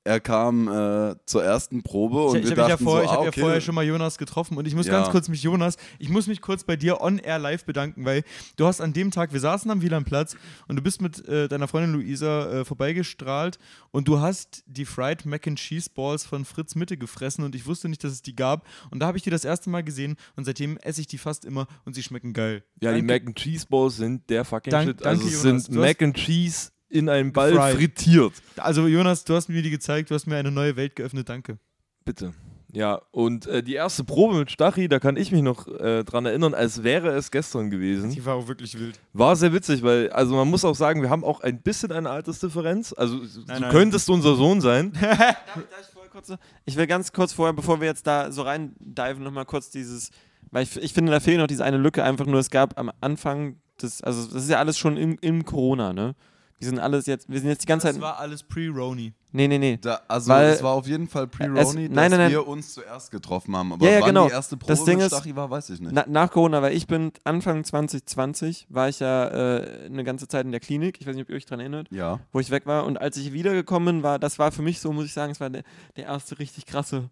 Er 0.07 0.21
kam 0.21 0.69
äh, 0.69 1.17
zur 1.27 1.43
ersten 1.45 1.83
Probe 1.83 2.25
und 2.27 2.37
Ich, 2.37 2.45
ich 2.45 2.51
wir 2.51 2.57
habe 2.57 2.61
ja, 2.63 2.69
dachten 2.77 2.85
vor, 2.85 2.99
so, 2.99 3.05
ich 3.05 3.11
ah, 3.11 3.17
hab 3.17 3.25
ja 3.37 3.43
vorher 3.43 3.61
schon 3.61 3.75
mal 3.75 3.85
Jonas 3.85 4.19
getroffen 4.19 4.57
und 4.57 4.67
ich 4.67 4.75
muss 4.75 4.87
Ja. 4.87 4.93
ganz 4.93 5.11
kurz 5.11 5.29
mich, 5.29 5.43
Jonas, 5.43 5.77
ich 5.99 6.09
muss 6.09 6.27
mich 6.29 6.41
kurz 6.41 6.65
bei 6.65 6.77
dir 6.77 7.01
on 7.01 7.19
air 7.19 7.39
live 7.39 7.65
bedanken, 7.65 8.05
weil 8.05 8.23
du 8.57 8.67
hast 8.67 8.81
an 8.81 8.93
dem 8.93 9.11
Tag, 9.11 9.33
wir 9.33 9.41
saßen 9.41 9.71
am 9.71 9.83
Wielandplatz 9.83 10.37
und 10.69 10.77
du 10.77 10.83
bist 10.83 11.03
mit 11.03 11.27
äh, 11.29 11.49
deiner 11.49 11.67
Freundin 11.69 11.93
Luisa 11.95 12.61
äh, 12.61 12.65
vorbeigestrahlt 12.65 13.59
und 13.91 14.09
du 14.09 14.21
hast 14.21 14.63
die 14.67 14.85
Fried 14.85 15.27
Mac 15.27 15.47
and 15.47 15.59
Cheese 15.59 15.91
Balls 15.95 16.25
von 16.25 16.45
Fritz 16.45 16.75
Mitte 16.77 16.97
gefressen 16.97 17.45
und 17.45 17.55
ich 17.55 17.67
wusste 17.67 17.89
nicht, 17.89 18.05
dass 18.05 18.13
es 18.13 18.23
die 18.23 18.37
gab 18.37 18.65
und 18.91 19.01
da 19.01 19.07
habe 19.07 19.19
ich 19.19 19.25
die 19.25 19.31
das 19.31 19.45
erste 19.45 19.71
Mal 19.71 19.83
gesehen 19.83 20.17
und 20.37 20.45
seitdem 20.45 20.77
esse 20.79 21.01
ich 21.01 21.07
die 21.09 21.19
fast 21.19 21.45
immer 21.45 21.67
und 21.85 21.95
sie 21.95 22.03
schmecken 22.03 22.33
geil. 22.33 22.63
Ja, 22.81 22.93
die 22.93 22.99
Danke. 23.01 23.13
Mac 23.15 23.27
and 23.27 23.37
Cheese 23.37 23.67
Balls 23.69 23.97
sind 23.97 24.29
der 24.31 24.45
fucking 24.45 24.71
Dank- 24.71 24.89
Shit. 24.89 25.05
Also 25.07 25.21
danke, 25.23 25.35
es 25.35 25.43
Jonas. 25.43 25.65
sind 25.65 25.75
Mac 25.81 26.03
and 26.03 26.17
Cheese 26.17 26.71
in 26.89 27.09
einem 27.09 27.32
Ball 27.32 27.53
Gefried. 27.53 27.76
frittiert. 27.76 28.32
Also 28.57 28.87
Jonas, 28.87 29.24
du 29.24 29.34
hast 29.34 29.49
mir 29.49 29.62
die 29.62 29.70
gezeigt, 29.70 30.11
du 30.11 30.14
hast 30.14 30.26
mir 30.26 30.37
eine 30.37 30.51
neue 30.51 30.76
Welt 30.76 30.97
geöffnet, 30.97 31.28
danke. 31.28 31.59
Bitte. 32.05 32.32
Ja, 32.72 33.01
und 33.11 33.47
äh, 33.47 33.62
die 33.62 33.74
erste 33.74 34.05
Probe 34.05 34.34
mit 34.34 34.51
Stachy, 34.51 34.87
da 34.89 34.99
kann 34.99 35.16
ich 35.16 35.32
mich 35.32 35.41
noch 35.41 35.66
äh, 35.66 36.05
dran 36.05 36.26
erinnern, 36.26 36.53
als 36.53 36.82
wäre 36.82 37.09
es 37.16 37.30
gestern 37.30 37.70
gewesen. 37.70 38.11
Die 38.11 38.24
war 38.26 38.34
auch 38.34 38.49
wirklich 38.49 38.78
wild. 38.78 39.01
War 39.14 39.34
sehr 39.34 39.53
witzig, 39.55 39.82
weil, 39.82 40.11
also 40.11 40.34
man 40.34 40.49
muss 40.49 40.64
auch 40.64 40.74
sagen, 40.74 41.01
wir 41.01 41.09
haben 41.09 41.24
auch 41.24 41.41
ein 41.41 41.62
bisschen 41.62 41.91
eine 41.91 42.11
Altersdifferenz. 42.11 42.93
Also 42.93 43.20
du 43.20 43.26
nein. 43.47 43.70
könntest 43.70 44.11
unser 44.11 44.37
Sohn 44.37 44.61
sein. 44.61 44.93
Darf, 45.01 45.18
darf 45.18 45.41
ich, 45.80 45.87
vorher 45.87 46.11
kurz, 46.11 46.32
ich 46.66 46.76
will 46.76 46.87
ganz 46.87 47.12
kurz 47.12 47.32
vorher, 47.32 47.55
bevor 47.55 47.80
wir 47.80 47.87
jetzt 47.87 48.07
da 48.07 48.30
so 48.30 48.43
rein 48.43 48.74
diven, 48.78 49.22
nochmal 49.22 49.47
kurz 49.47 49.70
dieses, 49.70 50.11
weil 50.51 50.64
ich, 50.64 50.76
ich 50.76 50.93
finde, 50.93 51.12
da 51.12 51.20
fehlt 51.20 51.39
noch 51.39 51.47
diese 51.47 51.64
eine 51.64 51.78
Lücke, 51.78 52.05
einfach 52.05 52.26
nur, 52.26 52.41
es 52.41 52.51
gab 52.51 52.78
am 52.78 52.93
Anfang, 53.01 53.57
des, 53.80 54.03
also 54.03 54.26
das 54.26 54.43
ist 54.43 54.51
ja 54.51 54.59
alles 54.59 54.76
schon 54.76 54.97
im, 54.97 55.16
im 55.20 55.45
Corona, 55.45 55.93
ne? 55.93 56.14
Wir 56.59 56.69
sind 56.69 56.79
alles 56.79 57.05
jetzt, 57.07 57.29
wir 57.29 57.39
sind 57.39 57.51
jetzt 57.51 57.63
die 57.63 57.67
ganze 57.67 57.89
Das 57.89 57.97
Zeit, 57.97 58.03
war 58.03 58.19
alles 58.19 58.43
pre-Roni. 58.43 59.13
nee, 59.33 59.47
nee, 59.47 59.59
nee. 59.59 59.77
Da, 59.81 60.01
also 60.09 60.31
Weil- 60.31 60.49
es 60.53 60.63
war 60.63 60.73
auf 60.73 60.87
jeden 60.87 61.07
Fall 61.07 61.27
pre-Roni, 61.27 61.55
dass 61.57 61.75
nein, 61.75 62.11
nein. 62.11 62.31
wir 62.31 62.49
uns 62.49 62.73
zuerst 62.73 63.11
getroffen 63.11 63.55
haben. 63.55 63.75
Aber 63.75 63.85
Ja, 63.85 63.93
ja, 63.93 64.01
wann 64.01 64.07
genau. 64.09 64.27
die 64.27 64.33
erste 64.33 64.57
Probe 64.57 64.73
Das 64.73 64.85
Ding 64.85 64.97
mit 64.97 65.07
ist- 65.07 65.13
Stachy 65.15 65.37
war, 65.37 65.51
weiß 65.51 65.69
ich 65.69 65.81
nicht. 65.81 65.93
Na, 65.93 66.05
nach 66.09 66.31
Corona, 66.31 66.63
weil 66.63 66.75
ich 66.75 66.87
bin 66.87 67.13
Anfang 67.25 67.63
2020, 67.63 68.67
war 68.71 68.89
ich 68.89 69.01
ja 69.01 69.27
äh, 69.59 69.85
eine 69.87 70.03
ganze 70.05 70.29
Zeit 70.29 70.47
in 70.47 70.51
der 70.53 70.61
Klinik, 70.61 70.99
ich 71.01 71.07
weiß 71.07 71.15
nicht, 71.15 71.25
ob 71.25 71.31
ihr 71.31 71.37
euch 71.37 71.45
daran 71.45 71.61
erinnert, 71.61 71.89
ja. 71.91 72.21
wo 72.33 72.41
ich 72.41 72.51
weg 72.51 72.65
war. 72.67 72.87
Und 72.87 72.99
als 72.99 73.17
ich 73.19 73.33
wiedergekommen 73.35 73.97
bin, 73.97 74.03
war, 74.03 74.19
das 74.19 74.39
war 74.39 74.51
für 74.53 74.63
mich 74.63 74.81
so, 74.81 74.93
muss 74.93 75.05
ich 75.05 75.13
sagen, 75.13 75.33
es 75.33 75.41
war 75.41 75.51
der, 75.51 75.63
der 75.97 76.05
erste 76.07 76.39
richtig 76.39 76.65
krasse 76.67 77.11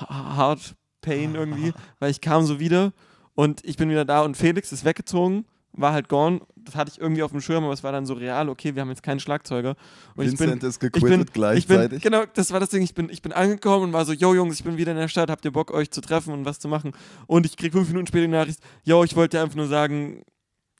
Ha- 0.00 0.36
Hard 0.36 0.74
Pain 1.02 1.34
irgendwie, 1.34 1.72
weil 1.98 2.10
ich 2.10 2.20
kam 2.20 2.44
so 2.46 2.58
wieder 2.58 2.92
und 3.34 3.62
ich 3.64 3.76
bin 3.76 3.90
wieder 3.90 4.04
da 4.04 4.22
und 4.22 4.36
Felix 4.36 4.72
ist 4.72 4.84
weggezogen, 4.84 5.44
war 5.72 5.92
halt 5.92 6.08
gone. 6.08 6.40
Das 6.56 6.74
hatte 6.74 6.90
ich 6.92 7.00
irgendwie 7.00 7.22
auf 7.22 7.30
dem 7.30 7.40
Schirm, 7.40 7.64
aber 7.64 7.72
es 7.72 7.82
war 7.82 7.92
dann 7.92 8.06
so 8.06 8.14
real, 8.14 8.48
okay, 8.48 8.74
wir 8.74 8.82
haben 8.82 8.88
jetzt 8.90 9.02
keinen 9.02 9.20
Schlagzeuger. 9.20 9.76
Und 10.16 10.26
Vincent 10.26 10.54
ich 10.54 10.60
bin, 10.60 10.68
ist 10.68 10.74
ich 10.76 10.80
bin, 10.80 10.90
gequittet 10.92 11.28
ich 11.28 11.32
gleichzeitig. 11.32 12.02
bin, 12.02 12.12
genau, 12.12 12.24
das 12.34 12.52
war 12.52 12.60
das 12.60 12.70
Ding. 12.70 12.82
Ich 12.82 12.94
bin, 12.94 13.08
ich 13.10 13.22
bin 13.22 13.32
angekommen 13.32 13.84
und 13.84 13.92
war 13.92 14.04
so, 14.04 14.12
yo 14.12 14.34
Jungs, 14.34 14.58
ich 14.58 14.64
bin 14.64 14.76
wieder 14.76 14.92
in 14.92 14.98
der 14.98 15.08
Stadt, 15.08 15.30
habt 15.30 15.44
ihr 15.44 15.52
Bock, 15.52 15.70
euch 15.70 15.90
zu 15.90 16.00
treffen 16.00 16.32
und 16.32 16.44
was 16.44 16.58
zu 16.58 16.68
machen? 16.68 16.92
Und 17.26 17.46
ich 17.46 17.56
krieg 17.56 17.72
fünf 17.72 17.88
Minuten 17.88 18.06
später 18.06 18.26
die 18.26 18.32
Nachricht, 18.32 18.60
yo, 18.84 19.04
ich 19.04 19.16
wollte 19.16 19.40
einfach 19.40 19.56
nur 19.56 19.68
sagen, 19.68 20.24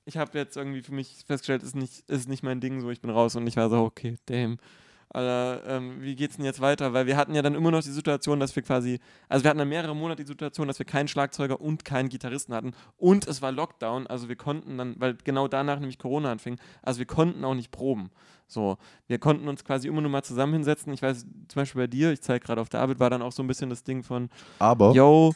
ich 0.04 0.16
habe 0.16 0.38
jetzt 0.38 0.56
irgendwie 0.56 0.82
für 0.82 0.92
mich 0.92 1.24
festgestellt, 1.26 1.62
ist 1.62 1.76
nicht, 1.76 2.08
ist 2.08 2.28
nicht 2.28 2.42
mein 2.42 2.60
Ding, 2.60 2.80
so 2.80 2.90
ich 2.90 3.00
bin 3.00 3.10
raus 3.10 3.36
und 3.36 3.46
ich 3.46 3.56
war 3.56 3.68
so, 3.68 3.78
okay, 3.78 4.16
damn. 4.26 4.58
Alter, 5.10 5.62
ähm, 5.66 6.02
wie 6.02 6.14
geht's 6.14 6.36
denn 6.36 6.44
jetzt 6.44 6.60
weiter? 6.60 6.92
Weil 6.92 7.06
wir 7.06 7.16
hatten 7.16 7.34
ja 7.34 7.42
dann 7.42 7.54
immer 7.54 7.70
noch 7.70 7.82
die 7.82 7.90
Situation, 7.90 8.40
dass 8.40 8.54
wir 8.54 8.62
quasi, 8.62 9.00
also 9.28 9.44
wir 9.44 9.50
hatten 9.50 9.58
dann 9.58 9.68
mehrere 9.68 9.96
Monate 9.96 10.22
die 10.22 10.28
Situation, 10.28 10.68
dass 10.68 10.78
wir 10.78 10.86
keinen 10.86 11.08
Schlagzeuger 11.08 11.60
und 11.60 11.84
keinen 11.84 12.08
Gitarristen 12.08 12.54
hatten 12.54 12.72
und 12.98 13.26
es 13.26 13.40
war 13.40 13.50
Lockdown, 13.50 14.06
also 14.06 14.28
wir 14.28 14.36
konnten 14.36 14.76
dann, 14.76 14.96
weil 14.98 15.16
genau 15.24 15.48
danach 15.48 15.78
nämlich 15.80 15.98
Corona 15.98 16.30
anfing, 16.30 16.58
also 16.82 16.98
wir 16.98 17.06
konnten 17.06 17.44
auch 17.44 17.54
nicht 17.54 17.70
proben. 17.70 18.10
So, 18.46 18.78
wir 19.06 19.18
konnten 19.18 19.46
uns 19.46 19.64
quasi 19.64 19.88
immer 19.88 20.00
nur 20.00 20.10
mal 20.10 20.22
zusammen 20.22 20.54
hinsetzen. 20.54 20.90
Ich 20.94 21.02
weiß, 21.02 21.26
zum 21.48 21.60
Beispiel 21.60 21.82
bei 21.82 21.86
dir, 21.86 22.12
ich 22.12 22.22
zeige 22.22 22.44
gerade 22.46 22.62
auf 22.62 22.70
der 22.70 22.80
Arbeit, 22.80 22.98
war 22.98 23.10
dann 23.10 23.20
auch 23.20 23.32
so 23.32 23.42
ein 23.42 23.46
bisschen 23.46 23.68
das 23.68 23.84
Ding 23.84 24.02
von, 24.02 24.30
Aber 24.58 24.92
yo, 24.92 25.34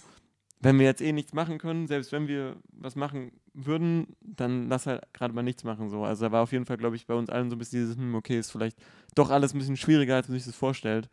wenn 0.60 0.78
wir 0.78 0.86
jetzt 0.86 1.02
eh 1.02 1.12
nichts 1.12 1.34
machen 1.34 1.58
können, 1.58 1.86
selbst 1.86 2.12
wenn 2.12 2.26
wir 2.26 2.56
was 2.72 2.96
machen 2.96 3.32
würden, 3.54 4.16
dann 4.20 4.68
lass 4.68 4.86
halt 4.86 5.02
gerade 5.12 5.34
mal 5.34 5.42
nichts 5.42 5.64
machen. 5.64 5.90
So. 5.90 6.04
Also 6.04 6.26
da 6.26 6.32
war 6.32 6.42
auf 6.42 6.52
jeden 6.52 6.64
Fall, 6.64 6.76
glaube 6.76 6.96
ich, 6.96 7.06
bei 7.06 7.14
uns 7.14 7.28
allen 7.28 7.50
so 7.50 7.56
ein 7.56 7.58
bisschen 7.58 7.80
dieses, 7.80 7.96
hm, 7.96 8.14
okay, 8.14 8.38
ist 8.38 8.50
vielleicht 8.50 8.78
doch 9.14 9.30
alles 9.30 9.54
ein 9.54 9.58
bisschen 9.58 9.76
schwieriger, 9.76 10.16
als 10.16 10.28
man 10.28 10.38
sich 10.38 10.46
das 10.46 10.54
vorstellt. 10.54 11.08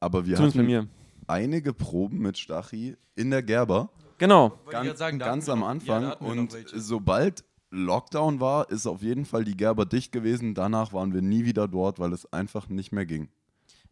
Aber 0.00 0.26
wir 0.26 0.36
Zumindest 0.36 0.56
bei 0.56 0.62
hatten 0.62 0.88
mir. 0.88 0.88
einige 1.26 1.72
Proben 1.72 2.18
mit 2.18 2.38
Stachy 2.38 2.96
in 3.16 3.30
der 3.30 3.42
Gerber. 3.42 3.90
Genau. 4.18 4.58
Ganz, 4.70 4.98
sagen, 4.98 5.18
ganz 5.18 5.48
am 5.48 5.60
ja, 5.60 5.66
Anfang. 5.68 6.02
noch 6.04 6.20
und 6.20 6.56
sobald 6.74 7.44
Lockdown 7.70 8.40
war, 8.40 8.70
ist 8.70 8.86
auf 8.86 9.02
jeden 9.02 9.24
Fall 9.24 9.44
die 9.44 9.56
Gerber 9.56 9.84
dicht 9.86 10.10
gewesen. 10.10 10.54
Danach 10.54 10.92
waren 10.92 11.12
wir 11.12 11.22
nie 11.22 11.44
wieder 11.44 11.68
dort, 11.68 11.98
weil 11.98 12.12
es 12.12 12.32
einfach 12.32 12.68
nicht 12.68 12.92
mehr 12.92 13.06
ging. 13.06 13.28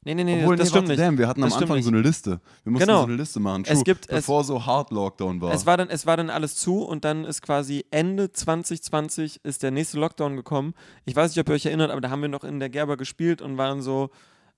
Nee, 0.07 0.15
nee, 0.15 0.23
nee, 0.23 0.41
Obwohl, 0.43 0.55
das 0.57 0.67
nee, 0.67 0.71
stimmt 0.71 0.89
warte, 0.89 1.01
nicht. 1.01 1.01
damn, 1.09 1.19
wir 1.19 1.27
hatten 1.27 1.41
Das 1.41 1.55
am 1.57 1.63
Anfang 1.63 1.83
so 1.83 1.89
eine 1.91 2.01
Liste. 2.01 2.41
Wir 2.63 2.71
mussten 2.71 2.87
Genau. 2.87 3.01
so 3.01 3.07
eine 3.09 3.17
Liste 3.17 3.41
machen. 3.41 3.65
Es 3.67 3.75
True, 3.75 3.83
gibt- 3.85 4.09
es- 4.09 4.15
bevor 4.15 4.45
so 4.45 4.65
Hard 4.65 4.93
Lockdown 4.93 5.41
war. 5.41 5.53
Es 5.53 5.67
war, 5.67 5.77
dann, 5.77 5.89
es 5.91 6.07
war 6.07 6.17
dann 6.17 6.31
alles 6.31 6.55
zu 6.55 6.83
und 6.85 7.05
dann 7.05 7.25
ist 7.25 7.43
quasi 7.43 7.85
Ende 7.91 8.31
2020 8.31 9.41
ist 9.43 9.63
der 9.65 9.73
nächste 9.73 9.99
Lockdown 9.99 10.37
gekommen. 10.37 10.75
Ich 11.07 11.17
weiß 11.17 11.31
nicht, 11.33 11.41
ob 11.41 11.49
ihr 11.49 11.55
euch 11.57 11.67
erinnert, 11.67 11.91
aber 11.91 12.01
da 12.01 12.11
haben 12.11 12.23
wir 12.23 12.29
noch 12.29 12.45
in 12.45 12.61
der 12.61 12.69
Gerber 12.71 12.97
gespielt 12.97 13.43
und 13.43 13.59
waren 13.59 13.83
so, 13.83 14.11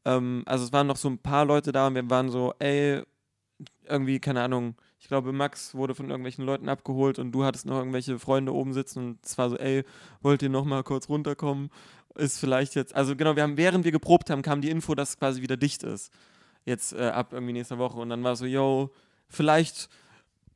ähm, 0.04 0.42
also 0.44 0.64
es 0.64 0.72
waren 0.74 0.86
noch 0.86 0.96
so 0.98 1.08
ein 1.08 1.16
paar 1.18 1.44
Leute 1.46 1.72
da 1.72 1.86
und 1.86 1.94
wir 1.94 2.08
waren 2.10 2.28
so, 2.30 2.52
ey, 2.58 3.02
irgendwie, 3.88 4.20
keine 4.20 4.42
Ahnung, 4.42 4.74
ich 5.00 5.08
glaube, 5.08 5.32
Max 5.32 5.74
wurde 5.74 5.94
von 5.94 6.10
irgendwelchen 6.10 6.44
Leuten 6.44 6.68
abgeholt 6.68 7.18
und 7.18 7.32
du 7.32 7.44
hattest 7.44 7.66
noch 7.66 7.78
irgendwelche 7.78 8.18
Freunde 8.18 8.52
oben 8.52 8.72
sitzen 8.72 8.98
und 8.98 9.18
es 9.24 9.38
war 9.38 9.48
so, 9.48 9.56
ey, 9.56 9.84
wollt 10.20 10.42
ihr 10.42 10.50
noch 10.50 10.64
mal 10.64 10.82
kurz 10.82 11.08
runterkommen? 11.08 11.70
Ist 12.18 12.38
vielleicht 12.38 12.74
jetzt, 12.74 12.94
also 12.94 13.14
genau, 13.16 13.36
wir 13.36 13.42
haben, 13.44 13.56
während 13.56 13.84
wir 13.84 13.92
geprobt 13.92 14.28
haben, 14.30 14.42
kam 14.42 14.60
die 14.60 14.70
Info, 14.70 14.94
dass 14.94 15.10
es 15.10 15.18
quasi 15.18 15.40
wieder 15.40 15.56
dicht 15.56 15.82
ist. 15.84 16.12
Jetzt 16.64 16.92
äh, 16.92 17.08
ab 17.08 17.32
irgendwie 17.32 17.52
nächster 17.52 17.78
Woche 17.78 17.98
und 17.98 18.10
dann 18.10 18.22
war 18.24 18.36
so, 18.36 18.44
yo, 18.44 18.90
vielleicht 19.28 19.88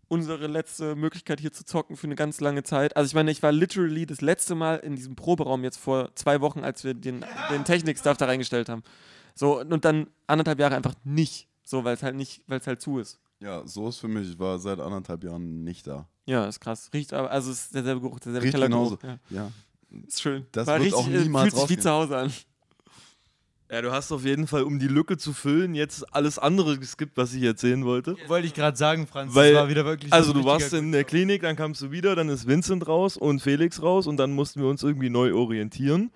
unsere 0.08 0.46
letzte 0.46 0.94
Möglichkeit 0.94 1.40
hier 1.40 1.52
zu 1.52 1.64
zocken 1.64 1.96
für 1.96 2.06
eine 2.06 2.16
ganz 2.16 2.40
lange 2.40 2.62
Zeit. 2.64 2.96
Also 2.96 3.06
ich 3.08 3.14
meine, 3.14 3.30
ich 3.30 3.42
war 3.42 3.50
literally 3.52 4.04
das 4.04 4.20
letzte 4.20 4.54
Mal 4.54 4.76
in 4.80 4.94
diesem 4.94 5.16
Proberaum 5.16 5.64
jetzt 5.64 5.78
vor 5.78 6.14
zwei 6.16 6.40
Wochen, 6.42 6.60
als 6.64 6.84
wir 6.84 6.92
den, 6.92 7.24
den 7.50 7.64
Technik-Stuff 7.64 8.18
da 8.18 8.26
reingestellt 8.26 8.68
haben. 8.68 8.82
So, 9.34 9.60
und 9.60 9.84
dann 9.86 10.08
anderthalb 10.26 10.58
Jahre 10.60 10.74
einfach 10.76 10.94
nicht. 11.04 11.48
So, 11.64 11.84
weil 11.84 11.94
es 11.94 12.02
halt 12.02 12.16
nicht, 12.16 12.42
weil 12.46 12.58
es 12.58 12.66
halt 12.66 12.82
zu 12.82 12.98
ist. 12.98 13.20
ja, 13.40 13.66
so 13.66 13.88
ist 13.88 13.98
für 13.98 14.08
mich. 14.08 14.28
Ich 14.32 14.38
war 14.38 14.58
seit 14.58 14.80
anderthalb 14.80 15.24
Jahren 15.24 15.64
nicht 15.64 15.86
da. 15.86 16.08
Ja, 16.26 16.44
ist 16.46 16.60
krass. 16.60 16.90
Riecht 16.92 17.12
aber, 17.14 17.30
also 17.30 17.50
es 17.50 17.66
ist 17.66 17.74
derselbe 17.74 18.02
Geruch, 18.02 18.20
derselbe 18.20 18.44
Riecht 18.44 18.54
Kellergeruch. 18.54 18.98
genauso. 18.98 19.18
Ja, 19.30 19.44
Ja, 19.44 19.52
ist 20.06 20.22
schön. 20.22 20.46
Das 20.52 20.66
War 20.66 20.74
wird 20.80 20.86
richtig, 20.92 21.00
auch 21.00 21.08
äh, 21.08 21.22
niemals 21.22 21.54
Fühlt 21.54 21.68
sich 21.68 21.76
wie 21.78 21.80
zu 21.82 21.90
Hause 21.90 22.16
an. 22.16 22.32
Ja, 23.70 23.80
du 23.80 23.90
hast 23.90 24.12
auf 24.12 24.24
jeden 24.26 24.46
Fall, 24.46 24.64
um 24.64 24.78
die 24.78 24.86
Lücke 24.86 25.16
zu 25.16 25.32
füllen, 25.32 25.74
jetzt 25.74 26.12
alles 26.14 26.38
andere 26.38 26.78
geskippt, 26.78 27.16
was 27.16 27.32
ich 27.32 27.42
erzählen 27.42 27.86
wollte. 27.86 28.16
Wollte 28.26 28.46
ich 28.46 28.52
gerade 28.52 28.76
sagen, 28.76 29.06
Franz. 29.06 29.34
Weil- 29.34 29.54
das 29.54 29.62
war 29.62 29.68
wieder 29.70 29.84
wirklich. 29.86 30.12
Also 30.12 30.32
so 30.32 30.40
du 30.40 30.44
warst 30.44 30.74
in 30.74 30.92
der 30.92 31.04
Klinik, 31.04 31.40
dann 31.40 31.56
kamst 31.56 31.80
du 31.80 31.90
wieder, 31.90 32.14
dann 32.14 32.28
ist 32.28 32.46
Vincent 32.46 32.86
raus 32.86 33.16
und 33.16 33.40
Felix 33.40 33.80
raus 33.80 34.06
und 34.06 34.18
dann 34.18 34.32
mussten 34.32 34.60
wir 34.60 34.68
uns 34.68 34.82
irgendwie 34.82 35.08
neu 35.08 35.32
orientieren. 35.34 36.10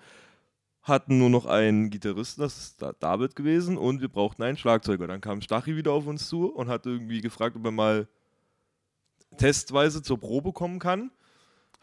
Hatten 0.83 1.17
nur 1.17 1.31
noch 1.31 1.47
einen 1.47 1.89
Gitarristen, 1.89 2.41
das 2.41 2.57
ist 2.59 2.81
Da- 2.81 2.93
David 2.93 3.35
gewesen, 3.35 3.75
und 3.75 4.01
wir 4.01 4.07
brauchten 4.07 4.43
einen 4.43 4.55
Schlagzeuger. 4.57 5.07
Dann 5.07 5.19
kam 5.19 5.41
Stachy 5.41 5.75
wieder 5.75 5.93
auf 5.93 6.05
uns 6.05 6.29
zu 6.29 6.45
und 6.53 6.69
hat 6.69 6.85
irgendwie 6.85 7.21
gefragt, 7.21 7.55
ob 7.55 7.65
er 7.65 7.71
mal 7.71 8.07
testweise 9.37 10.01
zur 10.01 10.19
Probe 10.19 10.53
kommen 10.53 10.79
kann. 10.79 11.11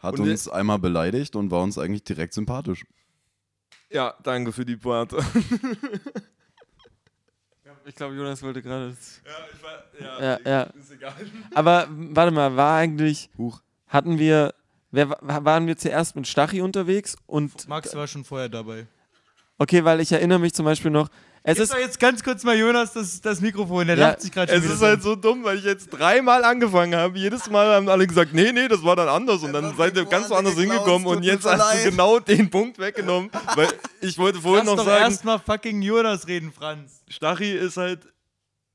Hat 0.05 0.19
Und 0.19 0.29
uns 0.29 0.47
einmal 0.47 0.79
beleidigt 0.79 1.35
und 1.35 1.51
war 1.51 1.61
uns 1.63 1.77
eigentlich 1.77 2.03
direkt 2.03 2.33
sympathisch. 2.33 2.85
Ja, 3.89 4.15
danke 4.23 4.51
für 4.51 4.65
die 4.65 4.77
Pointe. 4.77 5.17
Ich 7.87 7.93
glaube, 7.95 8.15
Jonas 8.15 8.41
wollte 8.41 8.61
gerade. 8.63 8.95
Ja, 9.25 9.31
ich 9.53 9.63
war, 9.63 10.21
Ja, 10.21 10.39
ja. 10.43 10.61
ist 10.63 10.91
egal. 10.91 11.13
Aber 11.53 11.87
warte 11.89 12.31
mal, 12.31 12.55
war 12.55 12.77
eigentlich. 12.77 13.29
Huch. 13.37 13.61
Hatten 13.87 14.17
wir. 14.17 14.53
Wer, 14.91 15.09
wa- 15.11 15.19
waren 15.21 15.67
wir 15.67 15.77
zuerst 15.77 16.15
mit 16.15 16.27
Stachy 16.27 16.61
unterwegs 16.61 17.15
und. 17.27 17.67
Max 17.67 17.93
war 17.95 18.07
schon 18.07 18.23
vorher 18.23 18.49
dabei. 18.49 18.87
Okay, 19.59 19.83
weil 19.83 19.99
ich 19.99 20.11
erinnere 20.11 20.39
mich 20.39 20.53
zum 20.53 20.65
Beispiel 20.65 20.89
noch. 20.91 21.09
Es 21.47 21.59
ist. 21.59 21.73
jetzt 21.73 21.99
ganz 21.99 22.23
kurz 22.23 22.43
mal 22.43 22.57
Jonas 22.57 22.93
das, 22.93 23.21
das 23.21 23.39
Mikrofon, 23.39 23.85
der 23.85 23.97
Ja, 23.97 24.07
lacht 24.09 24.21
sich 24.21 24.31
gerade 24.31 24.51
schon 24.51 24.63
Es 24.63 24.69
ist 24.69 24.81
halt 24.81 25.03
so 25.03 25.15
dumm, 25.15 25.43
weil 25.43 25.59
ich 25.59 25.63
jetzt 25.63 25.89
dreimal 25.89 26.43
angefangen 26.43 26.95
habe. 26.95 27.19
Jedes 27.19 27.49
Mal 27.51 27.67
haben 27.67 27.87
alle 27.87 28.07
gesagt, 28.07 28.33
nee, 28.33 28.51
nee, 28.51 28.67
das 28.67 28.83
war 28.83 28.95
dann 28.95 29.07
anders. 29.07 29.43
Und 29.43 29.53
dann 29.53 29.75
seid 29.77 29.95
ihr 29.95 30.05
ganz 30.05 30.29
woanders 30.31 30.55
hingekommen 30.55 31.07
und 31.07 31.23
jetzt 31.23 31.45
hast 31.45 31.59
leid. 31.59 31.85
du 31.85 31.91
genau 31.91 32.19
den 32.19 32.49
Punkt 32.49 32.79
weggenommen. 32.79 33.29
Weil 33.55 33.67
ich 34.01 34.17
wollte 34.17 34.41
vorhin 34.41 34.65
Lass 34.65 34.75
noch 34.75 34.83
doch 34.83 34.91
sagen, 34.91 35.03
erstmal 35.03 35.37
fucking 35.37 35.83
Jonas 35.83 36.27
reden, 36.27 36.51
Franz. 36.51 37.03
Stachy 37.07 37.51
ist 37.51 37.77
halt 37.77 37.99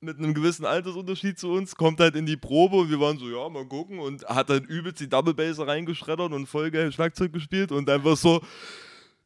mit 0.00 0.18
einem 0.18 0.32
gewissen 0.32 0.64
Altersunterschied 0.64 1.38
zu 1.38 1.50
uns, 1.52 1.74
kommt 1.74 2.00
halt 2.00 2.14
in 2.14 2.24
die 2.24 2.36
Probe 2.36 2.76
und 2.76 2.90
wir 2.90 3.00
waren 3.00 3.18
so, 3.18 3.28
ja, 3.28 3.48
mal 3.48 3.66
gucken 3.66 3.98
und 3.98 4.24
hat 4.26 4.48
dann 4.48 4.64
übelst 4.64 5.00
die 5.00 5.08
Double 5.08 5.34
Bass 5.34 5.58
reingeschreddert 5.58 6.32
und 6.32 6.46
voll 6.46 6.70
geil 6.70 6.90
Schlagzeug 6.92 7.32
gespielt 7.32 7.70
und 7.72 7.90
einfach 7.90 8.16
so, 8.16 8.40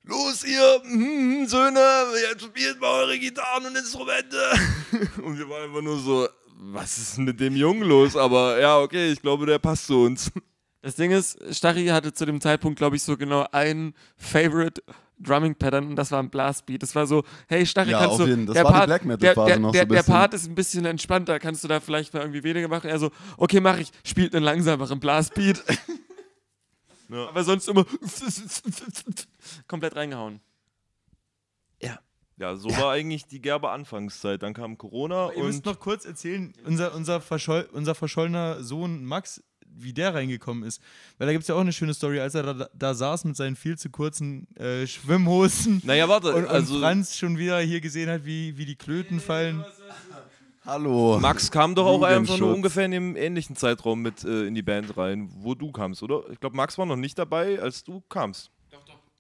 los 0.05 0.45
ihr 0.45 0.81
hm, 0.85 1.47
Söhne, 1.47 1.81
jetzt 2.31 2.45
spielt 2.45 2.81
mal 2.81 2.91
eure 3.05 3.19
Gitarren 3.19 3.67
und 3.67 3.77
Instrumente. 3.77 4.37
Und 5.23 5.39
wir 5.39 5.49
waren 5.49 5.65
einfach 5.65 5.83
nur 5.83 5.99
so, 5.99 6.29
was 6.57 6.99
ist 6.99 7.19
mit 7.19 7.41
dem 7.41 7.57
Jungen 7.57 7.83
los? 7.83 8.17
Aber 8.17 8.61
ja, 8.61 8.79
okay, 8.79 9.11
ich 9.13 9.21
glaube, 9.21 9.47
der 9.47 9.59
passt 9.59 9.87
zu 9.87 10.03
uns. 10.05 10.31
Das 10.83 10.97
Ding 10.97 11.11
ist, 11.11 11.39
Stachy 11.55 11.87
hatte 11.87 12.13
zu 12.13 12.27
dem 12.27 12.41
Zeitpunkt, 12.41 12.79
glaube 12.79 12.97
ich, 12.97 13.03
so 13.03 13.17
genau 13.17 13.47
ein 13.53 13.95
Favorite 14.17 14.83
Drumming 15.19 15.55
Pattern 15.55 15.87
und 15.89 15.97
das 15.97 16.11
war 16.11 16.23
ein 16.23 16.29
Blastbeat. 16.29 16.83
Das 16.83 16.95
war 16.95 17.07
so, 17.07 17.23
hey 17.49 17.65
Stachy, 17.65 17.93
Ja, 17.93 18.01
kannst 18.01 18.13
auf 18.15 18.19
du. 18.19 18.27
jeden- 18.27 18.47
das 18.47 18.55
der 18.55 18.65
war 18.65 18.73
die 18.73 18.77
Part, 18.77 18.87
Black 18.87 19.05
Metal 19.05 19.19
der, 19.19 19.35
Phase 19.35 19.47
der, 19.47 19.59
noch 19.61 19.69
so 19.69 19.73
der, 19.73 19.87
der. 19.87 20.03
Part 20.03 20.35
ist 20.35 20.47
ein 20.47 20.55
bisschen 20.55 20.85
entspannter. 20.85 21.39
Kannst 21.39 21.65
du 21.65 21.69
da 21.69 21.81
vielleicht 21.81 22.13
mal 22.13 22.21
irgendwie 22.21 22.43
weniger 22.43 22.69
machen? 22.69 22.91
Er 22.91 22.99
so, 22.99 23.11
okay, 23.37 23.61
mach 23.61 23.79
ich. 23.79 23.91
Spielt 24.05 24.35
einen 24.35 24.45
langsameren 24.45 25.01
Blastbeat. 25.01 25.63
Ja. 27.09 27.29
Aber 27.29 27.45
sonst 27.45 27.69
immer 27.69 27.85
komplett 29.67 29.97
reingehauen. 29.97 30.41
Ja, 32.37 32.57
so 32.57 32.69
war 32.71 32.91
eigentlich 32.91 33.27
die 33.27 33.41
Gerber 33.41 33.71
Anfangszeit. 33.71 34.43
Dann 34.43 34.55
kam 34.55 34.77
Corona 34.77 35.33
Ihr 35.33 35.45
müsst 35.45 35.59
und 35.59 35.67
noch 35.67 35.81
kurz 35.81 36.05
erzählen, 36.05 36.53
unser, 36.65 36.95
unser, 36.95 37.21
verscholl, 37.21 37.69
unser 37.73 37.95
verschollener 37.95 38.63
Sohn 38.63 39.05
Max, 39.05 39.43
wie 39.67 39.93
der 39.93 40.15
reingekommen 40.15 40.65
ist. 40.65 40.83
Weil 41.19 41.27
da 41.29 41.33
gibt 41.33 41.43
es 41.43 41.49
ja 41.49 41.55
auch 41.55 41.61
eine 41.61 41.73
schöne 41.73 41.95
Story, 41.95 42.19
als 42.19 42.35
er 42.35 42.43
da, 42.55 42.69
da 42.75 42.95
saß 42.95 43.25
mit 43.25 43.37
seinen 43.37 43.55
viel 43.55 43.79
zu 43.79 43.89
kurzen 43.89 44.49
äh, 44.57 44.87
Schwimmhosen. 44.87 45.81
Naja, 45.85 46.09
warte, 46.09 46.35
Und, 46.35 46.45
und 46.45 46.49
also 46.51 46.81
Franz 46.81 47.17
schon 47.17 47.39
wieder 47.39 47.61
hier 47.61 47.81
gesehen 47.81 48.11
hat, 48.11 48.25
wie, 48.25 48.57
wie 48.57 48.65
die 48.65 48.77
Klöten 48.77 49.21
fallen. 49.21 49.65
Hallo. 50.67 51.19
Max 51.21 51.51
kam 51.51 51.75
doch 51.75 51.87
auch 51.87 52.03
einfach 52.03 52.39
nur 52.39 52.55
ungefähr 52.55 52.87
in 52.87 52.91
dem 52.93 53.17
ähnlichen 53.17 53.55
Zeitraum 53.55 54.01
mit 54.01 54.25
äh, 54.25 54.47
in 54.47 54.55
die 54.55 54.63
Band 54.63 54.97
rein, 54.97 55.29
wo 55.41 55.55
du 55.55 55.71
kamst, 55.71 56.03
oder? 56.03 56.23
Ich 56.31 56.41
glaube, 56.41 56.57
Max 56.57 56.79
war 56.79 56.87
noch 56.87 56.97
nicht 56.97 57.19
dabei, 57.19 57.61
als 57.61 57.85
du 57.85 58.03
kamst. 58.09 58.51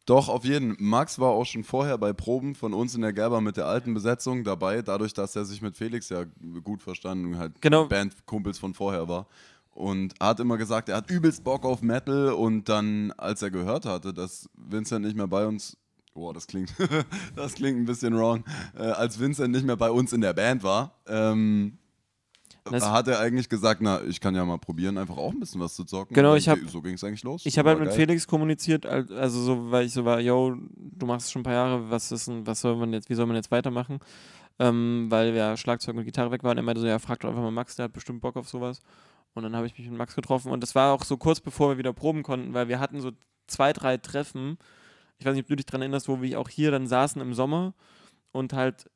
Doch, 0.06 0.28
auf 0.28 0.44
jeden. 0.44 0.76
Max 0.78 1.18
war 1.18 1.30
auch 1.30 1.46
schon 1.46 1.64
vorher 1.64 1.96
bei 1.96 2.12
Proben 2.12 2.54
von 2.54 2.74
uns 2.74 2.94
in 2.94 3.00
der 3.00 3.12
Gerber 3.12 3.40
mit 3.40 3.56
der 3.56 3.66
alten 3.66 3.94
Besetzung 3.94 4.44
dabei, 4.44 4.82
dadurch, 4.82 5.14
dass 5.14 5.34
er 5.34 5.44
sich 5.46 5.62
mit 5.62 5.76
Felix 5.76 6.10
ja 6.10 6.24
gut 6.62 6.82
verstanden 6.82 7.26
und 7.26 7.38
halt 7.38 7.60
Genau. 7.62 7.86
Bandkumpels 7.86 8.58
von 8.58 8.74
vorher 8.74 9.08
war. 9.08 9.26
Und 9.70 10.14
er 10.20 10.28
hat 10.28 10.40
immer 10.40 10.56
gesagt, 10.56 10.88
er 10.88 10.96
hat 10.98 11.10
übelst 11.10 11.42
Bock 11.42 11.64
auf 11.64 11.82
Metal 11.82 12.28
und 12.32 12.68
dann, 12.68 13.12
als 13.16 13.42
er 13.42 13.50
gehört 13.50 13.86
hatte, 13.86 14.12
dass 14.12 14.48
Vincent 14.54 15.04
nicht 15.04 15.16
mehr 15.16 15.26
bei 15.26 15.46
uns, 15.46 15.76
boah, 16.14 16.32
das 16.32 16.46
klingt, 16.46 16.72
das 17.36 17.54
klingt 17.54 17.78
ein 17.78 17.84
bisschen 17.86 18.16
wrong, 18.16 18.44
äh, 18.76 18.82
als 18.82 19.18
Vincent 19.18 19.52
nicht 19.52 19.66
mehr 19.66 19.76
bei 19.76 19.90
uns 19.90 20.12
in 20.12 20.20
der 20.20 20.32
Band 20.32 20.62
war, 20.62 20.94
ähm, 21.06 21.76
Das- 22.64 22.88
hat 22.88 23.08
er 23.08 23.18
eigentlich 23.20 23.48
gesagt, 23.48 23.80
na, 23.82 24.00
ich 24.04 24.20
kann 24.20 24.34
ja 24.34 24.44
mal 24.44 24.58
probieren, 24.58 24.96
einfach 24.96 25.16
auch 25.16 25.32
ein 25.32 25.40
bisschen 25.40 25.60
was 25.60 25.74
zu 25.74 25.84
zocken. 25.84 26.14
Genau, 26.14 26.34
ich 26.34 26.48
hab- 26.48 26.58
so 26.68 26.80
ging 26.80 26.94
es 26.94 27.04
eigentlich 27.04 27.22
los. 27.24 27.44
Ich 27.44 27.58
habe 27.58 27.68
halt 27.70 27.78
mit 27.80 27.88
geil. 27.88 27.96
Felix 27.96 28.26
kommuniziert, 28.26 28.86
al- 28.86 29.12
also 29.12 29.42
so, 29.42 29.70
weil 29.70 29.86
ich 29.86 29.92
so 29.92 30.04
war, 30.04 30.20
yo, 30.20 30.56
du 30.76 31.04
machst 31.06 31.30
schon 31.32 31.40
ein 31.40 31.44
paar 31.44 31.52
Jahre, 31.52 31.90
was 31.90 32.10
ist 32.12 32.28
denn, 32.28 32.46
was 32.46 32.60
soll 32.60 32.76
man 32.76 32.92
jetzt, 32.92 33.10
wie 33.10 33.14
soll 33.14 33.26
man 33.26 33.36
jetzt 33.36 33.50
weitermachen? 33.50 33.98
Ähm, 34.60 35.06
weil 35.10 35.34
ja 35.34 35.56
Schlagzeug 35.56 35.96
und 35.96 36.04
Gitarre 36.04 36.30
weg 36.30 36.44
waren. 36.44 36.56
Er 36.56 36.62
meinte 36.62 36.80
so, 36.80 36.86
ja, 36.86 37.00
frag 37.00 37.18
doch 37.20 37.28
einfach 37.28 37.42
mal 37.42 37.50
Max, 37.50 37.74
der 37.74 37.86
hat 37.86 37.92
bestimmt 37.92 38.20
Bock 38.20 38.36
auf 38.36 38.48
sowas. 38.48 38.80
Und 39.34 39.42
dann 39.42 39.56
habe 39.56 39.66
ich 39.66 39.76
mich 39.76 39.88
mit 39.88 39.98
Max 39.98 40.14
getroffen 40.14 40.52
und 40.52 40.62
das 40.62 40.76
war 40.76 40.92
auch 40.94 41.02
so 41.02 41.16
kurz 41.16 41.40
bevor 41.40 41.70
wir 41.70 41.78
wieder 41.78 41.92
proben 41.92 42.22
konnten, 42.22 42.54
weil 42.54 42.68
wir 42.68 42.78
hatten 42.78 43.00
so 43.00 43.10
zwei, 43.48 43.72
drei 43.72 43.96
Treffen. 43.96 44.58
Ich 45.18 45.26
weiß 45.26 45.34
nicht, 45.34 45.44
ob 45.44 45.48
du 45.48 45.56
dich 45.56 45.66
dran 45.66 45.80
erinnerst, 45.80 46.08
wo 46.08 46.20
wir 46.20 46.40
auch 46.40 46.48
hier 46.48 46.70
dann 46.70 46.86
saßen 46.86 47.20
im 47.22 47.34
Sommer 47.34 47.74
und 48.32 48.52
halt 48.52 48.90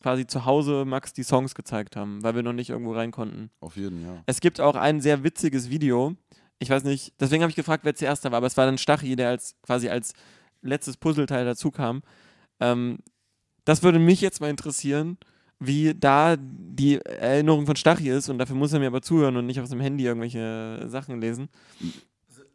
quasi 0.00 0.26
zu 0.26 0.44
Hause 0.44 0.84
Max 0.84 1.12
die 1.12 1.22
Songs 1.22 1.54
gezeigt 1.54 1.96
haben, 1.96 2.22
weil 2.22 2.34
wir 2.34 2.42
noch 2.42 2.52
nicht 2.52 2.70
irgendwo 2.70 2.92
rein 2.92 3.10
konnten. 3.10 3.50
Auf 3.60 3.76
jeden, 3.76 4.02
ja. 4.02 4.22
Es 4.26 4.40
gibt 4.40 4.60
auch 4.60 4.76
ein 4.76 5.00
sehr 5.00 5.24
witziges 5.24 5.70
Video. 5.70 6.14
Ich 6.58 6.70
weiß 6.70 6.84
nicht, 6.84 7.12
deswegen 7.20 7.42
habe 7.42 7.50
ich 7.50 7.56
gefragt, 7.56 7.84
wer 7.84 7.94
zuerst 7.94 8.24
da 8.24 8.30
war, 8.30 8.38
aber 8.38 8.46
es 8.46 8.56
war 8.56 8.66
dann 8.66 8.78
Stachy, 8.78 9.16
der 9.16 9.30
als 9.30 9.56
quasi 9.62 9.88
als 9.88 10.14
letztes 10.62 10.96
Puzzleteil 10.96 11.44
dazu 11.44 11.70
kam. 11.70 12.02
Ähm, 12.60 12.98
das 13.64 13.82
würde 13.82 13.98
mich 13.98 14.20
jetzt 14.20 14.40
mal 14.40 14.50
interessieren, 14.50 15.18
wie 15.58 15.94
da 15.94 16.36
die 16.38 17.00
Erinnerung 17.00 17.66
von 17.66 17.76
Stachy 17.76 18.10
ist 18.10 18.28
und 18.28 18.38
dafür 18.38 18.56
muss 18.56 18.72
er 18.72 18.78
mir 18.78 18.86
aber 18.86 19.02
zuhören 19.02 19.36
und 19.36 19.46
nicht 19.46 19.60
aus 19.60 19.70
dem 19.70 19.80
Handy 19.80 20.04
irgendwelche 20.04 20.86
Sachen 20.88 21.20
lesen. 21.20 21.48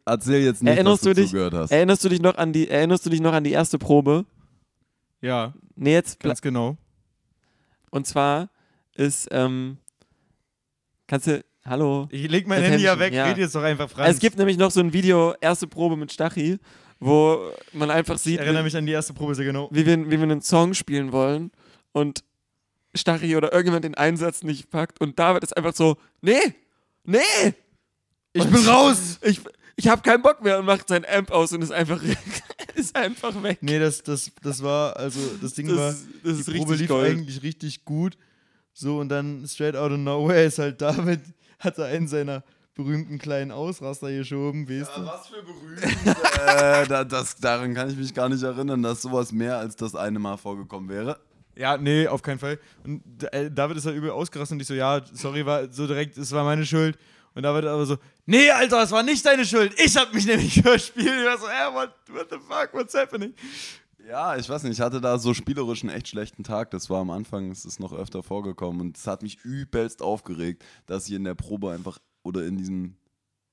Erzähl 0.04 0.42
jetzt 0.42 0.62
nicht, 0.62 0.72
Erinnerst 0.72 1.02
dass 1.02 1.02
du, 1.02 1.14
du 1.14 1.20
dich- 1.20 1.30
zugehört 1.30 1.54
hast. 1.54 1.70
Erinnerst 1.70 2.04
du 2.04 2.08
dich 2.08 2.20
noch 2.20 2.34
an 2.36 2.52
die 2.52 2.68
erinnerst 2.68 3.06
du 3.06 3.10
dich 3.10 3.20
noch 3.20 3.32
an 3.32 3.44
die 3.44 3.52
erste 3.52 3.78
Probe? 3.78 4.24
Ja, 5.20 5.54
Nee, 5.76 5.92
jetzt 5.94 6.20
ganz 6.20 6.42
genau. 6.42 6.76
und 7.90 8.06
zwar 8.06 8.50
ist 8.94 9.28
ähm, 9.30 9.78
kannst 11.06 11.26
du 11.28 11.44
hallo 11.64 12.08
Ich 12.10 12.28
leg 12.28 12.46
mein 12.46 12.58
Attention, 12.58 12.72
Handy 12.72 12.84
ja 12.84 12.98
weg, 12.98 13.14
ja. 13.14 13.24
red 13.26 13.38
jetzt 13.38 13.54
doch 13.54 13.62
einfach. 13.62 13.96
Also 13.96 14.10
es 14.12 14.18
gibt 14.18 14.36
nämlich 14.38 14.58
noch 14.58 14.70
so 14.70 14.80
ein 14.80 14.92
Video, 14.92 15.34
erste 15.40 15.66
Probe 15.68 15.96
mit 15.96 16.12
Stachy, 16.12 16.58
wo 17.00 17.50
man 17.72 17.90
einfach 17.90 18.16
ich 18.16 18.20
sieht, 18.22 18.40
erinnere 18.40 18.62
wie, 18.62 18.64
mich 18.64 18.76
an 18.76 18.86
die 18.86 18.92
erste 18.92 19.12
Probe 19.14 19.34
sehr 19.34 19.44
genau. 19.44 19.68
wie, 19.70 19.86
wir, 19.86 19.98
wie 20.10 20.16
wir 20.16 20.22
einen 20.24 20.42
Song 20.42 20.74
spielen 20.74 21.12
wollen. 21.12 21.52
Und 21.92 22.24
Stachy 22.94 23.36
oder 23.36 23.52
irgendjemand 23.52 23.84
den 23.84 23.94
Einsatz 23.94 24.42
nicht 24.42 24.68
packt 24.70 25.00
und 25.00 25.18
David 25.18 25.42
ist 25.44 25.56
einfach 25.56 25.74
so, 25.74 25.96
nee, 26.20 26.40
nee, 27.04 27.18
Ich 28.34 28.44
bin 28.44 28.66
raus! 28.68 29.18
ich, 29.22 29.40
ich 29.82 29.88
habe 29.88 30.00
keinen 30.02 30.22
Bock 30.22 30.42
mehr 30.44 30.60
und 30.60 30.64
macht 30.64 30.86
sein 30.86 31.04
Amp 31.04 31.32
aus 31.32 31.52
und 31.52 31.60
ist 31.62 31.72
einfach, 31.72 32.00
ist 32.76 32.94
einfach 32.94 33.42
weg. 33.42 33.58
Nee, 33.62 33.80
das, 33.80 34.00
das, 34.04 34.30
das 34.40 34.62
war, 34.62 34.96
also 34.96 35.18
das 35.40 35.54
Ding 35.54 35.68
war, 35.76 35.88
Das, 35.88 36.04
das 36.22 36.38
ist 36.38 36.48
die 36.48 36.58
Probe 36.58 36.76
lief 36.76 36.88
Gold. 36.88 37.10
eigentlich 37.10 37.42
richtig 37.42 37.84
gut. 37.84 38.16
So, 38.72 39.00
und 39.00 39.08
dann 39.08 39.44
straight 39.48 39.74
out 39.74 39.90
of 39.90 39.98
nowhere 39.98 40.44
ist 40.44 40.60
halt 40.60 40.80
David, 40.80 41.20
hat 41.58 41.78
er 41.78 41.86
einen 41.86 42.06
seiner 42.06 42.44
berühmten 42.74 43.18
kleinen 43.18 43.50
Ausraster 43.50 44.10
geschoben, 44.12 44.68
weißt 44.68 44.96
du? 44.96 45.04
was 45.04 45.26
für 45.26 45.42
berühmt. 45.42 45.82
äh, 45.84 46.86
da, 46.86 47.02
das, 47.04 47.36
daran 47.36 47.74
kann 47.74 47.90
ich 47.90 47.96
mich 47.96 48.14
gar 48.14 48.28
nicht 48.28 48.42
erinnern, 48.44 48.82
dass 48.82 49.02
sowas 49.02 49.32
mehr 49.32 49.58
als 49.58 49.74
das 49.74 49.96
eine 49.96 50.20
Mal 50.20 50.36
vorgekommen 50.36 50.88
wäre. 50.88 51.18
Ja, 51.56 51.76
nee, 51.76 52.06
auf 52.06 52.22
keinen 52.22 52.38
Fall. 52.38 52.58
Und 52.84 53.02
äh, 53.32 53.50
David 53.50 53.76
ist 53.76 53.84
halt 53.84 53.96
übel 53.96 54.10
ausgerastet 54.10 54.54
und 54.56 54.60
ich 54.60 54.68
so, 54.68 54.74
ja, 54.74 55.02
sorry, 55.12 55.44
war 55.44 55.70
so 55.72 55.86
direkt, 55.88 56.16
es 56.16 56.30
war 56.32 56.44
meine 56.44 56.64
Schuld. 56.64 56.96
Und 57.34 57.42
David 57.42 57.64
aber 57.64 57.86
so, 57.86 57.96
nee, 58.26 58.50
Alter, 58.50 58.82
es 58.82 58.90
war 58.90 59.02
nicht 59.02 59.24
deine 59.24 59.44
Schuld. 59.44 59.74
Ich 59.78 59.96
hab 59.96 60.12
mich 60.12 60.26
nämlich 60.26 60.54
verspielt. 60.62 61.06
Ich 61.06 61.24
war 61.26 61.38
so, 61.38 61.48
hä, 61.48 61.74
what, 61.74 61.94
what 62.10 62.28
the 62.30 62.38
fuck, 62.38 62.72
what's 62.74 62.94
happening? 62.94 63.34
Ja, 64.08 64.36
ich 64.36 64.48
weiß 64.48 64.64
nicht, 64.64 64.72
ich 64.72 64.80
hatte 64.80 65.00
da 65.00 65.18
so 65.18 65.32
spielerisch 65.32 65.82
einen 65.82 65.94
echt 65.94 66.08
schlechten 66.08 66.42
Tag. 66.42 66.70
Das 66.72 66.90
war 66.90 67.00
am 67.00 67.10
Anfang, 67.10 67.50
es 67.50 67.64
ist 67.64 67.78
noch 67.78 67.92
öfter 67.92 68.22
vorgekommen 68.22 68.80
und 68.80 68.96
es 68.96 69.06
hat 69.06 69.22
mich 69.22 69.44
übelst 69.44 70.02
aufgeregt, 70.02 70.64
dass 70.86 71.06
ich 71.06 71.14
in 71.14 71.24
der 71.24 71.34
Probe 71.34 71.70
einfach 71.70 71.98
oder 72.22 72.44
in 72.44 72.56
diesem 72.56 72.96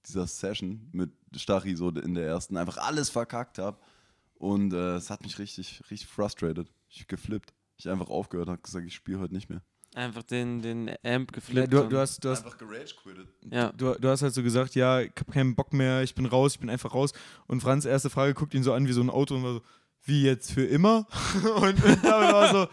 dieser 0.08 0.26
Session 0.26 0.90
mit 0.92 1.12
Stachy 1.36 1.76
so 1.76 1.90
in 1.90 2.16
der 2.16 2.26
ersten 2.26 2.58
einfach 2.58 2.78
alles 2.78 3.10
verkackt 3.10 3.60
habe 3.60 3.78
und 4.36 4.74
äh, 4.74 4.96
es 4.96 5.10
hat 5.10 5.22
mich 5.22 5.38
richtig 5.38 5.84
richtig 5.92 6.10
frustrated. 6.10 6.72
Ich 6.90 7.08
geflippt. 7.08 7.54
Ich 7.78 7.88
einfach 7.88 8.10
aufgehört, 8.10 8.50
habe 8.50 8.62
gesagt, 8.62 8.88
ich 8.88 8.96
spiele 8.96 9.20
heute 9.20 9.34
nicht 9.34 9.50
mehr. 9.50 9.62
Einfach 10.00 10.24
den, 10.24 10.62
den 10.62 10.89
Amp 11.04 11.32
Ja, 11.32 11.36
geflippt. 11.36 11.74
du, 11.74 11.82
und- 11.82 11.91
du, 11.91 11.97
hast, 11.97 12.24
du, 12.24 12.30
hast, 12.30 12.58
gerage 12.58 12.95
quitted. 13.04 13.28
ja. 13.52 13.72
du, 13.76 13.95
du 14.00 14.08
hast 14.08 14.22
halt 14.22 14.34
so 14.34 14.41
gesagt, 14.41 14.74
ja, 14.76 15.02
ich 15.02 15.12
hab 15.20 15.30
keinen 15.32 15.56
Bock 15.56 15.74
mehr, 15.74 16.04
ich 16.04 16.16
bin 16.16 16.26
raus, 16.26 16.54
ich 16.54 16.60
bin 16.60 16.70
einfach 16.70 16.93
raus. 16.93 17.12
Und 17.47 17.60
Franz' 17.62 17.84
erste 17.84 18.10
Frage 18.10 18.34
guckt 18.34 18.54
ihn 18.54 18.64
so 18.64 18.72
an 18.74 18.88
wie 18.88 18.93
so 18.93 19.02
ein 19.02 19.10
Auto 19.10 19.36
und 19.36 19.43
war 19.43 19.54
so, 19.56 19.62
wie 20.06 20.24
jetzt 20.24 20.54
für 20.54 20.64
immer? 20.64 21.06
und, 21.58 21.84
und 21.84 22.04
David 22.06 22.34
war 22.34 22.52
so, 22.52 22.68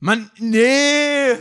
Mann, 0.00 0.30
nee! 0.38 1.32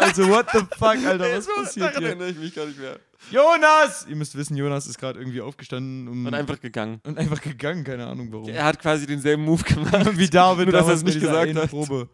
Also, 0.00 0.28
what 0.28 0.46
the 0.52 0.60
fuck, 0.78 0.96
Alter, 1.06 1.36
was 1.36 1.46
passiert 1.46 1.98
hier? 1.98 2.08
erinnere 2.08 2.30
ich 2.30 2.38
mich 2.38 2.54
gar 2.54 2.64
nicht 2.66 2.78
mehr. 2.78 2.98
Jonas! 3.30 4.06
Ihr 4.08 4.16
müsst 4.16 4.36
wissen, 4.36 4.56
Jonas 4.56 4.86
ist 4.86 4.98
gerade 4.98 5.18
irgendwie 5.18 5.40
aufgestanden 5.42 6.08
um, 6.08 6.26
Und 6.26 6.34
einfach 6.34 6.60
gegangen. 6.60 7.00
und 7.04 7.18
einfach 7.18 7.40
gegangen, 7.42 7.84
keine 7.84 8.06
Ahnung 8.06 8.28
warum. 8.32 8.48
Er 8.48 8.64
hat 8.64 8.80
quasi 8.80 9.06
denselben 9.06 9.44
Move 9.44 9.62
gemacht. 9.64 9.92
Wie 10.18 10.28
David 10.30 10.68
Nur, 10.68 10.72
dass 10.72 10.86
er 10.88 10.94
es 10.94 11.02
nicht 11.02 11.20
gesagt 11.20 11.54
hat. 11.54 11.70
Probe. 11.70 12.08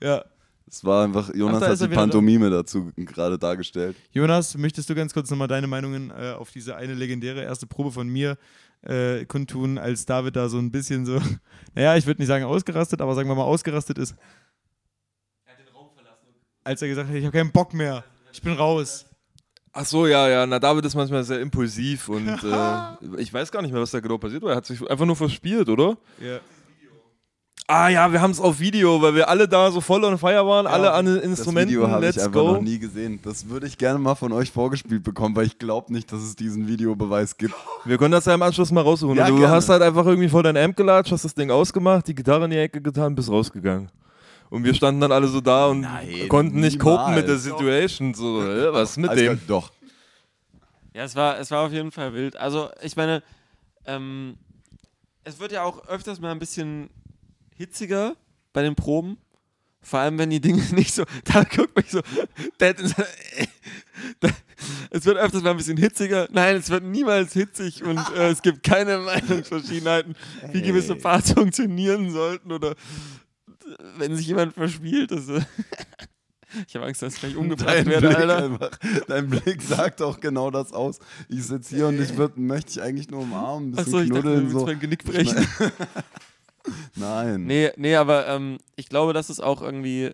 Ja. 0.00 0.24
Es 0.66 0.84
war 0.84 1.04
einfach, 1.04 1.34
Jonas 1.34 1.56
Ach, 1.56 1.66
da 1.66 1.72
hat 1.72 1.80
er 1.80 1.88
die. 1.88 1.94
Pantomime 1.94 2.50
dazu 2.50 2.90
gerade 2.96 3.38
dargestellt. 3.38 3.96
Jonas, 4.12 4.56
möchtest 4.56 4.88
du 4.88 4.94
ganz 4.94 5.12
kurz 5.12 5.30
nochmal 5.30 5.48
deine 5.48 5.66
Meinungen 5.66 6.10
äh, 6.10 6.32
auf 6.32 6.50
diese 6.50 6.76
eine 6.76 6.94
legendäre 6.94 7.42
erste 7.42 7.66
Probe 7.66 7.92
von 7.92 8.08
mir 8.08 8.38
äh, 8.82 9.24
kundtun, 9.26 9.78
als 9.78 10.06
David 10.06 10.36
da 10.36 10.48
so 10.48 10.58
ein 10.58 10.70
bisschen 10.70 11.06
so, 11.06 11.20
naja, 11.74 11.96
ich 11.96 12.06
würde 12.06 12.20
nicht 12.20 12.28
sagen 12.28 12.44
ausgerastet, 12.44 13.00
aber 13.00 13.14
sagen 13.14 13.28
wir 13.28 13.34
mal 13.34 13.44
ausgerastet 13.44 13.98
ist. 13.98 14.14
Als 16.64 16.80
er 16.80 16.88
gesagt 16.88 17.08
hat, 17.08 17.16
ich 17.16 17.24
habe 17.24 17.36
keinen 17.36 17.50
Bock 17.50 17.74
mehr, 17.74 18.04
ich 18.32 18.40
bin 18.40 18.52
raus. 18.52 19.06
Ach 19.72 19.86
so, 19.86 20.06
ja, 20.06 20.28
ja. 20.28 20.46
Na, 20.46 20.58
David 20.58 20.84
ist 20.84 20.94
manchmal 20.94 21.24
sehr 21.24 21.40
impulsiv 21.40 22.08
und 22.08 22.28
äh, 22.44 23.20
ich 23.20 23.32
weiß 23.32 23.50
gar 23.50 23.62
nicht 23.62 23.72
mehr, 23.72 23.80
was 23.80 23.90
da 23.90 24.00
genau 24.00 24.18
passiert 24.18 24.42
war. 24.42 24.50
Er 24.50 24.56
hat 24.56 24.66
sich 24.66 24.80
einfach 24.88 25.06
nur 25.06 25.16
verspielt, 25.16 25.68
oder? 25.68 25.96
Ja. 26.20 26.40
Ah 27.74 27.88
ja, 27.88 28.12
wir 28.12 28.20
haben 28.20 28.32
es 28.32 28.38
auf 28.38 28.60
Video, 28.60 29.00
weil 29.00 29.14
wir 29.14 29.30
alle 29.30 29.48
da 29.48 29.70
so 29.70 29.80
voll 29.80 30.04
on 30.04 30.18
fire 30.18 30.46
waren, 30.46 30.66
alle 30.66 30.92
an 30.92 31.06
den 31.06 31.14
Das 31.16 31.24
Instrumenten. 31.24 31.70
Video 31.70 31.88
habe 31.88 32.06
ich 32.06 32.18
einfach 32.20 32.30
go. 32.32 32.52
noch 32.52 32.60
nie 32.60 32.78
gesehen. 32.78 33.18
Das 33.22 33.48
würde 33.48 33.66
ich 33.66 33.78
gerne 33.78 33.98
mal 33.98 34.14
von 34.14 34.30
euch 34.32 34.50
vorgespielt 34.52 35.02
bekommen, 35.02 35.34
weil 35.34 35.46
ich 35.46 35.58
glaube 35.58 35.90
nicht, 35.90 36.12
dass 36.12 36.20
es 36.20 36.36
diesen 36.36 36.68
Videobeweis 36.68 37.34
gibt. 37.38 37.54
Wir 37.86 37.96
können 37.96 38.12
das 38.12 38.26
ja 38.26 38.34
im 38.34 38.42
Anschluss 38.42 38.70
mal 38.72 38.82
raussuchen. 38.82 39.16
Ja, 39.16 39.26
du 39.28 39.38
gerne. 39.38 39.54
hast 39.54 39.70
halt 39.70 39.80
einfach 39.80 40.04
irgendwie 40.04 40.28
vor 40.28 40.42
dein 40.42 40.58
Amp 40.58 40.76
gelatscht, 40.76 41.12
hast 41.12 41.24
das 41.24 41.34
Ding 41.34 41.50
ausgemacht, 41.50 42.06
die 42.08 42.14
Gitarre 42.14 42.44
in 42.44 42.50
die 42.50 42.58
Ecke 42.58 42.82
getan, 42.82 43.14
bist 43.14 43.30
rausgegangen. 43.30 43.90
Und 44.50 44.64
wir 44.64 44.74
standen 44.74 45.00
dann 45.00 45.12
alle 45.12 45.28
so 45.28 45.40
da 45.40 45.68
und 45.68 45.80
Nein, 45.80 46.28
konnten 46.28 46.60
nicht 46.60 46.78
copen 46.78 47.14
mit 47.14 47.26
der 47.26 47.36
niemals. 47.36 47.42
Situation. 47.44 48.12
So, 48.12 48.42
was 48.74 48.90
ist 48.90 48.96
mit 48.98 49.08
Also, 49.08 49.24
dem? 49.24 49.40
Doch. 49.48 49.72
Ja, 50.92 51.04
es 51.04 51.16
war, 51.16 51.38
es 51.38 51.50
war 51.50 51.64
auf 51.64 51.72
jeden 51.72 51.90
Fall 51.90 52.12
wild. 52.12 52.36
Also, 52.36 52.68
ich 52.82 52.96
meine, 52.96 53.22
ähm, 53.86 54.36
es 55.24 55.40
wird 55.40 55.52
ja 55.52 55.62
auch 55.62 55.88
öfters 55.88 56.20
mal 56.20 56.32
ein 56.32 56.38
bisschen 56.38 56.90
hitziger 57.56 58.16
bei 58.52 58.62
den 58.62 58.74
Proben. 58.74 59.16
Vor 59.84 59.98
allem, 59.98 60.16
wenn 60.18 60.30
die 60.30 60.40
Dinge 60.40 60.62
nicht 60.74 60.94
so. 60.94 61.04
Da 61.24 61.42
guckt 61.44 61.76
mich 61.76 61.90
so. 61.90 62.00
Es 64.90 65.04
wird 65.04 65.16
öfters 65.16 65.42
mal 65.42 65.50
ein 65.50 65.56
bisschen 65.56 65.76
hitziger. 65.76 66.28
Nein, 66.30 66.56
es 66.56 66.70
wird 66.70 66.84
niemals 66.84 67.32
hitzig 67.32 67.82
und 67.82 67.98
äh, 68.16 68.30
es 68.30 68.42
gibt 68.42 68.62
keine 68.62 68.98
Meinungsverschiedenheiten, 69.00 70.14
wie 70.52 70.62
gewisse 70.62 70.94
Parts 70.94 71.32
funktionieren 71.32 72.10
sollten 72.12 72.52
oder 72.52 72.74
wenn 73.96 74.14
sich 74.14 74.26
jemand 74.28 74.54
verspielt. 74.54 75.10
Das, 75.10 75.28
äh, 75.28 75.40
ich 76.68 76.76
habe 76.76 76.86
Angst, 76.86 77.02
dass 77.02 77.14
ich 77.14 77.20
gleich 77.20 77.36
umgebracht 77.36 77.70
Dein 77.70 77.86
werde, 77.86 78.08
Blick, 78.08 78.18
Alter. 78.18 78.44
einfach, 78.44 78.70
dein 79.08 79.28
Blick 79.30 79.62
sagt 79.62 80.00
auch 80.02 80.20
genau 80.20 80.50
das 80.50 80.72
aus. 80.72 81.00
Ich 81.28 81.44
sitze 81.44 81.74
hier 81.74 81.88
und 81.88 82.00
ich 82.00 82.16
würd, 82.16 82.36
möchte 82.36 82.74
dich 82.74 82.82
eigentlich 82.82 83.10
nur 83.10 83.22
umarmen, 83.22 83.70
ein 83.70 83.72
bisschen 83.72 83.94
Achso, 83.94 84.00
ich 84.04 84.10
dachte, 84.10 84.48
So. 84.50 84.66
mein 84.66 84.78
Genick 84.78 85.02
brechen. 85.04 85.44
Nein. 86.96 87.44
Nee, 87.44 87.70
nee, 87.76 87.96
aber 87.96 88.26
ähm, 88.28 88.58
ich 88.76 88.88
glaube, 88.88 89.12
dass 89.12 89.28
es 89.28 89.40
auch 89.40 89.62
irgendwie 89.62 90.12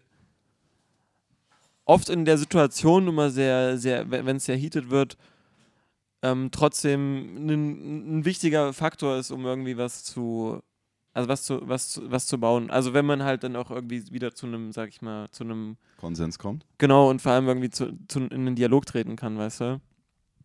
oft 1.85 2.09
in 2.11 2.25
der 2.25 2.39
Situation 2.39 3.09
immer 3.09 3.31
sehr, 3.31 3.79
sehr, 3.79 4.11
wenn 4.11 4.37
es 4.37 4.45
sehr 4.45 4.57
heated 4.57 4.91
wird, 4.91 5.17
ähm, 6.23 6.51
trotzdem 6.51 7.49
ein, 7.49 8.19
ein 8.19 8.25
wichtiger 8.25 8.73
Faktor 8.73 9.17
ist, 9.17 9.31
um 9.31 9.45
irgendwie 9.47 9.77
was 9.77 10.05
zu, 10.05 10.61
also 11.15 11.29
was 11.29 11.45
zu, 11.45 11.67
was 11.67 11.91
zu, 11.91 12.11
was 12.11 12.27
zu 12.27 12.39
bauen. 12.39 12.71
Also 12.71 12.93
wenn 12.93 13.07
man 13.07 13.23
halt 13.23 13.43
dann 13.43 13.57
auch 13.57 13.71
irgendwie 13.71 14.05
wieder 14.13 14.35
zu 14.35 14.47
einem, 14.47 14.73
sag 14.73 14.89
ich 14.89 15.01
mal, 15.01 15.31
zu 15.31 15.45
einem, 15.45 15.77
Konsens 15.99 16.39
kommt. 16.39 16.67
genau, 16.79 17.09
und 17.09 17.23
vor 17.23 17.33
allem 17.33 17.49
irgendwie 17.49 17.71
zu, 17.71 17.97
zu, 18.09 18.21
in 18.21 18.33
einen 18.33 18.57
Dialog 18.57 18.87
treten 18.87 19.17
kann, 19.17 19.39
weißt 19.39 19.61
du? 19.61 19.81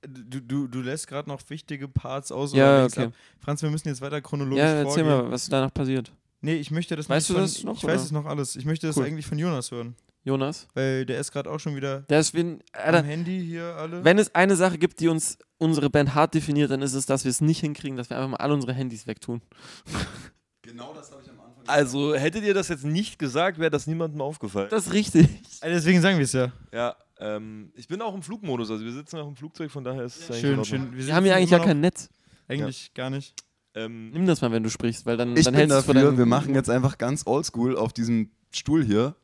Du, 0.08 0.42
du, 0.42 0.68
du 0.68 0.82
lässt 0.82 1.08
gerade 1.08 1.30
noch 1.30 1.42
wichtige 1.50 1.88
Parts 1.88 2.32
aus. 2.32 2.54
Ja, 2.54 2.86
okay. 2.86 3.06
ab. 3.06 3.14
Franz, 3.40 3.62
wir 3.62 3.70
müssen 3.70 3.88
jetzt 3.88 4.02
weiter 4.02 4.22
chronologisch 4.22 4.60
Ja, 4.64 4.74
erzähl 4.74 5.04
vorgehen. 5.04 5.26
mal, 5.26 5.32
was 5.32 5.48
danach 5.50 5.74
passiert. 5.74 6.12
Nee, 6.42 6.56
ich 6.56 6.72
möchte 6.72 6.96
das 6.96 7.08
Weißt 7.08 7.30
nicht 7.30 7.30
du 7.30 7.34
von, 7.36 7.44
das 7.44 7.64
noch, 7.64 7.78
Ich 7.78 7.84
weiß 7.84 7.94
oder? 7.96 8.04
es 8.04 8.12
noch 8.12 8.26
alles. 8.26 8.56
Ich 8.58 8.66
möchte 8.66 8.88
das 8.88 8.98
Cool. 8.98 9.06
eigentlich 9.06 9.26
von 9.26 9.38
Jonas 9.40 9.72
hören. 9.72 9.96
Jonas? 10.26 10.68
Weil 10.74 11.06
der 11.06 11.20
ist 11.20 11.32
gerade 11.32 11.50
auch 11.50 11.60
schon 11.60 11.76
wieder 11.76 12.02
Der 12.04 12.20
ist 12.20 12.34
wie 12.34 12.42
ein, 12.42 12.64
am 12.74 12.96
Alter, 12.96 13.04
Handy 13.04 13.46
hier 13.46 13.76
alle. 13.78 14.04
Wenn 14.04 14.18
es 14.18 14.34
eine 14.36 14.56
Sache 14.56 14.78
gibt, 14.78 15.00
die 15.00 15.08
uns 15.10 15.38
unsere 15.58 15.90
Band 15.90 16.16
hart 16.16 16.34
definiert, 16.34 16.72
dann 16.72 16.82
ist 16.82 16.94
es, 16.94 17.06
dass 17.06 17.24
wir 17.26 17.30
es 17.30 17.42
nicht 17.42 17.60
hinkriegen, 17.60 17.98
dass 17.98 18.10
wir 18.10 18.18
einfach 18.18 18.30
mal 18.30 18.38
alle 18.38 18.54
unsere 18.54 18.74
Handys 18.74 19.08
wegtun. 19.08 19.42
Genau 20.66 20.94
das 20.94 21.12
habe 21.12 21.22
ich 21.22 21.30
am 21.30 21.40
Anfang 21.42 21.64
Also 21.68 22.16
hättet 22.16 22.44
ihr 22.46 22.54
das 22.54 22.70
jetzt 22.70 22.86
nicht 22.86 23.20
gesagt, 23.20 23.60
wäre 23.60 23.70
das 23.70 23.86
niemandem 23.86 24.22
aufgefallen. 24.22 24.70
Das 24.70 24.88
ist 24.88 24.94
richtig. 24.94 25.28
Also 25.60 25.76
deswegen 25.76 26.00
sagen 26.02 26.18
wir 26.18 26.24
es 26.24 26.32
ja. 26.32 26.54
ja, 26.72 26.96
ähm, 27.24 27.72
ich 27.76 27.88
bin 27.88 28.02
auch 28.02 28.14
im 28.14 28.22
Flugmodus, 28.22 28.70
also 28.72 28.84
wir 28.84 28.92
sitzen 28.92 29.18
auch 29.18 29.28
im 29.28 29.36
Flugzeug, 29.36 29.72
von 29.72 29.84
daher 29.84 30.04
ist 30.04 30.18
es 30.18 30.30
in 30.30 30.36
Schön, 30.42 30.66
schön. 30.66 30.96
Wir 30.96 31.16
haben 31.16 31.26
ja 31.26 31.36
eigentlich 31.36 31.52
gar 31.52 31.60
kein 31.62 31.80
Netz. 31.80 32.10
Eigentlich 32.48 32.94
gar 32.94 33.10
nicht. 33.10 33.34
Ähm, 33.76 34.12
Nimm 34.12 34.26
das 34.28 34.42
mal, 34.42 34.52
wenn 34.52 34.64
du 34.64 34.70
sprichst, 34.70 35.06
weil 35.06 35.18
dann, 35.18 35.36
Ich 35.36 35.46
dann 35.46 35.54
bin 35.54 35.70
hältst 35.72 35.90
dafür, 35.90 36.18
wir 36.18 36.26
machen 36.26 36.54
jetzt 36.54 36.70
einfach 36.70 36.98
ganz 36.98 37.26
oldschool 37.26 37.76
auf 37.78 37.92
diesem 37.94 38.30
Stuhl 38.52 38.84
hier 38.86 39.16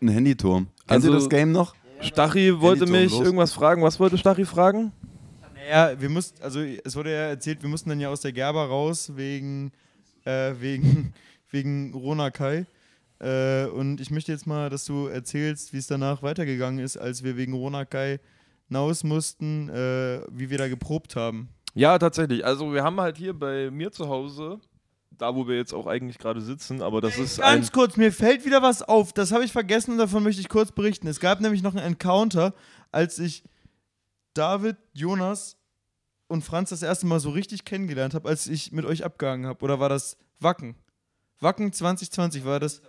einen 0.00 0.10
Handyturm. 0.10 0.66
Kennt 0.66 0.90
Also- 0.90 1.08
ihr 1.08 1.14
das 1.14 1.28
Game 1.30 1.52
noch? 1.52 1.74
Stachy 2.00 2.60
wollte 2.60 2.86
mich 2.86 3.12
los. 3.12 3.22
irgendwas 3.24 3.52
fragen. 3.54 3.82
Was 3.82 3.98
wollte 3.98 4.18
Stachy 4.18 4.44
fragen? 4.44 4.92
Naja, 5.54 5.98
wir 5.98 6.10
mussten, 6.10 6.42
also 6.42 6.60
es 6.60 6.94
wurde 6.96 7.10
ja 7.12 7.28
erzählt, 7.28 7.62
wir 7.62 7.70
mussten 7.70 7.88
dann 7.88 8.00
ja 8.00 8.10
aus 8.10 8.20
der 8.20 8.32
Gerber 8.32 8.66
raus 8.66 9.12
wegen, 9.16 9.72
äh, 10.24 10.52
wegen, 10.60 11.14
wegen 11.50 11.94
Ronakai. 11.94 12.66
Äh, 13.24 13.66
und 13.68 14.00
ich 14.00 14.10
möchte 14.10 14.32
jetzt 14.32 14.46
mal, 14.46 14.68
dass 14.68 14.84
du 14.84 15.06
erzählst, 15.06 15.72
wie 15.72 15.78
es 15.78 15.86
danach 15.86 16.22
weitergegangen 16.22 16.78
ist, 16.78 16.98
als 16.98 17.24
wir 17.24 17.38
wegen 17.38 17.54
Ronakai 17.54 18.20
hinaus 18.68 19.02
mussten, 19.02 19.70
äh, 19.70 20.20
wie 20.30 20.50
wir 20.50 20.58
da 20.58 20.68
geprobt 20.68 21.16
haben. 21.16 21.48
Ja, 21.74 21.98
tatsächlich. 21.98 22.44
Also 22.44 22.72
wir 22.74 22.84
haben 22.84 23.00
halt 23.00 23.16
hier 23.16 23.32
bei 23.32 23.70
mir 23.70 23.90
zu 23.92 24.08
Hause, 24.08 24.60
da 25.10 25.34
wo 25.34 25.48
wir 25.48 25.56
jetzt 25.56 25.72
auch 25.72 25.86
eigentlich 25.86 26.18
gerade 26.18 26.42
sitzen, 26.42 26.82
aber 26.82 27.00
das 27.00 27.16
ist. 27.16 27.38
Ganz 27.38 27.72
kurz, 27.72 27.96
mir 27.96 28.12
fällt 28.12 28.44
wieder 28.44 28.60
was 28.60 28.82
auf. 28.82 29.14
Das 29.14 29.32
habe 29.32 29.44
ich 29.44 29.52
vergessen 29.52 29.92
und 29.92 29.98
davon 29.98 30.22
möchte 30.22 30.42
ich 30.42 30.50
kurz 30.50 30.70
berichten. 30.70 31.06
Es 31.06 31.18
gab 31.18 31.40
nämlich 31.40 31.62
noch 31.62 31.74
einen 31.74 31.86
Encounter, 31.86 32.52
als 32.92 33.18
ich 33.18 33.42
David, 34.34 34.76
Jonas 34.92 35.56
und 36.26 36.44
Franz 36.44 36.70
das 36.70 36.82
erste 36.82 37.06
Mal 37.06 37.20
so 37.20 37.30
richtig 37.30 37.64
kennengelernt 37.64 38.12
habe, 38.12 38.28
als 38.28 38.46
ich 38.48 38.70
mit 38.70 38.84
euch 38.84 39.02
abgehangen 39.02 39.46
habe. 39.46 39.64
Oder 39.64 39.80
war 39.80 39.88
das 39.88 40.18
Wacken? 40.40 40.74
Wacken 41.40 41.72
2020 41.72 42.44
war 42.44 42.60
das. 42.60 42.82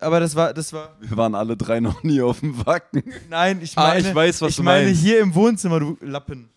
Aber 0.00 0.18
das 0.20 0.34
war, 0.34 0.54
das 0.54 0.72
war. 0.72 0.96
Wir 1.00 1.16
waren 1.16 1.34
alle 1.34 1.56
drei 1.56 1.78
noch 1.80 2.02
nie 2.02 2.20
auf 2.22 2.40
dem 2.40 2.64
Wacken. 2.66 3.02
Nein, 3.28 3.60
ich 3.62 3.76
Ah, 3.76 3.88
meine. 3.88 4.08
ich 4.08 4.14
weiß, 4.14 4.40
was 4.42 4.50
ich 4.50 4.56
du 4.56 4.62
meine 4.62 4.86
meinst. 4.86 5.02
hier 5.02 5.20
im 5.20 5.34
Wohnzimmer, 5.34 5.78
du 5.80 5.96
Lappen. 6.00 6.48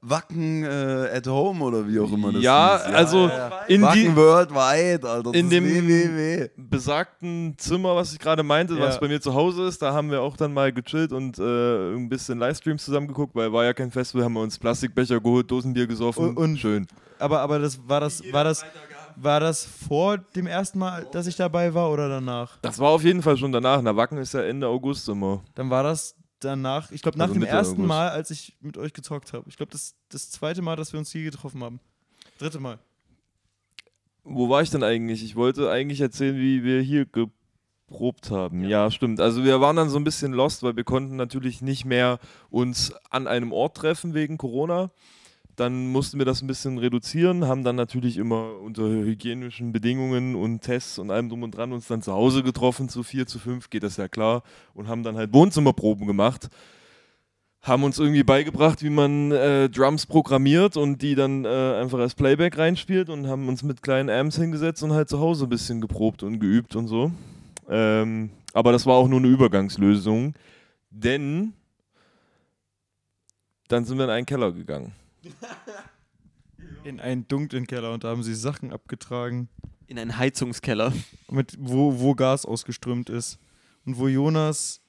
Wacken 0.00 0.62
äh, 0.62 1.08
at 1.12 1.26
Home 1.26 1.62
oder 1.64 1.86
wie 1.88 1.98
auch 1.98 2.12
immer 2.12 2.30
das 2.32 2.40
Ja, 2.40 2.80
hieß. 2.86 2.94
also 2.94 3.28
in 3.66 3.82
Wacken 3.82 4.00
die 4.00 4.14
Worldwide, 4.16 5.08
Alter. 5.08 5.22
Das 5.24 5.32
in 5.34 5.46
ist 5.46 5.52
dem- 5.52 5.64
www. 5.64 6.48
besagten 6.56 7.54
Zimmer, 7.58 7.96
was 7.96 8.12
ich 8.12 8.20
gerade 8.20 8.44
meinte, 8.44 8.78
was 8.78 8.94
Ja. 8.94 9.00
bei 9.00 9.08
mir 9.08 9.20
zu 9.20 9.34
Hause 9.34 9.64
ist, 9.66 9.82
da 9.82 9.92
haben 9.92 10.12
wir 10.12 10.22
auch 10.22 10.36
dann 10.36 10.54
mal 10.54 10.72
gechillt 10.72 11.12
und 11.12 11.40
äh, 11.40 11.94
ein 11.96 12.08
bisschen 12.08 12.38
Livestreams 12.38 12.84
zusammengeguckt, 12.84 13.34
weil 13.34 13.52
war 13.52 13.64
ja 13.64 13.74
kein 13.74 13.90
Festival, 13.90 14.24
haben 14.24 14.34
wir 14.34 14.40
uns 14.42 14.56
Plastikbecher 14.56 15.20
geholt, 15.20 15.50
Dosenbier 15.50 15.88
gesoffen. 15.88 16.28
Und- 16.28 16.36
und- 16.36 16.58
Schön. 16.58 16.86
Aber, 17.18 17.40
aber 17.40 17.58
das 17.58 17.80
war 17.88 17.98
das, 17.98 18.22
war 18.32 18.44
das, 18.44 18.64
war 19.20 19.40
das 19.40 19.64
vor 19.64 20.18
dem 20.18 20.46
ersten 20.46 20.78
Mal, 20.78 21.06
dass 21.12 21.26
ich 21.26 21.36
dabei 21.36 21.74
war 21.74 21.90
oder 21.90 22.08
danach? 22.08 22.58
Das 22.62 22.78
war 22.78 22.90
auf 22.90 23.02
jeden 23.02 23.22
Fall 23.22 23.36
schon 23.36 23.52
danach. 23.52 23.82
Na, 23.82 23.96
Wacken 23.96 24.18
ist 24.18 24.34
ja 24.34 24.42
Ende 24.42 24.68
August 24.68 25.08
immer. 25.08 25.42
Dann 25.54 25.70
war 25.70 25.82
das 25.82 26.14
danach, 26.40 26.90
ich 26.92 27.02
glaube 27.02 27.18
nach 27.18 27.24
Also 27.24 27.34
dem 27.34 27.40
Mitte 27.40 27.52
ersten 27.52 27.74
August. 27.74 27.88
Mal, 27.88 28.08
als 28.10 28.30
ich 28.30 28.56
mit 28.60 28.78
euch 28.78 28.92
gezockt 28.92 29.32
habe. 29.32 29.48
Ich 29.48 29.56
glaube 29.56 29.72
das, 29.72 29.94
das 30.08 30.30
zweite 30.30 30.62
Mal, 30.62 30.76
dass 30.76 30.92
wir 30.92 30.98
uns 30.98 31.10
hier 31.10 31.24
getroffen 31.24 31.62
haben. 31.62 31.80
Dritte 32.38 32.60
Mal. 32.60 32.78
Wo 34.24 34.48
war 34.48 34.62
ich 34.62 34.70
denn 34.70 34.82
eigentlich? 34.82 35.24
Ich 35.24 35.36
wollte 35.36 35.70
eigentlich 35.70 36.00
erzählen, 36.00 36.36
wie 36.36 36.62
wir 36.62 36.82
hier 36.82 37.06
geprobt 37.06 38.30
haben. 38.30 38.64
Ja. 38.64 38.90
stimmt. 38.90 39.20
Also 39.20 39.42
wir 39.42 39.60
waren 39.60 39.76
dann 39.76 39.88
so 39.88 39.98
ein 39.98 40.04
bisschen 40.04 40.32
lost, 40.32 40.62
weil 40.62 40.76
wir 40.76 40.84
konnten 40.84 41.16
natürlich 41.16 41.62
nicht 41.62 41.84
mehr 41.84 42.18
uns 42.50 42.92
an 43.10 43.26
einem 43.26 43.52
Ort 43.52 43.78
treffen 43.78 44.14
wegen 44.14 44.36
Corona. 44.36 44.90
Dann 45.58 45.88
mussten 45.88 46.18
wir 46.18 46.24
das 46.24 46.40
ein 46.40 46.46
bisschen 46.46 46.78
reduzieren, 46.78 47.48
haben 47.48 47.64
dann 47.64 47.74
natürlich 47.74 48.16
immer 48.16 48.60
unter 48.62 48.84
hygienischen 48.84 49.72
Bedingungen 49.72 50.36
und 50.36 50.60
Tests 50.60 51.00
und 51.00 51.10
allem 51.10 51.28
drum 51.28 51.42
und 51.42 51.50
dran 51.50 51.72
uns 51.72 51.88
dann 51.88 52.00
zu 52.00 52.12
Hause 52.12 52.44
getroffen, 52.44 52.88
zu 52.88 53.02
vier, 53.02 53.26
zu 53.26 53.40
fünf, 53.40 53.68
geht 53.68 53.82
das 53.82 53.96
ja 53.96 54.06
klar, 54.06 54.44
und 54.72 54.86
haben 54.86 55.02
dann 55.02 55.16
halt 55.16 55.32
Wohnzimmerproben 55.32 56.06
gemacht 56.06 56.48
haben 57.62 57.82
uns 57.82 57.98
irgendwie 57.98 58.22
beigebracht, 58.22 58.82
wie 58.82 58.90
man 58.90 59.32
äh, 59.32 59.68
Drums 59.68 60.06
programmiert 60.06 60.76
und 60.76 61.02
die 61.02 61.14
dann 61.14 61.44
äh, 61.44 61.48
einfach 61.48 61.98
als 61.98 62.14
Playback 62.14 62.56
reinspielt 62.56 63.10
und 63.10 63.26
haben 63.26 63.48
uns 63.48 63.62
mit 63.62 63.82
kleinen 63.82 64.10
Amps 64.10 64.36
hingesetzt 64.36 64.82
und 64.82 64.92
halt 64.92 65.08
zu 65.08 65.18
Hause 65.18 65.46
ein 65.46 65.48
bisschen 65.48 65.80
geprobt 65.80 66.22
und 66.22 66.38
geübt 66.38 66.76
und 66.76 66.86
so. 66.86 67.10
Ähm, 67.68 68.30
aber 68.52 68.72
das 68.72 68.86
war 68.86 68.94
auch 68.94 69.08
nur 69.08 69.18
eine 69.18 69.28
Übergangslösung, 69.28 70.34
denn 70.90 71.52
dann 73.68 73.84
sind 73.84 73.98
wir 73.98 74.04
in 74.04 74.10
einen 74.10 74.26
Keller 74.26 74.52
gegangen. 74.52 74.92
In 76.84 77.00
einen 77.00 77.26
dunklen 77.28 77.66
Keller 77.66 77.92
und 77.92 78.04
da 78.04 78.08
haben 78.08 78.22
sie 78.22 78.34
Sachen 78.34 78.72
abgetragen, 78.72 79.48
In 79.86 79.98
einen 79.98 80.16
Heizungskeller. 80.18 80.92
mit, 81.30 81.56
wo, 81.58 81.98
wo 82.00 82.14
Gas 82.14 82.44
ausgeströmt 82.44 83.10
ist. 83.10 83.38
Und 83.84 83.98
wo 83.98 84.08
Jonas 84.08 84.80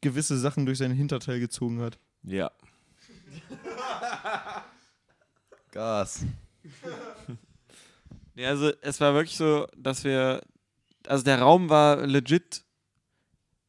gewisse 0.00 0.38
Sachen 0.38 0.66
durch 0.66 0.78
sein 0.78 0.92
Hinterteil 0.92 1.40
gezogen 1.40 1.80
hat. 1.80 1.98
Ja. 2.22 2.50
Gas. 5.72 6.24
Nee, 8.34 8.46
also 8.46 8.70
es 8.82 9.00
war 9.00 9.14
wirklich 9.14 9.36
so, 9.36 9.66
dass 9.76 10.04
wir, 10.04 10.42
also 11.08 11.24
der 11.24 11.40
Raum 11.40 11.70
war 11.70 12.06
legit 12.06 12.62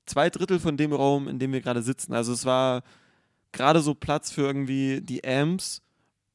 zwei 0.06 0.30
Drittel 0.30 0.60
von 0.60 0.78
dem 0.78 0.94
Raum, 0.94 1.28
in 1.28 1.40
dem 1.40 1.52
wir 1.54 1.62
gerade 1.62 1.82
sitzen. 1.82 2.14
Also 2.14 2.34
es 2.34 2.46
war 2.46 2.84
gerade 3.52 3.82
so 3.82 3.96
Platz 3.96 4.30
für 4.30 4.44
irgendwie 4.44 5.02
die 5.02 5.24
Amps 5.24 5.82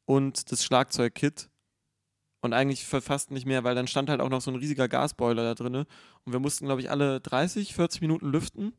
und 0.06 0.50
das 0.52 0.64
Schlagzeugkit. 0.64 1.48
Und 2.40 2.52
eigentlich 2.52 2.84
fast 2.84 3.30
nicht 3.30 3.46
mehr, 3.46 3.64
weil 3.64 3.74
dann 3.74 3.86
stand 3.86 4.10
halt 4.10 4.20
auch 4.20 4.28
noch 4.28 4.42
so 4.42 4.50
ein 4.50 4.56
riesiger 4.56 4.86
Gasboiler 4.86 5.44
da 5.44 5.54
drin. 5.54 5.74
Und 5.76 6.32
wir 6.32 6.40
mussten, 6.40 6.66
glaube 6.66 6.82
ich, 6.82 6.90
alle 6.90 7.20
30, 7.20 7.74
40 7.74 8.02
Minuten 8.02 8.30
lüften, 8.30 8.74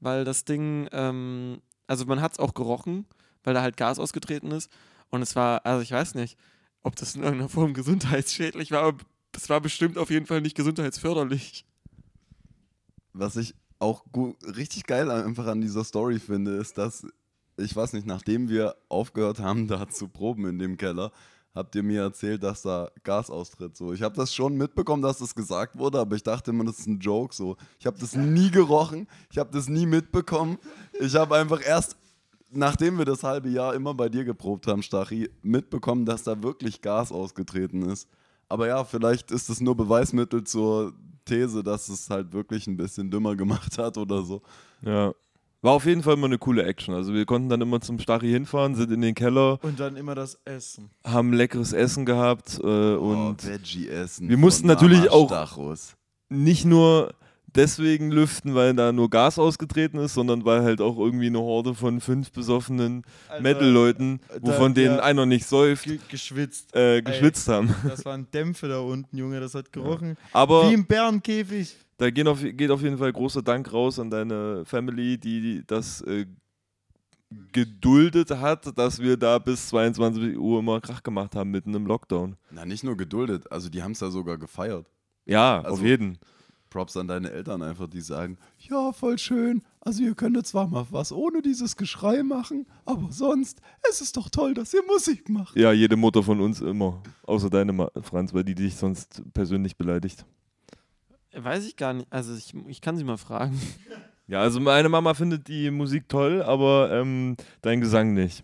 weil 0.00 0.24
das 0.24 0.44
Ding, 0.44 0.86
ähm, 0.92 1.62
also 1.86 2.04
man 2.04 2.20
hat 2.20 2.32
es 2.32 2.38
auch 2.38 2.52
gerochen, 2.52 3.06
weil 3.42 3.54
da 3.54 3.62
halt 3.62 3.78
Gas 3.78 3.98
ausgetreten 3.98 4.50
ist. 4.50 4.70
Und 5.08 5.22
es 5.22 5.34
war, 5.34 5.64
also 5.64 5.80
ich 5.80 5.92
weiß 5.92 6.14
nicht, 6.14 6.36
ob 6.82 6.94
das 6.96 7.14
in 7.14 7.22
irgendeiner 7.22 7.48
Form 7.48 7.72
gesundheitsschädlich 7.72 8.70
war, 8.70 8.82
aber 8.82 8.98
es 9.34 9.48
war 9.48 9.60
bestimmt 9.60 9.96
auf 9.96 10.10
jeden 10.10 10.26
Fall 10.26 10.42
nicht 10.42 10.56
gesundheitsförderlich. 10.56 11.64
Was 13.14 13.36
ich 13.36 13.54
auch 13.78 14.04
richtig 14.42 14.86
geil 14.86 15.10
einfach 15.10 15.46
an 15.46 15.60
dieser 15.60 15.84
Story 15.84 16.18
finde, 16.18 16.56
ist, 16.56 16.78
dass, 16.78 17.06
ich 17.56 17.74
weiß 17.74 17.92
nicht, 17.92 18.06
nachdem 18.06 18.48
wir 18.48 18.76
aufgehört 18.88 19.40
haben, 19.40 19.68
da 19.68 19.88
zu 19.88 20.08
proben 20.08 20.46
in 20.46 20.58
dem 20.58 20.76
Keller, 20.76 21.12
habt 21.54 21.74
ihr 21.74 21.82
mir 21.82 22.02
erzählt, 22.02 22.42
dass 22.42 22.62
da 22.62 22.90
Gas 23.02 23.30
austritt. 23.30 23.76
So, 23.76 23.92
ich 23.92 24.02
habe 24.02 24.14
das 24.14 24.34
schon 24.34 24.56
mitbekommen, 24.56 25.02
dass 25.02 25.18
das 25.18 25.34
gesagt 25.34 25.78
wurde, 25.78 25.98
aber 25.98 26.14
ich 26.14 26.22
dachte 26.22 26.50
immer, 26.50 26.64
das 26.64 26.80
ist 26.80 26.86
ein 26.86 27.00
Joke. 27.00 27.34
So, 27.34 27.56
ich 27.78 27.86
habe 27.86 27.98
das 27.98 28.14
nie 28.14 28.50
gerochen, 28.50 29.08
ich 29.30 29.38
habe 29.38 29.50
das 29.52 29.68
nie 29.68 29.86
mitbekommen. 29.86 30.58
Ich 31.00 31.16
habe 31.16 31.34
einfach 31.34 31.66
erst, 31.66 31.96
nachdem 32.50 32.98
wir 32.98 33.06
das 33.06 33.22
halbe 33.22 33.48
Jahr 33.48 33.74
immer 33.74 33.94
bei 33.94 34.10
dir 34.10 34.24
geprobt 34.24 34.66
haben, 34.66 34.82
Stachi, 34.82 35.30
mitbekommen, 35.42 36.04
dass 36.04 36.24
da 36.24 36.42
wirklich 36.42 36.82
Gas 36.82 37.10
ausgetreten 37.10 37.82
ist. 37.82 38.06
Aber 38.48 38.68
ja, 38.68 38.84
vielleicht 38.84 39.30
ist 39.30 39.48
es 39.48 39.60
nur 39.60 39.76
Beweismittel 39.76 40.44
zur 40.44 40.92
These, 41.24 41.62
dass 41.62 41.88
es 41.88 42.08
halt 42.10 42.32
wirklich 42.32 42.66
ein 42.66 42.76
bisschen 42.76 43.10
dümmer 43.10 43.34
gemacht 43.34 43.78
hat 43.78 43.96
oder 43.96 44.22
so. 44.22 44.42
Ja. 44.82 45.12
War 45.66 45.72
auf 45.72 45.84
jeden 45.84 46.02
Fall 46.04 46.14
immer 46.14 46.26
eine 46.26 46.38
coole 46.38 46.62
Action. 46.64 46.94
Also 46.94 47.12
wir 47.12 47.26
konnten 47.26 47.48
dann 47.48 47.60
immer 47.60 47.80
zum 47.80 47.98
Stari 47.98 48.30
hinfahren, 48.30 48.76
sind 48.76 48.92
in 48.92 49.00
den 49.00 49.14
Keller, 49.16 49.58
Und 49.62 49.80
dann 49.80 49.96
immer 49.96 50.14
das 50.14 50.38
Essen. 50.44 50.90
haben 51.04 51.32
leckeres 51.32 51.72
Essen 51.72 52.06
gehabt 52.06 52.58
äh, 52.62 52.66
und 52.66 53.42
oh, 53.44 53.46
Veggie 53.48 53.88
essen. 53.88 54.28
wir 54.28 54.36
mussten 54.36 54.68
natürlich 54.68 55.10
auch- 55.10 55.26
Stachus. 55.28 55.96
nicht 56.28 56.64
nur 56.64 57.14
deswegen 57.46 58.10
lüften, 58.10 58.54
weil 58.54 58.74
da 58.74 58.92
nur 58.92 59.08
Gas 59.08 59.38
ausgetreten 59.38 59.98
ist, 59.98 60.12
sondern 60.14 60.44
weil 60.44 60.62
halt 60.62 60.80
auch 60.82 60.98
irgendwie 60.98 61.26
eine 61.28 61.38
Horde 61.40 61.74
von 61.74 62.00
fünf 62.00 62.30
besoffenen 62.30 63.02
Metal-Leuten, 63.40 64.20
da- 64.28 64.52
wovon 64.52 64.74
denen 64.74 64.96
ja. 64.96 65.02
einer 65.02 65.26
nicht 65.26 65.46
säuft, 65.46 65.84
Ge 65.84 65.98
geschwitzt. 66.10 66.76
äh, 66.76 67.00
geschwitzt 67.02 67.48
haben. 67.48 67.74
Das 67.88 68.04
waren 68.04 68.26
Dämpfe 68.30 68.68
da 68.68 68.80
unten, 68.80 69.16
Junge, 69.16 69.40
das 69.40 69.54
hat 69.54 69.72
gerochen. 69.72 70.16
Aber 70.32 70.68
Wie 70.70 70.74
im 70.74 70.86
Bärenkäfig. 70.86 71.74
Da 71.98 72.10
gehen 72.10 72.28
auf, 72.28 72.40
geht 72.42 72.70
auf 72.70 72.82
jeden 72.82 72.98
Fall 72.98 73.12
großer 73.12 73.42
Dank 73.42 73.72
raus 73.72 73.98
an 73.98 74.10
deine 74.10 74.64
Family, 74.64 75.18
die 75.18 75.62
das 75.66 76.00
äh, 76.02 76.26
geduldet 77.52 78.30
hat, 78.30 78.76
dass 78.78 79.00
wir 79.00 79.16
da 79.16 79.38
bis 79.38 79.68
22 79.68 80.38
Uhr 80.38 80.60
immer 80.60 80.80
Krach 80.80 81.02
gemacht 81.02 81.34
haben 81.34 81.50
mitten 81.50 81.74
im 81.74 81.86
Lockdown. 81.86 82.36
Na, 82.50 82.64
nicht 82.64 82.84
nur 82.84 82.96
geduldet, 82.96 83.50
also 83.50 83.68
die 83.68 83.82
haben 83.82 83.92
es 83.92 84.00
ja 84.00 84.10
sogar 84.10 84.38
gefeiert. 84.38 84.86
Ja, 85.24 85.60
Also- 85.62 85.74
auf 85.74 85.82
jeden. 85.82 86.18
Props 86.68 86.96
an 86.96 87.06
deine 87.08 87.30
Eltern 87.30 87.62
einfach, 87.62 87.86
die 87.88 88.00
sagen, 88.00 88.36
ja, 88.58 88.92
voll 88.92 89.18
schön. 89.18 89.62
Also 89.80 90.02
ihr 90.02 90.14
könntet 90.16 90.46
zwar 90.48 90.66
mal 90.66 90.84
was 90.90 91.12
ohne 91.12 91.40
dieses 91.40 91.76
Geschrei 91.76 92.22
machen, 92.24 92.66
aber 92.84 93.10
sonst, 93.12 93.60
es 93.88 94.00
ist 94.00 94.16
doch 94.16 94.28
toll, 94.28 94.52
dass 94.52 94.74
ihr 94.74 94.82
Musik 94.84 95.28
macht. 95.28 95.56
Ja, 95.56 95.70
jede 95.72 95.96
Mutter 95.96 96.22
von 96.24 96.40
uns 96.40 96.60
immer. 96.60 97.02
Außer 97.22 97.48
deine, 97.50 97.88
Franz, 98.02 98.34
weil 98.34 98.42
die 98.44 98.56
dich 98.56 98.74
sonst 98.74 99.22
persönlich 99.32 99.76
beleidigt. 99.76 100.26
Weiß 101.36 101.66
ich 101.66 101.76
gar 101.76 101.92
nicht. 101.92 102.10
Also 102.10 102.34
ich, 102.34 102.54
ich 102.66 102.80
kann 102.80 102.96
sie 102.96 103.04
mal 103.04 103.18
fragen. 103.18 103.60
Ja, 104.28 104.40
also 104.40 104.58
meine 104.58 104.88
Mama 104.88 105.14
findet 105.14 105.46
die 105.46 105.70
Musik 105.70 106.08
toll, 106.08 106.42
aber 106.42 106.90
ähm, 106.90 107.36
dein 107.62 107.80
Gesang 107.80 108.12
nicht. 108.12 108.42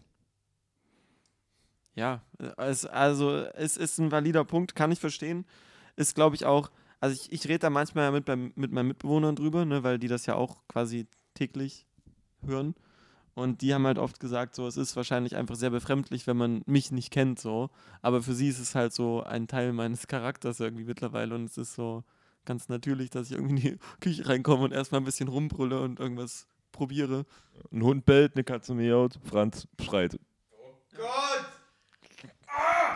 Ja, 1.97 2.22
es, 2.57 2.86
also 2.86 3.32
es 3.55 3.76
ist 3.76 3.99
ein 3.99 4.12
valider 4.12 4.45
Punkt, 4.45 4.76
kann 4.76 4.93
ich 4.93 5.01
verstehen. 5.01 5.45
Ist, 5.97 6.14
glaube 6.14 6.36
ich, 6.36 6.47
auch, 6.47 6.70
also 7.01 7.14
ich, 7.20 7.32
ich 7.32 7.49
rede 7.49 7.59
da 7.59 7.70
manchmal 7.70 8.12
mit, 8.12 8.26
beim, 8.26 8.53
mit 8.55 8.70
meinen 8.70 8.86
Mitbewohnern 8.86 9.34
drüber, 9.34 9.64
ne, 9.64 9.82
weil 9.82 9.99
die 9.99 10.07
das 10.07 10.24
ja 10.26 10.36
auch 10.36 10.59
quasi 10.68 11.09
täglich 11.34 11.84
hören. 12.47 12.76
Und 13.34 13.61
die 13.62 13.74
haben 13.74 13.84
halt 13.84 13.99
oft 13.99 14.20
gesagt, 14.20 14.55
so, 14.55 14.68
es 14.68 14.76
ist 14.76 14.95
wahrscheinlich 14.95 15.34
einfach 15.34 15.57
sehr 15.57 15.70
befremdlich, 15.70 16.28
wenn 16.28 16.36
man 16.36 16.62
mich 16.66 16.93
nicht 16.93 17.11
kennt, 17.11 17.40
so. 17.40 17.70
Aber 18.03 18.22
für 18.22 18.34
sie 18.34 18.49
ist 18.49 18.61
es 18.61 18.76
halt 18.76 18.93
so 18.93 19.24
ein 19.24 19.49
Teil 19.49 19.72
meines 19.72 20.07
Charakters 20.07 20.61
irgendwie 20.61 20.84
mittlerweile 20.84 21.34
und 21.34 21.47
es 21.47 21.59
ist 21.59 21.74
so 21.74 22.05
ganz 22.45 22.68
natürlich, 22.68 23.11
dass 23.11 23.30
ich 23.30 23.36
irgendwie 23.36 23.68
in 23.68 23.74
die 23.74 23.78
Küche 24.01 24.28
reinkomme 24.28 24.64
und 24.64 24.72
erstmal 24.72 25.01
ein 25.01 25.05
bisschen 25.05 25.28
rumbrülle 25.28 25.80
und 25.80 26.01
irgendwas 26.01 26.47
probiere. 26.72 27.24
Ein 27.70 27.82
Hund 27.82 28.05
bellt, 28.05 28.34
eine 28.34 28.45
Katze 28.45 28.74
miaut, 28.74 29.18
Franz 29.24 29.66
schreit. 29.80 30.18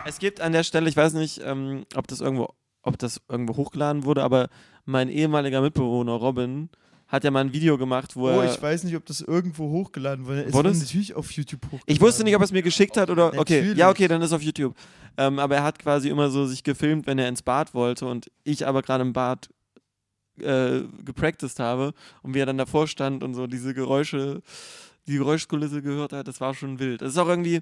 Es 0.05 0.19
gibt 0.19 0.39
an 0.41 0.53
der 0.53 0.63
Stelle, 0.63 0.89
ich 0.89 0.95
weiß 0.95 1.13
nicht, 1.13 1.41
ähm, 1.43 1.85
ob 1.95 2.07
das 2.07 2.21
irgendwo, 2.21 2.53
ob 2.81 2.97
das 2.97 3.21
irgendwo 3.27 3.57
hochgeladen 3.57 4.05
wurde, 4.05 4.23
aber 4.23 4.49
mein 4.85 5.09
ehemaliger 5.09 5.61
Mitbewohner 5.61 6.13
Robin 6.13 6.69
hat 7.07 7.23
ja 7.23 7.31
mal 7.31 7.39
ein 7.41 7.53
Video 7.53 7.77
gemacht, 7.77 8.15
wo 8.15 8.27
Oh, 8.27 8.41
er. 8.41 8.51
ich 8.53 8.61
weiß 8.61 8.83
nicht, 8.83 8.95
ob 8.95 9.05
das 9.05 9.21
irgendwo 9.21 9.69
hochgeladen 9.69 10.25
wurde. 10.25 10.43
Es 10.43 10.53
Wurde 10.53 10.69
es? 10.69 10.79
natürlich 10.79 11.13
auf 11.15 11.31
YouTube 11.31 11.63
hochgeladen. 11.65 11.85
Ich 11.87 12.01
wusste 12.01 12.23
nicht, 12.23 12.35
ob 12.35 12.41
er 12.41 12.45
es 12.45 12.51
mir 12.51 12.61
geschickt 12.63 12.97
hat 12.97 13.09
oder. 13.09 13.27
Okay, 13.37 13.59
Natürlich. 13.61 13.77
ja, 13.77 13.89
okay, 13.89 14.07
dann 14.07 14.21
ist 14.21 14.27
es 14.27 14.33
auf 14.33 14.41
YouTube. 14.41 14.75
Ähm, 15.17 15.39
aber 15.39 15.55
er 15.55 15.63
hat 15.63 15.79
quasi 15.79 16.09
immer 16.09 16.29
so 16.29 16.45
sich 16.45 16.63
gefilmt, 16.63 17.07
wenn 17.07 17.17
er 17.17 17.27
ins 17.29 17.41
Bad 17.41 17.73
wollte 17.73 18.05
und 18.05 18.29
ich 18.43 18.67
aber 18.67 18.81
gerade 18.81 19.03
im 19.03 19.13
Bad 19.13 19.49
äh, 20.39 20.81
gepracticed 21.03 21.59
habe 21.59 21.93
und 22.21 22.33
wie 22.35 22.39
er 22.39 22.45
dann 22.45 22.57
davor 22.59 22.87
stand 22.87 23.23
und 23.23 23.33
so 23.33 23.47
diese 23.47 23.73
Geräusche, 23.73 24.41
die 25.07 25.17
Geräuschkulisse 25.17 25.81
gehört 25.81 26.13
hat, 26.13 26.27
das 26.27 26.39
war 26.41 26.53
schon 26.53 26.77
wild. 26.79 27.01
Das 27.01 27.09
ist 27.13 27.17
auch 27.17 27.27
irgendwie. 27.29 27.61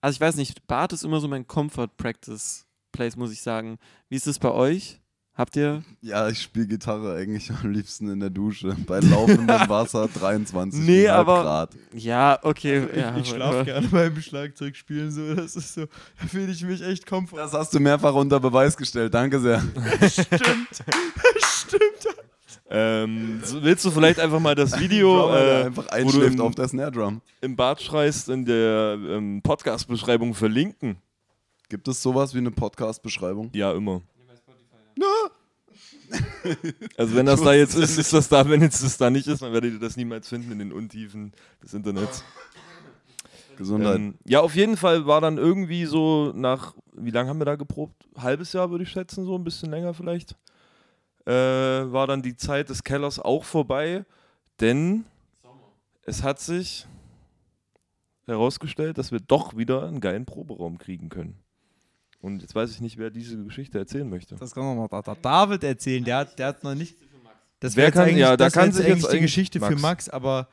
Also 0.00 0.16
ich 0.16 0.20
weiß 0.20 0.36
nicht, 0.36 0.66
Bad 0.68 0.92
ist 0.92 1.02
immer 1.04 1.20
so 1.20 1.26
mein 1.26 1.46
Comfort-Practice-Place, 1.46 3.16
muss 3.16 3.32
ich 3.32 3.42
sagen. 3.42 3.78
Wie 4.08 4.16
ist 4.16 4.26
es 4.26 4.38
bei 4.38 4.50
euch? 4.52 5.00
Habt 5.36 5.54
ihr? 5.56 5.82
Ja, 6.00 6.28
ich 6.28 6.40
spiele 6.40 6.66
Gitarre 6.66 7.14
eigentlich 7.16 7.50
am 7.50 7.70
liebsten 7.70 8.08
in 8.10 8.20
der 8.20 8.30
Dusche. 8.30 8.74
Bei 8.86 9.00
laufendem 9.00 9.48
Wasser 9.68 10.08
23 10.08 10.80
Nee, 10.80 11.08
aber- 11.08 11.42
Grad. 11.42 11.70
Ja, 11.92 12.38
okay. 12.42 12.86
ja, 12.96 13.14
ich 13.18 13.28
schlafe 13.28 13.64
gerne 13.66 13.86
beim 13.88 14.18
Schlagzeugspielen 14.18 15.10
so. 15.10 15.34
Das 15.34 15.54
ist 15.54 15.74
so, 15.74 15.82
da 16.20 16.26
fühle 16.26 16.50
ich 16.50 16.64
mich 16.64 16.80
echt 16.82 17.06
komfort. 17.06 17.36
Das 17.38 17.52
hast 17.52 17.74
du 17.74 17.80
mehrfach 17.80 18.14
unter 18.14 18.40
Beweis 18.40 18.76
gestellt. 18.76 19.12
Danke 19.12 19.38
sehr. 19.38 19.62
Ähm, 22.68 23.40
so, 23.44 23.62
willst 23.62 23.84
du 23.84 23.92
vielleicht 23.92 24.18
einfach 24.18 24.40
mal 24.40 24.56
das 24.56 24.78
Video 24.80 25.32
äh, 25.32 25.66
einfach 25.66 25.86
wo 26.02 26.10
du 26.10 26.22
im, 26.22 26.40
auf 26.40 26.56
der 26.56 26.66
Snare 26.66 26.90
Drum. 26.90 27.20
im 27.40 27.54
Bad 27.54 27.80
schreist 27.80 28.28
in 28.28 28.44
der 28.44 28.98
ähm, 29.08 29.40
Podcast-Beschreibung 29.40 30.34
verlinken? 30.34 30.96
Gibt 31.68 31.86
es 31.86 32.02
sowas 32.02 32.34
wie 32.34 32.38
eine 32.38 32.50
Podcast-Beschreibung? 32.50 33.50
Ja, 33.54 33.70
immer. 33.72 34.02
Also 36.96 37.14
wenn 37.16 37.26
das 37.26 37.42
da 37.42 37.52
jetzt 37.52 37.74
ist, 37.74 37.98
ist 37.98 38.12
das 38.12 38.28
da. 38.28 38.48
Wenn 38.48 38.62
jetzt 38.62 38.82
das 38.82 38.96
da 38.96 39.10
nicht 39.10 39.26
ist, 39.26 39.42
dann 39.42 39.52
werdet 39.52 39.74
ihr 39.74 39.80
das 39.80 39.96
niemals 39.96 40.28
finden 40.28 40.52
in 40.52 40.58
den 40.58 40.72
Untiefen 40.72 41.32
des 41.62 41.74
Internets. 41.74 42.24
Gesundheit. 43.56 43.96
Ähm, 43.96 44.14
ja, 44.24 44.40
auf 44.40 44.54
jeden 44.54 44.76
Fall 44.76 45.06
war 45.06 45.20
dann 45.20 45.38
irgendwie 45.38 45.86
so 45.86 46.32
nach, 46.34 46.74
wie 46.92 47.10
lange 47.10 47.30
haben 47.30 47.40
wir 47.40 47.46
da 47.46 47.56
geprobt? 47.56 48.06
Halbes 48.16 48.52
Jahr 48.52 48.70
würde 48.70 48.84
ich 48.84 48.90
schätzen, 48.90 49.24
so 49.24 49.34
ein 49.34 49.44
bisschen 49.44 49.70
länger 49.70 49.94
vielleicht. 49.94 50.36
Äh, 51.24 51.32
war 51.32 52.06
dann 52.06 52.22
die 52.22 52.36
Zeit 52.36 52.68
des 52.68 52.84
Kellers 52.84 53.18
auch 53.18 53.44
vorbei, 53.44 54.04
denn 54.60 55.04
es 56.02 56.22
hat 56.22 56.38
sich 56.38 56.86
herausgestellt, 58.26 58.98
dass 58.98 59.10
wir 59.10 59.20
doch 59.20 59.56
wieder 59.56 59.86
einen 59.86 60.00
geilen 60.00 60.26
Proberaum 60.26 60.78
kriegen 60.78 61.08
können. 61.08 61.38
Und 62.20 62.40
jetzt 62.42 62.54
weiß 62.54 62.70
ich 62.72 62.80
nicht, 62.80 62.98
wer 62.98 63.10
diese 63.10 63.42
Geschichte 63.44 63.78
erzählen 63.78 64.08
möchte. 64.08 64.34
Das 64.36 64.54
kann 64.54 64.64
man 64.64 64.76
mal 64.76 64.88
da, 64.88 65.02
da 65.02 65.14
David 65.14 65.62
erzählen. 65.64 66.04
Der, 66.04 66.16
hat- 66.18 66.38
der 66.38 66.48
hat 66.48 66.64
noch 66.64 66.74
nicht. 66.74 66.96
Das 67.60 67.74
Wer 67.76 67.84
wäre 67.84 67.92
kann- 68.06 68.16
ja, 68.16 68.36
da 68.36 68.50
kann 68.50 68.72
sich 68.72 68.86
jetzt 68.86 69.04
eigentlich 69.04 69.10
die 69.12 69.20
Geschichte 69.20 69.60
für 69.60 69.70
Max. 69.70 69.82
Max, 69.82 70.08
aber. 70.08 70.48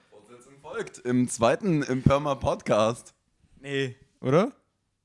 Folgt 0.61 0.99
im 0.99 1.27
zweiten 1.29 1.83
Imperma 1.83 2.33
Podcast. 2.35 3.13
Nee. 3.61 3.95
Oder? 4.21 4.51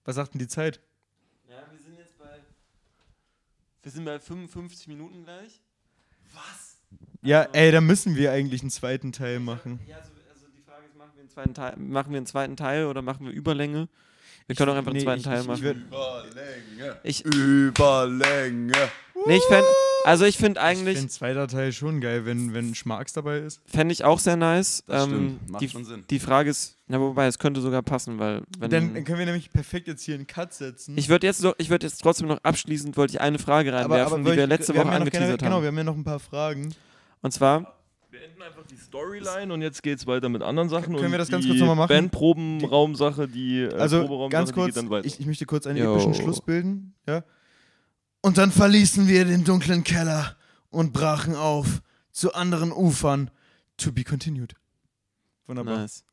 Was 0.05 0.15
sagt 0.15 0.33
denn 0.33 0.39
die 0.39 0.49
Zeit? 0.49 0.81
Ja, 1.49 1.57
wir 1.71 1.79
sind 1.79 1.99
jetzt 1.99 2.17
bei. 2.19 2.39
Wir 3.83 3.93
sind 3.93 4.05
bei 4.05 4.19
55 4.19 4.89
Minuten 4.89 5.25
gleich. 5.25 5.61
Ja, 7.23 7.43
ey, 7.53 7.73
da 7.73 7.81
müssen 7.81 8.15
wir 8.17 8.31
eigentlich 8.33 8.63
einen 8.63 8.71
zweiten 8.71 9.11
Teil 9.13 9.41
machen. 9.41 9.81
Ja, 9.87 9.97
also, 9.97 10.13
also 10.33 10.47
die 10.57 10.63
Frage 10.63 10.87
ist, 10.87 10.97
machen 10.97 11.11
wir, 11.15 11.21
einen 11.23 11.31
zweiten 11.31 11.55
Teil, 11.55 11.77
machen 11.77 12.13
wir 12.13 12.17
einen 12.19 12.27
zweiten 12.27 12.57
Teil 12.57 12.87
oder 12.87 13.03
machen 13.03 13.27
wir 13.27 13.33
Überlänge? 13.33 13.89
Wir 14.49 14.57
können 14.57 14.71
auch 14.73 14.77
einfach 14.77 14.91
einen 14.91 14.99
Nee, 14.99 15.05
zweiten 15.05 15.19
ich- 15.21 15.25
Teil 15.25 15.41
ich- 15.43 15.47
machen. 15.47 15.59
ich 15.59 15.65
würd- 15.65 15.87
Überlänge. 15.87 16.97
Ich, 17.05 17.25
Überlänge. 17.25 18.73
nee, 19.27 19.37
ich 19.37 19.43
fänd, 19.45 19.65
also 20.05 20.25
ich 20.25 20.37
finde 20.39 20.59
Ich 20.61 20.65
eigentlich, 20.67 20.97
finde 20.97 21.13
zweiter 21.13 21.47
Teil 21.49 21.73
schon 21.73 22.01
geil, 22.01 22.25
wenn, 22.25 22.55
wenn 22.55 22.75
Schmarks 22.75 23.13
dabei 23.13 23.39
ist. 23.41 23.61
fände 23.67 23.93
ich 23.93 24.05
auch 24.05 24.19
sehr 24.19 24.37
nice. 24.37 24.83
Das 24.87 25.05
Ähm, 25.05 25.09
stimmt. 25.11 25.51
Macht 25.51 25.63
die, 25.63 25.69
schon 25.69 25.85
Sinn. 25.85 26.05
die 26.09 26.19
Frage 26.19 26.51
ist, 26.51 26.77
na 26.87 26.99
wobei, 26.99 27.27
es 27.27 27.39
könnte 27.39 27.61
sogar 27.61 27.83
passen, 27.83 28.19
weil 28.19 28.43
wenn 28.59 28.71
Dann 28.71 29.05
können 29.05 29.19
wir 29.19 29.27
nämlich 29.27 29.53
perfekt 29.53 29.87
jetzt 29.87 30.03
hier 30.03 30.15
einen 30.15 30.27
Cut 30.27 30.55
setzen. 30.55 30.97
ich 30.97 31.09
würde 31.09 31.27
jetzt, 31.27 31.45
doch- 31.45 31.55
ich 31.59 31.69
würde 31.69 31.87
jetzt 31.87 31.99
trotzdem 32.01 32.29
noch 32.29 32.43
abschließend 32.43 32.97
wollte 32.97 33.13
ich 33.15 33.21
eine 33.21 33.39
Frage 33.39 33.73
reinwerfen, 33.73 34.23
die 34.25 34.31
weil 34.31 34.37
wir 34.39 34.45
ich- 34.45 34.49
letzte 34.49 34.73
wir 34.73 34.81
Woche 34.81 34.87
haben 34.89 34.93
ja 34.95 34.99
angeteasert 35.01 35.41
Genau, 35.41 35.57
haben. 35.57 35.63
wir 35.63 35.69
haben 35.69 35.77
ja 35.79 35.85
noch 35.85 35.97
ein 35.97 36.05
paar 36.05 36.21
Fragen. 36.21 36.75
Und 37.21 37.33
zwar, 37.33 37.75
Wir 38.19 38.27
enden 38.27 38.43
einfach 38.43 38.67
die 38.67 38.77
Storyline 38.77 39.53
und 39.53 39.63
jetzt 39.63 39.83
geht's 39.83 40.07
weiter 40.07 40.29
mit 40.29 40.43
anderen 40.43 40.69
Sachen. 40.69 40.95
Können 40.95 41.07
und 41.07 41.11
wir 41.13 41.19
das 41.19 41.29
ganz 41.29 41.45
die 41.45 41.51
kurz 41.51 41.61
noch 41.61 41.69
mal 41.69 41.75
machen? 41.77 41.89
Bandprobenraumsache, 41.89 43.29
die 43.29 43.61
äh, 43.63 43.75
Also 43.75 44.01
Proberaumsache, 44.01 44.31
ganz 44.31 44.49
die 44.49 44.55
kurz, 44.55 44.67
geht 44.67 44.77
dann 44.77 44.91
weiter. 44.91 45.07
ich, 45.07 45.21
ich 45.21 45.27
möchte 45.27 45.47
kurz 45.47 45.67
einen 45.67 45.79
Yo. 45.79 45.93
epischen 45.95 46.15
Schluss 46.15 46.41
bilden. 46.41 46.95
Ja. 47.07 47.23
Und 48.21 48.39
dann 48.39 48.51
verließen 48.51 49.07
wir 49.07 49.25
den 49.25 49.45
dunklen 49.45 49.85
Keller 49.85 50.37
und 50.71 50.93
brachen 50.93 51.37
auf 51.37 51.81
zu 52.11 52.35
anderen 52.35 52.73
Ufern. 52.73 53.31
To 53.77 53.93
be 53.93 54.03
continued. 54.03 54.55
Wunderbar. 55.47 55.79
nice. 55.79 56.05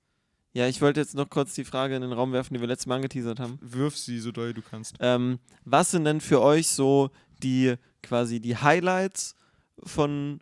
Ja, 0.53 0.67
ich 0.67 0.81
wollte 0.81 0.99
jetzt 0.99 1.15
noch 1.15 1.29
kurz 1.29 1.55
die 1.55 1.65
Frage 1.65 1.95
in 1.95 2.03
den 2.03 2.13
Raum 2.13 2.31
werfen, 2.31 2.53
die 2.53 2.61
wir 2.61 2.67
letztes 2.67 2.85
Mal 2.85 2.95
angeteasert 2.97 3.39
haben. 3.39 3.57
Wirf 3.61 3.97
sie 3.97 4.19
so 4.19 4.31
doll 4.31 4.53
du 4.53 4.61
kannst. 4.61 4.95
Ähm, 4.99 5.39
was 5.65 5.91
sind 5.91 6.05
denn 6.05 6.21
für 6.21 6.41
euch 6.41 6.67
so 6.67 7.09
die 7.41 7.73
quasi 8.03 8.39
die 8.39 8.55
Highlights 8.55 9.35
von 9.83 10.39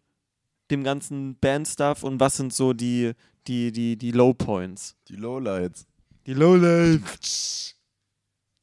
dem 0.73 0.83
ganzen 0.83 1.35
Band-Stuff 1.35 2.03
und 2.03 2.19
was 2.19 2.37
sind 2.37 2.53
so 2.53 2.73
die, 2.73 3.13
die, 3.47 3.71
die, 3.71 3.95
die 3.95 4.11
Low 4.11 4.33
Points? 4.33 4.95
Die 5.07 5.15
Lowlights. 5.15 5.85
Die 6.25 6.33
Lowlights. 6.33 7.75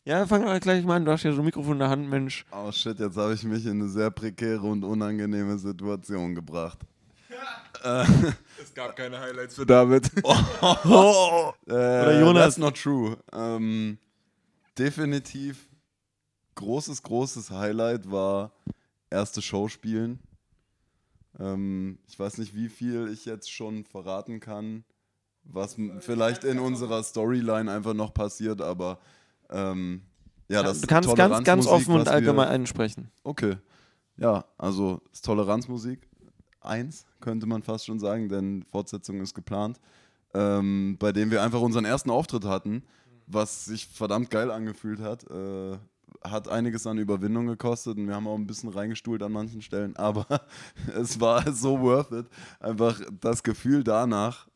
Ja, 0.04 0.26
fangen 0.26 0.46
wir 0.46 0.58
gleich 0.60 0.84
mal 0.84 0.96
an. 0.96 1.04
Du 1.04 1.12
hast 1.12 1.22
ja 1.22 1.32
so 1.32 1.40
ein 1.40 1.44
Mikrofon 1.44 1.74
in 1.74 1.78
der 1.78 1.88
Hand, 1.90 2.08
Mensch. 2.08 2.44
Oh 2.52 2.72
shit, 2.72 2.98
jetzt 2.98 3.16
habe 3.16 3.34
ich 3.34 3.44
mich 3.44 3.64
in 3.64 3.80
eine 3.80 3.88
sehr 3.88 4.10
prekäre 4.10 4.62
und 4.62 4.82
unangenehme 4.82 5.56
Situation 5.58 6.34
gebracht. 6.34 6.78
es 7.82 8.74
gab 8.74 8.96
keine 8.96 9.18
Highlights 9.20 9.54
für 9.54 9.64
David. 9.64 10.10
Oder 11.66 12.20
Jonas. 12.20 12.42
That's 12.42 12.58
not 12.58 12.76
true. 12.76 13.16
Ähm, 13.32 13.98
definitiv 14.76 15.68
großes, 16.56 17.02
großes 17.02 17.50
Highlight 17.50 18.10
war 18.10 18.52
erste 19.10 19.40
Show 19.40 19.68
spielen. 19.68 20.18
Ähm, 21.40 21.98
ich 22.06 22.18
weiß 22.18 22.38
nicht, 22.38 22.54
wie 22.54 22.68
viel 22.68 23.08
ich 23.12 23.24
jetzt 23.24 23.50
schon 23.50 23.84
verraten 23.84 24.38
kann, 24.40 24.84
was 25.42 25.76
vielleicht 26.00 26.44
in 26.44 26.58
unserer 26.58 27.02
Storyline 27.02 27.70
einfach 27.72 27.94
noch 27.94 28.12
passiert, 28.14 28.60
aber 28.60 28.98
ähm, 29.48 30.02
ja, 30.48 30.62
das 30.62 30.80
du 30.82 30.86
kannst 30.86 31.14
ganz, 31.16 31.44
ganz 31.44 31.66
offen 31.66 31.94
und 31.94 32.00
was 32.00 32.06
wir- 32.06 32.12
allgemein 32.12 32.66
sprechen. 32.66 33.10
Okay. 33.24 33.56
Ja, 34.16 34.44
also 34.58 35.00
ist 35.12 35.24
Toleranzmusik 35.24 36.06
1, 36.60 37.06
könnte 37.20 37.46
man 37.46 37.62
fast 37.62 37.86
schon 37.86 37.98
sagen, 37.98 38.28
denn 38.28 38.62
Fortsetzung 38.64 39.20
ist 39.22 39.34
geplant. 39.34 39.80
Ähm, 40.34 40.96
bei 40.98 41.10
dem 41.12 41.30
wir 41.30 41.42
einfach 41.42 41.60
unseren 41.60 41.84
ersten 41.86 42.10
Auftritt 42.10 42.44
hatten, 42.44 42.84
was 43.26 43.64
sich 43.64 43.86
verdammt 43.86 44.30
geil 44.30 44.50
angefühlt 44.50 45.00
hat. 45.00 45.24
Äh, 45.30 45.78
hat 46.22 46.48
einiges 46.48 46.86
an 46.86 46.98
Überwindung 46.98 47.46
gekostet 47.46 47.96
und 47.96 48.06
wir 48.06 48.14
haben 48.14 48.26
auch 48.26 48.36
ein 48.36 48.46
bisschen 48.46 48.68
reingestuhlt 48.68 49.22
an 49.22 49.32
manchen 49.32 49.62
Stellen, 49.62 49.96
aber 49.96 50.26
es 50.94 51.20
war 51.20 51.50
so 51.52 51.80
worth 51.80 52.12
it. 52.12 52.26
Einfach 52.58 53.00
das 53.20 53.42
Gefühl 53.42 53.82
danach, 53.82 54.48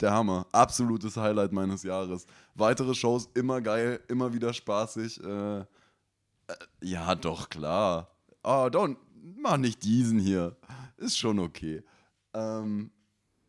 der 0.00 0.12
Hammer. 0.12 0.46
Absolutes 0.52 1.16
Highlight 1.16 1.52
meines 1.52 1.82
Jahres. 1.82 2.26
Weitere 2.54 2.94
Shows 2.94 3.28
immer 3.34 3.60
geil, 3.60 4.00
immer 4.08 4.32
wieder 4.32 4.52
spaßig. 4.52 5.22
Äh, 5.22 5.60
äh, 5.60 5.64
ja, 6.82 7.14
doch, 7.14 7.48
klar. 7.48 8.10
Oh, 8.42 8.68
don't, 8.70 8.96
mach 9.36 9.56
nicht 9.56 9.82
diesen 9.82 10.18
hier. 10.18 10.56
Ist 10.96 11.18
schon 11.18 11.38
okay. 11.38 11.82
Ähm, 12.34 12.90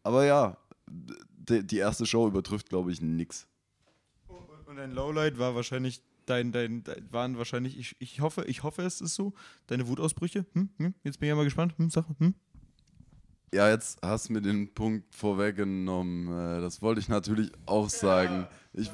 aber 0.04 0.26
ja, 0.26 0.58
die 0.88 1.78
erste 1.78 2.06
Show 2.06 2.28
übertrifft, 2.28 2.70
glaube 2.70 2.92
ich, 2.92 3.02
nix. 3.02 3.48
Und 4.68 4.80
ein 4.80 4.92
Lowlight 4.92 5.38
war 5.38 5.56
wahrscheinlich 5.56 6.02
dein, 6.26 6.52
dein, 6.52 6.84
dein 6.84 7.12
waren 7.12 7.38
wahrscheinlich, 7.38 7.78
ich, 7.78 7.96
ich 8.00 8.22
hoffe, 8.22 8.44
ich 8.46 8.64
hoffe, 8.64 8.82
es 8.84 9.02
ist 9.02 9.16
so, 9.16 9.34
deine 9.68 9.88
Wutausbrüche. 9.88 10.46
Hm? 10.54 10.70
Hm? 10.78 10.94
Jetzt 11.04 11.20
bin 11.20 11.28
ich 11.28 11.30
ja 11.30 11.36
mal 11.36 11.44
gespannt. 11.46 11.74
Hm? 11.78 11.90
Sag, 11.90 12.06
hm? 12.20 12.34
Ja, 13.54 13.70
jetzt 13.70 14.00
hast 14.02 14.28
du 14.30 14.34
mir 14.34 14.42
den 14.42 14.74
Punkt 14.74 15.14
vorweggenommen. 15.16 16.28
Äh, 16.28 16.62
Das 16.62 16.82
wollte 16.82 17.00
ich 17.00 17.08
natürlich 17.08 17.52
auch 17.66 17.90
sagen. 17.90 18.48
Ich 18.74 18.92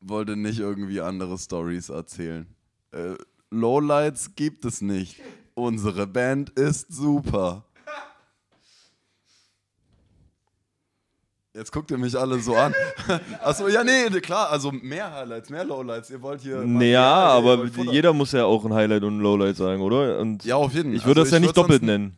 wollte 0.00 0.36
nicht 0.36 0.60
irgendwie 0.60 1.00
andere 1.00 1.36
Stories 1.36 1.88
erzählen. 1.90 2.46
Äh, 2.92 3.14
Lowlights 3.50 4.34
gibt 4.34 4.64
es 4.64 4.80
nicht. 4.80 5.20
Unsere 5.54 6.06
Band 6.06 6.50
ist 6.50 6.92
super. 6.92 7.64
Jetzt 11.58 11.72
guckt 11.72 11.90
ihr 11.90 11.98
mich 11.98 12.16
alle 12.16 12.38
so 12.38 12.54
an. 12.54 12.72
Achso, 13.42 13.66
ja, 13.68 13.82
nee, 13.82 14.08
klar, 14.20 14.48
also 14.50 14.70
mehr 14.70 15.12
Highlights, 15.12 15.50
mehr 15.50 15.64
Lowlights. 15.64 16.08
Ihr 16.10 16.22
wollt 16.22 16.40
hier. 16.40 16.58
Naja, 16.64 17.04
aber 17.04 17.64
jeder 17.66 18.12
muss 18.12 18.30
ja 18.32 18.44
auch 18.44 18.64
ein 18.64 18.72
Highlight 18.72 19.02
und 19.02 19.18
ein 19.18 19.20
Lowlight 19.20 19.56
sagen, 19.56 19.82
oder? 19.82 20.18
Und 20.20 20.44
Ja, 20.44 20.54
auf 20.56 20.72
jeden 20.72 20.90
Fall. 20.90 20.96
ich 20.96 21.04
würde 21.04 21.22
das 21.22 21.30
ja 21.32 21.40
nicht 21.40 21.56
doppelt 21.56 21.82
nennen. 21.82 22.16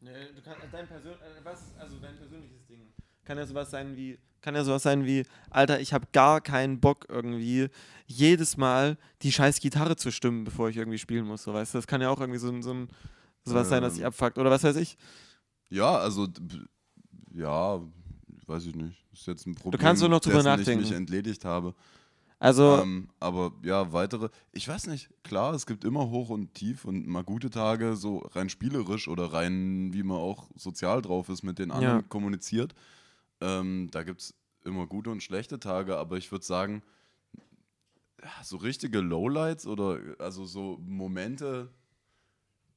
Du 0.00 0.08
kannst 0.44 0.60
dein, 0.72 0.86
Persön 0.86 1.12
was, 1.44 1.58
also 1.80 1.96
dein 2.00 2.16
persönliches 2.16 2.66
Ding. 2.68 2.80
Kann 3.24 3.36
ja 3.38 3.46
sowas 3.46 3.70
sein 3.70 3.96
wie, 3.96 4.18
kann 4.40 4.54
ja 4.54 4.64
sowas 4.64 4.82
sein 4.82 5.04
wie, 5.04 5.24
Alter, 5.50 5.80
ich 5.80 5.92
habe 5.92 6.06
gar 6.12 6.40
keinen 6.40 6.80
Bock 6.80 7.06
irgendwie 7.08 7.68
jedes 8.06 8.56
Mal 8.56 8.96
die 9.22 9.32
scheiß 9.32 9.60
Gitarre 9.60 9.96
zu 9.96 10.10
stimmen, 10.10 10.44
bevor 10.44 10.68
ich 10.68 10.76
irgendwie 10.76 10.98
spielen 10.98 11.26
muss. 11.26 11.44
So, 11.44 11.54
weißt 11.54 11.74
du? 11.74 11.78
Das 11.78 11.86
kann 11.86 12.00
ja 12.00 12.10
auch 12.10 12.20
irgendwie 12.20 12.38
so, 12.40 12.48
ein- 12.48 12.62
so 12.62 12.72
ein 12.74 12.88
sowas 13.44 13.68
sein, 13.68 13.82
das 13.82 13.94
sich 13.94 14.02
Ähm. 14.02 14.08
abfuckt. 14.08 14.38
Oder 14.38 14.50
was 14.50 14.62
weiß 14.64 14.76
ich. 14.76 14.96
Ja, 15.70 15.96
also, 15.98 16.28
ja, 17.34 17.80
weiß 18.46 18.66
ich 18.66 18.74
nicht. 18.74 19.04
Ist 19.12 19.26
jetzt 19.26 19.46
ein 19.46 19.54
Problem, 19.54 19.80
kannst 19.80 20.02
doch 20.02 20.08
noch 20.08 20.20
drüber 20.20 20.42
nachdenken. 20.42 20.82
ich 20.84 20.90
mich 20.90 20.96
entledigt 20.96 21.44
habe. 21.44 21.74
Also, 22.38 22.78
Ähm, 22.82 23.08
aber 23.20 23.52
ja, 23.62 23.92
weitere, 23.92 24.28
ich 24.50 24.66
weiß 24.66 24.88
nicht, 24.88 25.08
klar, 25.22 25.54
es 25.54 25.64
gibt 25.64 25.84
immer 25.84 26.10
Hoch 26.10 26.28
und 26.28 26.54
Tief 26.54 26.84
und 26.84 27.06
mal 27.06 27.22
gute 27.22 27.50
Tage, 27.50 27.94
so 27.94 28.18
rein 28.32 28.48
spielerisch 28.48 29.06
oder 29.06 29.32
rein, 29.32 29.92
wie 29.92 30.02
man 30.02 30.16
auch 30.16 30.48
sozial 30.56 31.02
drauf 31.02 31.28
ist, 31.28 31.44
mit 31.44 31.60
den 31.60 31.70
anderen 31.70 31.98
Ja. 31.98 32.02
kommuniziert. 32.08 32.74
Ähm, 33.40 33.88
da 33.92 34.02
gibt 34.02 34.22
es 34.22 34.34
immer 34.64 34.86
gute 34.88 35.10
und 35.10 35.22
schlechte 35.22 35.60
Tage, 35.60 35.98
aber 35.98 36.16
ich 36.16 36.32
würde 36.32 36.44
sagen, 36.44 36.82
so 38.42 38.56
richtige 38.56 39.00
Lowlights 39.00 39.66
oder 39.66 39.98
also 40.18 40.44
so 40.44 40.78
Momente, 40.84 41.70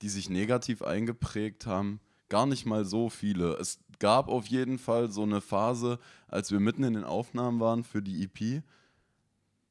die 0.01 0.09
sich 0.09 0.29
negativ 0.29 0.81
eingeprägt 0.81 1.65
haben, 1.65 1.99
gar 2.29 2.45
nicht 2.45 2.65
mal 2.65 2.85
so 2.85 3.09
viele. 3.09 3.53
Es 3.53 3.79
gab 3.99 4.27
auf 4.27 4.47
jeden 4.47 4.77
Fall 4.77 5.11
so 5.11 5.23
eine 5.23 5.41
Phase, 5.41 5.99
als 6.27 6.51
wir 6.51 6.59
mitten 6.59 6.83
in 6.83 6.93
den 6.93 7.03
Aufnahmen 7.03 7.59
waren 7.59 7.83
für 7.83 8.01
die 8.01 8.23
EP. 8.23 8.63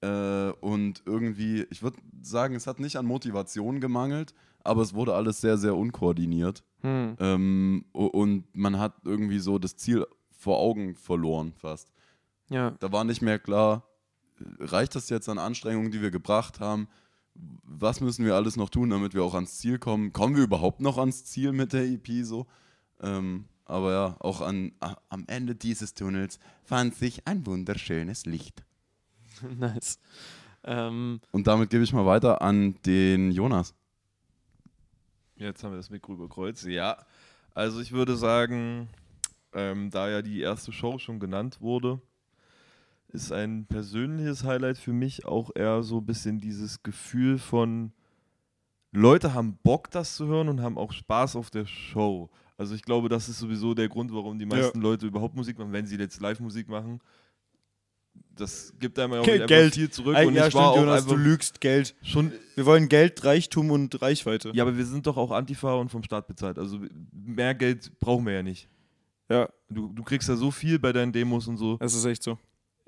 Äh, 0.03 0.53
und 0.61 1.03
irgendwie, 1.07 1.66
ich 1.70 1.83
würde 1.83 1.99
sagen, 2.22 2.55
es 2.55 2.66
hat 2.66 2.81
nicht 2.81 2.97
an 2.97 3.07
Motivation 3.07 3.81
gemangelt, 3.81 4.35
aber 4.62 4.83
es 4.83 4.95
wurde 4.95 5.14
alles 5.14 5.41
sehr, 5.41 5.59
sehr 5.59 5.77
unkoordiniert. 5.77 6.64
Hm. 6.81 7.16
Ähm, 7.18 7.85
und 7.93 8.45
man 8.55 8.79
hat 8.79 8.95
irgendwie 9.05 9.39
so 9.39 9.59
das 9.59 9.77
Ziel 9.77 10.07
vor 10.31 10.59
Augen 10.59 10.95
verloren 10.95 11.53
fast. 11.57 11.91
Ja. 12.51 12.72
Da 12.72 12.93
war 12.93 13.05
nicht 13.05 13.22
mehr 13.22 13.39
klar, 13.39 13.89
reicht 14.59 14.95
das 14.95 15.09
jetzt 15.09 15.29
an 15.29 15.39
Anstrengungen, 15.39 15.91
die 15.91 16.03
wir 16.03 16.11
gebracht 16.11 16.61
haben? 16.61 16.89
Was 17.35 18.01
müssen 18.01 18.25
wir 18.25 18.35
alles 18.35 18.57
noch 18.57 18.68
tun, 18.68 18.91
damit 18.91 19.14
wir 19.14 19.25
auch 19.25 19.35
ans 19.35 19.59
Ziel 19.59 19.79
kommen? 19.79 20.12
Kommen 20.12 20.37
wir 20.37 20.45
überhaupt 20.45 20.81
noch 20.81 20.99
ans 20.99 21.25
Ziel 21.25 21.53
mit 21.53 21.72
der 21.72 21.85
EP 21.85 22.07
so? 22.22 22.47
Ähm, 23.01 23.47
aber 23.65 23.93
ja, 23.93 24.17
auch 24.21 24.41
an, 24.41 24.73
a, 24.81 24.97
am 25.09 25.25
Ende 25.27 25.55
dieses 25.55 25.95
Tunnels 25.95 26.39
fand 26.65 26.95
sich 26.95 27.27
ein 27.27 27.47
wunderschönes 27.47 28.27
Licht. 28.27 28.65
nice. 29.59 29.99
Ähm, 30.65 31.21
Und 31.33 31.47
damit 31.47 31.71
gebe 31.71 31.85
ich 31.85 31.93
mal 31.93 32.07
weiter 32.07 32.43
an 32.43 32.77
den 32.87 33.31
Jonas. 33.31 33.75
Jetzt 35.37 35.65
haben 35.65 35.73
wir 35.73 35.79
das 35.79 35.91
Mikro 35.91 36.15
überkreuzt. 36.15 36.65
Ja, 36.65 37.05
also 37.55 37.81
ich 37.81 37.93
würde 37.93 38.17
sagen, 38.17 38.89
ähm, 39.53 39.91
da 39.91 40.09
ja 40.09 40.23
die 40.23 40.41
erste 40.41 40.73
Show 40.73 40.99
schon 40.99 41.21
genannt 41.21 41.61
wurde, 41.61 42.01
ist 43.09 43.33
ein 43.33 43.67
persönliches 43.67 44.45
Highlight 44.45 44.79
für 44.79 44.93
mich 44.93 45.25
auch 45.25 45.51
eher 45.55 45.83
so 45.83 45.99
ein 45.99 46.07
bisschen 46.07 46.41
dieses 46.41 46.83
Gefühl 46.83 47.39
von 47.39 47.93
Leute 48.91 49.35
haben 49.35 49.59
Bock, 49.62 49.91
das 49.91 50.15
zu 50.15 50.27
hören 50.27 50.49
und 50.49 50.62
haben 50.62 50.79
auch 50.79 50.93
Spaß 50.93 51.37
auf 51.37 51.51
der 51.51 51.67
Show. 51.67 52.31
Also 52.57 52.75
ich 52.75 52.83
glaube, 52.83 53.09
das 53.09 53.29
ist 53.29 53.39
sowieso 53.39 53.75
der 53.75 53.89
Grund, 53.89 54.13
warum 54.13 54.39
die 54.39 54.47
meisten 54.47 54.81
Leute 54.81 55.07
überhaupt 55.07 55.35
Musik 55.35 55.59
machen, 55.59 55.73
wenn 55.73 55.87
sie 55.87 55.97
jetzt 55.97 56.21
Live-Musik 56.21 56.69
machen. 56.69 57.01
Das 58.37 58.73
gibt 58.79 58.99
einem 58.99 59.13
ja 59.15 59.21
auch 59.21 59.27
nicht 59.27 59.47
Geld. 59.47 59.75
viel 59.75 59.91
zurück. 59.91 60.17
Ey, 60.17 60.27
und 60.27 60.35
ja, 60.35 60.47
ich 60.47 60.53
stimmt, 60.53 60.65
auch 60.65 60.77
Jonas, 60.77 61.07
du 61.07 61.17
lügst 61.17 61.61
Geld. 61.61 61.95
schon 62.03 62.33
Wir 62.55 62.67
wollen 62.67 62.89
Geld, 62.89 63.25
Reichtum 63.25 63.71
und 63.71 64.01
Reichweite. 64.03 64.51
ja, 64.55 64.63
aber 64.65 64.77
wir 64.77 64.87
sind 64.87 65.07
doch 65.07 65.17
auch 65.17 65.31
Antifa 65.31 65.75
und 65.75 65.89
vom 65.91 66.03
Staat 66.03 66.27
bezahlt. 66.29 66.59
Also 66.59 66.81
mehr 67.13 67.55
Geld 67.55 67.99
brauchen 68.01 68.27
wir 68.27 68.33
ja 68.35 68.43
nicht. 68.43 68.69
Ja, 69.29 69.49
Du, 69.69 69.93
du 69.93 70.03
kriegst 70.05 70.29
ja 70.29 70.37
so 70.37 70.51
viel 70.51 70.79
bei 70.79 70.93
deinen 70.93 71.13
Demos 71.13 71.49
und 71.49 71.57
so. 71.57 71.77
das 71.79 71.95
ist 71.95 72.05
echt 72.05 72.23
so. 72.23 72.39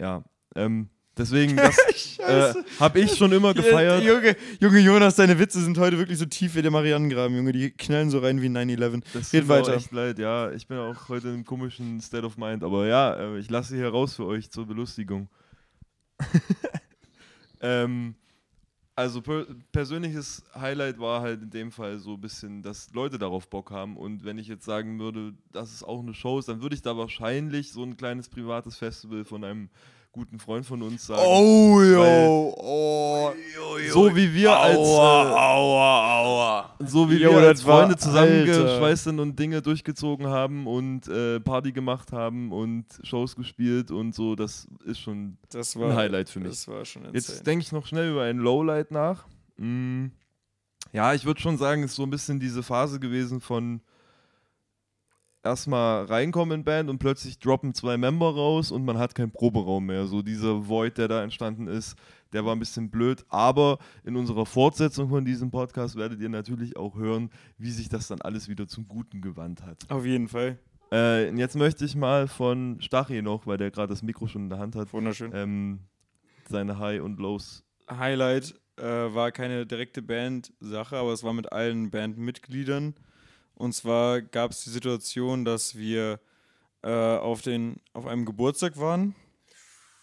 Ja. 0.00 0.22
Ähm, 0.54 0.88
deswegen, 1.16 1.56
das 1.56 1.76
äh, 2.18 2.54
habe 2.78 3.00
ich 3.00 3.16
schon 3.16 3.32
immer 3.32 3.54
gefeiert. 3.54 4.02
Junge, 4.02 4.36
Junge 4.60 4.78
Jonas, 4.80 5.16
deine 5.16 5.38
Witze 5.38 5.60
sind 5.62 5.78
heute 5.78 5.98
wirklich 5.98 6.18
so 6.18 6.26
tief 6.26 6.54
wie 6.54 6.62
der 6.62 6.70
Marianengraben, 6.70 7.36
Junge. 7.36 7.52
Die 7.52 7.70
knallen 7.70 8.10
so 8.10 8.18
rein 8.18 8.42
wie 8.42 8.48
9-11. 8.48 9.02
Das 9.12 9.32
Red 9.32 9.40
tut 9.40 9.48
mir 9.48 9.54
auch 9.54 9.66
weiter. 9.66 9.76
echt 9.76 9.92
leid, 9.92 10.18
ja. 10.18 10.50
Ich 10.52 10.66
bin 10.66 10.78
auch 10.78 11.08
heute 11.08 11.28
im 11.28 11.44
komischen 11.44 12.00
State 12.00 12.24
of 12.24 12.36
Mind. 12.36 12.62
Aber 12.62 12.86
ja, 12.86 13.14
äh, 13.14 13.38
ich 13.38 13.50
lasse 13.50 13.74
hier 13.76 13.88
raus 13.88 14.14
für 14.16 14.26
euch 14.26 14.50
zur 14.50 14.66
Belustigung. 14.66 15.28
ähm, 17.60 18.14
also 18.94 19.20
per 19.20 19.44
persönliches 19.72 20.42
Highlight 20.54 20.98
war 20.98 21.20
halt 21.20 21.42
in 21.42 21.50
dem 21.50 21.70
Fall 21.70 21.98
so 21.98 22.14
ein 22.14 22.20
bisschen, 22.20 22.62
dass 22.62 22.94
Leute 22.94 23.18
darauf 23.18 23.48
Bock 23.50 23.70
haben. 23.70 23.96
Und 23.96 24.24
wenn 24.24 24.38
ich 24.38 24.48
jetzt 24.48 24.64
sagen 24.64 24.98
würde, 24.98 25.34
dass 25.52 25.72
es 25.72 25.82
auch 25.82 26.00
eine 26.00 26.14
Show 26.14 26.38
ist, 26.38 26.48
dann 26.48 26.62
würde 26.62 26.74
ich 26.74 26.82
da 26.82 26.96
wahrscheinlich 26.96 27.72
so 27.72 27.82
ein 27.82 27.98
kleines 27.98 28.30
privates 28.30 28.78
Festival 28.78 29.24
von 29.26 29.44
einem 29.44 29.68
guten 30.16 30.38
Freund 30.40 30.66
von 30.66 30.82
uns 30.82 31.06
sagen. 31.06 31.22
Oh, 31.24 31.80
yo. 31.82 32.54
Oh. 32.58 33.30
So 33.92 34.14
wie 34.16 34.32
wir 34.34 34.56
als, 34.58 34.76
äh, 34.78 34.80
aua, 34.80 36.20
aua. 36.20 36.76
so 36.80 37.08
wie 37.10 37.16
Jo, 37.16 37.30
wir 37.32 37.48
als 37.48 37.64
war- 37.64 37.80
Freunde 37.82 37.96
zusammengeschweißt 37.96 39.04
sind 39.04 39.20
und 39.20 39.38
Dinge 39.38 39.62
durchgezogen 39.62 40.26
haben 40.26 40.66
und 40.66 41.06
äh, 41.08 41.38
Party 41.40 41.72
gemacht 41.72 42.12
haben 42.12 42.50
und 42.52 42.86
Shows 43.02 43.36
gespielt 43.36 43.90
und 43.90 44.14
so, 44.14 44.34
das 44.34 44.66
ist 44.84 44.98
schon 45.00 45.36
Das 45.50 45.76
ein 45.76 45.94
Highlight 45.94 46.28
für 46.30 46.40
mich. 46.40 46.48
Das 46.50 46.68
war 46.68 46.84
schon 46.84 47.02
insane. 47.02 47.16
Jetzt 47.18 47.46
denke 47.46 47.62
ich 47.62 47.72
noch 47.72 47.86
schnell 47.86 48.10
über 48.10 48.22
ein 48.24 48.38
Lowlight 48.38 48.90
nach. 48.90 49.26
Mm, 49.58 50.06
ja, 50.92 51.12
ich 51.14 51.24
würde 51.26 51.40
schon 51.40 51.58
sagen, 51.58 51.82
es 51.82 51.90
ist 51.92 51.96
so 51.96 52.02
ein 52.04 52.10
bisschen 52.10 52.40
diese 52.40 52.62
Phase 52.62 52.98
gewesen 52.98 53.40
von 53.40 53.80
erstmal 55.46 56.04
reinkommen 56.04 56.60
in 56.60 56.64
Band 56.64 56.90
und 56.90 56.98
plötzlich 56.98 57.38
droppen 57.38 57.74
zwei 57.74 57.96
Member 57.96 58.34
raus 58.34 58.70
und 58.70 58.84
man 58.84 58.98
hat 58.98 59.14
keinen 59.14 59.30
Proberaum 59.30 59.86
mehr. 59.86 60.06
So 60.06 60.22
dieser 60.22 60.68
Void, 60.68 60.98
der 60.98 61.08
da 61.08 61.22
entstanden 61.22 61.66
ist, 61.66 61.96
der 62.32 62.44
war 62.44 62.54
ein 62.54 62.58
bisschen 62.58 62.90
blöd. 62.90 63.24
Aber 63.28 63.78
in 64.04 64.16
unserer 64.16 64.46
Fortsetzung 64.46 65.08
von 65.08 65.24
diesem 65.24 65.50
Podcast 65.50 65.96
werdet 65.96 66.20
ihr 66.20 66.28
natürlich 66.28 66.76
auch 66.76 66.96
hören, 66.96 67.30
wie 67.58 67.70
sich 67.70 67.88
das 67.88 68.08
dann 68.08 68.20
alles 68.20 68.48
wieder 68.48 68.66
zum 68.68 68.88
Guten 68.88 69.20
gewandt 69.20 69.62
hat. 69.64 69.88
Auf 69.88 70.04
jeden 70.04 70.28
Fall. 70.28 70.58
Äh, 70.92 71.34
jetzt 71.36 71.56
möchte 71.56 71.84
ich 71.84 71.96
mal 71.96 72.28
von 72.28 72.80
Stachy 72.80 73.22
noch, 73.22 73.46
weil 73.46 73.58
der 73.58 73.70
gerade 73.70 73.88
das 73.88 74.02
Mikro 74.02 74.26
schon 74.26 74.42
in 74.44 74.50
der 74.50 74.58
Hand 74.58 74.76
hat, 74.76 74.92
Wunderschön. 74.92 75.32
ähm, 75.34 75.80
seine 76.48 76.78
High 76.78 77.02
und 77.02 77.18
Lows 77.18 77.64
Highlight 77.90 78.54
äh, 78.76 78.82
war 78.84 79.32
keine 79.32 79.66
direkte 79.66 80.02
Band-Sache, 80.02 80.96
aber 80.96 81.12
es 81.12 81.24
war 81.24 81.32
mit 81.32 81.52
allen 81.52 81.90
Bandmitgliedern. 81.90 82.94
Und 83.56 83.72
zwar 83.72 84.20
gab 84.20 84.52
es 84.52 84.64
die 84.64 84.70
Situation, 84.70 85.44
dass 85.44 85.76
wir 85.76 86.20
äh, 86.82 87.16
auf, 87.16 87.42
den, 87.42 87.80
auf 87.94 88.06
einem 88.06 88.24
Geburtstag 88.24 88.78
waren. 88.78 89.14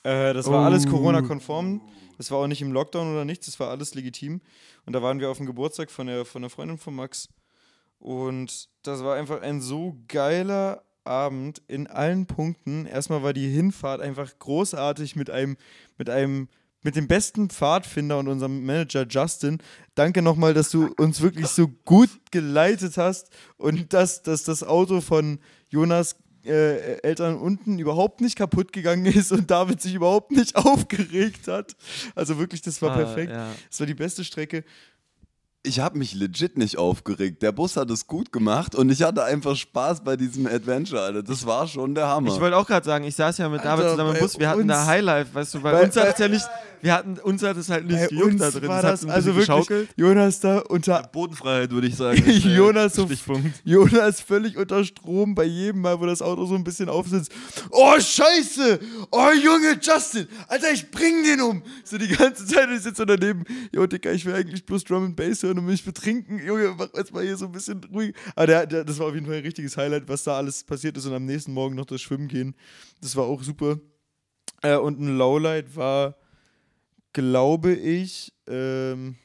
Äh, 0.03 0.33
das 0.33 0.47
war 0.47 0.65
alles 0.65 0.87
Corona-konform. 0.87 1.81
Das 2.17 2.29
war 2.29 2.39
auch 2.39 2.47
nicht 2.47 2.61
im 2.61 2.71
Lockdown 2.71 3.11
oder 3.11 3.25
nichts, 3.25 3.45
das 3.47 3.59
war 3.59 3.69
alles 3.69 3.95
legitim. 3.95 4.41
Und 4.85 4.93
da 4.93 5.01
waren 5.01 5.19
wir 5.19 5.29
auf 5.29 5.37
dem 5.37 5.45
Geburtstag 5.45 5.89
von 5.89 6.07
der, 6.07 6.25
von 6.25 6.41
der 6.41 6.49
Freundin 6.49 6.77
von 6.77 6.95
Max. 6.95 7.29
Und 7.99 8.69
das 8.83 9.03
war 9.03 9.15
einfach 9.15 9.41
ein 9.41 9.61
so 9.61 9.97
geiler 10.07 10.83
Abend 11.05 11.61
in 11.67 11.87
allen 11.87 12.25
Punkten. 12.25 12.85
Erstmal 12.85 13.23
war 13.23 13.33
die 13.33 13.49
Hinfahrt 13.49 14.01
einfach 14.01 14.37
großartig 14.39 15.15
mit 15.15 15.29
einem, 15.29 15.57
mit 15.97 16.09
einem, 16.09 16.49
mit 16.83 16.95
dem 16.95 17.07
besten 17.07 17.49
Pfadfinder 17.49 18.19
und 18.19 18.27
unserem 18.27 18.65
Manager 18.65 19.05
Justin. 19.09 19.59
Danke 19.95 20.21
nochmal, 20.21 20.53
dass 20.53 20.69
du 20.69 20.93
uns 20.97 21.21
wirklich 21.21 21.47
so 21.47 21.67
gut 21.85 22.09
geleitet 22.31 22.97
hast 22.97 23.29
und 23.57 23.93
dass, 23.93 24.21
dass 24.21 24.43
das 24.43 24.63
Auto 24.63 25.01
von 25.01 25.39
Jonas 25.69 26.17
äh, 26.45 26.99
Eltern 27.01 27.37
unten 27.37 27.79
überhaupt 27.79 28.21
nicht 28.21 28.37
kaputt 28.37 28.73
gegangen 28.73 29.05
ist 29.05 29.31
und 29.31 29.49
David 29.49 29.81
sich 29.81 29.93
überhaupt 29.93 30.31
nicht 30.31 30.55
aufgeregt 30.57 31.47
hat. 31.47 31.75
Also 32.15 32.37
wirklich, 32.37 32.61
das 32.61 32.81
war 32.81 32.91
ah, 32.91 32.97
perfekt. 32.97 33.31
Ja. 33.31 33.49
Das 33.69 33.79
war 33.79 33.87
die 33.87 33.93
beste 33.93 34.23
Strecke. 34.23 34.63
Ich 35.65 35.79
habe 35.79 35.97
mich 35.97 36.13
legit 36.13 36.57
nicht 36.57 36.77
aufgeregt. 36.77 37.41
Der 37.41 37.53
Bus 37.53 37.77
hat 37.77 37.89
es 37.89 38.05
gut 38.05 38.33
gemacht 38.33 38.75
und 38.75 38.89
ich 38.89 39.01
hatte 39.01 39.23
einfach 39.23 39.55
Spaß 39.55 40.03
bei 40.03 40.17
diesem 40.17 40.45
Adventure, 40.45 41.01
Alter. 41.01 41.23
Das 41.23 41.45
war 41.45 41.69
schon 41.69 41.95
der 41.95 42.05
Hammer. 42.09 42.33
Ich 42.33 42.41
wollte 42.41 42.57
auch 42.57 42.67
gerade 42.67 42.85
sagen, 42.85 43.05
ich 43.05 43.15
saß 43.15 43.37
ja 43.37 43.47
mit 43.47 43.63
David 43.63 43.85
Alter, 43.85 43.91
zusammen 43.91 44.15
im 44.15 44.19
Bus, 44.19 44.37
wir 44.37 44.49
hatten 44.49 44.67
da 44.67 44.85
Highlife, 44.85 45.33
weißt 45.33 45.53
du, 45.53 45.61
bei, 45.61 45.71
bei- 45.71 45.83
uns 45.85 45.95
hat 45.95 46.15
es 46.15 46.19
ja 46.19 46.27
nicht, 46.27 46.45
wir 46.81 46.93
hatten, 46.93 47.17
uns 47.19 47.41
hat 47.43 47.55
es 47.55 47.69
halt 47.69 47.85
nicht 47.87 48.09
gejuckt 48.09 48.41
da 48.41 48.51
drin, 48.51 48.67
war 48.67 48.81
das 48.81 49.01
das 49.01 49.09
also 49.09 49.27
wirklich 49.27 49.45
geschaukelt. 49.47 49.89
Jonas 49.95 50.41
da 50.41 50.59
unter 50.59 51.01
Bodenfreiheit, 51.03 51.71
würde 51.71 51.87
ich 51.87 51.95
sagen. 51.95 52.21
Jonas 52.29 52.95
so. 52.95 53.07
Jonas 53.63 54.19
völlig 54.19 54.57
unter 54.57 54.83
Strom 54.83 55.33
bei 55.33 55.45
jedem 55.45 55.79
Mal, 55.79 55.97
wo 55.97 56.05
das 56.05 56.21
Auto 56.21 56.45
so 56.45 56.55
ein 56.55 56.65
bisschen 56.65 56.89
aufsitzt. 56.89 57.31
Oh, 57.71 57.93
Scheiße! 57.97 58.81
Oh, 59.11 59.29
Junge, 59.41 59.79
Justin! 59.81 60.27
Alter, 60.49 60.73
ich 60.73 60.91
bring 60.91 61.23
den 61.23 61.39
um! 61.39 61.63
So 61.85 61.97
die 61.97 62.09
ganze 62.09 62.45
Zeit, 62.45 62.67
und 62.67 62.75
ich 62.75 62.81
sitze 62.81 62.97
so 62.97 63.05
daneben. 63.05 63.45
Jo, 63.73 63.87
Dicker, 63.87 64.11
ich 64.11 64.25
will 64.25 64.35
eigentlich 64.35 64.65
bloß 64.65 64.83
Drum 64.83 65.05
and 65.05 65.15
Bass 65.15 65.41
hören 65.41 65.52
und 65.57 65.65
mich 65.65 65.83
betrinken. 65.83 66.39
Junge, 66.45 66.75
mach 66.77 66.89
jetzt 66.95 67.13
mal 67.13 67.23
hier 67.23 67.37
so 67.37 67.45
ein 67.45 67.51
bisschen 67.51 67.83
ruhig. 67.85 68.15
Aber 68.35 68.47
der, 68.47 68.65
der, 68.65 68.83
das 68.83 68.99
war 68.99 69.07
auf 69.07 69.13
jeden 69.13 69.25
Fall 69.25 69.35
ein 69.35 69.43
richtiges 69.43 69.77
Highlight, 69.77 70.07
was 70.07 70.23
da 70.23 70.37
alles 70.37 70.63
passiert 70.63 70.97
ist 70.97 71.05
und 71.05 71.13
am 71.13 71.25
nächsten 71.25 71.53
Morgen 71.53 71.75
noch 71.75 71.85
das 71.85 72.01
Schwimmen 72.01 72.27
gehen. 72.27 72.55
Das 73.01 73.15
war 73.15 73.25
auch 73.25 73.43
super. 73.43 73.79
Äh, 74.61 74.77
und 74.77 74.99
ein 74.99 75.17
Lowlight 75.17 75.75
war, 75.75 76.15
glaube 77.11 77.73
ich, 77.73 78.33
ähm, 78.47 79.15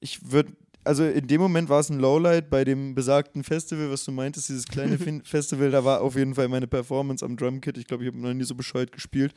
ich 0.00 0.32
würde, 0.32 0.52
also 0.82 1.04
in 1.04 1.26
dem 1.26 1.40
Moment 1.40 1.68
war 1.68 1.80
es 1.80 1.90
ein 1.90 2.00
Lowlight 2.00 2.50
bei 2.50 2.64
dem 2.64 2.94
besagten 2.94 3.44
Festival, 3.44 3.90
was 3.90 4.04
du 4.04 4.12
meintest, 4.12 4.48
dieses 4.48 4.66
kleine 4.66 4.98
Festival, 5.24 5.70
da 5.70 5.84
war 5.84 6.00
auf 6.00 6.16
jeden 6.16 6.34
Fall 6.34 6.48
meine 6.48 6.66
Performance 6.66 7.24
am 7.24 7.36
Drumkit. 7.36 7.76
Ich 7.78 7.86
glaube, 7.86 8.04
ich 8.04 8.08
habe 8.08 8.18
noch 8.18 8.32
nie 8.32 8.44
so 8.44 8.54
bescheuert 8.54 8.90
gespielt. 8.90 9.34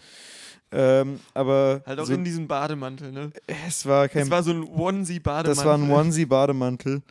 Ähm, 0.76 1.20
aber 1.36 1.84
Halt 1.86 2.00
auch 2.00 2.06
so, 2.06 2.14
in 2.14 2.24
diesem 2.24 2.48
Bademantel, 2.48 3.12
ne? 3.12 3.32
es 3.68 3.86
war 3.86 4.10
kein 4.10 4.22
Das 4.22 4.32
war 4.32 4.44
so 4.44 4.52
ein 4.52 4.64
Onesie-Bademantel. 4.64 5.56
das 5.56 5.66
war 5.66 5.76
ein 5.78 5.90
Onesie-Bademantel. 5.92 7.04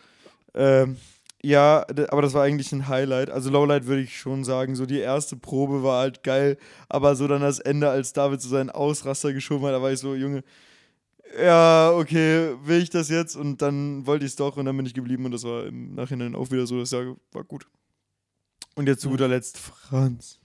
Ähm, 0.54 0.96
ja, 1.44 1.86
aber 2.08 2.22
das 2.22 2.34
war 2.34 2.42
eigentlich 2.42 2.72
ein 2.72 2.88
Highlight. 2.88 3.30
Also 3.30 3.50
Lowlight 3.50 3.86
würde 3.86 4.02
ich 4.02 4.18
schon 4.18 4.44
sagen. 4.44 4.74
So 4.74 4.84
die 4.84 4.98
erste 4.98 5.36
Probe 5.36 5.82
war 5.82 6.00
halt 6.00 6.22
geil, 6.24 6.56
aber 6.88 7.14
so 7.14 7.28
dann 7.28 7.40
das 7.40 7.60
Ende, 7.60 7.88
als 7.88 8.12
David 8.12 8.40
so 8.40 8.48
seinen 8.48 8.70
Ausraster 8.70 9.32
geschoben 9.32 9.64
hat, 9.66 9.72
da 9.72 9.82
war 9.82 9.92
ich 9.92 10.00
so, 10.00 10.14
Junge, 10.14 10.42
ja, 11.40 11.92
okay, 11.94 12.54
will 12.64 12.82
ich 12.82 12.90
das 12.90 13.08
jetzt? 13.08 13.36
Und 13.36 13.62
dann 13.62 14.06
wollte 14.06 14.24
ich 14.24 14.32
es 14.32 14.36
doch 14.36 14.56
und 14.56 14.66
dann 14.66 14.76
bin 14.76 14.86
ich 14.86 14.94
geblieben 14.94 15.24
und 15.24 15.32
das 15.32 15.44
war 15.44 15.66
im 15.66 15.94
Nachhinein 15.94 16.34
auch 16.34 16.50
wieder 16.50 16.66
so, 16.66 16.78
das 16.80 16.90
Jahr 16.90 17.16
war 17.32 17.44
gut. 17.44 17.66
Und 18.74 18.88
jetzt 18.88 19.02
zu 19.02 19.10
guter 19.10 19.28
Letzt 19.28 19.58
Franz. 19.58 20.38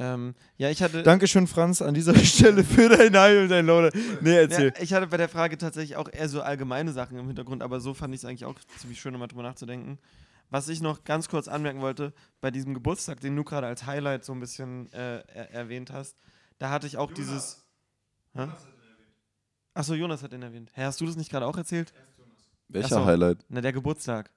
Ähm, 0.00 0.34
ja, 0.56 0.70
ich 0.70 0.82
hatte. 0.82 1.02
Dankeschön, 1.02 1.46
Franz, 1.46 1.82
an 1.82 1.92
dieser 1.92 2.14
Stelle 2.24 2.64
für 2.64 2.88
dein 2.88 3.14
High 3.14 3.42
und 3.42 3.48
dein 3.50 3.66
Low. 3.66 3.90
Nee, 4.22 4.34
erzähl. 4.34 4.72
Ja, 4.74 4.82
ich 4.82 4.94
hatte 4.94 5.06
bei 5.08 5.18
der 5.18 5.28
Frage 5.28 5.58
tatsächlich 5.58 5.96
auch 5.96 6.08
eher 6.10 6.26
so 6.30 6.40
allgemeine 6.40 6.92
Sachen 6.92 7.18
im 7.18 7.26
Hintergrund, 7.26 7.62
aber 7.62 7.80
so 7.80 7.92
fand 7.92 8.14
ich 8.14 8.22
es 8.22 8.24
eigentlich 8.24 8.46
auch 8.46 8.54
ziemlich 8.78 8.98
schön, 8.98 9.12
nochmal 9.12 9.28
drüber 9.28 9.42
nachzudenken. 9.42 9.98
Was 10.48 10.70
ich 10.70 10.80
noch 10.80 11.04
ganz 11.04 11.28
kurz 11.28 11.48
anmerken 11.48 11.82
wollte, 11.82 12.14
bei 12.40 12.50
diesem 12.50 12.72
Geburtstag, 12.72 13.20
den 13.20 13.36
du 13.36 13.44
gerade 13.44 13.66
als 13.66 13.84
Highlight 13.84 14.24
so 14.24 14.32
ein 14.32 14.40
bisschen 14.40 14.90
äh, 14.94 15.18
er 15.18 15.50
erwähnt 15.52 15.92
hast, 15.92 16.16
da 16.58 16.70
hatte 16.70 16.86
ich 16.86 16.96
auch 16.96 17.12
dieses. 17.12 17.62
Hä? 18.32 18.48
Achso, 19.74 19.92
Jonas 19.92 20.22
hat 20.22 20.32
den 20.32 20.42
erwähnt. 20.42 20.70
Hä, 20.72 20.84
hast 20.84 20.98
du 21.02 21.04
das 21.04 21.16
nicht 21.16 21.30
gerade 21.30 21.46
auch 21.46 21.58
erzählt? 21.58 21.92
Welcher 22.68 22.96
Ach 22.96 23.00
so. 23.00 23.04
Highlight? 23.04 23.44
Na, 23.50 23.60
der 23.60 23.74
Geburtstag, 23.74 24.30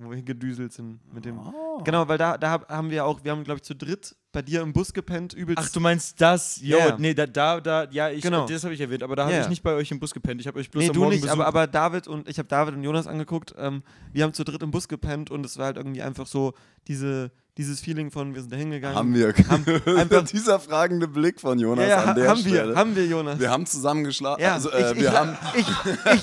wo 0.00 0.10
wir 0.12 0.22
gedüselt 0.22 0.72
sind 0.72 1.00
mit 1.12 1.24
dem. 1.24 1.38
Ah. 1.40 1.52
Genau, 1.84 2.06
weil 2.08 2.18
da, 2.18 2.38
da 2.38 2.50
hab- 2.50 2.68
haben 2.70 2.90
wir 2.90 3.04
auch, 3.04 3.22
wir 3.24 3.32
haben, 3.32 3.42
glaube 3.44 3.58
ich, 3.58 3.62
zu 3.64 3.74
dritt 3.74 4.14
bei 4.32 4.42
dir 4.42 4.62
im 4.62 4.72
Bus 4.72 4.92
gepennt, 4.92 5.32
übelst. 5.34 5.62
Ach, 5.62 5.72
du 5.72 5.80
meinst 5.80 6.20
das? 6.20 6.60
Ja. 6.62 6.96
nee, 6.98 7.14
da, 7.14 7.26
da, 7.26 7.60
da, 7.60 7.88
ja, 7.90 8.08
ich, 8.10 8.22
Genau. 8.22 8.46
das 8.46 8.62
habe 8.64 8.74
ich 8.74 8.80
erwähnt, 8.80 9.02
aber 9.02 9.16
da 9.16 9.24
habe 9.24 9.34
Ja. 9.34 9.40
ich 9.42 9.48
nicht 9.48 9.62
bei 9.62 9.74
euch 9.74 9.90
im 9.90 9.98
Bus 9.98 10.14
gepennt. 10.14 10.40
Ich 10.40 10.46
habe 10.46 10.58
euch 10.60 10.70
bloß 10.70 10.82
nee, 10.82 10.88
am 10.88 10.94
du 10.94 11.00
Morgen 11.00 11.12
nicht, 11.12 11.22
besucht. 11.22 11.34
aber, 11.40 11.46
aber 11.46 11.66
David 11.66 12.06
und 12.06 12.28
ich 12.28 12.38
habe 12.38 12.48
David 12.48 12.74
und 12.74 12.82
Jonas 12.84 13.06
angeguckt. 13.06 13.54
Ähm, 13.58 13.82
wir 14.12 14.22
haben 14.24 14.32
zu 14.34 14.44
dritt 14.44 14.62
im 14.62 14.70
Bus 14.70 14.86
gepennt 14.88 15.30
und 15.30 15.44
es 15.44 15.58
war 15.58 15.66
halt 15.66 15.76
irgendwie 15.76 16.02
einfach 16.02 16.26
so 16.26 16.54
diese, 16.86 17.30
dieses 17.58 17.80
Feeling 17.80 18.10
von, 18.10 18.34
wir 18.34 18.40
sind 18.40 18.52
da 18.52 18.56
hingegangen. 18.56 18.96
Haben 18.96 19.14
wir. 19.14 19.34
Haben 19.48 19.64
einfach- 19.98 20.22
Dieser 20.24 20.60
fragende 20.60 21.08
Blick 21.08 21.40
von 21.40 21.58
Jonas 21.58 21.88
ja, 21.88 21.90
ja, 21.90 22.04
an 22.04 22.16
der 22.16 22.28
haben 22.30 22.38
Stelle. 22.40 22.68
wir, 22.70 22.76
haben 22.76 22.96
wir, 22.96 23.06
Jonas. 23.06 23.38
Wir 23.40 23.50
haben 23.50 23.66
zusammen 23.66 24.04
geschlafen. 24.04 24.40
ja, 24.40 24.54
also, 24.54 24.70
äh, 24.70 24.92
ich, 24.92 24.96
wir, 25.00 25.08
ich, 25.08 25.12
haben, 25.14 25.36
ich, 25.54 25.66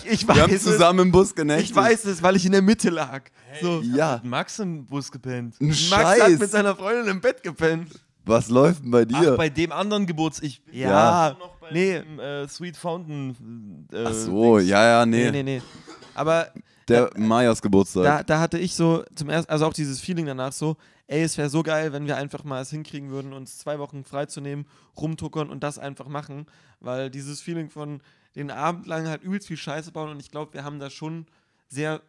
ich, 0.05 0.11
ich 0.13 0.27
wir 0.27 0.41
haben 0.41 0.51
weiß 0.51 0.63
zusammen 0.63 0.99
im 0.99 1.11
Bus 1.11 1.27
es, 1.27 1.35
genächtigt. 1.35 1.69
ich 1.71 1.75
weiß 1.75 2.05
es, 2.05 2.23
weil 2.23 2.35
ich 2.37 2.45
in 2.45 2.53
der 2.53 2.61
Mitte 2.61 2.89
lag. 2.89 3.21
So. 3.61 3.81
Ja, 3.81 4.21
Max 4.23 4.59
im 4.59 4.85
Bus 4.85 5.11
gepennt. 5.11 5.55
ein 5.61 5.67
Max 5.67 5.91
hat 5.91 6.17
Scheiß. 6.19 6.39
mit 6.39 6.49
seiner 6.51 6.75
Freundin 6.75 7.07
im 7.07 7.21
Bett 7.21 7.43
gepennt. 7.43 7.99
Was 8.25 8.49
läuft 8.49 8.83
denn 8.83 8.91
bei 8.91 9.05
dir? 9.05 9.33
Ach, 9.33 9.37
bei 9.37 9.49
dem 9.49 9.71
anderen 9.71 10.05
Geburtstag. 10.07 10.45
Ich 10.45 10.61
Ja, 10.71 11.35
noch 11.39 11.57
bei 11.59 11.67
nee. 11.71 11.99
dem, 11.99 12.19
äh, 12.19 12.47
Sweet 12.47 12.75
Fountain. 12.75 13.87
Äh, 13.93 14.03
Ach 14.07 14.13
so, 14.13 14.57
ja, 14.57 14.83
ja, 14.83 15.05
nee. 15.05 15.25
Nee, 15.29 15.43
nee, 15.43 15.57
nee. 15.57 15.61
Aber 16.15 16.47
Der 16.87 17.11
Majas 17.17 17.61
Geburtstag. 17.61 18.03
da, 18.03 18.23
da 18.23 18.39
hatte 18.39 18.57
ich 18.57 18.73
so 18.73 19.03
zum 19.15 19.29
ersten, 19.29 19.51
also 19.51 19.65
auch 19.67 19.73
dieses 19.73 19.99
Feeling 19.99 20.25
danach 20.25 20.53
so, 20.53 20.75
ey, 21.07 21.23
es 21.23 21.37
wäre 21.37 21.49
so 21.49 21.63
geil, 21.63 21.93
wenn 21.93 22.07
wir 22.07 22.17
einfach 22.17 22.43
mal 22.43 22.61
es 22.61 22.69
hinkriegen 22.69 23.09
würden, 23.09 23.33
uns 23.33 23.57
zwei 23.57 23.79
Wochen 23.79 24.03
freizunehmen, 24.03 24.65
rumtuckern 24.97 25.49
und 25.49 25.63
das 25.63 25.77
einfach 25.77 26.07
machen, 26.07 26.47
weil 26.79 27.09
dieses 27.09 27.41
Feeling 27.41 27.69
von 27.69 28.01
den 28.35 28.51
Abend 28.51 28.87
lang 28.87 29.07
halt 29.07 29.23
übelst 29.23 29.47
viel 29.47 29.57
Scheiße 29.57 29.91
bauen 29.91 30.09
und 30.09 30.19
ich 30.19 30.31
glaube, 30.31 30.53
wir 30.53 30.63
haben 30.63 30.79
da 30.79 30.89
schon 30.89 31.25
sehr 31.67 32.01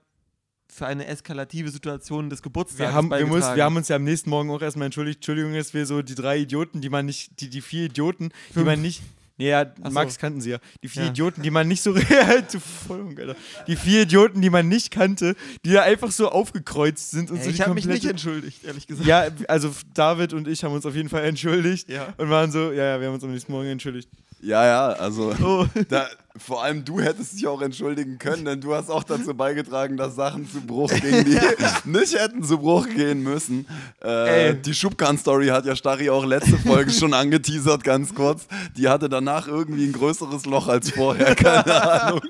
für 0.69 0.87
eine 0.87 1.07
eskalative 1.07 1.71
Situation 1.71 2.29
des 2.29 2.43
Geburtstags 2.43 2.81
wir 2.81 2.93
haben, 2.93 3.11
wir, 3.11 3.27
muss, 3.27 3.55
wir 3.55 3.65
haben 3.65 3.77
uns 3.77 3.89
ja 3.89 3.97
am 3.97 4.05
nächsten 4.05 4.31
Morgen 4.31 4.51
auch 4.51 4.63
erstmal 4.63 4.87
entschuldigt. 4.87 5.19
Entschuldigung, 5.19 5.55
dass 5.55 5.75
wir 5.75 5.87
so 5.87 6.03
die 6.03 6.17
drei 6.17 6.39
Idioten, 6.39 6.81
die 6.81 6.89
man 6.89 7.07
nicht, 7.07 7.41
die, 7.41 7.49
die 7.49 7.61
vier 7.61 7.85
Idioten, 7.85 8.31
die 8.49 8.55
Fünf. 8.55 8.67
man 8.67 8.83
nicht. 8.83 9.03
Nee, 9.39 9.51
ja, 9.51 9.67
Ach 9.83 9.89
so. 9.89 9.91
Max 9.93 10.19
kannten 10.19 10.41
sie 10.41 10.51
ja. 10.51 10.59
Die 10.83 10.89
vier 10.89 11.03
Ja. 11.05 11.09
Idioten, 11.11 11.43
die 11.43 11.51
man 11.51 11.69
nicht 11.69 11.83
so. 11.83 11.93
du 12.53 12.61
Vollhung, 12.89 13.19
Alter. 13.19 13.37
Die 13.67 13.77
vier 13.77 14.03
Idioten, 14.03 14.41
die 14.41 14.49
man 14.49 14.67
nicht 14.69 14.91
kannte, 14.91 15.37
die 15.65 15.73
da 15.73 15.83
einfach 15.83 16.11
so 16.11 16.31
aufgekreuzt 16.31 17.11
sind 17.11 17.31
und 17.31 17.39
Ey, 17.39 17.45
so 17.45 17.51
ich 17.51 17.61
habe 17.61 17.75
mich 17.75 17.85
nicht 17.87 18.05
entschuldigt, 18.07 18.65
ehrlich 18.65 18.87
gesagt. 18.87 19.07
Ja, 19.07 19.27
also 19.49 19.71
David 19.93 20.33
und 20.33 20.49
ich 20.49 20.65
haben 20.65 20.73
uns 20.73 20.87
auf 20.87 20.95
jeden 20.95 21.09
Fall 21.11 21.25
entschuldigt 21.25 21.91
Ja. 21.91 22.15
und 22.17 22.31
waren 22.31 22.51
so, 22.51 22.73
ja, 22.73 22.95
ja, 22.95 23.01
wir 23.01 23.09
haben 23.09 23.15
uns 23.15 23.25
am 23.25 23.33
nächsten 23.33 23.53
Morgen 23.53 23.69
entschuldigt. 23.69 24.09
Ja, 24.47 24.65
ja, 24.65 24.87
also 24.91 25.35
Oh. 25.43 25.67
da, 25.89 26.07
vor 26.37 26.63
allem 26.63 26.85
du 26.85 27.01
hättest 27.01 27.33
dich 27.33 27.47
auch 27.49 27.61
entschuldigen 27.63 28.19
können, 28.19 28.45
denn 28.45 28.61
du 28.61 28.75
hast 28.75 28.91
auch 28.91 29.03
dazu 29.03 29.35
beigetragen, 29.35 29.97
dass 29.97 30.15
Sachen 30.15 30.49
zu 30.49 30.61
Bruch 30.61 30.93
gingen, 30.93 31.25
die 31.25 31.39
nicht 31.91 32.17
hätten 32.17 32.45
zu 32.45 32.59
Bruch 32.59 32.89
gehen 32.89 33.23
müssen. 33.25 33.67
Äh, 34.05 34.51
Ey. 34.51 34.55
die 34.55 34.73
Schubkarren-Story 34.73 35.49
hat 35.49 35.67
ja 35.67 35.75
Stari 35.75 36.11
auch 36.11 36.25
letzte 36.25 36.59
Folge 36.59 36.93
schon 36.93 37.13
angeteasert, 37.13 37.83
ganz 37.83 38.15
kurz. 38.15 38.47
Die 38.77 38.89
hatte 38.89 39.09
danach 39.09 39.49
irgendwie 39.49 39.87
ein 39.87 39.93
größeres 39.93 40.47
Loch 40.47 40.69
als 40.69 40.91
vorher, 40.91 41.35
keine 41.35 42.03
Ahnung. 42.03 42.21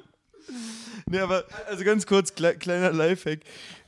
Nee, 1.09 1.21
aber 1.21 1.45
also 1.69 1.85
ganz 1.85 2.07
kurz, 2.07 2.35
kle 2.35 2.57
kleiner 2.57 2.93
Lifehack. 2.93 3.41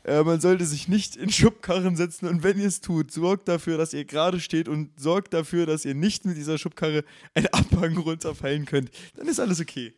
Äh, 0.04 0.22
man 0.22 0.40
sollte 0.40 0.64
sich 0.64 0.88
nicht 0.88 1.16
in 1.16 1.30
Schubkarren 1.30 1.96
setzen 1.96 2.26
und 2.28 2.42
wenn 2.42 2.58
ihr 2.58 2.66
es 2.68 2.80
tut, 2.80 3.10
sorgt 3.10 3.48
dafür, 3.48 3.76
dass 3.78 3.92
ihr 3.92 4.04
gerade 4.04 4.40
steht 4.40 4.68
und 4.68 4.98
sorgt 4.98 5.34
dafür, 5.34 5.66
dass 5.66 5.84
ihr 5.84 5.94
nicht 5.94 6.24
mit 6.24 6.36
dieser 6.36 6.56
Schubkarre 6.58 7.04
einen 7.34 7.46
Abhang 7.48 7.96
runterfallen 7.98 8.64
könnt. 8.64 8.90
Dann 9.16 9.26
ist 9.28 9.38
alles 9.40 9.60
okay. 9.60 9.92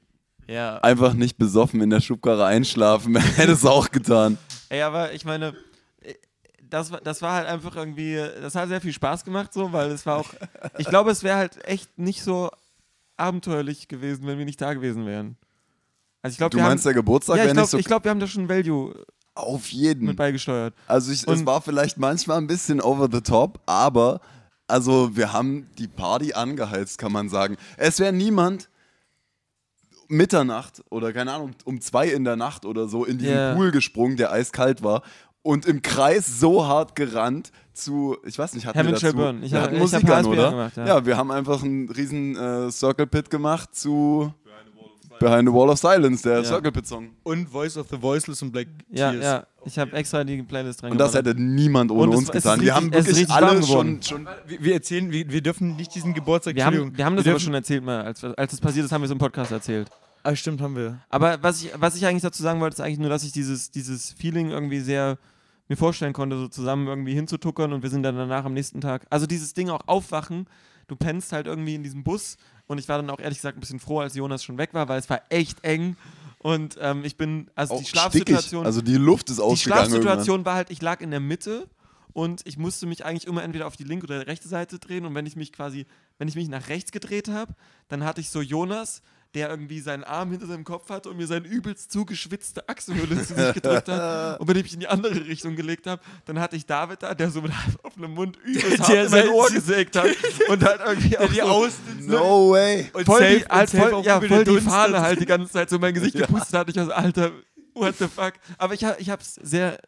ja. 0.48 0.78
Einfach 0.78 1.12
nicht 1.14 1.36
besoffen 1.38 1.80
in 1.80 1.90
der 1.90 2.00
Schubkarre 2.00 2.46
einschlafen, 2.46 3.16
hätte 3.36 3.52
es 3.52 3.64
auch 3.64 3.90
getan. 3.90 4.36
Ey, 4.68 4.82
aber 4.82 5.12
ich 5.12 5.24
meine, 5.24 5.54
äh, 6.00 6.14
das, 6.68 6.90
war- 6.90 7.00
das 7.02 7.20
war 7.22 7.34
halt 7.34 7.46
einfach 7.46 7.76
irgendwie, 7.76 8.16
das 8.40 8.54
hat 8.54 8.68
sehr 8.68 8.80
viel 8.80 8.92
Spaß 8.92 9.24
gemacht, 9.24 9.52
so, 9.52 9.72
weil 9.72 9.90
es 9.90 10.06
war 10.06 10.16
auch, 10.18 10.30
ich 10.78 10.86
glaube, 10.88 11.10
es 11.10 11.22
wäre 11.22 11.36
halt 11.36 11.64
echt 11.66 11.98
nicht 11.98 12.22
so 12.22 12.50
abenteuerlich 13.16 13.86
gewesen, 13.88 14.26
wenn 14.26 14.38
wir 14.38 14.44
nicht 14.44 14.60
da 14.60 14.72
gewesen 14.74 15.06
wären. 15.06 15.36
Also 16.22 16.32
ich 16.34 16.38
glaube, 16.38 16.50
Du 16.50 16.58
wir 16.58 16.64
meinst, 16.64 16.84
haben, 16.84 16.88
der 16.90 16.94
Geburtstag 16.94 17.36
ja, 17.36 17.42
wäre 17.44 17.52
ich 17.52 17.56
nicht 17.56 17.70
glaube, 17.70 17.82
so 17.82 17.88
glaub, 17.88 18.04
wir 18.04 18.10
haben 18.10 18.20
da 18.20 18.26
schon 18.26 18.48
Value 18.48 18.94
auf 19.42 19.68
jeden. 19.70 20.06
mit 20.06 20.16
beigesteuert. 20.16 20.74
Also 20.86 21.12
ich, 21.12 21.26
es 21.26 21.46
war 21.46 21.60
vielleicht 21.62 21.98
manchmal 21.98 22.38
ein 22.38 22.46
bisschen 22.46 22.80
over 22.80 23.08
the 23.12 23.20
top, 23.20 23.60
aber 23.66 24.20
also 24.68 25.16
wir 25.16 25.32
haben 25.32 25.68
die 25.78 25.88
Party 25.88 26.32
angeheizt, 26.32 26.98
kann 26.98 27.12
man 27.12 27.28
sagen. 27.28 27.56
Es 27.76 27.98
wäre 27.98 28.12
niemand 28.12 28.68
Mitternacht 30.08 30.82
oder 30.90 31.12
keine 31.12 31.32
Ahnung, 31.32 31.52
um 31.64 31.80
zwei 31.80 32.08
in 32.08 32.24
der 32.24 32.36
Nacht 32.36 32.64
oder 32.64 32.88
so 32.88 33.04
in 33.04 33.18
diesen 33.18 33.34
Ja. 33.34 33.54
Pool 33.54 33.70
gesprungen, 33.70 34.16
der 34.16 34.32
eiskalt 34.32 34.82
war 34.82 35.02
und 35.42 35.66
im 35.66 35.82
Kreis 35.82 36.40
so 36.40 36.66
hart 36.66 36.96
gerannt 36.96 37.52
zu, 37.72 38.16
ich 38.26 38.36
weiß 38.38 38.54
nicht, 38.54 38.66
hatten 38.66 38.76
Heaven 38.78 38.88
wir 38.88 38.94
dazu, 38.94 39.06
Shall 39.06 39.14
Burn. 39.14 39.42
Ich 39.42 39.52
wir 39.52 39.58
hab- 39.60 39.68
hatten 39.68 39.78
Musik 39.78 40.08
an, 40.10 40.26
oder? 40.26 40.50
gemacht, 40.50 40.76
ja. 40.76 40.86
ja. 40.86 41.06
wir 41.06 41.16
haben 41.16 41.30
einfach 41.30 41.62
einen 41.62 41.88
riesen 41.88 42.36
äh, 42.36 42.70
Circle 42.72 43.06
Pit 43.06 43.30
gemacht 43.30 43.74
zu 43.74 44.34
Behind 45.20 45.46
the 45.48 45.54
Wall 45.54 45.68
of 45.70 45.78
Silence, 45.78 46.22
der 46.22 46.38
Ja. 46.38 46.44
Circle 46.44 46.72
Pit 46.72 46.86
Song. 46.86 47.10
Und 47.22 47.48
Voice 47.48 47.76
of 47.76 47.86
the 47.90 48.00
Voiceless 48.02 48.42
und 48.42 48.50
Black 48.50 48.66
Ja, 48.90 49.12
Tears. 49.12 49.24
ja. 49.24 49.46
Ich 49.64 49.78
habe 49.78 49.92
extra 49.92 50.24
die 50.24 50.42
Playlist 50.42 50.82
Und 50.82 50.98
das 50.98 51.14
hätte 51.14 51.34
niemand 51.34 51.90
ohne 51.92 52.12
es- 52.12 52.18
uns 52.18 52.28
es 52.30 52.32
getan. 52.32 52.60
Wir 52.60 52.74
richtig- 52.74 52.74
haben 52.74 52.92
es 52.92 53.06
ist 53.08 53.16
wirklich 53.18 53.30
alle 53.36 53.62
schon, 53.62 54.02
schon 54.02 54.26
Wir, 54.46 54.64
wir 54.64 54.72
erzählen, 54.74 55.12
wir, 55.12 55.30
wir 55.30 55.42
dürfen 55.42 55.76
nicht 55.76 55.94
diesen 55.94 56.14
Geburtstag. 56.14 56.56
wir, 56.56 56.64
haben, 56.64 56.96
wir 56.96 57.04
haben 57.04 57.14
das 57.16 57.24
wir 57.26 57.32
aber 57.32 57.40
schon 57.40 57.54
erzählt 57.54 57.84
mal, 57.84 58.02
als, 58.02 58.24
als 58.24 58.52
es 58.54 58.60
passiert 58.60 58.86
ist, 58.86 58.92
haben 58.92 59.02
wir 59.02 59.06
es 59.06 59.10
im 59.12 59.18
Podcast 59.18 59.52
erzählt. 59.52 59.88
Ah, 60.22 60.34
stimmt, 60.34 60.60
haben 60.60 60.76
wir. 60.76 60.98
Aber 61.10 61.42
was 61.42 61.62
ich, 61.62 61.70
was 61.78 61.94
ich 61.96 62.06
eigentlich 62.06 62.22
dazu 62.22 62.42
sagen 62.42 62.60
wollte, 62.60 62.74
ist 62.74 62.80
eigentlich 62.80 62.98
nur, 62.98 63.08
dass 63.10 63.22
ich 63.22 63.32
dieses, 63.32 63.70
dieses 63.70 64.12
Feeling 64.12 64.50
irgendwie 64.50 64.80
sehr 64.80 65.18
mir 65.68 65.76
vorstellen 65.76 66.12
konnte, 66.12 66.36
so 66.36 66.48
zusammen 66.48 66.88
irgendwie 66.88 67.14
hinzutuckern 67.14 67.72
und 67.72 67.82
wir 67.82 67.90
sind 67.90 68.02
dann 68.02 68.16
danach 68.16 68.44
am 68.44 68.54
nächsten 68.54 68.80
Tag. 68.80 69.06
Also 69.10 69.26
dieses 69.26 69.54
Ding 69.54 69.68
auch 69.70 69.80
aufwachen, 69.86 70.46
du 70.88 70.96
pennst 70.96 71.32
halt 71.32 71.46
irgendwie 71.46 71.74
in 71.76 71.82
diesem 71.82 72.02
Bus 72.02 72.36
und 72.70 72.78
ich 72.78 72.88
war 72.88 72.98
dann 72.98 73.10
auch 73.10 73.18
ehrlich 73.18 73.38
gesagt 73.38 73.56
ein 73.56 73.60
bisschen 73.60 73.80
froh, 73.80 73.98
als 73.98 74.14
Jonas 74.14 74.44
schon 74.44 74.56
weg 74.56 74.72
war, 74.74 74.88
weil 74.88 75.00
es 75.00 75.10
war 75.10 75.22
echt 75.28 75.64
eng 75.64 75.96
und 76.38 76.78
ähm, 76.80 77.04
ich 77.04 77.16
bin, 77.16 77.50
also 77.56 77.74
auch 77.74 77.78
die 77.80 77.84
stickig. 77.84 78.00
Schlafsituation, 78.00 78.64
Also 78.64 78.80
die 78.80 78.94
Luft 78.94 79.28
ist 79.28 79.38
die 79.38 79.42
ausgegangen. 79.42 79.82
irgendwann. 79.82 80.02
Schlafsituation 80.02 80.44
war 80.44 80.54
halt, 80.54 80.70
ich 80.70 80.80
lag 80.80 81.00
in 81.00 81.10
der 81.10 81.18
Mitte 81.20 81.66
und 82.12 82.42
ich 82.46 82.58
musste 82.58 82.86
mich 82.86 83.04
eigentlich 83.04 83.26
immer 83.26 83.42
entweder 83.42 83.66
auf 83.66 83.76
die 83.76 83.82
linke 83.84 84.04
oder 84.06 84.26
rechte 84.28 84.46
Seite 84.48 84.78
drehen 84.78 85.04
und 85.04 85.14
wenn 85.16 85.26
ich 85.26 85.34
mich 85.34 85.52
quasi, 85.52 85.84
wenn 86.18 86.28
ich 86.28 86.36
mich 86.36 86.48
nach 86.48 86.68
rechts 86.68 86.92
gedreht 86.92 87.28
habe, 87.28 87.54
dann 87.88 88.04
hatte 88.04 88.20
ich 88.20 88.30
so 88.30 88.40
Jonas, 88.40 89.02
der 89.34 89.48
irgendwie 89.50 89.80
seinen 89.80 90.02
Arm 90.04 90.30
hinter 90.30 90.46
seinem 90.46 90.64
Kopf 90.64 90.90
hatte 90.90 91.08
und 91.10 91.16
mir 91.16 91.26
seine 91.26 91.46
übelst 91.46 91.92
zugeschwitzte 91.92 92.68
Achselhöhle 92.68 93.16
zu 93.24 93.34
sich 93.34 93.54
gedrückt 93.54 93.88
hat 93.88 94.40
und 94.40 94.48
wenn 94.48 94.56
ich 94.56 94.64
mich 94.64 94.74
in 94.74 94.80
die 94.80 94.88
andere 94.88 95.14
Richtung 95.26 95.54
gelegt 95.56 95.86
habe, 95.86 96.02
dann 96.26 96.40
hatte 96.40 96.56
ich 96.56 96.66
David 96.66 97.02
da, 97.02 97.14
der 97.14 97.30
so 97.30 97.40
mit 97.40 97.52
halb 97.52 97.78
offenem 97.84 98.14
Mund 98.14 98.36
übelst 98.44 98.80
hart 98.80 98.90
in 98.90 99.10
mein 99.10 99.28
Ohr 99.28 99.48
gesägt 99.50 99.96
hat 99.96 100.08
und 100.48 100.64
halt 100.64 100.80
irgendwie 100.84 101.18
auch 101.18 101.28
Die 101.28 101.36
so 101.36 101.42
aus 101.42 101.72
No 102.00 102.50
way. 102.50 102.90
und 102.92 103.04
voll, 103.04 103.20
die, 103.38 103.44
halt 103.44 103.70
voll, 103.70 104.02
ja, 104.04 104.20
voll 104.20 104.44
die. 104.44 104.60
Fahne 104.60 105.00
halt 105.00 105.20
die 105.20 105.26
ganze 105.26 105.52
Zeit 105.52 105.70
so 105.70 105.76
in 105.76 105.82
mein 105.82 105.94
Gesicht 105.94 106.16
gepustet 106.16 106.54
hat. 106.54 106.68
Ich 106.68 106.76
war 106.76 106.86
so, 106.86 106.92
Alter, 106.92 107.30
what 107.74 107.94
the 107.98 108.08
fuck. 108.08 108.34
Aber 108.58 108.74
ich, 108.74 108.84
ich 108.98 109.10
hab's 109.10 109.34
sehr, 109.36 109.78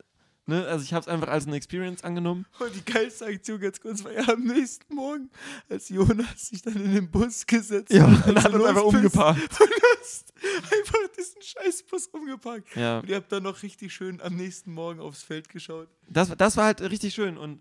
ne, 0.47 0.67
also 0.67 0.85
ich 0.85 0.93
hab's 0.95 1.09
einfach 1.09 1.29
als 1.29 1.47
eine 1.47 1.57
Experience 1.57 2.03
angenommen. 2.05 2.47
Und 2.59 2.75
die 2.75 2.85
geilste 2.85 3.27
Aktion 3.27 3.61
ganz 3.61 3.81
kurz 3.81 4.05
war 4.05 4.13
ja 4.13 4.29
am 4.29 4.43
nächsten 4.45 4.95
Morgen, 4.95 5.31
als 5.69 5.89
Jonas 5.89 6.49
sich 6.49 6.63
dann 6.63 6.75
in 6.75 6.95
den 6.95 7.11
Bus 7.11 7.47
gesetzt 7.47 7.93
Ja, 7.93 8.11
hat. 8.11 8.27
und 8.29 8.37
als 8.37 8.45
hat 8.45 8.55
uns 8.55 8.65
einfach 8.65 8.83
umgeparkt. 8.85 9.41
Und 9.61 9.71
du 9.71 9.83
hast 10.01 10.33
einfach 10.43 10.99
diesen 11.17 11.41
Scheißbus 11.43 12.07
umgeparkt. 12.09 12.75
Ja, 12.77 12.99
Und 13.01 13.09
ihr 13.09 13.17
habt 13.17 13.31
dann 13.31 13.43
noch 13.45 13.63
richtig 13.63 13.93
schön 13.93 14.21
am 14.21 14.35
nächsten 14.37 14.73
Morgen 14.75 15.01
aufs 15.01 15.23
Feld 15.23 15.49
geschaut. 15.49 15.89
das, 16.09 16.35
das 16.37 16.57
war 16.57 16.65
halt 16.65 16.81
richtig 16.83 17.15
schön 17.15 17.39
und 17.39 17.61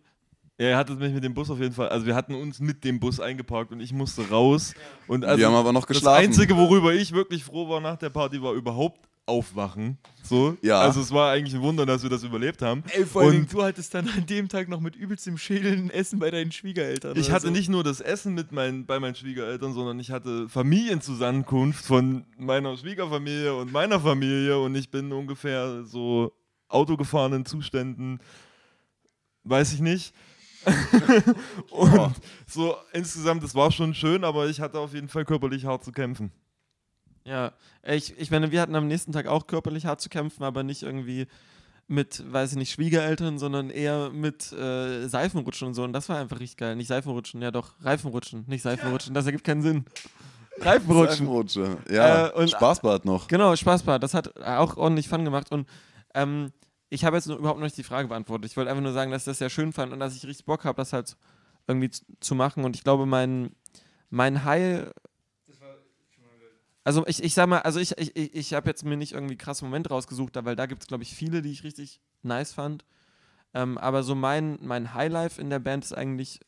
Ja, 0.59 0.67
er 0.69 0.77
hatte 0.77 0.95
mich 0.95 1.13
mit 1.13 1.23
dem 1.23 1.33
Bus 1.33 1.49
auf 1.49 1.59
jeden 1.59 1.73
Fall. 1.73 1.89
Also 1.89 2.05
wir 2.05 2.15
hatten 2.15 2.33
uns 2.35 2.59
mit 2.59 2.83
dem 2.83 2.99
Bus 2.99 3.19
eingeparkt 3.19 3.71
und 3.71 3.79
ich 3.79 3.93
musste 3.93 4.27
raus. 4.29 4.73
Und 5.07 5.25
also 5.25 5.37
wir 5.39 5.47
haben 5.47 5.55
aber 5.55 5.71
noch 5.73 5.85
das 5.85 5.97
geschlafen. 5.97 6.23
Einzige, 6.25 6.55
worüber 6.57 6.93
ich 6.93 7.11
wirklich 7.13 7.43
froh 7.43 7.69
war 7.69 7.79
nach 7.81 7.97
der 7.97 8.09
Party, 8.09 8.41
war 8.41 8.53
überhaupt 8.53 9.07
aufwachen. 9.25 9.97
So. 10.23 10.57
Ja. 10.61 10.81
Also 10.81 10.99
es 10.99 11.11
war 11.11 11.31
eigentlich 11.31 11.53
ein 11.55 11.61
Wunder, 11.61 11.85
dass 11.85 12.03
wir 12.03 12.09
das 12.09 12.23
überlebt 12.23 12.61
haben. 12.61 12.83
Ey, 12.93 13.05
vor 13.05 13.23
allem, 13.23 13.41
Und- 13.41 13.53
du 13.53 13.63
hattest 13.63 13.93
dann 13.93 14.07
an 14.09 14.25
dem 14.25 14.49
Tag 14.49 14.67
noch 14.67 14.79
mit 14.79 14.95
übelstem 14.95 15.37
Schädel 15.37 15.73
ein 15.73 15.89
Essen 15.89 16.19
bei 16.19 16.31
deinen 16.31 16.51
Schwiegereltern. 16.51 17.17
Ich 17.17 17.31
hatte 17.31 17.47
so. 17.47 17.51
nicht 17.51 17.69
nur 17.69 17.83
das 17.83 18.01
Essen 18.01 18.33
mit 18.33 18.51
meinen, 18.51 18.85
bei 18.85 18.99
meinen 18.99 19.15
Schwiegereltern, 19.15 19.73
sondern 19.73 19.99
ich 19.99 20.11
hatte 20.11 20.49
Familienzusammenkunft 20.49 21.85
von 21.85 22.25
meiner 22.37 22.75
Schwiegerfamilie 22.77 23.53
und 23.55 23.71
meiner 23.71 23.99
Familie 23.99 24.59
und 24.59 24.75
ich 24.75 24.89
bin 24.89 25.11
ungefähr 25.11 25.83
so 25.85 26.33
autogefahrenen 26.67 27.45
Zuständen, 27.45 28.19
weiß 29.43 29.73
ich 29.73 29.79
nicht. 29.79 30.13
und 31.71 32.13
so 32.45 32.75
insgesamt, 32.93 33.43
es 33.43 33.55
war 33.55 33.71
schon 33.71 33.93
schön, 33.95 34.23
aber 34.23 34.47
ich 34.47 34.59
hatte 34.61 34.79
auf 34.79 34.93
jeden 34.93 35.07
Fall 35.07 35.25
körperlich 35.25 35.65
hart 35.65 35.83
zu 35.83 35.91
kämpfen. 35.91 36.31
Ja, 37.25 37.51
ich, 37.85 38.17
ich 38.19 38.31
meine, 38.31 38.51
wir 38.51 38.61
hatten 38.61 38.75
am 38.75 38.87
nächsten 38.87 39.11
Tag 39.11 39.27
auch 39.27 39.47
körperlich 39.47 39.85
hart 39.85 40.01
zu 40.01 40.09
kämpfen, 40.09 40.43
aber 40.43 40.63
nicht 40.63 40.81
irgendwie 40.83 41.27
mit, 41.87 42.23
weiß 42.31 42.51
ich 42.53 42.57
nicht, 42.57 42.71
Schwiegereltern, 42.71 43.37
sondern 43.37 43.69
eher 43.69 44.09
mit 44.11 44.51
äh, 44.53 45.07
Seifenrutschen 45.07 45.67
und 45.67 45.73
so. 45.73 45.83
Und 45.83 45.93
das 45.93 46.07
war 46.09 46.17
einfach 46.19 46.39
richtig 46.39 46.57
geil. 46.57 46.75
Nicht 46.75 46.87
Seifenrutschen, 46.87 47.41
ja 47.41 47.51
doch, 47.51 47.73
Reifenrutschen, 47.81 48.45
nicht 48.47 48.61
Seifenrutschen. 48.61 49.13
Das 49.13 49.25
ergibt 49.25 49.43
keinen 49.43 49.61
Sinn. 49.61 49.85
Reifenrutschen. 50.61 51.27
Seifenrutsche. 51.27 51.77
Ja, 51.89 52.27
Äh, 52.27 52.31
und- 52.33 52.49
Spaßbad 52.49 53.05
noch. 53.05 53.27
Genau, 53.27 53.55
Spaßbad. 53.55 54.01
Das 54.01 54.13
hat 54.13 54.41
auch 54.41 54.77
ordentlich 54.77 55.07
Fun 55.09 55.25
gemacht. 55.25 55.51
Und 55.51 55.67
ähm, 56.13 56.51
ich 56.89 57.03
habe 57.05 57.17
jetzt 57.17 57.27
nur 57.27 57.37
überhaupt 57.37 57.59
noch 57.59 57.65
nicht 57.65 57.77
die 57.77 57.83
Frage 57.83 58.07
beantwortet. 58.07 58.49
Ich 58.51 58.57
wollte 58.57 58.69
einfach 58.71 58.83
nur 58.83 58.93
sagen, 58.93 59.11
dass 59.11 59.23
ich 59.23 59.25
das 59.25 59.37
sehr 59.39 59.49
schön 59.49 59.73
fand 59.73 59.91
und 59.93 59.99
dass 59.99 60.15
ich 60.15 60.25
richtig 60.25 60.45
Bock 60.45 60.65
habe, 60.65 60.77
das 60.77 60.93
halt 60.93 61.15
irgendwie 61.67 61.89
zu, 61.89 62.03
zu 62.19 62.35
machen. 62.35 62.63
Und 62.63 62.75
ich 62.75 62.83
glaube, 62.83 63.05
mein, 63.05 63.51
mein 64.09 64.43
High. 64.43 64.91
Also 66.83 67.05
ich, 67.07 67.23
ich 67.23 67.33
sag 67.33 67.47
mal, 67.47 67.59
also 67.59 67.79
ich, 67.79 67.95
ich, 67.99 68.15
ich, 68.15 68.33
ich 68.35 68.53
habe 68.53 68.67
jetzt 68.69 68.83
mir 68.83 68.97
nicht 68.97 69.11
irgendwie 69.13 69.37
krasse 69.37 69.63
Momente 69.65 69.89
rausgesucht, 69.89 70.33
weil 70.43 70.55
da 70.55 70.65
gibt 70.65 70.81
es, 70.83 70.87
glaube 70.87 71.03
ich, 71.03 71.13
viele, 71.13 71.41
die 71.41 71.51
ich 71.51 71.63
richtig 71.63 71.99
nice 72.23 72.53
fand. 72.53 72.85
Ähm, 73.53 73.77
aber 73.77 74.01
so 74.03 74.15
mein, 74.15 74.57
mein 74.61 74.93
Highlife 74.93 75.39
in 75.39 75.49
der 75.49 75.59
Band 75.59 75.83
ist 75.83 75.93
eigentlich, 75.93 76.39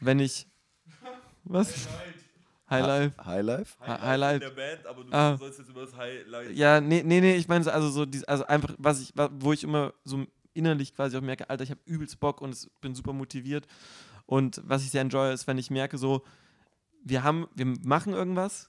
wenn 0.00 0.18
ich. 0.18 0.46
Was? 1.44 1.88
Highlife. 2.68 3.14
Highlife? 3.24 3.78
Hi- 3.80 4.00
Highlight. 4.00 4.42
der 4.42 4.50
Band, 4.50 4.86
aber 4.86 5.04
du 5.04 5.12
Ah. 5.12 5.36
sollst 5.36 5.60
jetzt 5.60 5.68
über 5.70 5.82
das 5.82 5.96
Highlight. 5.96 6.50
Ja, 6.56 6.80
nee, 6.80 7.02
nee, 7.04 7.20
nee, 7.20 7.36
ich 7.36 7.46
meine 7.46 7.62
so, 7.64 7.70
also 7.70 7.88
so, 7.90 8.04
dies, 8.04 8.24
also 8.24 8.44
einfach, 8.46 8.74
was 8.78 9.00
ich, 9.00 9.12
wo 9.38 9.52
ich 9.52 9.62
immer 9.62 9.94
so 10.04 10.26
innerlich 10.52 10.92
quasi 10.94 11.16
auch 11.16 11.20
merke, 11.20 11.48
Alter, 11.48 11.62
ich 11.62 11.70
habe 11.70 11.80
übelst 11.84 12.18
Bock 12.18 12.40
und 12.40 12.50
es, 12.50 12.68
bin 12.80 12.94
super 12.94 13.12
motiviert. 13.12 13.66
Und 14.26 14.60
was 14.64 14.82
ich 14.82 14.90
sehr 14.90 15.02
enjoy, 15.02 15.32
ist, 15.32 15.46
wenn 15.46 15.58
ich 15.58 15.70
merke, 15.70 15.96
so, 15.96 16.24
wir 17.04 17.22
haben, 17.22 17.46
wir 17.54 17.66
machen 17.84 18.12
irgendwas 18.12 18.68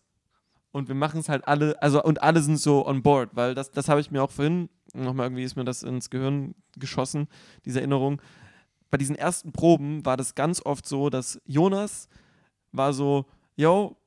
und 0.77 0.87
wir 0.87 0.95
machen 0.95 1.19
es 1.19 1.27
halt 1.27 1.47
alle, 1.47 1.81
also 1.81 2.03
und 2.03 2.21
alle 2.21 2.41
sind 2.41 2.59
so 2.59 2.85
on 2.85 3.01
board, 3.01 3.31
weil 3.33 3.55
das, 3.55 3.71
das 3.71 3.89
habe 3.89 3.99
ich 3.99 4.11
mir 4.11 4.21
auch 4.21 4.31
vorhin, 4.31 4.69
nochmal 4.93 5.25
irgendwie 5.25 5.43
ist 5.43 5.55
mir 5.55 5.65
das 5.65 5.83
ins 5.83 6.09
Gehirn 6.09 6.55
geschossen, 6.77 7.27
diese 7.65 7.79
Erinnerung. 7.79 8.21
Bei 8.89 8.97
diesen 8.97 9.15
ersten 9.15 9.51
Proben 9.51 10.05
war 10.05 10.15
das 10.15 10.35
ganz 10.35 10.61
oft 10.63 10.87
so, 10.87 11.09
dass 11.09 11.41
Jonas 11.45 12.07
war 12.71 12.93
so, 12.93 13.25
yo, 13.55 13.97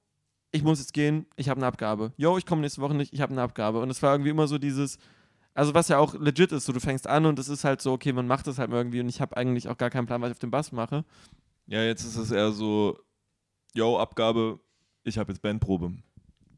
ich 0.52 0.62
muss 0.62 0.78
jetzt 0.78 0.92
gehen, 0.92 1.26
ich 1.36 1.48
habe 1.48 1.58
eine 1.58 1.66
Abgabe. 1.66 2.12
Yo, 2.16 2.38
ich 2.38 2.46
komme 2.46 2.62
nächste 2.62 2.80
Woche 2.80 2.94
nicht, 2.94 3.12
ich 3.12 3.20
habe 3.20 3.32
eine 3.32 3.42
Abgabe. 3.42 3.80
Und 3.80 3.90
es 3.90 4.02
war 4.02 4.14
irgendwie 4.14 4.30
immer 4.30 4.46
so 4.48 4.58
dieses, 4.58 4.98
also 5.54 5.74
was 5.74 5.88
ja 5.88 5.98
auch 5.98 6.14
legit 6.14 6.52
ist, 6.52 6.64
so 6.66 6.72
du 6.72 6.80
fängst 6.80 7.06
an 7.06 7.26
und 7.26 7.38
es 7.38 7.48
ist 7.48 7.64
halt 7.64 7.82
so, 7.82 7.92
okay, 7.92 8.12
man 8.12 8.26
macht 8.26 8.46
das 8.46 8.58
halt 8.58 8.70
irgendwie 8.70 9.00
und 9.00 9.08
ich 9.08 9.20
habe 9.20 9.36
eigentlich 9.36 9.68
auch 9.68 9.76
gar 9.76 9.90
keinen 9.90 10.06
Plan, 10.06 10.22
was 10.22 10.30
ich 10.30 10.34
auf 10.36 10.38
dem 10.38 10.50
Bass 10.50 10.72
mache. 10.72 11.04
Ja, 11.66 11.82
jetzt 11.82 12.04
ist 12.04 12.16
es 12.16 12.30
eher 12.30 12.52
so, 12.52 12.96
yo, 13.74 13.98
Abgabe, 13.98 14.60
ich 15.02 15.18
habe 15.18 15.32
jetzt 15.32 15.42
Bandprobe. 15.42 15.92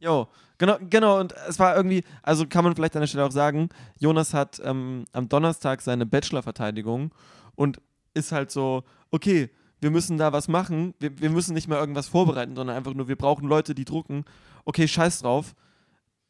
Jo, 0.03 0.27
genau, 0.59 0.79
genau, 0.91 1.20
und 1.20 1.33
es 1.47 1.61
war 1.61 1.77
irgendwie, 1.77 2.03
also 2.24 2.45
kann 2.45 2.65
man 2.65 2.74
vielleicht 2.74 2.97
an 2.97 3.03
der 3.03 3.07
Stelle 3.07 3.24
auch 3.24 3.31
sagen, 3.31 3.69
Jonas 4.01 4.35
hat 4.35 4.61
ähm, 4.65 5.05
am 5.12 5.29
Donnerstag 5.29 5.81
seine 5.81 6.07
Bachelorverteidigung 6.07 7.15
und 7.55 7.81
ist 8.12 8.33
halt 8.33 8.51
so, 8.51 8.83
okay, 9.12 9.49
wir 9.81 9.93
müssen 9.93 10.19
da 10.19 10.33
was 10.33 10.49
machen, 10.49 10.95
wir, 10.99 11.16
wir 11.20 11.31
müssen 11.31 11.55
nicht 11.55 11.69
mehr 11.69 11.79
irgendwas 11.79 12.09
vorbereiten, 12.09 12.57
sondern 12.57 12.77
einfach 12.77 12.95
nur, 12.95 13.07
wir 13.07 13.15
brauchen 13.15 13.47
Leute, 13.47 13.77
die 13.77 13.85
drucken. 13.85 14.24
Okay, 14.65 14.89
scheiß 14.89 15.20
drauf. 15.20 15.55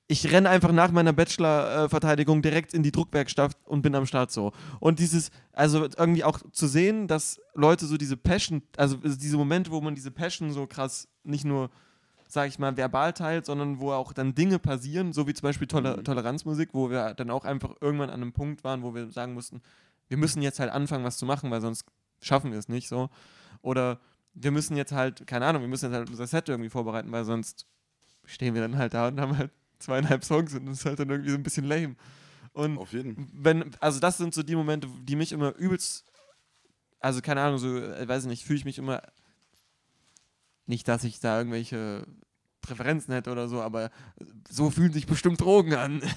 Ich 0.06 0.30
renne 0.30 0.50
einfach 0.50 0.72
nach 0.72 0.90
meiner 0.90 1.14
Bachelor-Verteidigung 1.14 2.42
direkt 2.42 2.74
in 2.74 2.82
die 2.82 2.92
Druckwerkstatt 2.92 3.56
und 3.64 3.80
bin 3.80 3.94
am 3.94 4.04
Start 4.04 4.30
so. 4.32 4.52
Und 4.80 4.98
dieses, 4.98 5.30
also 5.52 5.86
irgendwie 5.96 6.24
auch 6.24 6.40
zu 6.50 6.66
sehen, 6.66 7.08
dass 7.08 7.40
Leute 7.54 7.86
so 7.86 7.96
diese 7.96 8.18
Passion, 8.18 8.62
also 8.76 8.96
diese 8.96 9.38
Momente, 9.38 9.70
wo 9.70 9.80
man 9.80 9.94
diese 9.94 10.10
Passion 10.10 10.52
so 10.52 10.66
krass 10.66 11.08
nicht 11.22 11.46
nur 11.46 11.70
sage 12.32 12.48
ich 12.48 12.58
mal, 12.58 12.76
verbal 12.76 13.12
teilt, 13.12 13.44
sondern 13.44 13.78
wo 13.78 13.92
auch 13.92 14.14
dann 14.14 14.34
Dinge 14.34 14.58
passieren, 14.58 15.12
so 15.12 15.26
wie 15.26 15.34
zum 15.34 15.48
Beispiel 15.48 15.66
Toler 15.66 16.02
Toleranzmusik, 16.02 16.70
wo 16.72 16.88
wir 16.88 17.12
dann 17.12 17.30
auch 17.30 17.44
einfach 17.44 17.74
irgendwann 17.82 18.08
an 18.08 18.22
einem 18.22 18.32
Punkt 18.32 18.64
waren, 18.64 18.82
wo 18.82 18.94
wir 18.94 19.10
sagen 19.10 19.34
mussten, 19.34 19.60
wir 20.08 20.16
müssen 20.16 20.40
jetzt 20.40 20.58
halt 20.58 20.70
anfangen, 20.70 21.04
was 21.04 21.18
zu 21.18 21.26
machen, 21.26 21.50
weil 21.50 21.60
sonst 21.60 21.84
schaffen 22.22 22.50
wir 22.50 22.58
es 22.58 22.68
nicht 22.68 22.88
so. 22.88 23.10
Oder 23.60 24.00
wir 24.32 24.50
müssen 24.50 24.76
jetzt 24.76 24.92
halt, 24.92 25.26
keine 25.26 25.44
Ahnung, 25.44 25.60
wir 25.60 25.68
müssen 25.68 25.90
jetzt 25.90 25.94
halt 25.94 26.08
unser 26.08 26.26
Set 26.26 26.48
irgendwie 26.48 26.70
vorbereiten, 26.70 27.12
weil 27.12 27.24
sonst 27.24 27.66
stehen 28.24 28.54
wir 28.54 28.62
dann 28.62 28.78
halt 28.78 28.94
da 28.94 29.08
und 29.08 29.20
haben 29.20 29.36
halt 29.36 29.50
zweieinhalb 29.78 30.24
Songs 30.24 30.54
und 30.54 30.66
das 30.66 30.78
ist 30.78 30.86
halt 30.86 31.00
dann 31.00 31.10
irgendwie 31.10 31.30
so 31.30 31.36
ein 31.36 31.42
bisschen 31.42 31.66
lame. 31.66 31.96
Und 32.54 32.78
Auf 32.78 32.92
jeden 32.92 33.14
Fall. 33.14 33.26
wenn, 33.32 33.70
also 33.80 34.00
das 34.00 34.16
sind 34.16 34.32
so 34.32 34.42
die 34.42 34.56
Momente, 34.56 34.88
die 35.02 35.16
mich 35.16 35.32
immer 35.32 35.54
übelst, 35.56 36.04
also 36.98 37.20
keine 37.20 37.42
Ahnung, 37.42 37.58
so, 37.58 37.76
äh, 37.76 38.08
weiß 38.08 38.22
ich 38.24 38.28
nicht, 38.30 38.44
fühle 38.44 38.58
ich 38.58 38.64
mich 38.64 38.78
immer, 38.78 39.02
nicht, 40.66 40.86
dass 40.88 41.04
ich 41.04 41.20
da 41.20 41.38
irgendwelche 41.38 42.06
Präferenzen 42.60 43.12
hätte 43.14 43.30
oder 43.32 43.48
so, 43.48 43.60
aber 43.62 43.90
so 44.48 44.70
fühlen 44.70 44.92
sich 44.92 45.06
bestimmt 45.06 45.40
Drogen 45.40 45.74
an. 45.74 46.02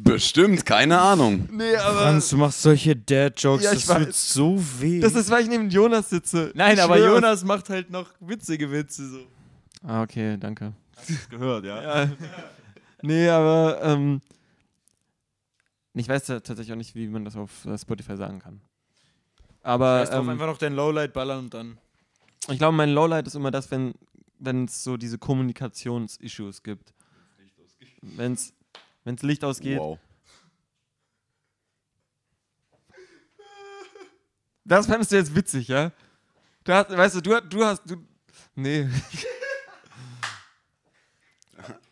Bestimmt, 0.00 0.64
keine 0.66 1.00
Ahnung. 1.00 1.48
nee, 1.52 1.76
aber 1.76 2.00
Franz, 2.00 2.30
du 2.30 2.36
machst 2.38 2.62
solche 2.62 2.96
Dad-Jokes, 2.96 3.62
Ja, 3.64 3.72
ich 3.72 3.84
das 3.86 3.96
tut 3.98 4.06
weiß. 4.08 4.32
so 4.32 4.58
weh. 4.80 5.00
das 5.00 5.14
ist, 5.14 5.30
weil 5.30 5.42
ich 5.42 5.48
neben 5.48 5.68
Jonas 5.70 6.10
sitze. 6.10 6.50
Nein, 6.54 6.74
Ich 6.76 6.82
aber 6.82 6.96
schwör's. 6.96 7.14
Jonas 7.14 7.44
macht 7.44 7.68
halt 7.70 7.90
noch 7.90 8.08
witzige 8.20 8.70
Witze 8.72 9.08
so. 9.08 9.26
Ah, 9.86 10.02
okay, 10.02 10.36
danke. 10.38 10.72
Gehört, 11.30 11.64
ja. 11.66 11.82
Ja. 12.04 12.10
nee, 13.02 13.28
aber 13.28 13.80
ähm, 13.82 14.20
ich 15.94 16.08
weiß 16.08 16.24
ta- 16.24 16.40
tatsächlich 16.40 16.72
auch 16.72 16.76
nicht, 16.78 16.94
wie 16.94 17.06
man 17.08 17.24
das 17.24 17.36
auf 17.36 17.64
äh, 17.66 17.76
Spotify 17.78 18.16
sagen 18.16 18.38
kann. 18.40 18.60
Aber 19.62 20.04
drauf, 20.04 20.14
ähm, 20.20 20.28
einfach 20.30 20.46
noch 20.46 20.58
dein 20.58 20.74
Lowlight 20.74 21.12
ballern 21.12 21.40
und 21.44 21.54
dann. 21.54 21.78
Ich 22.48 22.58
glaube, 22.58 22.76
mein 22.76 22.90
Lowlight 22.90 23.26
ist 23.26 23.34
immer 23.34 23.50
das, 23.50 23.70
wenn 23.70 23.94
es 24.64 24.82
so 24.82 24.96
diese 24.96 25.18
Kommunikationsissues 25.18 26.62
gibt. 26.62 26.92
Wenn 28.02 28.32
es 28.32 28.52
Licht 29.22 29.44
ausgeht. 29.44 29.78
Wow. 29.78 29.98
Das 34.64 34.86
fandest 34.86 35.12
du 35.12 35.16
jetzt 35.16 35.34
witzig, 35.34 35.68
ja? 35.68 35.92
Du 36.64 36.72
hast, 36.72 36.90
weißt 36.90 37.16
du, 37.16 37.20
du, 37.20 37.40
du 37.40 37.64
hast, 37.64 37.82
du, 37.84 37.96
nee. 38.54 38.88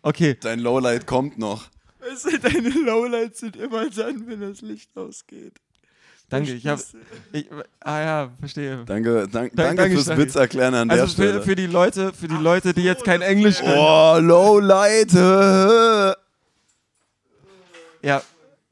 Okay, 0.02 0.34
Dein 0.40 0.60
Lowlight 0.60 1.06
kommt 1.06 1.36
noch. 1.36 1.68
Weißt 1.98 2.24
du, 2.24 2.38
deine 2.38 2.70
Lowlights 2.70 3.40
sind 3.40 3.56
immer 3.56 3.90
dann, 3.90 4.26
wenn 4.26 4.40
das 4.40 4.62
Licht 4.62 4.96
ausgeht. 4.96 5.60
Danke. 6.30 6.52
Ich 6.54 6.66
habe, 6.66 6.82
ich, 7.32 7.46
ah 7.80 8.00
ja, 8.00 8.30
verstehe. 8.40 8.84
Danke, 8.86 9.28
dank, 9.28 9.32
Dank- 9.32 9.56
danke 9.56 9.76
danke, 9.76 9.94
fürs 9.94 10.04
Steffi. 10.04 10.20
Witz 10.22 10.34
erklären 10.36 10.74
an 10.74 10.88
der 10.88 11.02
Also 11.02 11.14
für, 11.16 11.22
Stelle. 11.28 11.42
für 11.42 11.54
die 11.56 11.66
Leute, 11.66 12.12
für 12.14 12.28
die 12.28 12.34
Leute, 12.36 12.72
die 12.72 12.82
jetzt 12.84 13.04
kein 13.04 13.20
Englisch 13.20 13.58
können. 13.60 13.74
oh, 13.76 14.18
Lowlight. 14.20 15.12
äh. 15.14 16.14
Ja, 18.02 18.22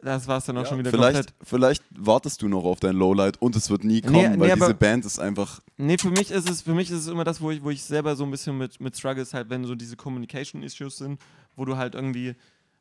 das 0.01 0.27
war's 0.27 0.47
dann 0.47 0.57
auch 0.59 0.67
schon 0.67 0.79
wieder 0.79 0.91
Vielleicht, 0.91 1.17
komplett. 1.17 1.35
vielleicht 1.49 1.83
wartest 1.97 2.41
du 2.41 2.49
noch 2.49 2.65
auf 2.65 2.81
dein 2.81 2.97
Lowlight 2.97 3.41
und 3.43 3.57
es 3.57 3.69
wird 3.69 3.85
nie 3.85 4.01
kommen, 4.01 4.15
Nee, 4.15 4.29
nee, 4.29 4.39
weil 4.41 4.53
aber- 4.53 4.67
diese 4.67 4.75
Band 4.75 5.05
ist 5.05 5.19
einfach. 5.19 5.61
Nee, 5.77 5.99
für 5.99 6.11
mich 6.11 6.31
ist 6.31 6.49
es, 6.49 6.63
für 6.63 6.73
mich 6.75 6.91
ist 6.91 7.01
es 7.01 7.09
immer 7.09 7.25
das, 7.25 7.41
wo 7.41 7.51
ich, 7.51 7.63
wo 7.63 7.71
ich 7.71 7.83
selber 7.83 8.17
so 8.17 8.25
ein 8.25 8.31
bisschen 8.31 8.57
mit, 8.57 8.81
mit 8.81 8.97
struggle, 8.97 9.23
ist 9.23 9.35
halt, 9.35 9.51
wenn 9.51 9.65
so 9.65 9.75
diese 9.75 9.97
Communication 9.97 10.63
Issues 10.63 10.97
sind, 10.97 11.21
wo 11.57 11.65
du 11.65 11.77
halt 11.77 11.95
irgendwie, 11.95 12.35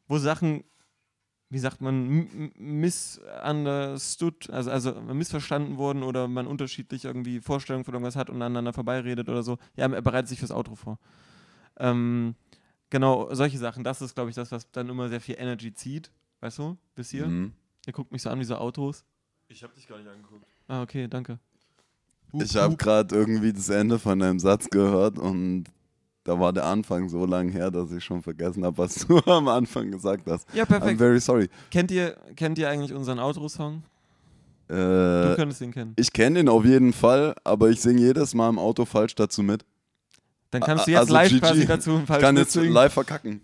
wo 0.07 0.17
Sachen, 0.19 0.63
wie 1.49 1.59
sagt 1.59 1.79
man, 1.81 2.51
misunderstood, 2.57 4.49
also, 4.49 4.69
also 4.69 4.93
missverstanden 5.01 5.77
wurden 5.77 6.03
oder 6.03 6.27
man 6.27 6.45
unterschiedlich 6.45 7.05
irgendwie 7.05 7.39
Vorstellungen 7.39 7.85
von 7.85 7.93
irgendwas 7.93 8.17
hat 8.17 8.29
und 8.29 8.41
aneinander 8.41 8.73
vorbeiredet 8.73 9.29
oder 9.29 9.43
so. 9.43 9.57
Ja, 9.75 9.89
er 9.89 10.01
bereitet 10.01 10.27
sich 10.27 10.39
fürs 10.39 10.51
Outro 10.51 10.75
vor. 10.75 10.99
Ähm, 11.77 12.35
genau, 12.89 13.33
solche 13.33 13.57
Sachen, 13.57 13.85
das 13.85 14.01
ist, 14.01 14.15
glaube 14.15 14.29
ich, 14.29 14.35
das, 14.35 14.51
was 14.51 14.69
dann 14.71 14.89
immer 14.89 15.07
sehr 15.07 15.21
viel 15.21 15.35
Energy 15.37 15.73
zieht. 15.73 16.11
Weißt 16.41 16.57
du, 16.59 16.77
bis 16.95 17.11
hier? 17.11 17.27
Mhm. 17.27 17.53
Ihr 17.85 17.93
guckt 17.93 18.11
mich 18.11 18.21
so 18.21 18.29
an 18.29 18.39
wie 18.39 18.43
so 18.43 18.57
Autos. 18.57 19.05
Ich 19.47 19.63
habe 19.63 19.73
dich 19.73 19.87
gar 19.87 19.97
nicht 19.97 20.09
angeguckt. 20.09 20.45
Ah, 20.67 20.81
okay, 20.81 21.07
danke. 21.07 21.39
Ich 22.33 22.57
habe 22.57 22.75
gerade 22.75 23.15
irgendwie 23.15 23.53
das 23.53 23.69
Ende 23.69 23.97
von 23.99 24.19
deinem 24.19 24.39
Satz 24.39 24.69
gehört 24.69 25.17
und 25.17 25.65
da 26.27 26.39
war 26.39 26.51
der 26.53 26.65
Anfang 26.65 27.07
so 27.09 27.25
lang 27.25 27.49
her, 27.49 27.71
dass 27.71 27.91
ich 27.91 28.03
schon 28.03 28.21
vergessen 28.21 28.63
habe, 28.65 28.77
was 28.77 28.95
du 29.07 29.17
am 29.25 29.47
Anfang 29.47 29.89
gesagt 29.89 30.27
hast. 30.29 30.45
Ja, 30.53 30.63
I'm 30.63 30.67
perfekt. 30.67 30.97
very 30.99 31.19
sorry. 31.19 31.49
Kennt 31.71 31.89
ihr, 31.89 32.15
kennt 32.35 32.57
ihr 32.57 32.69
eigentlich 32.69 32.93
unseren 32.93 33.17
Outro-Song? 33.19 33.81
Du 34.67 34.75
Äh, 34.75 35.35
könntest 35.37 35.61
ihn 35.61 35.71
kennen. 35.71 35.93
ich 35.95 36.11
kenne 36.11 36.41
ihn 36.41 36.49
auf 36.49 36.65
jeden 36.65 36.91
Fall, 36.91 37.33
aber 37.45 37.69
ich 37.69 37.79
singe 37.79 38.01
jedes 38.01 38.33
Mal 38.33 38.49
im 38.49 38.59
Auto 38.59 38.83
falsch 38.83 39.15
dazu 39.15 39.41
mit. 39.41 39.63
Dann 40.51 40.61
kannst 40.61 40.87
du 40.87 40.91
jetzt 40.91 40.99
also 40.99 41.13
live 41.13 41.29
GG. 41.29 41.39
quasi 41.39 41.65
dazu 41.65 41.91
ein 41.91 42.01
Ich 42.01 42.07
falsch 42.07 42.21
kann 42.21 42.35
jetzt 42.37 42.53
mitsingen. 42.55 42.73
live 42.73 42.93
verkacken. 42.93 43.41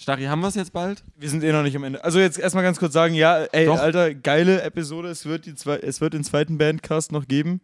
Stari, 0.00 0.24
haben 0.24 0.40
wir 0.40 0.48
es 0.48 0.54
jetzt 0.54 0.72
bald? 0.72 1.04
Wir 1.16 1.28
sind 1.28 1.44
eh 1.44 1.52
noch 1.52 1.62
nicht 1.62 1.76
am 1.76 1.84
Ende. 1.84 2.02
Also 2.02 2.18
jetzt 2.18 2.38
erstmal 2.38 2.64
ganz 2.64 2.78
kurz 2.78 2.92
sagen, 2.94 3.14
ja, 3.14 3.44
ey, 3.52 3.66
Doch. 3.66 3.78
Alter, 3.78 4.14
geile 4.14 4.62
Episode. 4.62 5.08
Es 5.10 5.26
wird, 5.26 5.44
die 5.46 5.54
zwei, 5.54 5.76
es 5.76 6.00
wird 6.00 6.14
den 6.14 6.24
zweiten 6.24 6.56
Bandcast 6.58 7.12
noch 7.12 7.28
geben. 7.28 7.60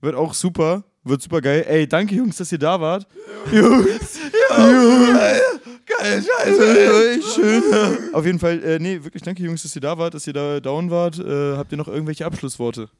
Wird 0.00 0.14
auch 0.14 0.32
super. 0.34 0.84
Wird 1.02 1.22
super 1.22 1.40
geil. 1.40 1.64
Ey, 1.66 1.88
danke 1.88 2.14
Jungs, 2.14 2.36
dass 2.36 2.52
ihr 2.52 2.58
da 2.58 2.80
wart. 2.80 3.06
Jungs. 3.50 4.18
Jungs. 4.50 5.18
Geil, 5.98 6.22
scheiße. 6.22 7.22
Schön. 7.34 8.14
Auf 8.14 8.26
jeden 8.26 8.38
Fall, 8.38 8.62
äh, 8.62 8.78
nee, 8.78 9.02
wirklich 9.02 9.22
danke 9.22 9.42
Jungs, 9.42 9.62
dass 9.62 9.74
ihr 9.74 9.80
da 9.80 9.96
wart, 9.96 10.14
dass 10.14 10.26
ihr 10.26 10.32
da 10.32 10.60
down 10.60 10.90
wart. 10.90 11.18
Äh, 11.18 11.56
habt 11.56 11.72
ihr 11.72 11.78
noch 11.78 11.88
irgendwelche 11.88 12.26
Abschlussworte? 12.26 12.90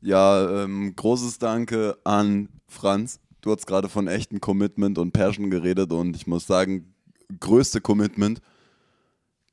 Ja, 0.00 0.62
ähm, 0.62 0.94
großes 0.94 1.38
Danke 1.38 1.98
an 2.04 2.48
Franz. 2.68 3.18
Du 3.40 3.50
hast 3.50 3.66
gerade 3.66 3.88
von 3.88 4.06
echtem 4.06 4.40
Commitment 4.40 4.98
und 4.98 5.12
Passion 5.12 5.50
geredet 5.50 5.92
und 5.92 6.14
ich 6.14 6.26
muss 6.26 6.46
sagen, 6.46 6.94
größte 7.40 7.80
Commitment, 7.80 8.40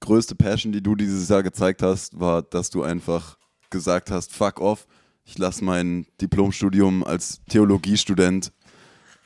größte 0.02 0.36
Passion, 0.36 0.72
die 0.72 0.84
du 0.84 0.96
dieses 0.96 1.30
Jahr 1.30 1.44
gezeigt 1.44 1.82
hast, 1.82 2.20
war, 2.20 2.44
dass 2.44 2.70
du 2.70 2.84
einfach 2.84 3.38
gesagt 3.70 4.12
hast, 4.12 4.34
fuck 4.34 4.62
off, 4.62 4.86
ich 5.26 5.38
lasse 5.38 5.64
mein 5.64 6.06
Diplomstudium 6.22 7.04
als 7.04 7.42
Theologiestudent 7.50 8.52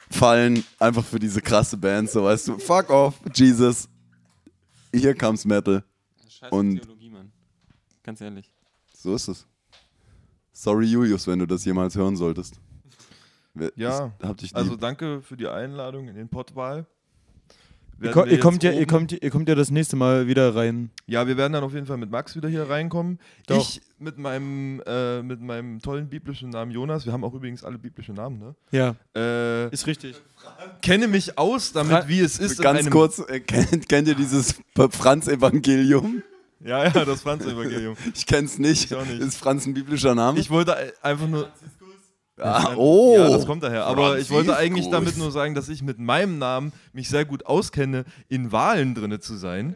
fallen, 0.09 0.63
einfach 0.79 1.03
für 1.05 1.19
diese 1.19 1.41
krasse 1.41 1.77
Band, 1.77 2.09
so 2.09 2.23
weißt 2.23 2.47
du, 2.47 2.57
fuck 2.57 2.89
off, 2.89 3.15
Jesus, 3.33 3.87
hier 4.93 5.13
comes 5.15 5.45
Metal. 5.45 5.83
Scheiß 6.27 6.51
Und- 6.51 6.77
Theologie, 6.81 7.09
Mann. 7.09 7.31
Ganz 8.03 8.21
ehrlich. 8.21 8.51
So 8.93 9.13
ist 9.13 9.27
es. 9.27 9.45
Sorry, 10.51 10.85
Julius, 10.87 11.27
wenn 11.27 11.39
du 11.39 11.45
das 11.45 11.63
jemals 11.63 11.95
hören 11.95 12.15
solltest. 12.17 12.59
Ja, 13.75 14.13
ich 14.19 14.27
hab 14.27 14.37
dich 14.37 14.49
lieb. 14.51 14.57
Also 14.57 14.75
danke 14.75 15.21
für 15.21 15.37
die 15.37 15.47
Einladung 15.47 16.07
in 16.07 16.15
den 16.15 16.29
Pottwahl. 16.29 16.85
Ko 18.13 18.23
ihr, 18.25 18.39
kommt 18.39 18.63
ja, 18.63 18.71
ihr, 18.71 18.87
kommt, 18.87 19.11
ihr 19.11 19.29
kommt 19.29 19.49
ja 19.49 19.55
das 19.55 19.71
nächste 19.71 19.95
Mal 19.95 20.27
wieder 20.27 20.55
rein. 20.55 20.89
Ja, 21.07 21.27
wir 21.27 21.35
werden 21.37 21.53
dann 21.53 21.63
auf 21.63 21.73
jeden 21.73 21.85
Fall 21.85 21.97
mit 21.97 22.09
Max 22.09 22.35
wieder 22.35 22.47
hier 22.47 22.69
reinkommen. 22.69 23.19
Doch. 23.47 23.57
Ich 23.57 23.81
mit 23.99 24.17
meinem, 24.17 24.81
äh, 24.85 25.21
mit 25.21 25.41
meinem 25.41 25.79
tollen 25.81 26.07
biblischen 26.07 26.49
Namen 26.51 26.71
Jonas, 26.71 27.05
wir 27.05 27.11
haben 27.13 27.23
auch 27.25 27.33
übrigens 27.33 27.63
alle 27.63 27.77
biblische 27.77 28.13
Namen, 28.13 28.39
ne? 28.39 28.55
Ja, 28.71 28.95
Äh, 29.15 29.69
ist 29.73 29.85
richtig. 29.87 30.15
kenne 30.81 31.07
mich 31.09 31.37
aus 31.37 31.73
damit, 31.73 31.91
Fra- 31.91 32.07
wie 32.07 32.21
es 32.21 32.39
ist. 32.39 32.57
in 32.59 32.63
Ganz 32.63 32.79
einem- 32.79 32.89
kurz, 32.91 33.19
äh, 33.27 33.39
kennt, 33.41 33.89
kennt 33.89 34.07
ihr 34.07 34.15
dieses 34.15 34.55
Franz-Evangelium? 34.75 36.23
Ja, 36.63 36.83
ja, 36.85 37.05
das 37.05 37.21
Franz-Evangelium. 37.21 37.95
Ich 38.15 38.25
kenn's 38.25 38.59
nicht. 38.59 38.85
Ich 38.91 38.95
auch 38.95 39.05
nicht. 39.05 39.21
Ist 39.21 39.37
Franz 39.37 39.65
ein 39.65 39.73
biblischer 39.73 40.13
Name? 40.15 40.39
Ich 40.39 40.49
wollte 40.49 40.75
einfach 41.01 41.27
nur. 41.27 41.49
Ah, 42.39 42.73
oh! 42.75 43.15
Ja, 43.17 43.29
das 43.29 43.45
kommt 43.45 43.63
daher. 43.63 43.85
Aber 43.85 44.17
ich 44.19 44.29
wollte 44.29 44.55
eigentlich 44.55 44.89
damit 44.89 45.17
nur 45.17 45.31
sagen, 45.31 45.55
dass 45.55 45.69
ich 45.69 45.81
mit 45.83 45.99
meinem 45.99 46.37
Namen 46.37 46.71
mich 46.93 47.09
sehr 47.09 47.25
gut 47.25 47.45
auskenne, 47.45 48.05
in 48.27 48.51
Wahlen 48.51 48.95
drinne 48.95 49.19
zu 49.19 49.35
sein. 49.35 49.75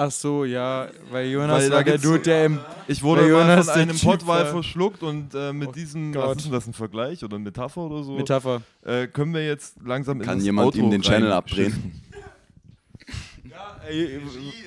Ach 0.00 0.12
so, 0.12 0.44
ja, 0.44 0.86
weil 1.10 1.28
Jonas 1.28 1.64
Weil 1.64 1.70
war 1.72 1.82
der 1.82 1.98
Dude, 1.98 2.20
der 2.20 2.44
im. 2.46 2.60
Ich 2.86 3.02
wurde 3.02 3.28
Jonas 3.28 3.68
von 3.68 3.80
einem 3.80 3.98
Pottwal 3.98 4.46
verschluckt 4.46 5.02
und 5.02 5.34
äh, 5.34 5.52
mit 5.52 5.70
Oh 5.70 5.72
diesem, 5.72 6.12
Gott. 6.12 6.24
was 6.24 6.36
ist 6.36 6.44
denn 6.44 6.52
das, 6.52 6.66
ein 6.68 6.72
Vergleich 6.72 7.24
oder 7.24 7.34
eine 7.34 7.44
Metapher 7.44 7.80
oder 7.80 8.04
so, 8.04 8.12
Metapher. 8.12 8.62
äh, 8.84 9.08
können 9.08 9.34
wir 9.34 9.44
jetzt 9.44 9.74
langsam 9.84 10.20
in 10.20 10.26
Kann 10.26 10.40
jemand 10.40 10.66
Outro 10.66 10.78
ihm 10.82 10.90
den 10.92 11.02
Channel 11.02 11.32
abdrehen? 11.32 12.00
Ey, 13.88 14.20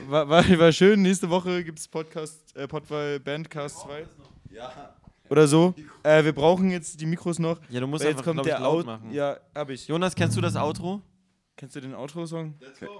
war, 0.10 0.28
war, 0.28 0.44
war 0.60 0.72
schön. 0.74 1.02
Nächste 1.02 1.30
Woche 1.30 1.64
gibt 1.64 1.80
es 1.80 1.88
Podcast, 1.88 2.40
äh, 2.58 2.68
Podwall 2.68 3.20
Bandcast 3.20 3.80
2. 3.82 4.04
Oder 5.32 5.48
so. 5.48 5.74
Äh, 6.04 6.24
wir 6.26 6.34
brauchen 6.34 6.70
jetzt 6.72 7.00
die 7.00 7.06
Mikros 7.06 7.40
noch. 7.40 7.60
Ja, 7.70 7.80
du 7.80 7.88
musst 7.88 8.06
einfach, 8.06 8.24
kommt 8.24 8.42
ich, 8.42 8.48
der 8.48 8.60
laut 8.60 8.80
Out. 8.80 8.86
machen. 8.86 9.12
Ja, 9.12 9.38
hab 9.56 9.70
ich. 9.70 9.88
Jonas, 9.88 10.14
kennst 10.14 10.36
du 10.36 10.42
das 10.42 10.56
Outro? 10.58 11.02
Kennst 11.56 11.76
du 11.76 11.80
den 11.82 11.94
Outro-Song? 11.96 12.56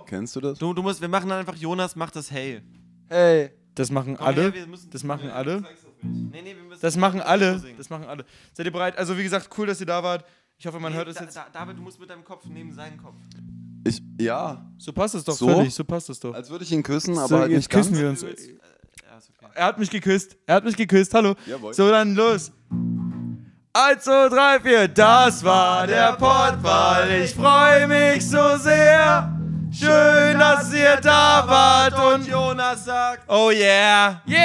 Kennst 0.06 0.36
du 0.36 0.40
das? 0.40 0.58
Du, 0.60 0.74
du 0.74 0.82
musst, 0.82 1.02
wir 1.02 1.08
machen 1.10 1.28
dann 1.30 1.40
einfach 1.40 1.56
Jonas 1.56 1.96
macht 1.96 2.16
das 2.16 2.32
Hey. 2.32 2.62
Hey. 3.10 3.50
Das 3.76 3.90
machen 3.92 4.16
Komm 4.18 4.28
alle. 4.28 4.52
her, 4.52 4.68
müssen- 4.68 4.90
Das 4.92 5.04
machen 5.04 5.30
alle. 5.30 5.62
Nee, 6.04 6.42
nee, 6.42 6.56
wir 6.56 6.64
müssen 6.64 6.82
Das 6.82 6.96
machen 6.98 7.22
alle. 7.22 7.60
singen. 7.60 7.78
Das 7.78 7.90
machen 7.90 8.06
alle. 8.06 8.26
Seid 8.54 8.66
ihr 8.66 8.72
bereit? 8.72 8.98
Also 8.98 9.18
wie 9.18 9.24
gesagt, 9.24 9.50
cool, 9.58 9.68
dass 9.68 9.80
ihr 9.80 9.86
da 9.88 10.02
wart. 10.04 10.26
Ich 10.58 10.66
hoffe, 10.68 10.80
man 10.80 10.92
Nee, 10.92 10.98
hört 11.00 11.08
es 11.10 11.16
da, 11.16 11.24
jetzt. 11.24 11.36
Da, 11.36 11.48
David, 11.52 11.78
du 11.78 11.82
musst 11.82 12.00
mit 12.00 12.10
deinem 12.10 12.24
Kopf 12.24 12.46
neben 12.46 12.72
seinen 12.74 12.98
Kopf. 12.98 13.16
Ich, 13.86 14.02
ja, 14.20 14.70
So 14.78 14.94
passt 14.94 15.16
es 15.16 15.24
doch 15.24 15.34
So? 15.34 15.48
völlig. 15.48 15.74
So 15.74 15.84
passt 15.84 16.10
es 16.10 16.20
doch. 16.20 16.34
als 16.34 16.50
würde 16.50 16.64
ich 16.64 16.72
ihn 16.72 16.84
küssen, 16.84 17.18
aber 17.18 17.28
so, 17.28 17.38
halt 17.40 17.52
jetzt 17.52 17.58
nicht 17.60 17.70
ganz. 17.72 17.88
küssen 17.88 18.00
wir 18.02 18.10
uns. 18.10 18.24
Ist 19.22 19.30
okay. 19.38 19.52
Er 19.54 19.66
hat 19.66 19.78
mich 19.78 19.92
geküsst. 19.92 20.36
Er 20.48 20.56
hat 20.56 20.64
mich 20.64 20.76
geküsst. 20.76 21.14
Hallo. 21.14 21.36
Jawohl. 21.46 21.76
So, 21.76 21.92
dann 21.92 22.16
los. 22.16 22.52
1, 23.72 24.04
2, 24.04 24.30
3, 24.30 24.60
4. 24.62 24.88
Das 24.88 25.44
war 25.44 25.86
der 25.86 26.14
Pottball. 26.14 27.12
Ich 27.24 27.36
freue 27.36 27.86
mich 27.86 28.28
so 28.28 28.58
sehr. 28.58 29.32
Schön, 29.72 30.40
dass 30.40 30.74
ihr 30.74 30.96
da 31.04 31.44
wart 31.48 32.00
und 32.00 32.28
Jonas 32.28 32.84
sagt. 32.84 33.30
Oh 33.30 33.52
yeah. 33.52 34.24
Yeah! 34.28 34.42